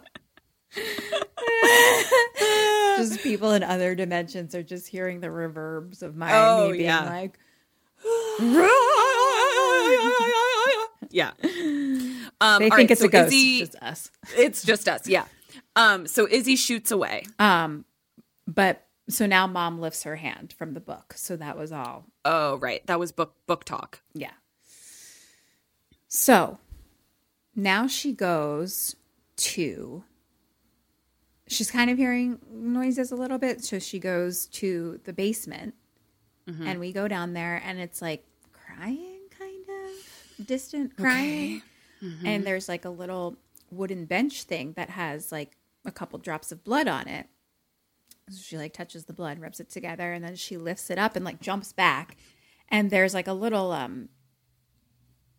just 2.96 3.20
people 3.22 3.52
in 3.52 3.62
other 3.62 3.94
dimensions 3.94 4.54
are 4.54 4.62
just 4.62 4.86
hearing 4.88 5.20
the 5.20 5.28
reverbs 5.28 6.02
of 6.02 6.16
my 6.16 6.30
Oh, 6.32 6.72
being 6.72 6.84
yeah. 6.84 7.04
like, 7.08 7.38
yeah. 11.10 11.32
Um, 12.40 12.58
they 12.60 12.70
think 12.70 12.72
right, 12.72 12.90
it's 12.90 13.00
so 13.00 13.06
a 13.06 13.10
ghost. 13.10 13.32
Izzy- 13.32 13.60
it's 13.62 13.70
just 13.72 13.82
us. 13.82 14.10
it's 14.36 14.64
just 14.64 14.88
us. 14.88 15.08
Yeah. 15.08 15.24
Um, 15.74 16.06
so 16.06 16.26
Izzy 16.30 16.56
shoots 16.56 16.90
away. 16.90 17.24
Um, 17.38 17.84
but 18.46 18.82
so 19.08 19.26
now 19.26 19.46
mom 19.46 19.80
lifts 19.80 20.02
her 20.02 20.16
hand 20.16 20.54
from 20.58 20.74
the 20.74 20.80
book. 20.80 21.14
So 21.16 21.36
that 21.36 21.56
was 21.56 21.72
all. 21.72 22.04
Oh, 22.24 22.56
right. 22.58 22.86
That 22.86 22.98
was 22.98 23.12
book 23.12 23.34
book 23.46 23.64
talk. 23.64 24.00
Yeah. 24.14 24.32
So 26.08 26.58
now 27.54 27.86
she 27.86 28.12
goes 28.12 28.96
to. 29.36 30.04
She's 31.48 31.70
kind 31.70 31.90
of 31.90 31.96
hearing 31.98 32.38
noises 32.50 33.12
a 33.12 33.16
little 33.16 33.38
bit. 33.38 33.64
So 33.64 33.78
she 33.78 33.98
goes 33.98 34.46
to 34.48 35.00
the 35.04 35.12
basement 35.12 35.74
Mm-hmm. 36.48 36.64
and 36.64 36.78
we 36.78 36.92
go 36.92 37.08
down 37.08 37.32
there 37.32 37.60
and 37.64 37.80
it's 37.80 38.00
like 38.00 38.24
crying, 38.52 39.18
kind 39.36 39.64
of 40.38 40.46
distant 40.46 40.96
crying. 40.96 41.60
Mm-hmm. 42.00 42.24
And 42.24 42.44
there's 42.46 42.68
like 42.68 42.84
a 42.84 42.88
little 42.88 43.36
wooden 43.72 44.04
bench 44.04 44.44
thing 44.44 44.72
that 44.76 44.90
has 44.90 45.32
like 45.32 45.56
a 45.84 45.90
couple 45.90 46.20
drops 46.20 46.52
of 46.52 46.62
blood 46.62 46.86
on 46.86 47.08
it. 47.08 47.26
So 48.30 48.36
she 48.40 48.56
like 48.58 48.72
touches 48.74 49.06
the 49.06 49.12
blood, 49.12 49.40
rubs 49.40 49.58
it 49.58 49.70
together, 49.70 50.12
and 50.12 50.24
then 50.24 50.36
she 50.36 50.56
lifts 50.56 50.88
it 50.88 50.98
up 50.98 51.16
and 51.16 51.24
like 51.24 51.40
jumps 51.40 51.72
back. 51.72 52.16
And 52.68 52.90
there's 52.90 53.12
like 53.14 53.26
a 53.26 53.32
little 53.32 53.72
um 53.72 54.08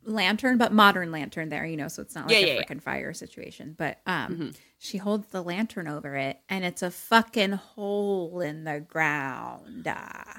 lantern, 0.08 0.58
but 0.58 0.72
modern 0.74 1.12
lantern 1.12 1.50
there, 1.50 1.66
you 1.66 1.76
know, 1.78 1.88
so 1.90 2.02
it's 2.02 2.16
not 2.16 2.28
like 2.28 2.38
Yeah, 2.40 2.46
a 2.46 2.48
yeah, 2.48 2.54
yeah. 2.54 2.64
freaking 2.64 2.82
fire 2.82 3.14
situation. 3.14 3.76
But 3.78 4.00
um 4.08 4.36
Mhm. 4.36 4.56
she 4.80 4.98
holds 4.98 5.28
the 5.28 5.44
lantern 5.44 5.88
over 5.88 6.16
it 6.16 6.40
and 6.50 6.64
it's 6.64 6.82
a 6.82 6.90
fucking 6.92 7.52
hole 7.52 8.40
in 8.42 8.64
the 8.64 8.80
ground. 8.80 9.88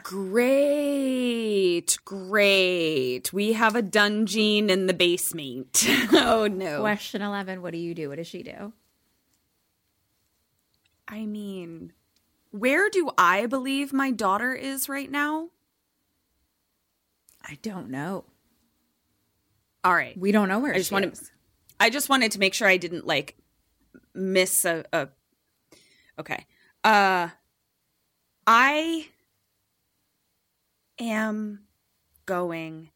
Great, 0.03 1.99
great. 2.05 3.32
We 3.32 3.53
have 3.53 3.77
a 3.77 3.82
dungeon 3.82 4.70
in 4.70 4.86
the 4.86 4.95
basement. 4.95 5.85
oh 6.12 6.47
no. 6.51 6.81
Question 6.81 7.23
eleven, 7.23 7.61
what 7.62 7.73
do 7.73 7.78
you 7.78 7.95
do? 7.95 8.09
What 8.09 8.16
does 8.16 8.27
she 8.27 8.43
do? 8.43 8.73
I 11.07 11.24
mean, 11.27 11.93
where 12.51 12.90
do 12.90 13.11
I 13.16 13.47
believe 13.47 13.93
my 13.93 14.11
daughter 14.11 14.53
is 14.55 14.89
right 14.89 15.11
now? 15.11 15.49
I 17.43 17.59
don't 17.62 17.89
know. 17.90 18.24
All 19.84 19.94
right. 19.94 20.18
We 20.18 20.32
don't 20.32 20.48
know 20.48 20.59
where 20.59 20.74
I 20.74 20.78
just 20.78 20.92
wanted 20.92 21.12
is. 21.12 21.30
I 21.80 21.90
just 21.90 22.09
wanted 22.09 22.32
to 22.32 22.40
make 22.40 22.55
sure 22.55 22.68
I 22.68 22.76
didn't 22.76 23.06
like 23.06 23.36
miss 24.14 24.64
a, 24.64 24.84
a 24.92 25.09
Okay. 26.18 26.46
Uh 26.84 27.28
I 28.46 29.06
am 30.98 31.60
going 32.26 32.90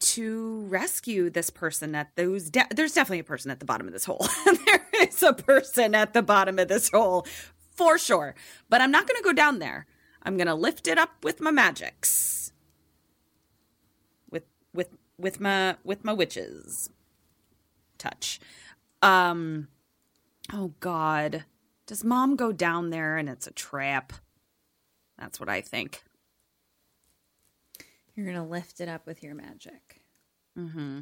to 0.00 0.64
rescue 0.66 1.30
this 1.30 1.50
person 1.50 1.94
at 1.94 2.14
those 2.16 2.50
de- 2.50 2.66
there's 2.70 2.92
definitely 2.92 3.18
a 3.18 3.24
person 3.24 3.50
at 3.50 3.58
the 3.58 3.66
bottom 3.66 3.86
of 3.86 3.92
this 3.92 4.04
hole. 4.04 4.26
there 4.66 4.86
is 5.00 5.22
a 5.22 5.32
person 5.32 5.94
at 5.94 6.12
the 6.12 6.22
bottom 6.22 6.58
of 6.58 6.68
this 6.68 6.90
hole 6.90 7.26
for 7.74 7.98
sure. 7.98 8.34
But 8.68 8.80
I'm 8.80 8.90
not 8.90 9.06
going 9.06 9.16
to 9.16 9.24
go 9.24 9.32
down 9.32 9.58
there. 9.58 9.86
I'm 10.22 10.36
going 10.36 10.46
to 10.46 10.54
lift 10.54 10.86
it 10.86 10.98
up 10.98 11.24
with 11.24 11.40
my 11.40 11.50
magics. 11.50 12.52
With 14.30 14.44
with 14.74 14.88
with 15.18 15.40
my 15.40 15.76
with 15.84 16.04
my 16.04 16.12
witches 16.12 16.90
touch. 17.98 18.40
Um 19.02 19.68
oh 20.52 20.72
god. 20.80 21.44
Does 21.86 22.04
mom 22.04 22.36
go 22.36 22.52
down 22.52 22.90
there 22.90 23.16
and 23.16 23.28
it's 23.28 23.46
a 23.46 23.52
trap? 23.52 24.12
That's 25.18 25.40
what 25.40 25.48
I 25.48 25.60
think. 25.60 26.02
You're 28.14 28.26
gonna 28.26 28.46
lift 28.46 28.80
it 28.80 28.88
up 28.88 29.06
with 29.06 29.22
your 29.22 29.34
magic. 29.34 30.00
Mm-hmm. 30.56 31.00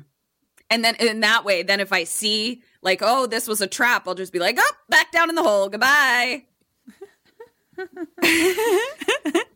And 0.69 0.85
then 0.85 0.97
in 0.97 1.21
that 1.21 1.45
way, 1.45 1.63
then 1.63 1.81
if 1.81 1.93
I 1.93 2.05
see 2.05 2.63
like, 2.83 3.01
oh, 3.03 3.27
this 3.27 3.47
was 3.47 3.61
a 3.61 3.67
trap, 3.67 4.09
I'll 4.09 4.15
just 4.15 4.33
be 4.33 4.39
like, 4.39 4.57
oh, 4.59 4.73
back 4.89 5.13
down 5.13 5.29
in 5.29 5.35
the 5.35 5.43
hole. 5.43 5.69
Goodbye. 5.69 6.45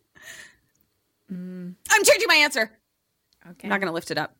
I'm 1.90 2.04
changing 2.04 2.28
my 2.28 2.36
answer. 2.36 2.70
Okay. 3.50 3.66
I'm 3.66 3.70
not 3.70 3.80
gonna 3.80 3.92
lift 3.92 4.10
it 4.10 4.18
up. 4.18 4.36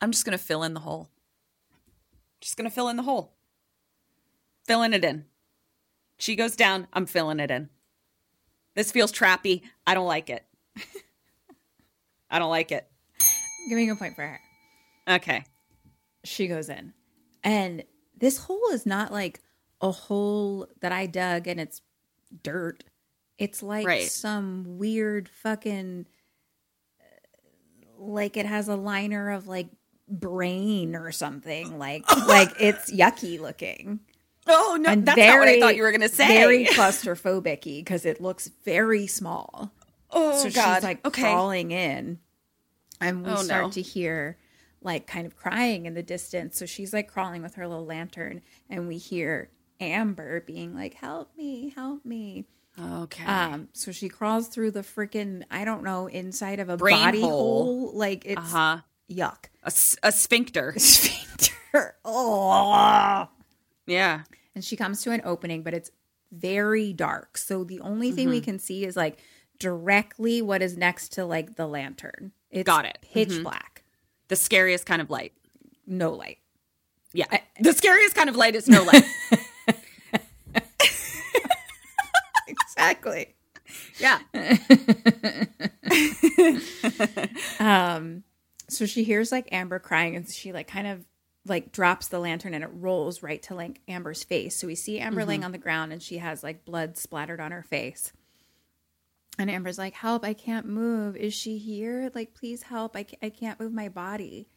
I'm 0.00 0.10
just 0.12 0.24
gonna 0.24 0.38
fill 0.38 0.62
in 0.62 0.74
the 0.74 0.80
hole. 0.80 1.08
Just 2.40 2.56
gonna 2.56 2.70
fill 2.70 2.88
in 2.88 2.96
the 2.96 3.02
hole. 3.02 3.34
Filling 4.66 4.92
it 4.92 5.04
in. 5.04 5.24
She 6.18 6.36
goes 6.36 6.56
down. 6.56 6.86
I'm 6.92 7.06
filling 7.06 7.40
it 7.40 7.50
in. 7.50 7.68
This 8.74 8.92
feels 8.92 9.12
trappy. 9.12 9.62
I 9.86 9.94
don't 9.94 10.06
like 10.06 10.30
it. 10.30 10.44
I 12.30 12.38
don't 12.38 12.50
like 12.50 12.70
it. 12.72 12.86
Giving 13.68 13.90
a 13.90 13.96
point 13.96 14.14
for 14.14 14.22
her. 14.22 14.40
Okay. 15.08 15.44
She 16.24 16.46
goes 16.46 16.68
in. 16.68 16.92
And 17.42 17.84
this 18.16 18.38
hole 18.38 18.68
is 18.72 18.84
not 18.84 19.12
like 19.12 19.40
a 19.80 19.90
hole 19.90 20.68
that 20.80 20.92
I 20.92 21.06
dug 21.06 21.46
and 21.46 21.58
it's 21.60 21.80
dirt. 22.42 22.84
It's 23.38 23.62
like 23.62 23.86
Right. 23.86 24.02
some 24.10 24.78
weird 24.78 25.28
fucking 25.28 26.06
uh, 27.00 27.04
like 27.98 28.36
it 28.36 28.46
has 28.46 28.68
a 28.68 28.76
liner 28.76 29.30
of 29.30 29.46
like 29.46 29.68
brain 30.08 30.94
or 30.96 31.12
something. 31.12 31.78
Like 31.78 32.04
like 32.26 32.52
it's 32.60 32.90
yucky 32.92 33.40
looking. 33.40 34.00
Oh 34.46 34.78
no, 34.80 34.90
and 34.90 35.04
that's 35.06 35.18
not 35.18 35.38
what 35.38 35.48
I 35.48 35.60
thought 35.60 35.76
you 35.76 35.82
were 35.82 35.92
gonna 35.92 36.08
say. 36.08 36.26
Very 36.28 36.64
claustrophobic 36.66 37.62
because 37.64 38.04
it 38.06 38.20
looks 38.20 38.48
very 38.64 39.06
small. 39.06 39.72
oh 40.10 40.38
so 40.42 40.50
god. 40.50 40.76
she's 40.76 40.84
like 40.84 41.06
okay. 41.06 41.22
crawling 41.22 41.70
in, 41.70 42.18
and 43.00 43.24
we 43.26 43.30
Oh, 43.32 43.36
start 43.36 43.64
no. 43.64 43.70
to 43.72 43.82
hear 43.82 44.38
like 44.80 45.06
kind 45.06 45.26
of 45.26 45.36
crying 45.36 45.86
in 45.86 45.94
the 45.94 46.02
distance. 46.02 46.58
So 46.58 46.64
she's 46.66 46.92
like 46.92 47.08
crawling 47.12 47.42
with 47.42 47.56
her 47.56 47.66
little 47.68 47.84
lantern, 47.84 48.40
and 48.70 48.88
we 48.88 48.96
hear 48.96 49.50
Amber 49.80 50.40
being 50.40 50.74
like, 50.74 50.94
"Help 50.94 51.36
me, 51.36 51.70
help 51.74 52.04
me." 52.06 52.46
Okay. 52.80 53.24
Um, 53.24 53.68
so 53.72 53.90
she 53.90 54.08
crawls 54.08 54.46
through 54.48 54.70
the 54.70 54.80
freaking 54.82 55.42
I 55.50 55.64
don't 55.64 55.82
know 55.82 56.06
inside 56.06 56.60
of 56.60 56.68
a 56.68 56.76
Brain 56.76 56.96
body 57.04 57.20
hole. 57.20 57.64
hole. 57.64 57.92
Like 57.92 58.24
it's 58.24 58.38
uh 58.38 58.42
huh. 58.44 58.78
Yuck. 59.10 59.46
A 60.02 60.12
sphincter. 60.12 60.74
Sphincter. 60.78 61.94
Oh. 62.04 63.28
Yeah. 63.86 64.22
and 64.54 64.64
she 64.64 64.76
comes 64.76 65.02
to 65.02 65.10
an 65.12 65.20
opening, 65.24 65.62
but 65.62 65.74
it's 65.74 65.90
very 66.32 66.92
dark. 66.92 67.38
So 67.38 67.64
the 67.64 67.80
only 67.80 68.12
thing 68.12 68.26
Mm-hmm. 68.26 68.34
we 68.34 68.40
can 68.40 68.58
see 68.58 68.84
is 68.84 68.96
like 68.96 69.18
directly 69.58 70.42
what 70.42 70.62
is 70.62 70.76
next 70.76 71.12
to 71.14 71.24
like 71.24 71.56
the 71.56 71.66
lantern. 71.66 72.32
It's 72.50 72.66
Got 72.66 72.84
it. 72.86 72.98
Pitch 73.12 73.28
Mhm. 73.28 73.42
black, 73.44 73.84
The 74.28 74.36
scariest 74.36 74.86
kind 74.86 75.02
of 75.02 75.10
light. 75.10 75.32
no 75.86 76.12
light. 76.12 76.38
Yeah. 77.12 77.26
the 77.60 77.72
scariest 77.72 78.14
kind 78.14 78.28
of 78.28 78.36
light 78.36 78.54
is 78.54 78.68
no 78.68 78.82
light. 78.84 79.04
Exactly. 82.46 83.34
yeah. 83.98 84.18
Um, 87.60 88.22
so 88.68 88.86
she 88.86 89.04
hears 89.04 89.32
like 89.32 89.48
Amber 89.52 89.78
crying, 89.78 90.16
and 90.16 90.28
she 90.28 90.52
like 90.52 90.68
kind 90.68 90.86
of 90.86 91.04
like 91.46 91.72
drops 91.72 92.08
the 92.08 92.18
lantern, 92.18 92.54
and 92.54 92.64
it 92.64 92.70
rolls 92.72 93.22
right 93.22 93.42
to 93.44 93.54
like 93.54 93.80
Amber's 93.88 94.24
face. 94.24 94.56
So 94.56 94.66
we 94.66 94.74
see 94.74 95.00
Amber 95.00 95.24
laying 95.24 95.40
mm-hmm. 95.40 95.46
on 95.46 95.52
the 95.52 95.58
ground, 95.58 95.92
and 95.92 96.02
she 96.02 96.18
has 96.18 96.42
like 96.42 96.64
blood 96.64 96.96
splattered 96.96 97.40
on 97.40 97.52
her 97.52 97.62
face. 97.62 98.12
And 99.38 99.50
Amber's 99.50 99.78
like, 99.78 99.94
"Help! 99.94 100.24
I 100.24 100.34
can't 100.34 100.66
move. 100.66 101.16
Is 101.16 101.34
she 101.34 101.58
here? 101.58 102.10
Like, 102.14 102.34
please 102.34 102.62
help! 102.62 102.96
I 102.96 103.06
I 103.22 103.30
can't 103.30 103.60
move 103.60 103.72
my 103.72 103.88
body." 103.88 104.48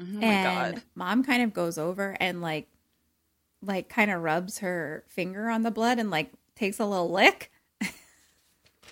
Mm-hmm. 0.00 0.16
Oh 0.16 0.20
my 0.20 0.26
and 0.26 0.74
god. 0.74 0.82
mom 0.94 1.22
kind 1.22 1.42
of 1.42 1.52
goes 1.52 1.78
over 1.78 2.16
and 2.18 2.42
like 2.42 2.68
like 3.62 3.88
kind 3.88 4.10
of 4.10 4.22
rubs 4.22 4.58
her 4.58 5.04
finger 5.08 5.48
on 5.48 5.62
the 5.62 5.70
blood 5.70 5.98
and 5.98 6.10
like 6.10 6.32
takes 6.56 6.80
a 6.80 6.84
little 6.84 7.10
lick 7.10 7.50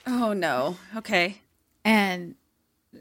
Oh 0.06 0.32
no. 0.32 0.76
Okay. 0.96 1.40
and 1.84 2.34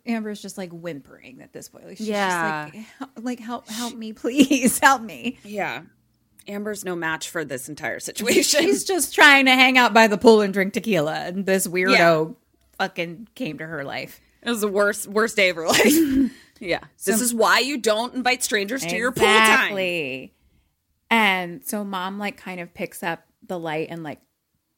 amber's 0.05 0.41
just 0.41 0.57
like 0.57 0.71
whimpering 0.71 1.41
at 1.41 1.51
this 1.53 1.69
point 1.69 1.85
like 1.85 1.97
she's 1.97 2.07
Yeah. 2.07 2.69
just 2.71 2.85
like 2.99 3.09
like 3.23 3.39
help 3.39 3.67
help 3.69 3.95
me 3.95 4.13
please 4.23 4.79
help 4.79 5.01
me 5.01 5.37
Yeah. 5.43 5.83
Amber's 6.47 6.83
no 6.83 6.95
match 6.95 7.29
for 7.29 7.45
this 7.45 7.69
entire 7.69 7.99
situation. 7.99 8.61
she's 8.61 8.83
just 8.83 9.13
trying 9.13 9.45
to 9.45 9.51
hang 9.51 9.77
out 9.77 9.93
by 9.93 10.07
the 10.07 10.17
pool 10.17 10.41
and 10.41 10.51
drink 10.53 10.73
tequila 10.73 11.13
and 11.25 11.45
this 11.45 11.67
weirdo 11.67 11.91
Yeah. 11.91 12.33
fucking 12.77 13.27
came 13.35 13.57
to 13.59 13.65
her 13.67 13.83
life 13.83 14.19
It 14.41 14.49
was 14.49 14.61
the 14.61 14.67
worst 14.67 15.07
worst 15.07 15.35
day 15.35 15.49
of 15.49 15.55
her 15.57 15.67
life. 15.67 16.31
yeah. 16.59 16.79
This 17.05 17.21
is 17.21 17.33
why 17.33 17.59
you 17.59 17.77
don't 17.77 18.13
invite 18.15 18.43
strangers 18.43 18.83
to 18.85 18.95
your 18.97 19.11
pool 19.11 19.25
time. 19.25 19.41
Exactly. 19.41 20.33
And 21.09 21.63
so 21.65 21.83
mom 21.83 22.17
like 22.17 22.37
kind 22.37 22.59
of 22.59 22.73
picks 22.73 23.03
up 23.03 23.23
the 23.45 23.59
light 23.59 23.87
and 23.91 24.01
like 24.03 24.19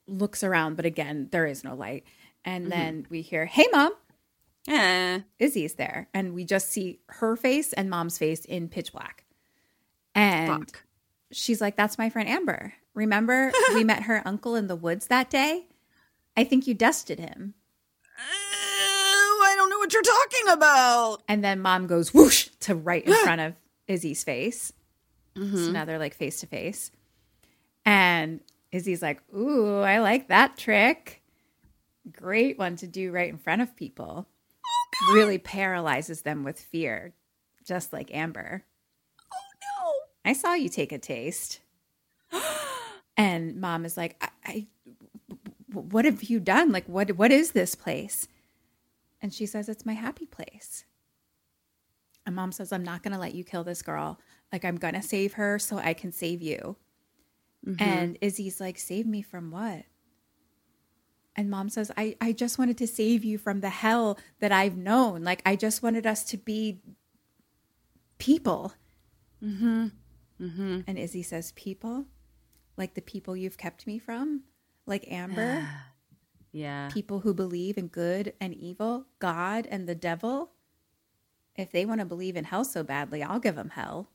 looks 0.08 0.44
around, 0.44 0.76
but 0.76 0.86
again, 0.86 1.30
there 1.32 1.46
is 1.46 1.64
no 1.64 1.76
light. 1.76 2.04
Mm-hmm. 2.04 2.50
And 2.52 2.72
then 2.72 3.08
we 3.10 3.22
hear, 3.22 3.46
"Hey, 3.46 3.68
mom, 3.72 3.94
Eh. 4.68 5.20
Izzy's 5.40 5.76
there," 5.76 6.08
and 6.14 6.34
we 6.34 6.46
just 6.46 6.70
see 6.72 7.00
her 7.08 7.36
face 7.36 7.74
and 7.74 7.90
mom's 7.90 8.18
face 8.18 8.46
in 8.46 8.70
pitch 8.70 8.92
black. 8.92 9.26
And 10.16 10.48
Fuck. 10.70 10.84
she's 11.32 11.60
like, 11.62 11.76
"That's 11.76 11.98
my 11.98 12.10
friend 12.10 12.30
Amber. 12.30 12.74
Remember 12.94 13.52
we 13.74 13.84
met 13.84 14.04
her 14.04 14.22
uncle 14.26 14.56
in 14.56 14.68
the 14.68 14.76
woods 14.76 15.08
that 15.08 15.30
day? 15.30 15.68
I 16.38 16.44
think 16.44 16.68
you 16.68 16.74
dusted 16.74 17.20
him." 17.20 17.56
Oh, 18.18 19.44
I 19.46 19.56
don't 19.56 19.70
know 19.70 19.80
what 19.80 19.92
you're 19.94 20.02
talking 20.02 20.50
about. 20.50 21.24
And 21.28 21.44
then 21.44 21.60
mom 21.60 21.88
goes 21.88 22.14
whoosh 22.14 22.48
to 22.62 22.76
right 22.76 23.06
in 23.06 23.14
front 23.24 23.42
of 23.42 23.54
Izzy's 23.88 24.24
face. 24.24 24.72
Mm-hmm. 25.36 25.66
So 25.66 25.72
now 25.72 25.86
they're 25.86 26.00
like 26.00 26.14
face 26.14 26.40
to 26.42 26.48
face. 26.48 26.92
And 27.86 28.40
Izzy's 28.72 29.02
like, 29.02 29.22
Ooh, 29.36 29.80
I 29.80 30.00
like 30.00 30.28
that 30.30 30.58
trick. 30.58 31.22
Great 32.12 32.58
one 32.58 32.76
to 32.78 32.88
do 32.88 33.12
right 33.12 33.30
in 33.30 33.38
front 33.38 33.62
of 33.62 33.76
people. 33.76 34.28
Really 35.12 35.38
paralyzes 35.38 36.22
them 36.22 36.44
with 36.44 36.60
fear, 36.60 37.14
just 37.66 37.94
like 37.94 38.14
Amber. 38.14 38.64
Oh 39.32 39.52
no! 39.62 39.94
I 40.30 40.34
saw 40.34 40.54
you 40.54 40.70
take 40.70 40.92
a 40.92 40.98
taste. 40.98 41.60
and 43.18 43.56
mom 43.60 43.86
is 43.86 43.98
like, 43.98 44.16
I, 44.22 44.30
I 44.46 44.68
what 45.72 46.06
have 46.06 46.24
you 46.24 46.40
done? 46.40 46.72
Like 46.72 46.86
what 46.88 47.12
what 47.18 47.32
is 47.32 47.52
this 47.52 47.76
place? 47.76 48.28
And 49.22 49.34
she 49.34 49.46
says, 49.46 49.70
It's 49.70 49.86
my 49.86 49.94
happy 49.94 50.26
place. 50.26 50.86
And 52.26 52.36
mom 52.36 52.52
says, 52.52 52.72
I'm 52.72 52.84
not 52.84 53.04
gonna 53.04 53.20
let 53.20 53.34
you 53.34 53.44
kill 53.44 53.64
this 53.64 53.82
girl. 53.82 54.20
Like 54.52 54.66
I'm 54.66 54.76
gonna 54.76 55.02
save 55.02 55.34
her 55.34 55.58
so 55.60 55.78
I 55.78 55.94
can 55.94 56.12
save 56.12 56.42
you. 56.42 56.76
Mm-hmm. 57.66 57.82
And 57.82 58.18
Izzy's 58.22 58.60
like, 58.60 58.78
Save 58.78 59.08
me 59.08 59.22
from 59.22 59.50
what? 59.50 59.86
And 61.36 61.50
mom 61.50 61.70
says, 61.70 61.92
I, 61.98 62.16
I 62.22 62.32
just 62.32 62.60
wanted 62.60 62.78
to 62.78 62.88
save 62.88 63.24
you 63.24 63.38
from 63.38 63.62
the 63.62 63.70
hell 63.70 64.20
that 64.40 64.52
I've 64.52 64.78
known. 64.78 65.24
Like 65.24 65.42
I 65.46 65.56
just 65.56 65.82
wanted 65.82 66.06
us 66.06 66.24
to 66.26 66.38
be 66.38 66.80
people. 68.20 68.74
Mm-hmm. 69.44 69.88
Mm-hmm. 70.42 70.80
And 70.88 70.98
Izzy 71.00 71.24
says, 71.24 71.52
People? 71.54 72.06
Like 72.78 72.94
the 72.96 73.02
people 73.02 73.36
you've 73.36 73.58
kept 73.58 73.86
me 73.88 74.00
from? 74.00 74.44
Like 74.86 75.10
Amber? 75.12 75.68
Yeah. 76.52 76.90
people 76.94 77.22
who 77.22 77.34
believe 77.34 77.80
in 77.80 77.88
good 77.88 78.34
and 78.40 78.54
evil, 78.54 79.08
God 79.18 79.68
and 79.72 79.90
the 79.90 79.96
devil? 79.96 80.52
If 81.56 81.72
they 81.72 81.84
want 81.86 82.00
to 82.00 82.06
believe 82.06 82.36
in 82.36 82.44
hell 82.46 82.64
so 82.64 82.84
badly, 82.84 83.24
I'll 83.24 83.40
give 83.40 83.56
them 83.56 83.70
hell. 83.70 84.10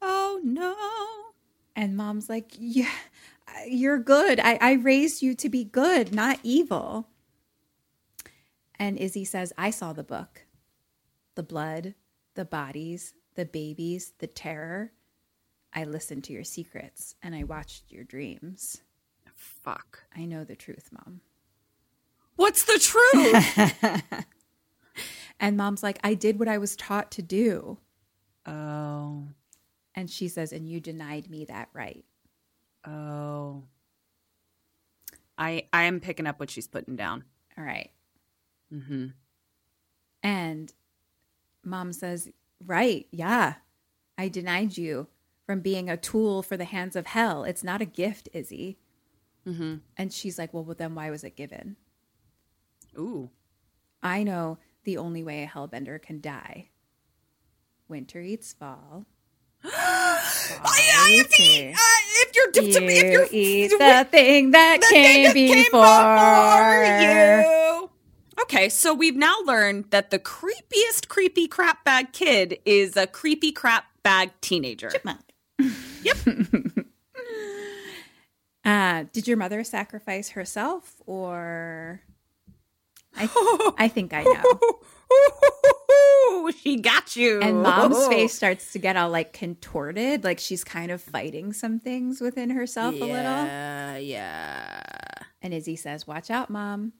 Oh 0.00 0.40
no. 0.42 0.74
And 1.74 1.96
mom's 1.96 2.28
like, 2.30 2.52
Yeah, 2.58 2.90
you're 3.66 3.98
good. 3.98 4.40
I, 4.40 4.58
I 4.60 4.72
raised 4.72 5.22
you 5.22 5.34
to 5.36 5.48
be 5.48 5.64
good, 5.64 6.14
not 6.14 6.38
evil. 6.42 7.08
And 8.78 8.98
Izzy 8.98 9.24
says, 9.24 9.52
I 9.56 9.70
saw 9.70 9.92
the 9.92 10.04
book 10.04 10.42
the 11.34 11.42
blood, 11.42 11.94
the 12.34 12.46
bodies, 12.46 13.12
the 13.34 13.44
babies, 13.44 14.12
the 14.18 14.26
terror. 14.26 14.92
I 15.74 15.84
listened 15.84 16.24
to 16.24 16.32
your 16.32 16.44
secrets 16.44 17.14
and 17.22 17.34
I 17.34 17.44
watched 17.44 17.92
your 17.92 18.04
dreams. 18.04 18.80
Fuck. 19.34 20.04
I 20.16 20.24
know 20.24 20.44
the 20.44 20.56
truth, 20.56 20.88
mom. 20.92 21.20
What's 22.36 22.64
the 22.64 22.78
truth? 22.78 24.14
And 25.38 25.56
mom's 25.56 25.82
like, 25.82 25.98
I 26.02 26.14
did 26.14 26.38
what 26.38 26.48
I 26.48 26.58
was 26.58 26.76
taught 26.76 27.10
to 27.12 27.22
do. 27.22 27.78
oh. 28.46 29.24
And 29.94 30.10
she 30.10 30.28
says, 30.28 30.52
and 30.52 30.68
you 30.68 30.78
denied 30.78 31.30
me 31.30 31.46
that 31.46 31.70
right. 31.72 32.04
Oh. 32.86 33.64
I 35.38 35.66
I 35.72 35.84
am 35.84 36.00
picking 36.00 36.26
up 36.26 36.40
what 36.40 36.50
she's 36.50 36.68
putting 36.68 36.96
down. 36.96 37.24
All 37.58 37.64
right. 37.64 37.90
Mm-hmm. 38.72 39.06
And 40.22 40.72
mom 41.64 41.92
says, 41.92 42.28
right. 42.64 43.06
Yeah. 43.10 43.54
I 44.18 44.28
denied 44.28 44.76
you 44.76 45.08
from 45.44 45.60
being 45.60 45.88
a 45.88 45.96
tool 45.96 46.42
for 46.42 46.56
the 46.56 46.64
hands 46.64 46.96
of 46.96 47.06
hell. 47.06 47.44
It's 47.44 47.62
not 47.62 47.82
a 47.82 47.86
gift, 47.86 48.28
Izzy. 48.32 48.78
Mm-hmm. 49.46 49.76
And 49.96 50.12
she's 50.12 50.38
like, 50.38 50.52
well, 50.52 50.64
well, 50.64 50.74
then 50.76 50.94
why 50.94 51.10
was 51.10 51.22
it 51.22 51.36
given? 51.36 51.76
Ooh. 52.98 53.30
I 54.02 54.22
know 54.22 54.58
the 54.84 54.96
only 54.96 55.22
way 55.22 55.42
a 55.42 55.46
hellbender 55.46 56.00
can 56.00 56.20
die. 56.20 56.70
Winter 57.88 58.20
eats 58.20 58.52
fall. 58.52 59.06
Fall 59.70 61.08
eats 61.10 61.38
winter. 61.38 61.72
if 61.76 62.34
you're 62.34 62.64
You 62.64 62.88
if 62.88 63.12
you're 63.12 63.26
eat 63.30 63.68
the 63.70 64.06
thing 64.10 64.50
that 64.52 64.80
the 64.80 64.86
thing 64.86 64.92
came, 65.24 65.24
that 65.24 65.34
came 65.34 65.64
before. 65.64 67.82
you. 67.82 67.90
Okay, 68.42 68.68
so 68.68 68.94
we've 68.94 69.16
now 69.16 69.34
learned 69.44 69.86
that 69.90 70.10
the 70.10 70.18
creepiest 70.18 71.08
creepy 71.08 71.48
crap 71.48 71.84
bag 71.84 72.12
kid 72.12 72.58
is 72.64 72.96
a 72.96 73.06
creepy 73.06 73.52
crap 73.52 73.84
bag 74.02 74.30
teenager. 74.40 74.88
Chipmunk. 74.90 75.20
Yep. 76.02 76.16
Uh, 78.64 79.04
did 79.12 79.28
your 79.28 79.36
mother 79.36 79.62
sacrifice 79.62 80.30
herself 80.30 80.94
or 81.06 82.00
I, 83.16 83.28
I 83.78 83.86
think 83.86 84.12
I 84.12 84.24
know. 84.24 84.58
Ooh, 85.90 86.50
she 86.52 86.80
got 86.80 87.16
you. 87.16 87.40
And 87.40 87.62
mom's 87.62 88.06
face 88.08 88.34
starts 88.34 88.72
to 88.72 88.78
get 88.78 88.96
all 88.96 89.10
like 89.10 89.32
contorted, 89.32 90.24
like 90.24 90.38
she's 90.38 90.64
kind 90.64 90.90
of 90.90 91.00
fighting 91.00 91.52
some 91.52 91.78
things 91.78 92.20
within 92.20 92.50
herself 92.50 92.94
a 92.94 92.98
little. 92.98 93.14
Yeah, 93.14 93.96
yeah. 93.96 94.82
And 95.42 95.54
Izzy 95.54 95.76
says, 95.76 96.06
Watch 96.06 96.30
out, 96.30 96.50
mom. 96.50 96.92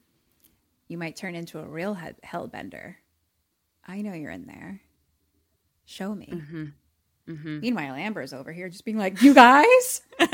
You 0.87 0.97
might 0.97 1.15
turn 1.15 1.35
into 1.35 1.59
a 1.59 1.65
real 1.67 1.95
he- 1.95 2.11
hellbender. 2.25 2.95
I 3.85 4.01
know 4.01 4.13
you're 4.13 4.31
in 4.31 4.45
there. 4.45 4.81
Show 5.85 6.13
me. 6.15 6.29
Mm-hmm. 6.31 7.59
Meanwhile, 7.59 7.95
Amber's 7.95 8.31
over 8.33 8.53
here 8.53 8.69
just 8.69 8.85
being 8.85 8.97
like, 8.97 9.21
You 9.21 9.33
guys, 9.33 10.01
can 10.17 10.29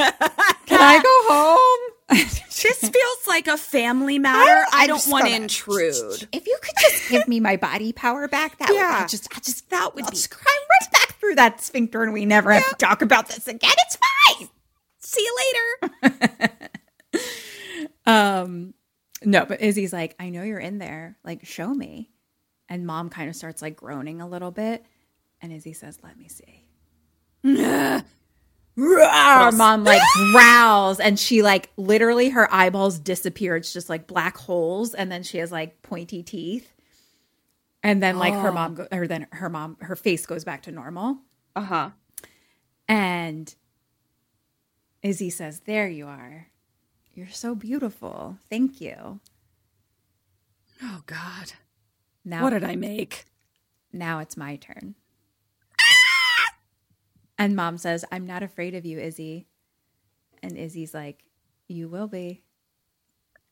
I 0.69 0.99
go 1.01 1.33
home? 1.33 2.19
This 2.63 2.79
feels 2.89 3.27
like 3.27 3.47
a 3.47 3.57
family 3.57 4.17
matter. 4.19 4.65
I, 4.73 4.83
I'm 4.83 4.87
don't 4.87 5.07
want 5.07 5.27
to 5.27 5.35
intrude. 5.35 6.27
If 6.31 6.47
you 6.47 6.57
could 6.61 6.75
just 6.81 7.09
give 7.09 7.27
me 7.27 7.39
my 7.39 7.57
body 7.57 7.93
power 7.93 8.27
back, 8.27 8.57
that 8.57 8.69
would 8.69 8.75
Yeah. 8.75 9.01
I 9.03 9.07
just, 9.07 9.27
I 9.35 9.39
just, 9.39 9.69
That 9.69 9.93
would 9.93 10.05
I'll 10.05 10.09
be 10.09 10.15
just 10.15 10.31
climb 10.31 10.45
right 10.81 10.91
back 10.91 11.19
through 11.19 11.35
that 11.35 11.61
sphincter, 11.61 12.01
and 12.03 12.13
we 12.13 12.25
never 12.25 12.51
have 12.51 12.67
to 12.69 12.75
talk 12.75 13.01
about 13.01 13.27
this 13.27 13.47
again. 13.47 13.71
It's 13.77 13.97
fine. 14.37 14.49
See 14.99 15.21
you 15.21 15.37
later. 15.91 16.59
Um, 18.05 18.73
no, 19.23 19.45
but 19.45 19.61
Izzy's 19.61 19.93
like, 19.93 20.15
I 20.19 20.29
know 20.29 20.43
you're 20.43 20.59
in 20.59 20.77
there. 20.77 21.17
Like, 21.23 21.45
show 21.45 21.73
me. 21.73 22.09
And 22.69 22.85
mom 22.85 23.09
kind 23.09 23.29
of 23.29 23.35
starts 23.35 23.61
like 23.61 23.75
groaning 23.77 24.21
a 24.21 24.27
little 24.27 24.51
bit. 24.51 24.85
And 25.41 25.51
Izzy 25.53 25.73
says, 25.73 25.99
Let 26.03 26.17
me 26.17 26.27
see. 26.27 26.65
Our 28.77 29.51
mom 29.51 29.83
like 29.83 30.01
growls 30.31 30.99
and 30.99 31.19
she 31.19 31.43
like 31.43 31.69
literally 31.77 32.29
her 32.29 32.51
eyeballs 32.53 32.97
disappear. 32.99 33.55
It's 33.55 33.71
just 33.71 33.87
like 33.89 34.07
black 34.07 34.35
holes. 34.37 34.93
And 34.95 35.11
then 35.11 35.21
she 35.23 35.37
has 35.37 35.51
like 35.51 35.81
pointy 35.83 36.23
teeth. 36.23 36.73
And 37.83 38.01
then 38.01 38.17
like 38.17 38.33
her 38.33 38.51
mom, 38.51 38.75
go- 38.75 38.87
or 38.91 39.07
then 39.07 39.27
her 39.31 39.49
mom, 39.49 39.77
her 39.81 39.95
face 39.95 40.25
goes 40.25 40.43
back 40.43 40.63
to 40.63 40.71
normal. 40.71 41.19
Uh 41.55 41.61
huh. 41.61 41.89
And 42.87 43.53
Izzy 45.01 45.29
says, 45.29 45.59
There 45.61 45.87
you 45.87 46.07
are. 46.07 46.47
You're 47.13 47.29
so 47.29 47.53
beautiful. 47.55 48.37
Thank 48.49 48.81
you. 48.81 49.19
Oh 50.81 51.01
God. 51.05 51.53
Now 52.25 52.43
What 52.43 52.51
did 52.51 52.63
I 52.63 52.75
make? 52.75 53.25
now 53.91 54.19
it's 54.19 54.35
my 54.37 54.55
turn. 54.55 54.95
And 57.37 57.55
mom 57.55 57.77
says, 57.77 58.05
I'm 58.11 58.25
not 58.25 58.43
afraid 58.43 58.75
of 58.75 58.85
you, 58.85 58.99
Izzy. 58.99 59.47
And 60.41 60.57
Izzy's 60.57 60.93
like, 60.93 61.23
You 61.67 61.87
will 61.87 62.07
be. 62.07 62.43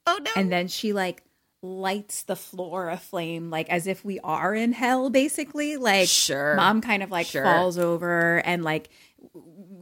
Oh 0.06 0.20
no. 0.24 0.32
And 0.36 0.52
then 0.52 0.68
she 0.68 0.94
like 0.94 1.24
lights 1.64 2.24
the 2.24 2.36
floor 2.36 2.90
aflame, 2.90 3.50
like 3.50 3.70
as 3.70 3.86
if 3.88 4.04
we 4.04 4.20
are 4.22 4.54
in 4.56 4.74
hell, 4.74 5.10
basically. 5.10 5.78
Like, 5.78 6.10
Sure. 6.10 6.56
mom 6.56 6.82
kind 6.82 7.04
of 7.04 7.12
like 7.12 7.28
Sure. 7.28 7.44
falls 7.44 7.78
over 7.78 8.42
and 8.46 8.64
like 8.64 8.90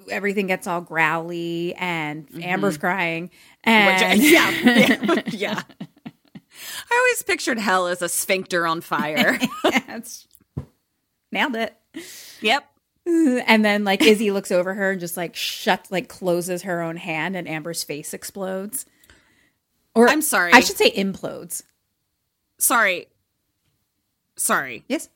everything 0.09 0.47
gets 0.47 0.67
all 0.67 0.81
growly 0.81 1.73
and 1.75 2.27
mm-hmm. 2.27 2.43
Amber's 2.43 2.77
crying. 2.77 3.23
Which- 3.23 3.31
And 3.63 4.21
yeah, 4.21 4.49
yeah, 4.61 5.21
yeah. 5.27 5.61
I 6.91 6.95
always 6.97 7.23
pictured 7.23 7.57
hell 7.59 7.87
as 7.87 8.01
a 8.01 8.09
sphincter 8.09 8.67
on 8.67 8.81
fire. 8.81 9.39
Nailed 11.31 11.55
it. 11.55 11.75
yep. 12.41 12.68
And 13.47 13.65
then 13.65 13.83
like 13.83 14.01
Izzy 14.03 14.31
looks 14.31 14.51
over 14.51 14.73
her 14.73 14.91
and 14.91 14.99
just 14.99 15.17
like 15.17 15.35
shuts 15.35 15.91
like 15.91 16.07
closes 16.07 16.63
her 16.63 16.81
own 16.81 16.95
hand 16.97 17.35
and 17.35 17.47
Amber's 17.47 17.83
face 17.83 18.13
explodes. 18.13 18.85
Or 19.95 20.07
I'm 20.07 20.21
sorry. 20.21 20.53
I 20.53 20.59
should 20.59 20.77
say 20.77 20.91
implodes. 20.91 21.63
Sorry. 22.59 23.07
Sorry. 24.37 24.83
Yes. 24.87 25.09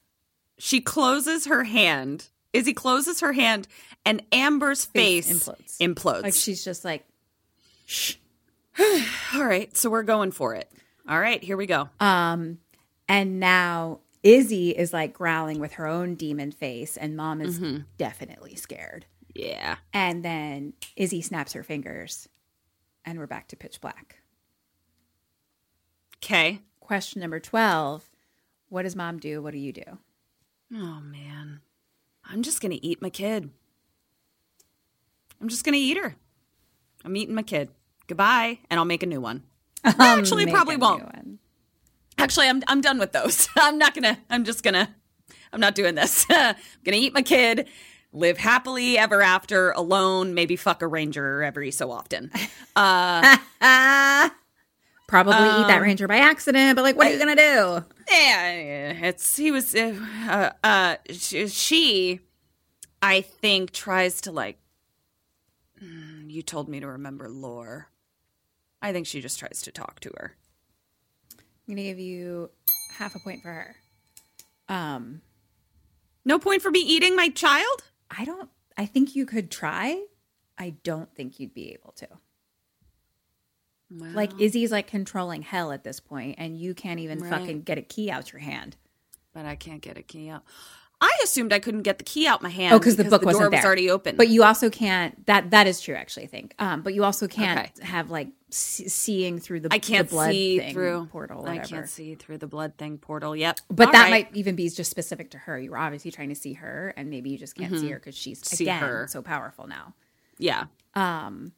She 0.57 0.81
closes 0.81 1.45
her 1.45 1.63
hand. 1.63 2.27
Izzy 2.53 2.73
closes 2.73 3.19
her 3.21 3.33
hand, 3.33 3.67
and 4.05 4.21
Amber's 4.31 4.85
face, 4.85 5.27
Face 5.27 5.47
implodes. 5.49 5.77
implodes. 5.79 6.21
Like 6.21 6.33
she's 6.35 6.63
just 6.63 6.85
like 6.85 7.03
shh. 7.85 8.15
All 9.33 9.43
right, 9.45 9.75
so 9.75 9.89
we're 9.89 10.03
going 10.03 10.31
for 10.31 10.53
it. 10.53 10.71
All 11.09 11.19
right, 11.19 11.43
here 11.43 11.57
we 11.57 11.65
go. 11.65 11.89
um 11.99 12.59
and 13.09 13.39
now 13.39 13.99
Izzy 14.23 14.69
is 14.71 14.93
like 14.93 15.13
growling 15.13 15.59
with 15.59 15.73
her 15.73 15.85
own 15.85 16.15
demon 16.15 16.51
face 16.51 16.97
and 16.97 17.15
mom 17.15 17.41
is 17.41 17.59
mm-hmm. 17.59 17.81
definitely 17.97 18.55
scared. 18.55 19.05
yeah. 19.35 19.77
And 19.93 20.23
then 20.23 20.73
Izzy 20.95 21.21
snaps 21.21 21.53
her 21.53 21.63
fingers 21.63 22.29
and 23.05 23.19
we're 23.19 23.27
back 23.27 23.49
to 23.49 23.57
pitch 23.57 23.81
black. 23.81 24.17
Okay. 26.23 26.61
Question 26.79 27.21
number 27.21 27.39
12. 27.39 28.09
What 28.69 28.83
does 28.83 28.95
mom 28.95 29.19
do? 29.19 29.41
What 29.41 29.51
do 29.51 29.59
you 29.59 29.73
do? 29.73 29.99
Oh 30.73 30.99
man, 31.01 31.59
I'm 32.25 32.41
just 32.41 32.59
gonna 32.59 32.79
eat 32.81 33.01
my 33.01 33.11
kid. 33.11 33.51
I'm 35.39 35.47
just 35.47 35.63
gonna 35.63 35.77
eat 35.77 35.97
her. 35.97 36.15
I'm 37.05 37.15
eating 37.15 37.35
my 37.35 37.43
kid. 37.43 37.69
Goodbye, 38.07 38.59
and 38.69 38.79
I'll 38.79 38.85
make 38.85 39.03
a 39.03 39.07
new 39.07 39.21
one. 39.21 39.43
I 39.83 39.93
Actually, 39.99 40.45
probably 40.51 40.77
won't. 40.77 41.39
Actually, 42.17 42.47
I'm 42.47 42.61
I'm 42.67 42.81
done 42.81 42.99
with 42.99 43.11
those. 43.11 43.47
I'm 43.55 43.77
not 43.77 43.93
gonna. 43.93 44.19
I'm 44.29 44.43
just 44.43 44.63
gonna. 44.63 44.93
I'm 45.51 45.59
not 45.59 45.75
doing 45.75 45.95
this. 45.95 46.25
I'm 46.29 46.55
gonna 46.83 46.97
eat 46.97 47.13
my 47.13 47.21
kid, 47.21 47.67
live 48.11 48.37
happily 48.37 48.97
ever 48.97 49.21
after, 49.21 49.71
alone. 49.71 50.33
Maybe 50.33 50.55
fuck 50.55 50.81
a 50.81 50.87
ranger 50.87 51.43
every 51.43 51.71
so 51.71 51.91
often. 51.91 52.31
Uh, 52.75 53.37
Probably 55.07 55.33
eat 55.35 55.63
Um, 55.63 55.67
that 55.67 55.81
ranger 55.81 56.07
by 56.07 56.17
accident, 56.17 56.75
but 56.75 56.81
like, 56.81 56.95
what 56.95 57.05
are 57.07 57.11
you 57.13 57.19
gonna 57.19 57.35
do? 57.35 57.85
yeah, 58.09 58.49
it's 59.07 59.35
he 59.37 59.51
was. 59.51 59.75
Uh, 59.75 59.95
uh, 60.27 60.49
uh 60.63 60.95
she, 61.11 61.47
she, 61.47 62.19
I 63.01 63.21
think, 63.21 63.71
tries 63.71 64.21
to 64.21 64.31
like. 64.31 64.57
Mm, 65.83 66.31
You 66.31 66.41
told 66.41 66.67
me 66.67 66.79
to 66.79 66.87
remember 66.87 67.29
lore. 67.29 67.89
I 68.81 68.91
think 68.91 69.05
she 69.05 69.21
just 69.21 69.37
tries 69.39 69.61
to 69.63 69.71
talk 69.71 69.99
to 70.01 70.11
her. 70.17 70.35
I'm 71.67 71.73
gonna 71.75 71.83
give 71.83 71.99
you 71.99 72.49
half 72.97 73.15
a 73.15 73.19
point 73.19 73.41
for 73.41 73.49
her. 73.49 73.75
Um, 74.69 75.21
No 76.25 76.39
point 76.39 76.61
for 76.61 76.71
me 76.71 76.79
eating 76.79 77.15
my 77.15 77.29
child. 77.29 77.83
I 78.09 78.25
don't. 78.25 78.49
I 78.77 78.85
think 78.85 79.15
you 79.15 79.25
could 79.25 79.49
try. 79.51 80.03
I 80.57 80.71
don't 80.83 81.13
think 81.15 81.39
you'd 81.39 81.53
be 81.53 81.73
able 81.73 81.91
to. 81.97 82.07
Like 83.91 84.31
Izzy's 84.41 84.71
like 84.71 84.87
controlling 84.87 85.43
hell 85.43 85.71
at 85.71 85.83
this 85.83 85.99
point, 85.99 86.35
and 86.39 86.57
you 86.57 86.73
can't 86.73 86.99
even 86.99 87.19
Right. 87.19 87.29
fucking 87.29 87.61
get 87.61 87.77
a 87.77 87.81
key 87.83 88.09
out 88.09 88.31
your 88.31 88.39
hand. 88.41 88.75
but 89.33 89.45
I 89.47 89.55
can't 89.55 89.81
get 89.81 89.97
a 89.97 90.03
key 90.03 90.29
out. 90.29 90.43
I 91.05 91.11
assumed 91.23 91.51
I 91.51 91.59
couldn't 91.59 91.81
get 91.81 91.97
the 91.97 92.03
key 92.05 92.27
out 92.27 92.41
my 92.41 92.49
hand. 92.49 92.73
Oh, 92.73 92.79
because 92.79 92.95
the 92.95 93.03
book 93.03 93.21
the 93.21 93.25
wasn't 93.27 93.41
door 93.43 93.49
there. 93.51 93.59
was 93.59 93.65
already 93.65 93.89
open. 93.91 94.15
But 94.15 94.29
you 94.29 94.43
also 94.43 94.69
can't. 94.69 95.25
That 95.27 95.51
that 95.51 95.67
is 95.67 95.81
true, 95.81 95.95
actually. 95.95 96.23
I 96.23 96.27
think. 96.27 96.55
Um, 96.59 96.81
but 96.81 96.93
you 96.93 97.03
also 97.03 97.27
can't 97.27 97.59
Okay. 97.59 97.71
have 97.85 98.09
like 98.09 98.29
see, 98.49 98.87
seeing 98.87 99.39
through 99.39 99.59
the 99.59 99.69
I 99.73 99.79
can't 99.79 100.07
the 100.07 100.13
blood 100.15 100.31
see 100.31 100.59
thing, 100.59 100.73
through 100.73 101.07
portal. 101.11 101.45
I 101.45 101.57
can't 101.57 101.89
see 101.89 102.15
through 102.15 102.37
the 102.37 102.47
blood 102.47 102.77
thing 102.77 102.97
portal. 102.97 103.35
Yep. 103.35 103.59
But 103.69 103.87
All 103.87 103.91
that 103.91 104.03
right. 104.03 104.11
might 104.11 104.29
even 104.35 104.55
be 104.55 104.69
just 104.69 104.89
specific 104.89 105.31
to 105.31 105.37
her. 105.39 105.59
You 105.59 105.71
were 105.71 105.77
obviously 105.77 106.09
trying 106.11 106.29
to 106.29 106.35
see 106.35 106.53
her, 106.53 106.93
and 106.95 107.09
maybe 107.09 107.31
you 107.31 107.37
just 107.37 107.55
can't 107.55 107.77
see 107.77 107.89
her 107.89 107.99
because 107.99 108.15
she's 108.15 108.41
Mm-hmm. 108.41 108.55
See 108.55 108.63
again 108.63 108.81
her. 108.81 109.07
so 109.09 109.21
powerful 109.21 109.67
now. 109.67 109.93
Yeah. 110.37 110.65
Um, 110.95 111.51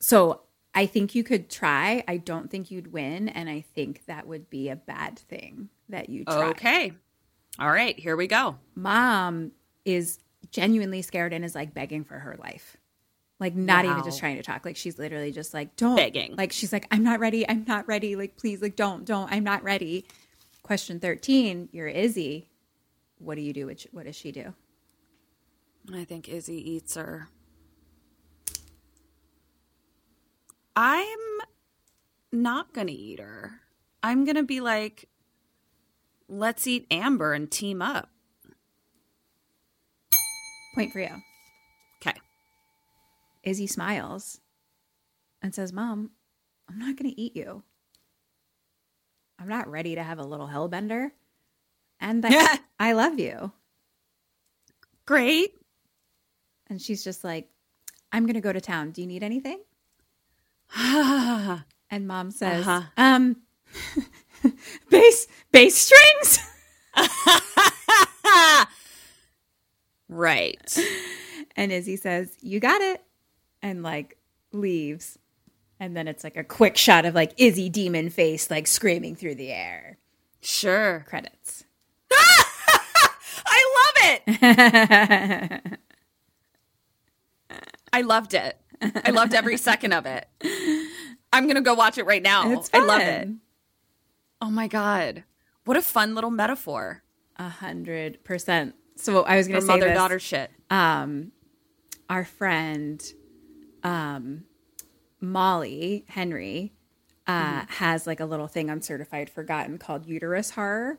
so 0.00 0.40
I 0.74 0.86
think 0.86 1.14
you 1.14 1.22
could 1.24 1.50
try. 1.50 2.02
I 2.08 2.16
don't 2.16 2.50
think 2.50 2.70
you'd 2.70 2.92
win, 2.92 3.28
and 3.28 3.48
I 3.50 3.60
think 3.74 4.06
that 4.06 4.26
would 4.26 4.48
be 4.48 4.68
a 4.70 4.76
bad 4.76 5.18
thing 5.18 5.68
that 5.88 6.08
you 6.08 6.24
try. 6.24 6.48
Okay. 6.50 6.92
All 7.58 7.70
right. 7.70 7.98
Here 7.98 8.16
we 8.16 8.26
go. 8.26 8.56
Mom 8.74 9.52
is 9.84 10.18
genuinely 10.50 11.02
scared 11.02 11.32
and 11.32 11.44
is 11.44 11.54
like 11.54 11.74
begging 11.74 12.04
for 12.04 12.18
her 12.18 12.36
life. 12.38 12.76
Like 13.40 13.54
not 13.54 13.84
even 13.84 14.04
just 14.04 14.20
trying 14.20 14.36
to 14.36 14.42
talk. 14.42 14.64
Like 14.64 14.76
she's 14.76 14.98
literally 14.98 15.32
just 15.32 15.52
like, 15.52 15.74
don't 15.76 15.96
Begging. 15.96 16.36
Like 16.36 16.52
she's 16.52 16.72
like, 16.72 16.86
I'm 16.90 17.02
not 17.02 17.18
ready. 17.18 17.48
I'm 17.48 17.64
not 17.66 17.88
ready. 17.88 18.14
Like 18.14 18.36
please, 18.36 18.62
like 18.62 18.76
don't, 18.76 19.04
don't. 19.04 19.30
I'm 19.32 19.42
not 19.42 19.64
ready. 19.64 20.06
Question 20.62 21.00
thirteen. 21.00 21.68
You're 21.72 21.88
Izzy. 21.88 22.48
What 23.18 23.34
do 23.34 23.40
you 23.40 23.52
do? 23.52 23.66
Which 23.66 23.88
what 23.90 24.06
does 24.06 24.16
she 24.16 24.30
do? 24.30 24.54
I 25.92 26.04
think 26.04 26.28
Izzy 26.28 26.70
eats 26.70 26.94
her. 26.94 27.28
I'm 30.76 31.18
not 32.30 32.72
going 32.72 32.86
to 32.86 32.92
eat 32.92 33.20
her. 33.20 33.60
I'm 34.02 34.24
going 34.24 34.36
to 34.36 34.42
be 34.42 34.60
like, 34.60 35.08
let's 36.32 36.66
eat 36.66 36.86
Amber 36.90 37.34
and 37.34 37.50
team 37.50 37.82
up. 37.82 38.08
Point 40.74 40.92
for 40.92 41.00
you. 41.00 41.10
Okay. 42.00 42.16
Izzy 43.42 43.66
smiles 43.66 44.40
and 45.42 45.54
says, 45.54 45.72
Mom, 45.72 46.10
I'm 46.68 46.78
not 46.78 46.96
going 46.96 47.10
to 47.10 47.20
eat 47.20 47.36
you. 47.36 47.62
I'm 49.38 49.48
not 49.48 49.68
ready 49.70 49.94
to 49.96 50.02
have 50.02 50.18
a 50.18 50.24
little 50.24 50.46
hellbender. 50.48 51.10
And 52.00 52.24
that 52.24 52.62
I 52.80 52.92
love 52.92 53.18
you. 53.18 53.52
Great. 55.04 55.54
And 56.68 56.80
she's 56.80 57.04
just 57.04 57.22
like, 57.22 57.48
I'm 58.10 58.24
going 58.24 58.34
to 58.34 58.40
go 58.40 58.52
to 58.52 58.60
town. 58.60 58.92
Do 58.92 59.02
you 59.02 59.06
need 59.06 59.22
anything? 59.22 59.60
and 60.76 61.62
mom 62.08 62.30
says, 62.30 62.66
Uh-huh. 62.66 62.82
um, 62.96 63.36
bass, 64.90 65.26
bass 65.50 65.76
strings. 65.76 66.38
right. 70.08 70.78
And 71.56 71.72
Izzy 71.72 71.96
says, 71.96 72.36
you 72.40 72.60
got 72.60 72.80
it. 72.80 73.02
And 73.62 73.82
like 73.82 74.18
leaves. 74.52 75.18
And 75.78 75.96
then 75.96 76.08
it's 76.08 76.24
like 76.24 76.36
a 76.36 76.44
quick 76.44 76.76
shot 76.76 77.04
of 77.04 77.14
like 77.14 77.32
Izzy 77.36 77.68
demon 77.68 78.10
face, 78.10 78.50
like 78.50 78.66
screaming 78.66 79.16
through 79.16 79.34
the 79.36 79.50
air. 79.50 79.98
Sure. 80.40 81.04
Credits. 81.08 81.64
I 83.44 83.64
love 83.78 84.20
it. 84.28 85.78
I 87.92 88.00
loved 88.00 88.34
it. 88.34 88.56
I 88.80 89.10
loved 89.10 89.34
every 89.34 89.56
second 89.56 89.92
of 89.92 90.06
it. 90.06 90.26
I'm 91.32 91.46
gonna 91.46 91.60
go 91.60 91.74
watch 91.74 91.98
it 91.98 92.06
right 92.06 92.22
now. 92.22 92.50
It's 92.52 92.70
I 92.72 92.84
love 92.84 93.00
it. 93.00 93.28
Oh 94.42 94.50
my 94.50 94.66
god. 94.66 95.22
What 95.64 95.76
a 95.76 95.82
fun 95.82 96.14
little 96.16 96.30
metaphor 96.30 97.04
A 97.36 97.48
hundred 97.48 98.22
percent. 98.24 98.74
So 98.96 99.22
I 99.22 99.36
was 99.36 99.46
going 99.48 99.60
to 99.60 99.66
say 99.66 99.72
mother 99.78 99.94
daughter 99.94 100.18
shit. 100.18 100.50
um, 100.68 101.32
our 102.10 102.24
friend 102.24 103.02
um, 103.84 104.44
Molly 105.20 106.04
Henery 106.10 106.72
uh, 107.26 107.62
has 107.68 108.06
like 108.06 108.20
a 108.20 108.24
little 108.26 108.48
thing 108.48 108.68
on 108.68 108.82
Certified 108.82 109.30
Forgotten 109.30 109.78
called 109.78 110.06
Uterus 110.06 110.50
Horror. 110.50 110.98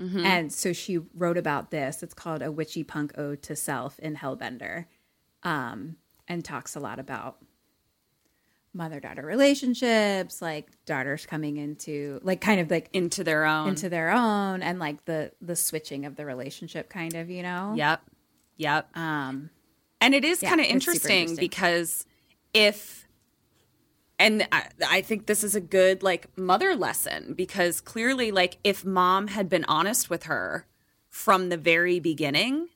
And 0.00 0.50
so 0.50 0.72
she 0.72 0.98
wrote 1.14 1.36
about 1.36 1.70
this. 1.70 2.02
It's 2.02 2.14
called 2.14 2.40
A 2.42 2.50
Witchy 2.50 2.82
Punk 2.82 3.12
Ode 3.18 3.42
to 3.42 3.54
Self 3.54 3.98
in 3.98 4.16
Hellbender 4.16 4.86
um, 5.42 5.96
and 6.26 6.42
talks 6.42 6.74
a 6.74 6.80
lot 6.80 6.98
about 6.98 7.36
mother 8.72 9.00
daughter 9.00 9.22
relationships, 9.22 10.40
like 10.40 10.68
daughters 10.86 11.26
coming 11.26 11.56
into, 11.56 12.20
like, 12.22 12.40
kind 12.40 12.60
of 12.60 12.70
like 12.70 12.88
Into 12.92 13.24
their 13.24 13.44
own. 13.44 13.68
into 13.68 13.88
their 13.88 14.10
own 14.10 14.62
and 14.62 14.78
like 14.78 15.04
the 15.06 15.32
the 15.40 15.56
switching 15.56 16.04
of 16.06 16.14
the 16.16 16.24
relationship 16.24 16.88
kind 16.88 17.14
of 17.14 17.28
you 17.28 17.42
know 17.42 17.72
Yep. 17.76 18.00
Yep. 18.58 18.96
um 18.96 19.50
And 20.00 20.14
it 20.14 20.24
is 20.24 20.42
Yeah, 20.42 20.50
kind 20.50 20.60
of 20.60 20.66
interesting, 20.68 21.20
interesting. 21.20 21.40
because 21.40 22.06
if, 22.54 23.06
and 24.18 24.46
I, 24.52 24.66
I 24.88 25.00
think 25.02 25.26
this 25.26 25.42
is 25.44 25.54
a 25.54 25.60
good 25.60 26.02
like 26.02 26.26
mother 26.38 26.74
lesson 26.76 27.34
because 27.34 27.80
clearly, 27.80 28.30
like, 28.32 28.58
if 28.64 28.84
mom 28.84 29.28
had 29.28 29.48
been 29.48 29.64
honest 29.66 30.10
with 30.10 30.24
her 30.24 30.66
from 31.08 31.48
the 31.48 31.56
very 31.56 31.98
beginning, 32.00 32.68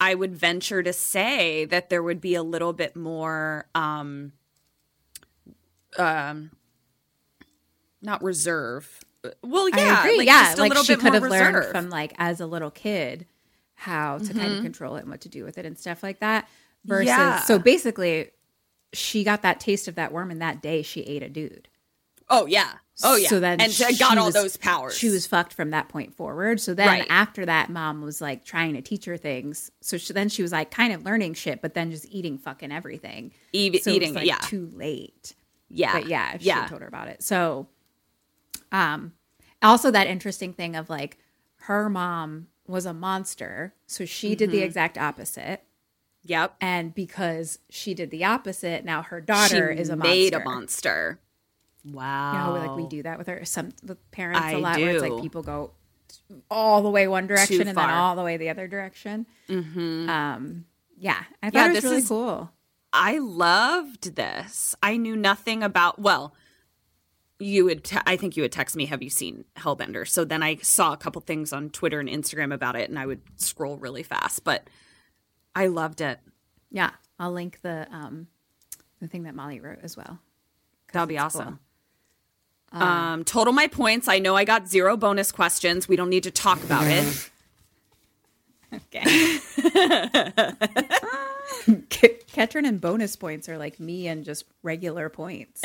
I 0.00 0.14
would 0.14 0.36
venture 0.36 0.82
to 0.82 0.92
say 0.92 1.64
that 1.66 1.88
there 1.90 2.02
would 2.02 2.20
be 2.20 2.34
a 2.34 2.42
little 2.42 2.72
bit 2.72 2.94
more, 2.96 3.66
um, 3.74 4.32
um, 5.98 6.50
not 8.02 8.22
reserve. 8.22 9.00
Well, 9.42 9.68
yeah, 9.70 10.02
like, 10.16 10.26
yeah, 10.26 10.54
like 10.58 10.68
little 10.70 10.84
she 10.84 10.92
bit 10.94 11.00
could 11.00 11.12
more 11.12 11.20
have 11.20 11.30
learned 11.54 11.64
from 11.70 11.88
like 11.88 12.12
as 12.18 12.40
a 12.40 12.46
little 12.46 12.70
kid 12.70 13.26
how 13.74 14.18
to 14.18 14.34
kind 14.34 14.52
of 14.54 14.62
control 14.62 14.96
it 14.96 15.00
and 15.00 15.10
what 15.10 15.22
to 15.22 15.28
do 15.28 15.44
with 15.44 15.56
it 15.58 15.64
and 15.66 15.78
stuff 15.78 16.02
like 16.02 16.20
that. 16.20 16.48
Versus, 16.84 17.06
Yeah. 17.06 17.40
so 17.40 17.58
basically, 17.58 18.30
she 18.92 19.24
got 19.24 19.40
that 19.42 19.60
taste 19.60 19.88
of 19.88 19.94
that 19.94 20.12
worm, 20.12 20.30
and 20.30 20.42
that 20.42 20.60
day 20.60 20.82
she 20.82 21.00
ate 21.00 21.22
a 21.22 21.28
dude. 21.30 21.68
Oh 22.28 22.44
yeah, 22.46 22.72
oh 23.02 23.16
yeah. 23.16 23.28
So 23.28 23.40
then 23.40 23.60
and 23.62 23.72
she 23.72 23.96
got 23.96 24.18
all 24.18 24.26
was- 24.26 24.34
those 24.34 24.56
powers. 24.58 24.96
She 24.96 25.08
was 25.08 25.26
fucked 25.26 25.54
from 25.54 25.70
that 25.70 25.88
point 25.88 26.14
forward. 26.14 26.60
So 26.60 26.74
then 26.74 26.86
Right. 26.88 27.06
after 27.08 27.46
that, 27.46 27.70
mom 27.70 28.02
was 28.02 28.20
like 28.20 28.44
trying 28.44 28.74
to 28.74 28.82
teach 28.82 29.06
her 29.06 29.16
things. 29.16 29.70
So 29.80 29.96
she, 29.96 30.12
then 30.12 30.28
she 30.28 30.42
was 30.42 30.52
like 30.52 30.70
kind 30.70 30.92
of 30.92 31.04
learning 31.04 31.34
shit, 31.34 31.62
but 31.62 31.72
then 31.74 31.90
just 31.90 32.06
eating 32.10 32.36
fucking 32.38 32.70
everything. 32.72 33.32
Eat- 33.54 33.82
so 33.82 33.90
it 33.90 33.94
was, 33.94 33.96
eating, 33.96 34.14
like, 34.14 34.26
yeah. 34.26 34.36
too 34.38 34.70
late. 34.74 35.34
Yeah, 35.74 35.92
but 35.92 36.06
yeah, 36.06 36.38
she 36.38 36.46
yeah. 36.46 36.66
told 36.66 36.80
her 36.82 36.88
about 36.88 37.08
it. 37.08 37.22
So, 37.22 37.66
um, 38.72 39.12
also 39.62 39.90
that 39.90 40.06
interesting 40.06 40.52
thing 40.52 40.76
of 40.76 40.88
like 40.90 41.18
her 41.62 41.88
mom 41.88 42.48
was 42.66 42.86
a 42.86 42.94
monster, 42.94 43.74
so 43.86 44.04
she 44.04 44.34
did 44.34 44.50
the 44.50 44.58
Mm-hmm. 44.58 44.64
exact 44.66 44.98
opposite, 44.98 45.62
Yep. 46.24 46.54
and 46.60 46.94
because 46.94 47.58
she 47.68 47.92
did 47.94 48.10
the 48.10 48.24
opposite, 48.24 48.84
now 48.84 49.02
her 49.02 49.20
daughter 49.20 49.72
she 49.74 49.80
is 49.80 49.88
a 49.90 49.96
monster. 49.96 50.10
made 50.14 50.34
a 50.34 50.40
monster. 50.44 51.20
Wow. 51.84 52.32
You 52.32 52.38
know, 52.60 52.66
like 52.66 52.76
we 52.76 52.86
do 52.88 53.02
that 53.02 53.18
with 53.18 53.28
our 53.28 53.44
some 53.44 53.70
with 53.86 53.98
parents 54.10 54.40
I 54.42 54.52
a 54.52 54.58
lot, 54.58 54.78
where 54.78 54.90
it's 54.94 55.02
like 55.02 55.20
people 55.22 55.42
go 55.42 55.72
all 56.50 56.82
the 56.82 56.88
way 56.88 57.06
one 57.08 57.26
direction 57.26 57.68
and 57.68 57.76
then 57.76 57.90
all 57.90 58.16
the 58.16 58.22
way 58.22 58.38
the 58.38 58.48
other 58.48 58.66
direction. 58.66 59.26
Mm-hmm. 59.50 60.08
Um, 60.08 60.64
yeah, 60.96 61.22
I 61.42 61.50
thought 61.50 61.58
Yeah, 61.58 61.64
it 61.66 61.68
was 61.68 61.74
this 61.76 61.84
really 61.84 61.96
is- 61.98 62.08
cool. 62.08 62.50
I 62.94 63.18
loved 63.18 64.14
this. 64.14 64.76
I 64.82 64.96
knew 64.96 65.16
nothing 65.16 65.62
about. 65.64 65.98
Well, 65.98 66.32
you 67.40 67.64
would. 67.64 67.84
Te- 67.84 67.98
I 68.06 68.16
think 68.16 68.36
you 68.36 68.44
would 68.44 68.52
text 68.52 68.76
me. 68.76 68.86
Have 68.86 69.02
you 69.02 69.10
seen 69.10 69.44
Hellbender? 69.56 70.06
So 70.06 70.24
then 70.24 70.42
I 70.42 70.56
saw 70.56 70.92
a 70.92 70.96
couple 70.96 71.20
things 71.20 71.52
on 71.52 71.70
Twitter 71.70 71.98
and 71.98 72.08
Instagram 72.08 72.54
about 72.54 72.76
it, 72.76 72.88
and 72.88 72.98
I 72.98 73.04
would 73.04 73.20
scroll 73.36 73.76
really 73.76 74.04
fast. 74.04 74.44
But 74.44 74.70
I 75.56 75.66
loved 75.66 76.00
it. 76.00 76.20
Yeah, 76.70 76.90
I'll 77.18 77.32
link 77.32 77.60
the 77.62 77.88
um 77.92 78.28
the 79.00 79.08
thing 79.08 79.24
that 79.24 79.34
Molly 79.34 79.60
wrote 79.60 79.80
as 79.82 79.96
well. 79.96 80.20
That'll 80.92 81.08
be 81.08 81.16
it's 81.16 81.24
awesome. 81.24 81.58
Um, 82.70 83.24
total 83.24 83.52
my 83.52 83.68
points. 83.68 84.08
I 84.08 84.18
know 84.18 84.34
I 84.34 84.44
got 84.44 84.68
zero 84.68 84.96
bonus 84.96 85.30
questions. 85.30 85.88
We 85.88 85.96
don't 85.96 86.10
need 86.10 86.24
to 86.24 86.30
talk 86.30 86.62
about 86.62 86.86
it. 86.86 87.30
Okay. 88.72 89.00
Ketrin 92.34 92.66
and 92.66 92.80
bonus 92.80 93.16
points 93.16 93.48
are 93.48 93.58
like 93.58 93.78
me 93.78 94.08
and 94.08 94.24
just 94.24 94.44
regular 94.62 95.08
points. 95.08 95.62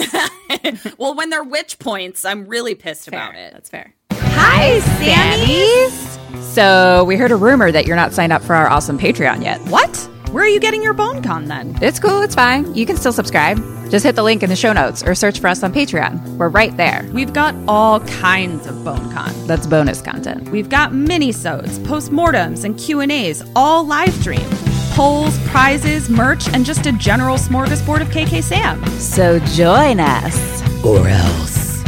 well, 0.98 1.16
when 1.16 1.30
they're 1.30 1.44
witch 1.44 1.80
points, 1.80 2.26
I'm 2.26 2.46
really 2.46 2.76
pissed 2.76 3.08
about 3.08 3.36
it. 3.36 3.54
That's 3.54 3.70
fair. 3.70 3.94
Hi, 4.12 4.80
Sammys! 5.00 6.18
So, 6.42 7.04
we 7.06 7.16
heard 7.16 7.32
a 7.32 7.36
rumor 7.36 7.72
that 7.72 7.86
you're 7.86 7.96
not 7.96 8.14
signed 8.14 8.34
up 8.34 8.44
for 8.44 8.54
our 8.56 8.70
awesome 8.70 8.98
Patreon 8.98 9.44
yet. 9.44 9.60
What? 9.62 10.10
Where 10.32 10.44
are 10.44 10.48
you 10.48 10.60
getting 10.60 10.84
your 10.84 10.94
bone 10.94 11.24
con 11.24 11.46
then? 11.46 11.76
It's 11.82 12.00
cool, 12.00 12.22
it's 12.22 12.36
fine. 12.36 12.76
You 12.76 12.86
can 12.86 12.98
still 12.98 13.12
subscribe. 13.12 13.58
Just 13.90 14.06
hit 14.06 14.16
the 14.16 14.22
link 14.22 14.44
in 14.44 14.50
the 14.52 14.56
show 14.56 14.72
notes 14.72 15.02
or 15.02 15.16
search 15.16 15.40
for 15.40 15.48
us 15.48 15.64
on 15.64 15.74
Patreon. 15.74 16.38
We're 16.38 16.50
right 16.50 16.78
there. 16.78 17.10
We've 17.12 17.34
got 17.34 17.56
all 17.68 18.02
kinds 18.02 18.68
of 18.68 18.84
bone 18.84 19.12
con. 19.12 19.34
That's 19.48 19.66
bonus 19.66 20.04
content. 20.04 20.50
We've 20.50 20.70
got 20.70 20.94
mini-sodes, 20.94 21.80
postmortems, 21.80 22.64
and 22.64 22.78
Q&As, 22.78 23.44
all 23.56 23.84
live 23.84 24.14
streamed. 24.14 24.46
Polls, 24.92 25.36
prizes, 25.48 26.12
merch, 26.12 26.48
and 26.54 26.64
just 26.64 26.86
a 26.86 26.92
general 26.92 27.38
smorgasbord 27.38 28.02
of 28.02 28.10
KK 28.10 28.44
Sam. 28.44 28.86
So, 29.00 29.40
join 29.40 30.00
us. 30.00 30.86
Or 30.86 31.08
else. 31.08 31.84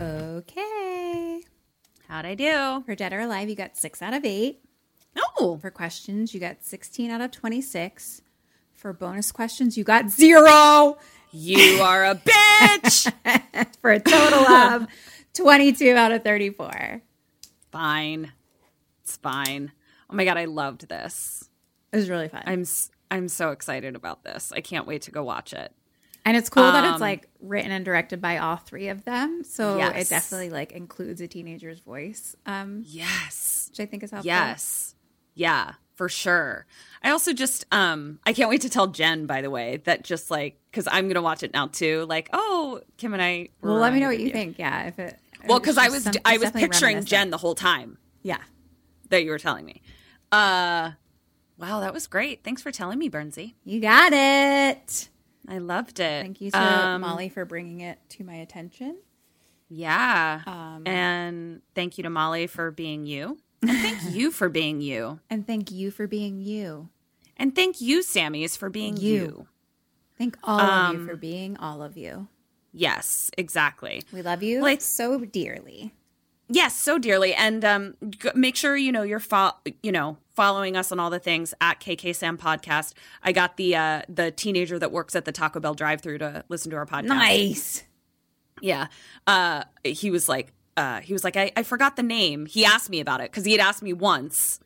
Okay. 0.00 1.42
How'd 2.08 2.24
I 2.24 2.34
do? 2.34 2.82
For 2.86 2.96
Dead 2.96 3.12
or 3.12 3.20
Alive, 3.20 3.48
you 3.48 3.54
got 3.54 3.76
six 3.76 4.02
out 4.02 4.14
of 4.14 4.24
eight. 4.24 4.58
No. 5.14 5.58
For 5.58 5.70
questions, 5.70 6.32
you 6.34 6.40
got 6.40 6.62
16 6.64 7.10
out 7.10 7.20
of 7.20 7.30
26. 7.30 8.22
For 8.74 8.92
bonus 8.92 9.30
questions, 9.32 9.76
you 9.76 9.84
got 9.84 10.10
zero. 10.10 10.98
You 11.30 11.80
are 11.82 12.04
a 12.04 12.14
bitch. 12.16 13.12
For 13.80 13.90
a 13.92 14.00
total 14.00 14.46
of 14.48 14.86
22 15.34 15.92
out 15.94 16.12
of 16.12 16.22
34. 16.24 17.00
fine. 17.70 18.32
It's 19.02 19.16
fine. 19.16 19.72
Oh 20.10 20.14
my 20.14 20.24
god, 20.24 20.36
I 20.36 20.44
loved 20.44 20.88
this. 20.88 21.48
It 21.92 21.96
was 21.96 22.08
really 22.10 22.28
fun. 22.28 22.42
I'm 22.46 22.64
I'm 23.10 23.28
so 23.28 23.50
excited 23.50 23.94
about 23.96 24.24
this. 24.24 24.52
I 24.54 24.60
can't 24.60 24.86
wait 24.86 25.02
to 25.02 25.10
go 25.10 25.22
watch 25.24 25.52
it. 25.52 25.72
And 26.24 26.36
it's 26.36 26.48
cool 26.48 26.62
that 26.62 26.84
Um, 26.84 26.92
it's 26.92 27.00
like 27.00 27.28
written 27.40 27.72
and 27.72 27.84
directed 27.84 28.20
by 28.20 28.38
all 28.38 28.56
three 28.56 28.88
of 28.88 29.04
them. 29.04 29.42
So 29.44 29.76
Yes. 29.78 30.06
it 30.06 30.10
definitely 30.10 30.50
like 30.50 30.72
includes 30.72 31.20
a 31.20 31.26
teenager's 31.28 31.80
voice, 31.80 32.36
um, 32.46 32.82
Yes. 32.86 33.66
which 33.70 33.80
I 33.80 33.86
think 33.86 34.02
is 34.04 34.10
helpful. 34.12 34.26
Yes. 34.28 34.91
Yeah, 35.34 35.72
for 35.94 36.08
sure. 36.08 36.66
I 37.02 37.10
also 37.10 37.32
just 37.32 37.64
um 37.72 38.18
I 38.24 38.32
can't 38.32 38.48
wait 38.50 38.60
to 38.62 38.68
tell 38.70 38.86
Jen 38.88 39.26
by 39.26 39.40
the 39.42 39.50
way 39.50 39.78
that 39.84 40.04
just 40.04 40.30
like 40.30 40.58
cuz 40.72 40.86
I'm 40.90 41.04
going 41.04 41.14
to 41.14 41.22
watch 41.22 41.42
it 41.42 41.52
now 41.52 41.66
too. 41.66 42.06
Like, 42.08 42.28
oh, 42.32 42.80
Kim 42.96 43.12
and 43.12 43.22
I 43.22 43.48
Well, 43.60 43.74
let 43.76 43.92
me 43.92 44.00
know 44.00 44.08
what 44.08 44.18
you 44.18 44.24
with 44.26 44.32
think. 44.34 44.58
Yeah. 44.58 44.84
If 44.86 44.98
it. 44.98 45.18
Well, 45.46 45.60
cuz 45.60 45.76
I 45.78 45.88
was 45.88 46.04
some- 46.04 46.14
I 46.24 46.38
was 46.38 46.50
picturing. 46.52 47.04
Jen 47.04 47.30
the 47.30 47.38
whole 47.38 47.54
time 47.54 47.98
Yeah. 48.22 48.38
that 49.08 49.24
you 49.24 49.30
were 49.30 49.38
telling 49.38 49.64
me. 49.64 49.82
Uh 50.30 50.92
wow, 51.58 51.80
that 51.80 51.92
was 51.94 52.06
great. 52.06 52.42
Thanks 52.44 52.62
for 52.62 52.70
telling 52.72 52.98
me, 52.98 53.08
Bernsey. 53.10 53.54
You 53.64 53.80
got 53.80 54.12
it. 54.12 55.08
I 55.48 55.58
loved 55.58 55.98
it. 55.98 56.22
Thank 56.22 56.40
you 56.40 56.50
to 56.52 56.58
Um, 56.58 57.00
Molly 57.00 57.28
for 57.28 57.44
bringing 57.44 57.80
it 57.80 57.98
to 58.10 58.24
my 58.24 58.34
attention. 58.34 58.98
Yeah. 59.68 60.42
Um, 60.46 60.82
and 60.86 61.62
thank 61.74 61.98
you 61.98 62.04
to 62.04 62.10
Molly 62.10 62.46
for 62.46 62.70
being 62.70 63.06
you. 63.06 63.38
And 63.62 63.78
thank 63.78 64.14
you 64.14 64.30
for 64.30 64.48
being 64.48 64.80
you. 64.80 65.20
And 65.30 65.46
thank 65.46 65.70
you 65.70 65.90
for 65.90 66.06
being 66.06 66.40
you. 66.40 66.88
And 67.36 67.54
thank 67.54 67.80
you, 67.80 68.02
Sammy's, 68.02 68.56
for 68.56 68.68
being 68.70 68.96
you. 68.96 69.12
You. 69.14 69.46
Thank 70.18 70.36
all 70.44 70.60
of 70.60 70.92
you 70.94 71.00
Um, 71.00 71.06
for 71.08 71.16
being 71.16 71.56
all 71.56 71.82
of 71.82 71.96
you. 71.96 72.28
Yes, 72.72 73.30
exactly. 73.36 74.02
We 74.12 74.22
love 74.22 74.42
you 74.42 74.60
Like- 74.60 74.80
so 74.80 75.24
dearly. 75.24 75.94
Yes, 76.48 76.78
so 76.78 76.98
dearly, 76.98 77.32
and 77.34 77.64
um, 77.64 77.94
g- 78.10 78.28
make 78.34 78.56
sure 78.56 78.76
you 78.76 78.92
know 78.92 79.02
you're 79.02 79.20
fo- 79.20 79.52
you 79.82 79.90
know 79.90 80.18
following 80.34 80.76
us 80.76 80.92
on 80.92 81.00
all 81.00 81.08
the 81.08 81.18
things 81.20 81.54
at 81.62 81.80
KK 81.80 82.14
Sam 82.14 82.36
Podcast. 82.36 82.92
I 83.22 83.32
got 83.32 83.56
the 83.56 83.74
uh, 83.76 84.02
the 84.06 84.32
teenager 84.32 84.78
that 84.78 84.92
works 84.92 85.16
at 85.16 85.24
the 85.24 85.32
Taco 85.32 85.60
Bell 85.60 85.72
drive-through 85.72 86.18
to 86.18 86.44
listen 86.50 86.70
to 86.72 86.76
our 86.76 86.84
podcast. 86.84 87.04
Nice. 87.06 87.84
Yeah, 88.60 88.88
uh, 89.26 89.64
he 89.82 90.10
was 90.10 90.28
like, 90.28 90.52
uh, 90.76 91.00
he 91.00 91.12
was 91.12 91.24
like, 91.24 91.36
I, 91.36 91.52
I 91.56 91.62
forgot 91.62 91.96
the 91.96 92.02
name. 92.02 92.46
He 92.46 92.64
asked 92.64 92.90
me 92.90 93.00
about 93.00 93.20
it 93.20 93.30
because 93.30 93.44
he 93.44 93.52
had 93.52 93.60
asked 93.60 93.82
me 93.82 93.92
once 93.92 94.58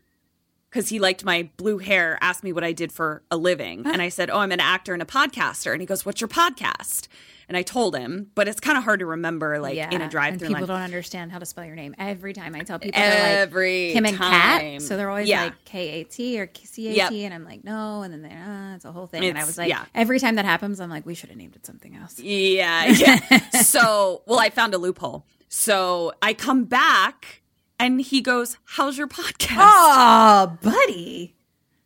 because 0.70 0.88
he 0.88 0.98
liked 0.98 1.24
my 1.24 1.48
blue 1.56 1.78
hair. 1.78 2.18
Asked 2.20 2.44
me 2.44 2.52
what 2.52 2.64
I 2.64 2.72
did 2.72 2.92
for 2.92 3.22
a 3.30 3.36
living, 3.36 3.86
and 3.86 4.00
I 4.02 4.08
said, 4.08 4.30
Oh, 4.30 4.38
I'm 4.38 4.52
an 4.52 4.60
actor 4.60 4.92
and 4.92 5.02
a 5.02 5.06
podcaster. 5.06 5.72
And 5.72 5.80
he 5.80 5.86
goes, 5.86 6.04
What's 6.06 6.20
your 6.20 6.28
podcast? 6.28 7.08
And 7.48 7.56
I 7.56 7.62
told 7.62 7.96
him, 7.96 8.32
but 8.34 8.48
it's 8.48 8.58
kind 8.58 8.76
of 8.76 8.82
hard 8.82 8.98
to 8.98 9.06
remember, 9.06 9.60
like 9.60 9.76
in 9.76 10.00
a 10.02 10.08
drive-through. 10.08 10.48
people 10.48 10.62
line. 10.62 10.66
don't 10.66 10.80
understand 10.82 11.30
how 11.30 11.38
to 11.38 11.46
spell 11.46 11.64
your 11.64 11.76
name. 11.76 11.94
Every 11.96 12.32
time 12.32 12.56
I 12.56 12.62
tell 12.62 12.80
people, 12.80 13.00
they're 13.00 13.10
like 13.22 13.38
Every 13.38 13.92
Kim 13.92 14.04
and 14.04 14.16
time. 14.16 14.60
Kat, 14.80 14.82
so 14.82 14.96
they're 14.96 15.08
always 15.08 15.28
Yeah. 15.28 15.44
like 15.44 15.64
K 15.64 16.00
A 16.00 16.04
T 16.04 16.40
or 16.40 16.50
C 16.64 16.88
A 16.88 16.90
T, 16.92 16.96
Yep. 16.96 17.12
and 17.12 17.32
I'm 17.34 17.44
like, 17.44 17.62
no, 17.62 18.02
and 18.02 18.12
then 18.12 18.22
they, 18.22 18.30
uh, 18.30 18.74
it's 18.74 18.84
a 18.84 18.90
whole 18.90 19.06
thing. 19.06 19.24
and 19.24 19.38
I 19.38 19.44
was 19.44 19.56
like, 19.58 19.68
yeah. 19.68 19.84
every 19.94 20.18
time 20.18 20.34
that 20.34 20.44
happens, 20.44 20.80
I'm 20.80 20.90
like, 20.90 21.06
we 21.06 21.14
should 21.14 21.28
have 21.28 21.38
named 21.38 21.54
it 21.54 21.64
something 21.64 21.94
else. 21.94 22.18
Yeah, 22.18 22.86
yeah. 22.86 23.38
so, 23.62 24.22
well, 24.26 24.40
I 24.40 24.50
found 24.50 24.74
a 24.74 24.78
loophole. 24.78 25.24
So 25.48 26.12
I 26.22 26.34
come 26.34 26.64
back 26.64 27.42
and 27.78 28.00
he 28.00 28.20
goes, 28.20 28.58
How's 28.64 28.98
your 28.98 29.08
podcast? 29.08 29.56
Oh, 29.58 30.56
buddy. 30.62 31.34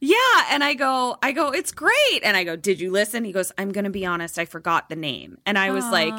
Yeah. 0.01 0.17
And 0.51 0.65
I 0.65 0.75
go, 0.75 1.19
I 1.23 1.33
go, 1.33 1.51
it's 1.51 1.73
great. 1.73 2.21
And 2.23 2.37
I 2.37 2.45
go, 2.45 2.57
Did 2.57 2.81
you 2.81 2.91
listen? 2.91 3.25
He 3.25 3.33
goes, 3.33 3.53
I'm 3.59 3.73
gonna 3.73 3.91
be 3.91 4.07
honest, 4.07 4.39
I 4.39 4.45
forgot 4.45 4.89
the 4.89 4.97
name. 4.97 5.39
And 5.47 5.59
I 5.59 5.71
was 5.71 5.85
like, 5.85 6.15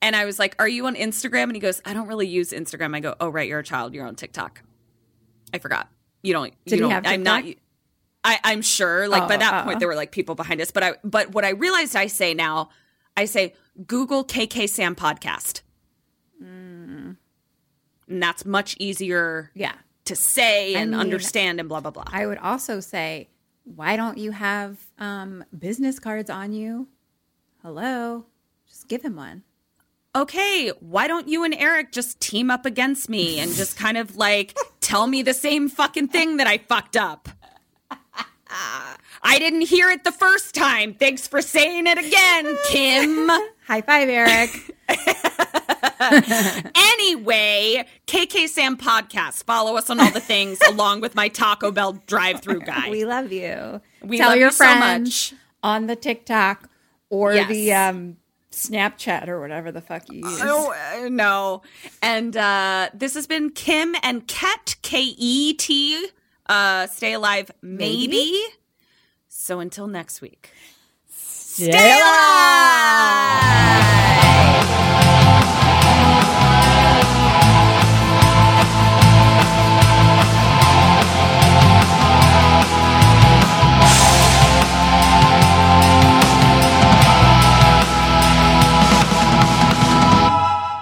and 0.00 0.16
I 0.16 0.24
was 0.24 0.38
like, 0.38 0.56
Are 0.58 0.68
you 0.68 0.86
on 0.86 0.94
Instagram? 0.94 1.44
And 1.44 1.54
he 1.54 1.60
goes, 1.60 1.82
I 1.84 1.92
don't 1.94 2.08
really 2.08 2.26
use 2.26 2.52
Instagram. 2.52 2.96
I 2.96 3.00
go, 3.00 3.14
Oh, 3.20 3.28
right, 3.28 3.48
you're 3.48 3.60
a 3.60 3.64
child, 3.64 3.94
you're 3.94 4.06
on 4.06 4.14
TikTok. 4.14 4.62
I 5.52 5.58
forgot. 5.58 5.88
You 6.22 6.32
don't 6.32 6.54
Did 6.64 6.76
you 6.76 6.82
don't, 6.82 6.90
have 6.90 7.06
I'm 7.06 7.22
not 7.22 7.44
TikTok? 7.44 7.62
I, 8.24 8.38
I'm 8.44 8.62
sure. 8.62 9.08
Like 9.08 9.26
by 9.28 9.34
Oh, 9.34 9.38
that 9.38 9.62
oh. 9.62 9.64
point 9.64 9.80
there 9.80 9.88
were 9.88 9.96
like 9.96 10.12
people 10.12 10.36
behind 10.36 10.60
us. 10.60 10.70
But 10.70 10.82
I 10.82 10.94
but 11.02 11.32
what 11.32 11.44
I 11.44 11.50
realized 11.50 11.96
I 11.96 12.06
say 12.06 12.34
now, 12.34 12.70
I 13.16 13.24
say 13.24 13.54
Google 13.86 14.24
KK 14.24 14.68
Sam 14.68 14.94
podcast. 14.94 15.61
And 16.46 18.22
that's 18.22 18.44
much 18.44 18.76
easier 18.78 19.50
Yeah. 19.54 19.74
to 20.06 20.16
say 20.16 20.74
I 20.74 20.80
and 20.80 20.90
mean, 20.92 21.00
understand 21.00 21.60
and 21.60 21.68
blah 21.68 21.80
blah 21.80 21.90
blah. 21.92 22.04
I 22.12 22.26
would 22.26 22.38
also 22.38 22.80
say, 22.80 23.28
why 23.64 23.96
don't 23.96 24.18
you 24.18 24.32
have 24.32 24.78
um, 24.98 25.44
business 25.56 25.98
cards 25.98 26.28
on 26.30 26.52
you? 26.52 26.88
Hello, 27.62 28.26
just 28.68 28.88
give 28.88 29.02
him 29.02 29.16
one. 29.16 29.44
okay, 30.14 30.68
why 30.80 31.06
don't 31.08 31.28
you 31.28 31.42
and 31.44 31.54
Eric 31.54 31.90
just 31.92 32.20
team 32.20 32.50
up 32.50 32.66
against 32.66 33.08
me 33.08 33.38
and 33.40 33.52
just 33.54 33.76
kind 33.78 33.96
of 33.96 34.16
like 34.16 34.56
tell 34.80 35.06
me 35.06 35.22
the 35.22 35.32
same 35.32 35.68
fucking 35.70 36.08
thing 36.08 36.36
that 36.38 36.46
I 36.46 36.58
fucked 36.58 36.96
up? 36.96 37.28
I 39.24 39.38
didn't 39.38 39.62
hear 39.62 39.88
it 39.88 40.04
the 40.04 40.12
first 40.12 40.54
time. 40.54 40.92
Thanks 40.94 41.26
for 41.26 41.40
saying 41.40 41.86
it 41.86 41.96
again, 41.98 42.56
Kim. 42.68 43.30
High 43.72 43.80
five, 43.80 44.06
Eric. 44.10 44.50
anyway, 46.76 47.86
KK 48.06 48.46
Sam 48.46 48.76
podcast. 48.76 49.44
Follow 49.44 49.78
us 49.78 49.88
on 49.88 49.98
all 49.98 50.10
the 50.10 50.20
things 50.20 50.58
along 50.68 51.00
with 51.00 51.14
my 51.14 51.28
Taco 51.28 51.70
Bell 51.70 51.94
drive-through 52.06 52.60
guy. 52.60 52.90
we 52.90 53.06
love 53.06 53.32
you. 53.32 53.80
We 54.02 54.18
Tell 54.18 54.28
love 54.28 54.38
your 54.38 54.48
you 54.48 54.52
so 54.52 54.74
much. 54.74 55.32
on 55.62 55.86
the 55.86 55.96
TikTok 55.96 56.68
or 57.08 57.32
Yes. 57.32 57.48
the 57.48 57.72
um, 57.72 58.16
Snapchat 58.50 59.26
or 59.28 59.40
whatever 59.40 59.72
the 59.72 59.80
fuck 59.80 60.02
you 60.10 60.18
use. 60.28 60.40
Oh 60.42 60.74
uh, 61.04 61.08
no! 61.08 61.62
And 62.02 62.36
uh, 62.36 62.90
this 62.92 63.14
has 63.14 63.26
been 63.26 63.48
Kim 63.48 63.94
and 64.02 64.26
Ket 64.28 64.76
K 64.82 65.00
E 65.16 65.54
T. 65.54 66.08
Uh, 66.46 66.88
stay 66.88 67.14
alive, 67.14 67.50
maybe. 67.62 68.06
Maybe? 68.08 68.42
So 69.28 69.60
until 69.60 69.86
next 69.86 70.20
week. 70.20 70.50
Stay 71.54 71.68
alive. 71.68 73.42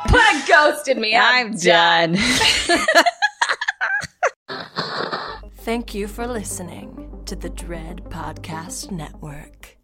Put 0.06 0.46
ghosted 0.46 0.98
me. 0.98 1.16
I'm 1.16 1.56
done. 1.56 2.16
Thank 5.62 5.94
you 5.94 6.06
for 6.06 6.28
listening 6.28 7.22
to 7.26 7.34
the 7.34 7.50
Dread 7.50 8.04
Podcast 8.04 8.92
Network. 8.92 9.79